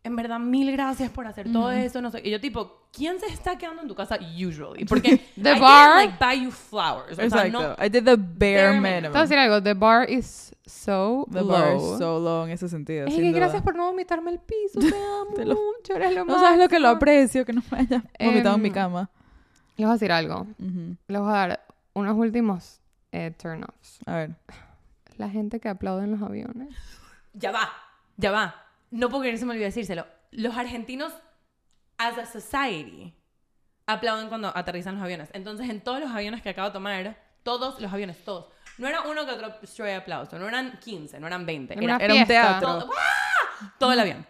en 0.04 0.16
verdad, 0.16 0.38
mil 0.40 0.72
gracias 0.72 1.10
por 1.10 1.26
hacer 1.26 1.52
todo 1.52 1.70
eso, 1.70 2.00
no 2.02 2.10
sé. 2.10 2.20
Y 2.24 2.30
yo 2.30 2.40
tipo, 2.40 2.88
¿quién 2.92 3.20
se 3.20 3.26
está 3.26 3.56
quedando 3.56 3.82
en 3.82 3.88
tu 3.88 3.94
casa 3.94 4.18
usually? 4.36 4.84
Porque 4.88 5.18
The 5.40 5.52
I 5.56 5.60
bar- 5.60 5.96
like, 6.04 6.14
buy 6.18 6.44
you 6.44 6.50
flowers. 6.50 7.12
O 7.12 7.14
sea, 7.16 7.24
Exacto. 7.26 7.76
no, 7.78 7.84
I 7.84 7.88
did 7.88 8.04
the 8.04 8.16
bare 8.16 8.64
Bare 8.66 8.80
minimum. 8.80 9.02
Te 9.02 9.08
voy 9.10 9.18
a 9.18 9.22
decir 9.22 9.38
algo, 9.38 9.62
the 9.62 9.74
bar 9.74 10.10
is 10.10 10.52
so 10.66 11.26
The 11.30 11.40
low. 11.40 11.48
bar 11.48 11.76
is 11.76 11.98
so 11.98 12.18
low 12.18 12.44
en 12.46 12.50
ese 12.50 12.68
sentido. 12.68 13.06
Es 13.06 13.12
sin 13.14 13.22
que 13.22 13.28
duda. 13.30 13.38
gracias 13.40 13.62
por 13.62 13.76
no 13.76 13.84
vomitarme 13.86 14.32
el 14.32 14.40
piso, 14.40 14.80
te 14.80 14.86
amo 15.20 15.34
Te 15.36 15.44
lo- 15.44 15.54
mucho, 15.54 15.94
eres 15.94 16.14
lo 16.14 16.24
No 16.24 16.38
sabes 16.40 16.58
lo 16.58 16.68
que 16.68 16.80
lo 16.80 16.88
aprecio, 16.88 17.44
que 17.44 17.52
no 17.52 17.62
me 17.70 17.78
hayas 17.78 18.02
vomitado 18.18 18.56
en 18.56 18.62
mi 18.62 18.68
Em, 18.68 18.74
cama. 18.74 19.10
Les 19.76 19.86
voy 19.86 19.90
a 19.90 19.92
decir 19.94 20.10
algo, 20.12 20.46
Ujú. 20.58 20.96
les 21.08 21.20
voy 21.20 21.28
a 21.30 21.32
dar 21.32 21.64
unos 21.94 22.16
últimos 22.16 22.80
eh, 23.12 23.32
turn-offs. 23.40 24.00
A 24.06 24.16
ver. 24.16 24.30
La 25.16 25.28
gente 25.30 25.60
que 25.60 25.68
aplaude 25.68 26.04
en 26.04 26.10
los 26.12 26.22
aviones. 26.22 26.74
Ya 27.34 27.52
va, 27.52 27.68
ya 28.16 28.30
va. 28.32 28.54
No 28.92 29.08
puedo 29.08 29.22
creer, 29.22 29.38
se 29.38 29.44
me 29.46 29.52
olvidó 29.52 29.64
decírselo. 29.66 30.06
Los 30.30 30.56
argentinos, 30.56 31.12
as 31.98 32.18
a 32.18 32.26
society, 32.26 33.14
aplauden 33.86 34.28
cuando 34.28 34.56
aterrizan 34.56 34.94
los 34.94 35.02
aviones. 35.02 35.30
Entonces, 35.32 35.68
en 35.68 35.80
todos 35.80 35.98
los 36.00 36.10
aviones 36.10 36.42
que 36.42 36.50
acabo 36.50 36.68
de 36.68 36.74
tomar, 36.74 37.16
todos 37.42 37.80
los 37.80 37.92
aviones, 37.92 38.22
todos. 38.24 38.52
No 38.78 38.86
era 38.86 39.00
uno 39.02 39.24
que 39.26 39.32
otro 39.32 39.52
stray 39.66 39.94
aplauso, 39.94 40.38
no 40.38 40.46
eran 40.46 40.78
15, 40.78 41.18
no 41.20 41.26
eran 41.26 41.44
20. 41.44 41.74
En 41.74 41.82
Era 41.82 41.96
una 41.96 42.04
Era 42.04 42.14
un 42.14 42.26
fiesta. 42.26 42.58
teatro. 42.60 42.78
todo, 42.80 42.92
¡ah! 42.96 43.74
todo 43.78 43.92
el 43.92 44.00
avión. 44.00 44.26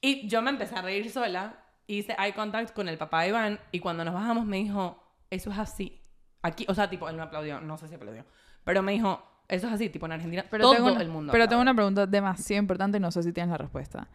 Y 0.00 0.28
yo 0.28 0.40
me 0.42 0.50
empecé 0.50 0.76
a 0.76 0.82
reír 0.82 1.10
sola, 1.10 1.56
hice 1.86 2.14
eye 2.18 2.32
contact 2.34 2.72
con 2.74 2.88
el 2.88 2.96
papá 2.98 3.22
de 3.22 3.28
Iván 3.28 3.60
y 3.72 3.80
cuando 3.80 4.04
nos 4.04 4.14
bajamos 4.14 4.44
me 4.46 4.58
dijo, 4.58 5.02
eso 5.30 5.50
es 5.50 5.58
así. 5.58 6.00
Aquí, 6.42 6.64
o 6.68 6.74
sea, 6.74 6.88
tipo, 6.88 7.08
él 7.08 7.16
me 7.16 7.22
aplaudió, 7.22 7.60
no 7.60 7.76
sé 7.76 7.88
si 7.88 7.94
aplaudió, 7.94 8.24
pero 8.64 8.82
me 8.82 8.92
dijo, 8.92 9.29
eso 9.50 9.66
es 9.66 9.72
así, 9.74 9.88
tipo 9.90 10.06
en 10.06 10.12
Argentina, 10.12 10.44
Pero 10.50 10.62
todo 10.64 10.74
tengo 10.74 10.92
una, 10.92 11.00
el 11.02 11.08
mundo. 11.08 11.32
Pero 11.32 11.44
tengo 11.48 11.60
aplaude". 11.60 11.70
una 11.72 11.74
pregunta 11.74 12.06
demasiado 12.06 12.60
importante 12.60 12.96
y 12.98 13.00
no 13.00 13.10
sé 13.10 13.22
si 13.22 13.32
tienes 13.32 13.50
la 13.50 13.58
respuesta. 13.58 14.08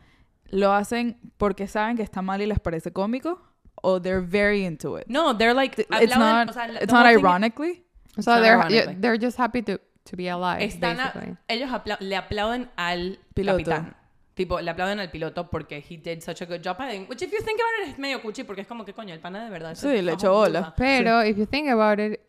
¿Lo 0.49 0.73
hacen 0.73 1.17
porque 1.37 1.67
saben 1.67 1.97
que 1.97 2.03
está 2.03 2.21
mal 2.21 2.41
y 2.41 2.45
les 2.45 2.59
parece 2.59 2.91
cómico? 2.91 3.41
¿O 3.81 4.01
they're 4.01 4.25
very 4.25 4.65
into 4.65 4.97
it? 4.99 5.05
No, 5.07 5.35
they're 5.37 5.53
like, 5.53 5.79
It's 5.81 6.17
not, 6.17 6.49
o 6.49 6.53
sea, 6.53 6.67
it's 6.81 6.91
not 6.93 7.05
ironically. 7.05 7.83
O 8.17 8.21
sea, 8.21 8.35
Not 8.35 8.43
they're, 8.43 8.57
ironically. 8.57 8.95
they're 9.01 9.19
just 9.19 9.37
happy 9.37 9.61
to, 9.63 9.77
to 10.05 10.15
be 10.15 10.29
alive, 10.29 10.63
Están 10.63 10.99
a- 10.99 11.37
ellos 11.47 11.69
apla- 11.71 11.97
le 11.99 12.15
aplauden 12.15 12.69
al 12.77 13.19
Piloto. 13.33 13.57
capitán. 13.57 13.95
Tipo, 14.35 14.59
le 14.59 14.69
aplauden 14.69 14.99
al 14.99 15.09
piloto 15.11 15.49
porque 15.49 15.77
he 15.89 15.97
did 15.97 16.21
such 16.21 16.41
a 16.41 16.45
good 16.45 16.61
job. 16.63 16.75
piloting, 16.77 17.05
Which 17.09 17.21
if 17.21 17.31
you 17.31 17.39
think 17.39 17.57
about 17.59 17.87
it 17.87 17.93
es 17.93 17.99
medio 17.99 18.21
cuchi 18.21 18.43
porque 18.43 18.61
es 18.61 18.67
como 18.67 18.83
que 18.83 18.93
coño, 18.93 19.13
el 19.13 19.19
pana 19.21 19.43
de 19.43 19.49
verdad. 19.49 19.75
Sí, 19.75 20.01
le 20.01 20.11
echó 20.13 20.33
bola. 20.33 20.59
puta. 20.59 20.75
Pero, 20.77 21.23
if 21.23 21.37
you 21.37 21.45
think 21.45 21.69
about 21.69 21.99
it, 21.99 22.19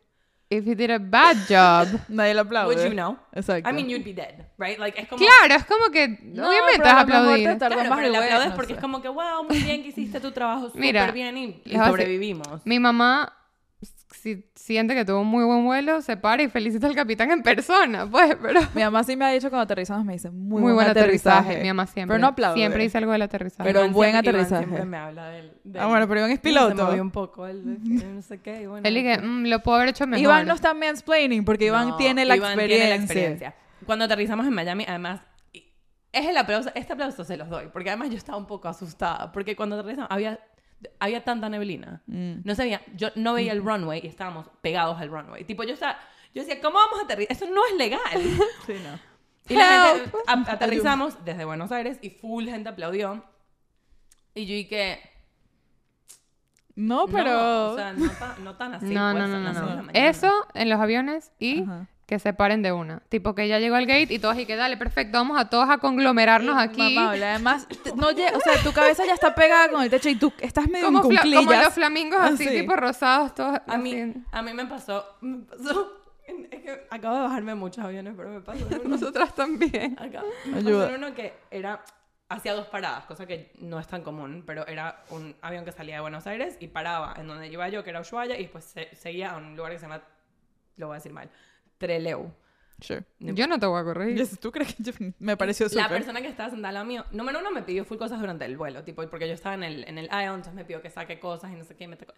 if 0.49 0.65
you 0.67 0.75
did 0.75 0.91
a 0.91 0.99
bad 0.99 1.37
job... 1.49 1.89
Nadie 2.09 2.35
lo 2.35 2.43
aplaude. 2.43 2.75
Would 2.75 2.85
you 2.89 2.95
know? 2.95 3.19
Exacto. 3.33 3.69
I 3.69 3.73
mean, 3.73 3.89
you'd 3.89 4.05
be 4.05 4.13
dead, 4.13 4.47
right? 4.59 4.79
Like, 4.79 5.01
es 5.01 5.09
como... 5.09 5.25
Claro, 5.25 5.55
es 5.55 5.65
como 5.67 5.91
que 5.91 6.09
No, 6.23 6.49
obviamente 6.49 6.79
pero 6.83 6.85
vas 6.85 6.95
a 6.95 7.01
a 7.01 7.03
lo 7.03 7.07
mejor 7.07 7.23
aplaudir. 7.25 7.49
te 7.49 7.57
tardó 7.57 7.75
Claro, 7.77 7.97
pero 7.97 8.09
le 8.11 8.19
aplaudes 8.19 8.49
no 8.51 8.55
porque 8.55 8.69
sé. 8.69 8.75
es 8.75 8.81
como 8.81 9.03
que, 9.03 9.09
wow, 9.09 9.45
muy 9.49 9.59
bien 9.59 9.83
que 9.83 9.89
hiciste 9.89 10.21
tu 10.21 10.31
trabajo 10.33 10.67
súper 10.67 10.81
Mira, 10.81 11.11
bien 11.11 11.37
y, 11.37 11.63
y 11.65 11.75
sobrevivimos. 11.77 12.65
Mi 12.65 12.79
mamá, 12.79 13.33
si 14.17 14.45
siente 14.55 14.95
que 14.95 15.05
tuvo 15.05 15.21
un 15.21 15.27
muy 15.29 15.45
buen 15.45 15.65
vuelo, 15.65 16.01
se 16.03 16.17
para 16.17 16.43
y 16.43 16.49
felicita 16.49 16.87
al 16.87 16.95
capitán 16.95 17.31
en 17.31 17.43
persona, 17.43 18.07
pues, 18.11 18.37
pero... 18.43 18.61
Mi 18.75 18.83
mamá 18.83 19.05
sí 19.05 19.17
me 19.17 19.25
ha 19.25 19.31
dicho 19.31 19.49
cuando 19.51 19.65
aterrizamos, 19.65 20.05
me 20.05 20.15
dice, 20.15 20.31
muy, 20.31 20.61
Muy, 20.63 20.73
buen 20.73 20.87
aterrizaje. 20.89 21.39
aterrizaje. 21.39 21.63
Mi 21.63 21.69
mamá 21.69 21.87
siempre. 21.87 22.15
Pero 22.15 22.21
no 22.21 22.27
aplaude. 22.29 22.57
Siempre 22.59 22.83
dice 22.83 22.99
algo 22.99 23.13
del 23.13 23.23
aterrizaje. 23.23 23.63
Pero 23.65 23.81
Iván 23.81 23.93
buen 23.93 24.11
siempre- 24.13 24.31
Iván 24.31 24.41
aterrizaje. 24.45 24.65
siempre 24.67 24.85
me 24.87 24.97
habla 24.97 25.29
del... 25.29 25.53
del- 25.65 25.83
Ah, 25.83 25.87
bueno, 25.87 26.09
pero 26.09 26.21
Iván 26.21 26.31
es 26.33 26.41
Se 26.41 26.49
me 26.49 26.53
piloto. 26.55 26.85
movió 26.87 27.03
un 27.03 27.11
poco 27.11 27.47
el... 27.47 28.15
no 28.15 28.23
sé 28.23 28.41
qué, 28.41 28.63
y 28.63 28.67
bueno. 28.67 28.87
Él 28.89 28.95
dije, 28.95 29.19
"Mm, 29.19 29.47
lo 29.47 29.63
puedo 29.63 29.77
haber 29.77 29.89
hecho 29.91 30.07
mejor. 30.07 30.23
Iván 30.23 30.47
no 30.47 30.55
está 30.55 30.75
mansplaining 30.75 31.45
porque 31.45 31.67
Iván 31.67 31.89
No, 31.91 31.97
tiene, 31.97 32.25
la, 32.25 32.37
Iván 32.37 32.51
experiencia. 32.53 32.85
tiene 32.87 32.97
la 32.99 33.03
experiencia. 33.05 33.55
Cuando 33.87 34.05
aterrizamos 34.07 34.47
en 34.47 34.55
Miami, 34.55 34.85
además, 34.89 35.21
es 36.13 36.27
el 36.27 36.37
aplauso, 36.39 36.71
este 36.75 36.95
aplauso 36.95 37.25
se 37.25 37.37
los 37.37 37.49
doy, 37.51 37.67
porque 37.73 37.91
además 37.91 38.09
yo 38.11 38.17
estaba 38.17 38.39
un 38.39 38.47
poco 38.47 38.69
asustada, 38.69 39.31
porque 39.33 39.55
cuando 39.55 39.77
aterrizamos 39.79 40.11
había, 40.11 40.41
había 41.01 41.25
tanta 41.25 41.49
neblina. 41.49 42.03
Mm. 42.07 42.41
No 42.45 42.55
sabía, 42.55 42.81
yo 42.95 43.09
no 43.17 43.33
veía 43.35 43.53
el 43.53 43.63
runway 43.65 44.01
y 44.05 44.07
estábamos 44.09 44.47
pegados 44.61 45.01
al 45.01 45.09
runway. 45.11 45.45
Tipo, 45.45 45.65
yo 45.65 45.75
estaba, 45.75 45.99
yo 46.35 46.43
decía, 46.43 46.61
¿cómo 46.61 46.77
vamos 46.79 47.01
a 47.01 47.05
aterrizar? 47.05 47.37
Eso 47.37 47.47
no 47.53 47.61
es 47.71 47.77
legal. 47.77 48.01
Sí, 48.67 48.75
no. 48.83 48.99
Y 49.49 49.55
la 49.55 49.95
gente, 49.95 50.11
a- 50.27 50.53
aterrizamos 50.53 51.25
desde 51.25 51.45
Buenos 51.45 51.71
Aires 51.73 51.99
y 52.03 52.11
full 52.11 52.47
gente 52.47 52.69
aplaudió. 52.69 53.25
Y 54.35 54.45
yo 54.47 54.55
dije, 54.55 55.01
No, 56.75 57.07
pero... 57.07 57.31
no, 57.33 57.67
o 57.73 57.77
sea, 57.77 57.93
no, 57.93 58.11
tan- 58.11 58.45
no 58.45 58.57
tan 58.57 58.75
así. 58.75 58.87
no, 58.87 59.13
pues, 59.13 59.29
no, 59.29 59.39
no, 59.41 59.83
no. 59.83 59.91
Eso 59.95 60.31
en 60.55 60.69
los 60.69 60.79
aviones 60.81 61.33
y 61.39 61.63
Ajá. 61.63 61.87
Que 62.07 62.19
se 62.21 62.33
paren 62.33 62.63
de 62.63 62.71
una. 62.73 63.01
Tipo 63.09 63.35
que 63.35 63.49
ya 63.49 63.59
llegó 63.59 63.75
al 63.75 63.85
gate 63.87 64.15
y 64.15 64.19
todos 64.21 64.39
y 64.39 64.47
que 64.47 64.55
dale, 64.57 64.77
perfecto, 64.77 65.19
vamos 65.19 65.39
a 65.41 65.51
todos 65.51 65.69
a 65.69 65.79
conglomerarnos 65.79 66.57
aquí. 66.57 66.95
Mamable. 66.95 67.25
Además, 67.27 67.67
no 67.97 68.09
o 68.09 68.15
sea, 68.15 68.63
tu 68.63 68.73
cabeza 68.73 69.05
ya 69.05 69.15
está 69.15 69.35
pegada 69.35 69.69
con 69.71 69.83
el 69.83 69.91
techo 69.91 70.09
y 70.09 70.15
tú 70.15 70.33
estás 70.39 70.69
medio 70.69 70.87
Como, 70.87 70.99
en 70.99 71.17
como 71.19 71.53
los 71.53 71.75
flamingos 71.75 72.21
así, 72.21 72.47
Así. 72.47 72.61
tipo 72.61 72.77
rosados, 72.77 73.35
todos 73.35 73.59
A 73.67 73.77
mí, 73.77 74.01
así. 74.01 74.15
a 74.31 74.43
mí 74.43 74.53
me 74.55 74.67
pasó, 74.67 75.05
me 75.21 75.39
pasó, 75.47 75.93
es 76.27 76.61
que 76.63 76.87
acabo 76.91 77.17
de 77.17 77.23
bajarme 77.23 77.55
muchos 77.57 77.85
aviones, 77.85 78.15
pero 78.17 78.31
me 78.31 78.41
pasó 78.41 78.65
uno, 78.71 78.89
Nosotras 78.89 79.35
también. 79.35 79.97
acá, 79.99 80.23
me 80.45 80.63
pasó 80.63 80.95
uno 80.95 81.13
que 81.13 81.35
era, 81.51 81.83
hacía 82.29 82.55
dos 82.55 82.69
paradas, 82.69 83.05
cosa 83.07 83.27
que 83.27 83.51
no 83.59 83.81
es 83.81 83.87
tan 83.89 84.03
común, 84.03 84.45
pero 84.47 84.65
era 84.69 85.03
un 85.11 85.35
avión 85.43 85.65
que 85.65 85.73
salía 85.73 85.97
de 85.97 86.01
Buenos 86.03 86.25
Aires 86.29 86.57
y 86.61 86.69
paraba 86.69 87.15
en 87.19 87.27
donde 87.27 87.49
iba 87.49 87.69
yo, 87.69 87.83
que 87.83 87.91
era 87.91 88.01
Ushuaia, 88.01 88.39
y 88.39 88.43
después 88.43 88.65
se- 88.65 88.95
seguía 88.95 89.33
a 89.33 89.37
un 89.39 89.57
lugar 89.57 89.73
que 89.73 89.79
se 89.79 89.87
llama, 89.87 90.03
lo 90.77 90.87
voy 90.87 90.95
a 90.95 90.99
decir 90.99 91.13
mal, 91.13 91.29
Treleu. 91.79 92.33
Sure. 92.81 93.05
Yo 93.21 93.47
no 93.47 93.59
te 93.59 93.65
voy 93.67 93.81
a 93.81 93.85
corregir. 93.85 94.37
¿Tú 94.39 94.53
crees 94.53 94.75
que 94.75 94.83
yo- 94.83 94.93
me 95.19 95.37
pareció 95.37 95.65
La 95.67 95.71
súper? 95.85 95.89
persona 95.89 96.21
que 96.21 96.29
estaba 96.29 96.51
sentada 96.51 96.69
al 96.69 96.75
lado 96.75 96.87
mío, 96.87 97.05
número 97.11 97.39
uno, 97.41 97.51
me 97.51 97.63
pidió 97.63 97.85
full 97.87 97.97
cosas 97.97 98.21
durante 98.21 98.45
el 98.45 98.57
vuelo, 98.59 98.85
tipo, 98.85 99.07
porque 99.09 99.27
yo 99.27 99.33
estaba 99.35 99.55
en 99.55 99.63
el, 99.65 99.85
en 99.89 99.97
el 99.97 100.09
aisle, 100.11 100.35
entonces 100.35 100.55
me 100.55 100.65
pidió 100.67 100.83
que 100.83 100.91
saque 100.91 101.19
cosas 101.19 101.51
y 101.53 101.55
no 101.57 101.65
sé 101.65 101.75
qué, 101.75 101.85
y 101.85 101.89
me 101.89 101.97
tocó. 101.97 102.13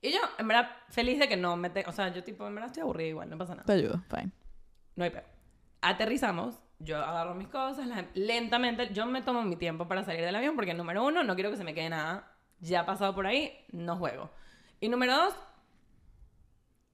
Y 0.00 0.12
yo, 0.12 0.18
en 0.38 0.48
verdad, 0.48 0.70
feliz 0.88 1.18
de 1.18 1.28
que 1.28 1.36
no 1.36 1.56
me... 1.56 1.68
te- 1.70 1.84
O 1.86 1.92
sea, 1.92 2.08
yo, 2.12 2.24
tipo, 2.24 2.46
en 2.46 2.54
verdad 2.54 2.68
estoy 2.68 2.82
aburrida 2.82 3.08
igual, 3.08 3.28
no 3.28 3.36
pasa 3.36 3.54
nada. 3.54 3.66
Te 3.66 3.72
ayudo, 3.72 4.02
fine. 4.08 4.30
No 4.96 5.04
hay 5.04 5.10
peor. 5.10 5.24
Aterrizamos, 5.82 6.58
yo 6.78 6.96
agarro 6.98 7.34
mis 7.34 7.48
cosas, 7.48 7.86
las- 7.86 8.04
lentamente, 8.14 8.92
yo 8.92 9.06
me 9.06 9.22
tomo 9.22 9.42
mi 9.42 9.56
tiempo 9.56 9.86
para 9.88 10.04
salir 10.04 10.22
del 10.24 10.34
avión 10.34 10.56
porque 10.56 10.74
número 10.74 11.04
uno, 11.04 11.22
no 11.22 11.34
quiero 11.34 11.50
que 11.50 11.56
se 11.56 11.64
me 11.64 11.74
quede 11.74 11.90
nada. 11.90 12.32
Ya 12.60 12.86
pasado 12.86 13.14
por 13.14 13.26
ahí, 13.26 13.52
no 13.72 13.96
juego. 13.96 14.30
Y 14.80 14.88
número 14.88 15.14
dos, 15.16 15.34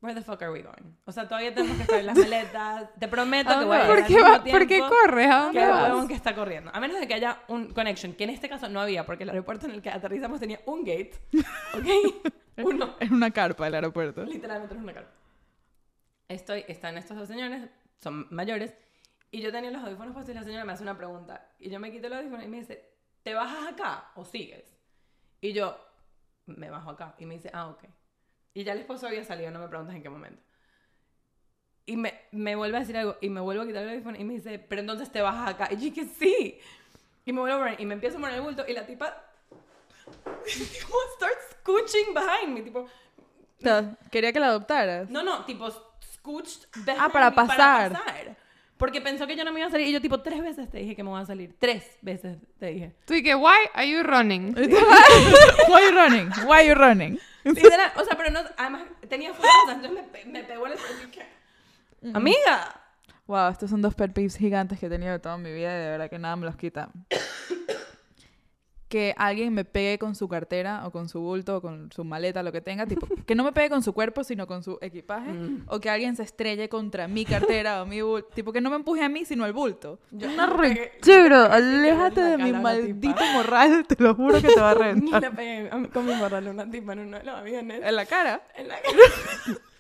where 0.05 0.15
the 0.15 0.23
fuck 0.23 0.43
are 0.43 0.53
we 0.53 0.61
going? 0.61 0.95
O 1.07 1.13
sea, 1.13 1.27
todavía 1.27 1.55
tenemos 1.55 1.77
que 1.77 1.83
estar 1.85 1.99
en 1.99 2.07
las 2.07 2.19
maletas. 2.19 2.91
Te 2.99 3.09
prometo 3.09 3.51
¿A 3.51 3.59
que 3.59 3.65
voy 3.65 3.77
a 3.79 3.87
¿Por 3.87 4.07
qué, 4.07 4.23
va, 4.23 4.45
¿Por 4.45 4.67
qué 4.67 4.81
corres? 4.81 5.31
¿A 5.31 5.39
dónde 5.45 5.67
vas? 5.67 6.07
que 6.07 6.15
está 6.15 6.35
corriendo. 6.35 6.71
A 6.75 6.81
menos 6.81 7.01
de 7.01 7.09
que 7.09 7.15
haya 7.15 7.43
un 7.49 7.73
connection, 7.73 8.13
que 8.13 8.25
en 8.25 8.31
este 8.31 8.49
caso 8.49 8.69
no 8.69 8.81
había, 8.81 9.07
porque 9.07 9.25
el 9.25 9.31
aeropuerto 9.31 9.67
en 9.67 9.73
el 9.73 9.83
que 9.83 9.91
aterrizamos 9.91 10.39
tenía 10.39 10.61
un 10.67 10.85
gate. 10.85 11.15
¿Ok? 11.75 12.33
Uno. 12.59 12.97
Es 13.01 13.11
una 13.11 13.31
carpa 13.31 13.67
el 13.67 13.75
aeropuerto. 13.75 14.25
Literalmente 14.25 14.75
es 14.75 14.81
una 14.81 14.93
carpa. 14.93 15.11
Estoy, 16.29 16.65
están 16.69 16.99
estos 16.99 17.17
dos 17.17 17.29
señores, 17.29 17.69
son 17.97 18.27
mayores, 18.31 18.75
y 19.31 19.41
yo 19.41 19.51
tenía 19.51 19.71
los 19.71 19.83
audífonos 19.83 20.13
puestos 20.13 20.35
y 20.35 20.39
la 20.39 20.45
señora 20.45 20.65
me 20.65 20.73
hace 20.73 20.83
una 20.83 20.97
pregunta. 20.97 21.49
Y 21.59 21.69
yo 21.71 21.81
me 21.81 21.91
quito 21.91 22.09
los 22.09 22.19
audífonos 22.19 22.45
y 22.45 22.49
me 22.49 22.59
dice, 22.59 22.89
¿te 23.23 23.35
bajas 23.35 23.73
acá 23.73 24.13
o 24.15 24.25
sigues? 24.25 24.77
Y 25.41 25.53
yo, 25.53 25.77
me 26.47 26.71
bajo 26.71 26.91
acá. 26.91 27.15
Y 27.19 27.27
me 27.27 27.35
dice, 27.35 27.51
ah, 27.53 27.69
ok. 27.69 27.85
Y 28.55 28.65
ya 28.65 28.73
el 28.73 28.79
esposo 28.79 29.07
había 29.07 29.25
salido, 29.25 29.51
no 29.51 29.59
me 29.59 29.69
preguntas 29.69 29.95
en 29.97 30.03
qué 30.03 30.09
momento. 30.09 30.41
Y 31.87 31.97
me, 31.97 32.15
me 32.33 32.55
vuelve 32.57 32.77
a 32.79 32.81
decir 32.81 32.97
algo 32.97 33.17
y 33.21 33.29
me 33.29 33.41
vuelvo 33.41 33.63
a 33.63 33.67
quitar 33.67 33.83
el 33.83 33.91
audífono 33.91 34.19
y 34.19 34.25
me 34.25 34.35
dice, 34.35 34.59
pero 34.59 34.81
entonces 34.81 35.11
te 35.13 35.21
bajas 35.21 35.51
acá. 35.51 35.69
Y 35.71 35.75
yo 35.75 35.81
dije, 35.83 36.05
sí. 36.19 36.59
Y 37.27 37.33
me 37.33 37.41
vuelvo 37.41 37.57
a 37.57 37.61
poner 37.61 37.81
y 37.81 37.85
me 37.87 37.95
empiezo 37.95 38.17
a 38.17 38.21
poner 38.21 38.37
el 38.37 38.43
bulto 38.43 38.65
y 38.67 38.73
la 38.73 38.87
tipa 38.87 39.23
tipo, 40.45 40.95
starts 41.17 41.57
scooching 41.61 42.15
behind 42.15 42.55
me, 42.55 42.63
tipo, 42.63 42.81
O 42.81 42.89
sea, 43.61 43.97
quería 44.11 44.33
que 44.33 44.41
la 44.41 44.47
adoptaras. 44.49 45.11
no, 45.11 45.23
no, 45.23 45.45
tipo, 45.45 45.71
scooched 46.15 46.67
behind 46.85 47.01
Ah, 47.01 47.09
para 47.11 47.31
me 47.31 47.37
pasar. 47.37 47.93
pasar. 47.93 48.37
Porque 48.77 49.01
pensó 49.01 49.27
que 49.27 49.37
yo 49.37 49.45
no 49.45 49.53
me 49.53 49.61
iba 49.61 49.69
a 49.69 49.71
salir. 49.71 49.89
Y 49.89 49.93
yo, 49.93 50.01
tipo, 50.01 50.21
tres 50.21 50.43
veces 50.43 50.69
te 50.71 50.79
dije 50.79 50.97
que 50.97 51.03
me 51.03 51.11
voy 51.11 51.21
a 51.23 51.25
salir. 51.27 51.55
Tres 51.59 51.97
veces 52.03 52.39
te 52.59 52.67
dije. 52.67 52.93
Tú 53.07 53.15
y 53.15 53.23
que, 53.23 53.35
why 53.35 53.57
are 53.75 53.89
you 53.89 54.03
running? 54.03 54.55
Why 54.55 55.83
you 55.89 55.97
running? 55.97 56.31
Why 56.47 56.67
you 56.69 56.75
running? 56.75 57.19
Literal, 57.45 57.93
o 57.97 58.05
sea, 58.05 58.17
pero 58.17 58.31
no. 58.31 58.41
Además, 58.57 58.83
tenía 59.09 59.33
fuerza. 59.35 59.73
Entonces 59.73 60.07
me, 60.25 60.33
me 60.33 60.45
pegó 60.45 60.67
en 60.67 60.73
el 60.73 60.79
frente. 60.79 61.27
Amiga. 62.13 62.81
Wow, 63.27 63.51
estos 63.51 63.71
son 63.71 63.81
dos 63.81 63.95
pet 63.95 64.13
peeves 64.13 64.37
gigantes 64.37 64.79
que 64.79 64.87
he 64.87 64.91
tenido 64.91 65.19
toda 65.19 65.39
mi 65.39 65.51
vida 65.53 65.75
y 65.75 65.83
de 65.83 65.91
verdad 65.91 66.11
que 66.11 66.19
nada 66.19 66.37
me 66.37 66.45
los 66.45 66.57
quita. 66.57 66.91
Que 68.95 69.13
alguien 69.17 69.53
me 69.53 69.65
pegue 69.65 69.99
con 69.99 70.15
su 70.15 70.29
cartera 70.29 70.87
o 70.87 70.93
con 70.93 71.09
su 71.09 71.19
bulto 71.19 71.57
o 71.57 71.61
con 71.61 71.91
su 71.91 72.05
maleta, 72.05 72.45
lo 72.45 72.53
que 72.53 72.61
tenga, 72.61 72.87
tipo, 72.87 73.09
que 73.27 73.35
no 73.35 73.43
me 73.43 73.51
pegue 73.51 73.69
con 73.69 73.83
su 73.83 73.93
cuerpo, 73.93 74.23
sino 74.23 74.47
con 74.47 74.63
su 74.63 74.79
equipaje, 74.81 75.33
Mm. 75.33 75.65
o 75.67 75.81
que 75.81 75.91
alguien 75.91 76.15
se 76.15 76.23
estrelle 76.23 76.69
contra 76.69 77.09
mi 77.09 77.25
cartera 77.25 77.83
o 77.83 77.87
mi 77.87 78.01
bulto, 78.03 78.29
tipo, 78.33 78.53
que 78.53 78.61
no 78.61 78.71
me 78.71 78.77
empuje 78.77 79.03
a 79.03 79.09
mí, 79.09 79.25
sino 79.25 79.43
al 79.43 79.53
bulto. 79.53 79.99
Yo 80.13 80.29
pegué- 80.29 80.47
rechero, 80.47 81.43
pegué 81.43 81.55
aléjate 81.57 82.21
la 82.21 82.27
de 82.29 82.39
mi 82.39 82.53
maldito 82.53 83.25
morral, 83.33 83.85
te 83.89 83.97
lo 84.01 84.15
juro 84.15 84.41
que 84.41 84.47
te 84.47 84.61
va 84.61 84.71
a 84.71 84.75
Y 84.75 84.79
reventar. 84.79 85.23
le 85.23 85.31
pegué 85.33 85.69
a- 85.73 85.89
con 85.93 86.07
mi 86.07 86.15
morral 86.15 86.47
una 86.47 86.71
tipa 86.71 86.93
en 86.93 86.99
uno 87.01 87.19
de 87.19 87.25
los 87.25 87.35
aviones. 87.35 87.81
En 87.83 87.97
la 87.97 88.07
cara. 88.07 88.43
En 88.55 88.69
la 88.69 88.77
cara. 88.81 89.59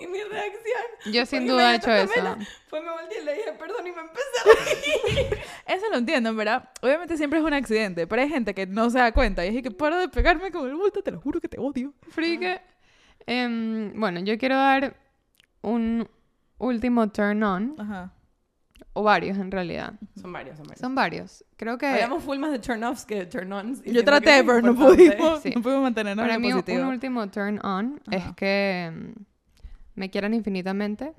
Y 0.00 0.06
mi 0.06 0.18
reacción. 0.22 1.12
Yo 1.12 1.26
sin 1.26 1.46
duda 1.46 1.72
he 1.72 1.76
hecho 1.76 1.92
eso. 1.92 2.36
Fue 2.68 2.80
me 2.80 2.90
volteé 2.90 3.20
y 3.20 3.24
le 3.24 3.34
dije 3.34 3.52
perdón 3.52 3.86
y 3.86 3.90
me 3.92 4.00
empecé 4.00 4.40
a 4.40 5.24
reír. 5.24 5.38
Eso 5.66 5.86
lo 5.90 5.98
entiendo, 5.98 6.30
en 6.30 6.36
verdad. 6.36 6.70
Obviamente 6.80 7.16
siempre 7.16 7.38
es 7.38 7.44
un 7.44 7.52
accidente, 7.52 8.06
pero 8.06 8.22
hay 8.22 8.28
gente 8.28 8.54
que 8.54 8.66
no 8.66 8.88
se 8.90 8.98
da 8.98 9.12
cuenta. 9.12 9.44
Y 9.46 9.56
es 9.56 9.62
que 9.62 9.70
para 9.70 9.98
de 9.98 10.08
pegarme 10.08 10.50
con 10.50 10.66
el 10.68 10.74
bulto, 10.74 11.02
te 11.02 11.10
lo 11.10 11.20
juro 11.20 11.40
que 11.40 11.48
te 11.48 11.58
odio. 11.60 11.92
Frique. 12.08 12.60
Em, 13.26 13.92
bueno, 13.98 14.20
yo 14.20 14.36
quiero 14.38 14.56
dar 14.56 14.96
un 15.62 16.08
último 16.58 17.08
turn 17.10 17.42
on, 17.42 17.74
Ajá. 17.78 18.12
o 18.94 19.02
varios 19.02 19.36
en 19.38 19.50
realidad. 19.50 19.92
Son 20.20 20.32
varios, 20.32 20.56
son 20.56 20.66
varios. 20.66 20.80
Son 20.80 20.94
varios. 20.94 21.44
Creo 21.56 21.76
que 21.78 21.86
Hablamos 21.86 22.24
full 22.24 22.38
más 22.38 22.50
de 22.52 22.58
turn-offs 22.58 23.04
que 23.04 23.16
de 23.16 23.26
turn-ons. 23.26 23.82
y 23.84 23.92
Yo 23.92 24.04
traté, 24.04 24.42
pero 24.42 24.62
no 24.62 24.74
pudimos, 24.74 25.42
Sí. 25.42 25.52
no 25.54 25.62
pudimos 25.62 25.82
mantenernos 25.82 26.22
para 26.24 26.34
en 26.34 26.40
mí 26.40 26.48
lo 26.50 26.56
un 26.56 26.62
positivo. 26.62 26.88
último 26.88 27.28
turn 27.28 27.60
on 27.64 28.00
es 28.10 28.24
que 28.36 28.84
em, 28.86 29.14
me 30.00 30.08
quieran 30.10 30.32
infinitamente, 30.32 31.12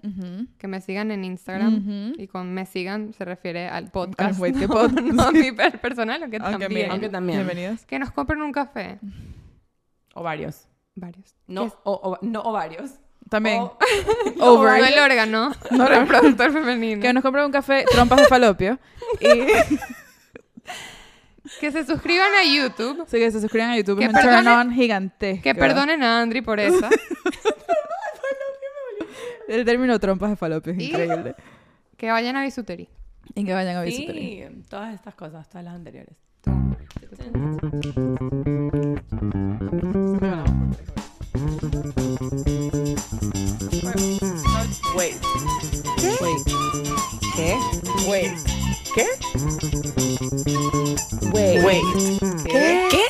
que 0.58 0.68
me 0.68 0.82
sigan 0.82 1.12
en 1.12 1.24
Instagram 1.24 2.14
y 2.18 2.26
con 2.28 2.52
me 2.52 2.66
sigan 2.66 3.14
se 3.14 3.24
refiere 3.26 3.68
al 3.68 3.92
podcast. 3.92 4.40
Wait, 4.40 4.56
¿qué 4.60 4.68
no, 4.68 4.74
pod? 4.74 4.92
no 4.92 5.22
a 5.24 5.32
mi 5.32 5.52
per- 5.52 5.80
personal, 5.80 6.20
aunque 6.24 6.38
Aunque, 6.42 6.66
también. 6.66 6.90
Aunque 6.90 7.10
también. 7.10 7.38
Bienvenidos. 7.46 7.86
Que 7.86 8.00
nos 8.00 8.10
compren 8.12 8.42
un 8.42 8.52
café. 8.52 8.98
O 10.16 10.24
varios. 10.24 10.68
Varios. 10.96 11.36
No, 11.46 11.66
o, 11.84 11.92
o- 11.94 12.18
no. 12.26 12.44
También. 13.30 13.62
O- 14.40 14.46
Over. 14.60 14.80
No 14.82 14.86
el 14.88 15.00
órgano, 15.00 15.52
no 15.72 15.88
reproductor 15.88 16.52
femenino. 16.52 17.02
Que 17.04 17.14
nos 17.14 17.22
compren 17.22 17.46
un 17.46 17.52
café, 17.52 17.86
trompas 17.92 18.18
de 18.22 18.26
falopio. 18.26 18.80
y 19.20 19.28
Que 21.60 21.72
se 21.72 21.86
suscriban 21.86 22.32
a 22.34 22.44
YouTube. 22.44 23.06
sí, 23.08 23.18
que 23.20 23.30
se 23.30 23.42
suscriban 23.42 23.70
a 23.70 23.78
YouTube. 23.78 24.00
Que 24.00 24.06
es 24.06 24.14
un 24.14 24.20
turn 24.20 24.48
on 24.48 24.72
gigantesco. 24.74 25.44
Que 25.44 25.54
perdonen 25.54 26.02
a 26.02 26.20
Andri 26.22 26.42
por 26.42 26.60
eso. 26.60 26.90
El 29.48 29.66
término 29.66 30.00
trompas 30.00 30.30
de 30.32 30.36
falopio 30.36 30.74
es 30.74 30.80
Y- 30.80 30.86
increíble. 30.90 31.36
que 31.98 32.10
vayan 32.12 32.36
a 32.36 32.44
bisutería. 32.44 32.88
Y 33.36 33.46
que 33.46 33.54
vayan 33.54 33.78
a 33.78 33.84
bisutería. 33.84 34.50
Sí, 34.50 34.64
todas 34.70 34.94
estas 34.94 35.16
cosas, 35.16 35.48
todas 35.50 35.64
las 35.66 35.76
anteriores. 35.76 36.16
Wait. 44.96 45.16
Wait. 46.22 46.42
¿Qué? 47.36 47.58
Wait. 48.08 48.38
¿Qué? 48.94 49.06
Wait. 51.34 51.64
Wait. 51.64 51.84
¿Qué? 52.46 52.88
¿Qué? 52.92 53.04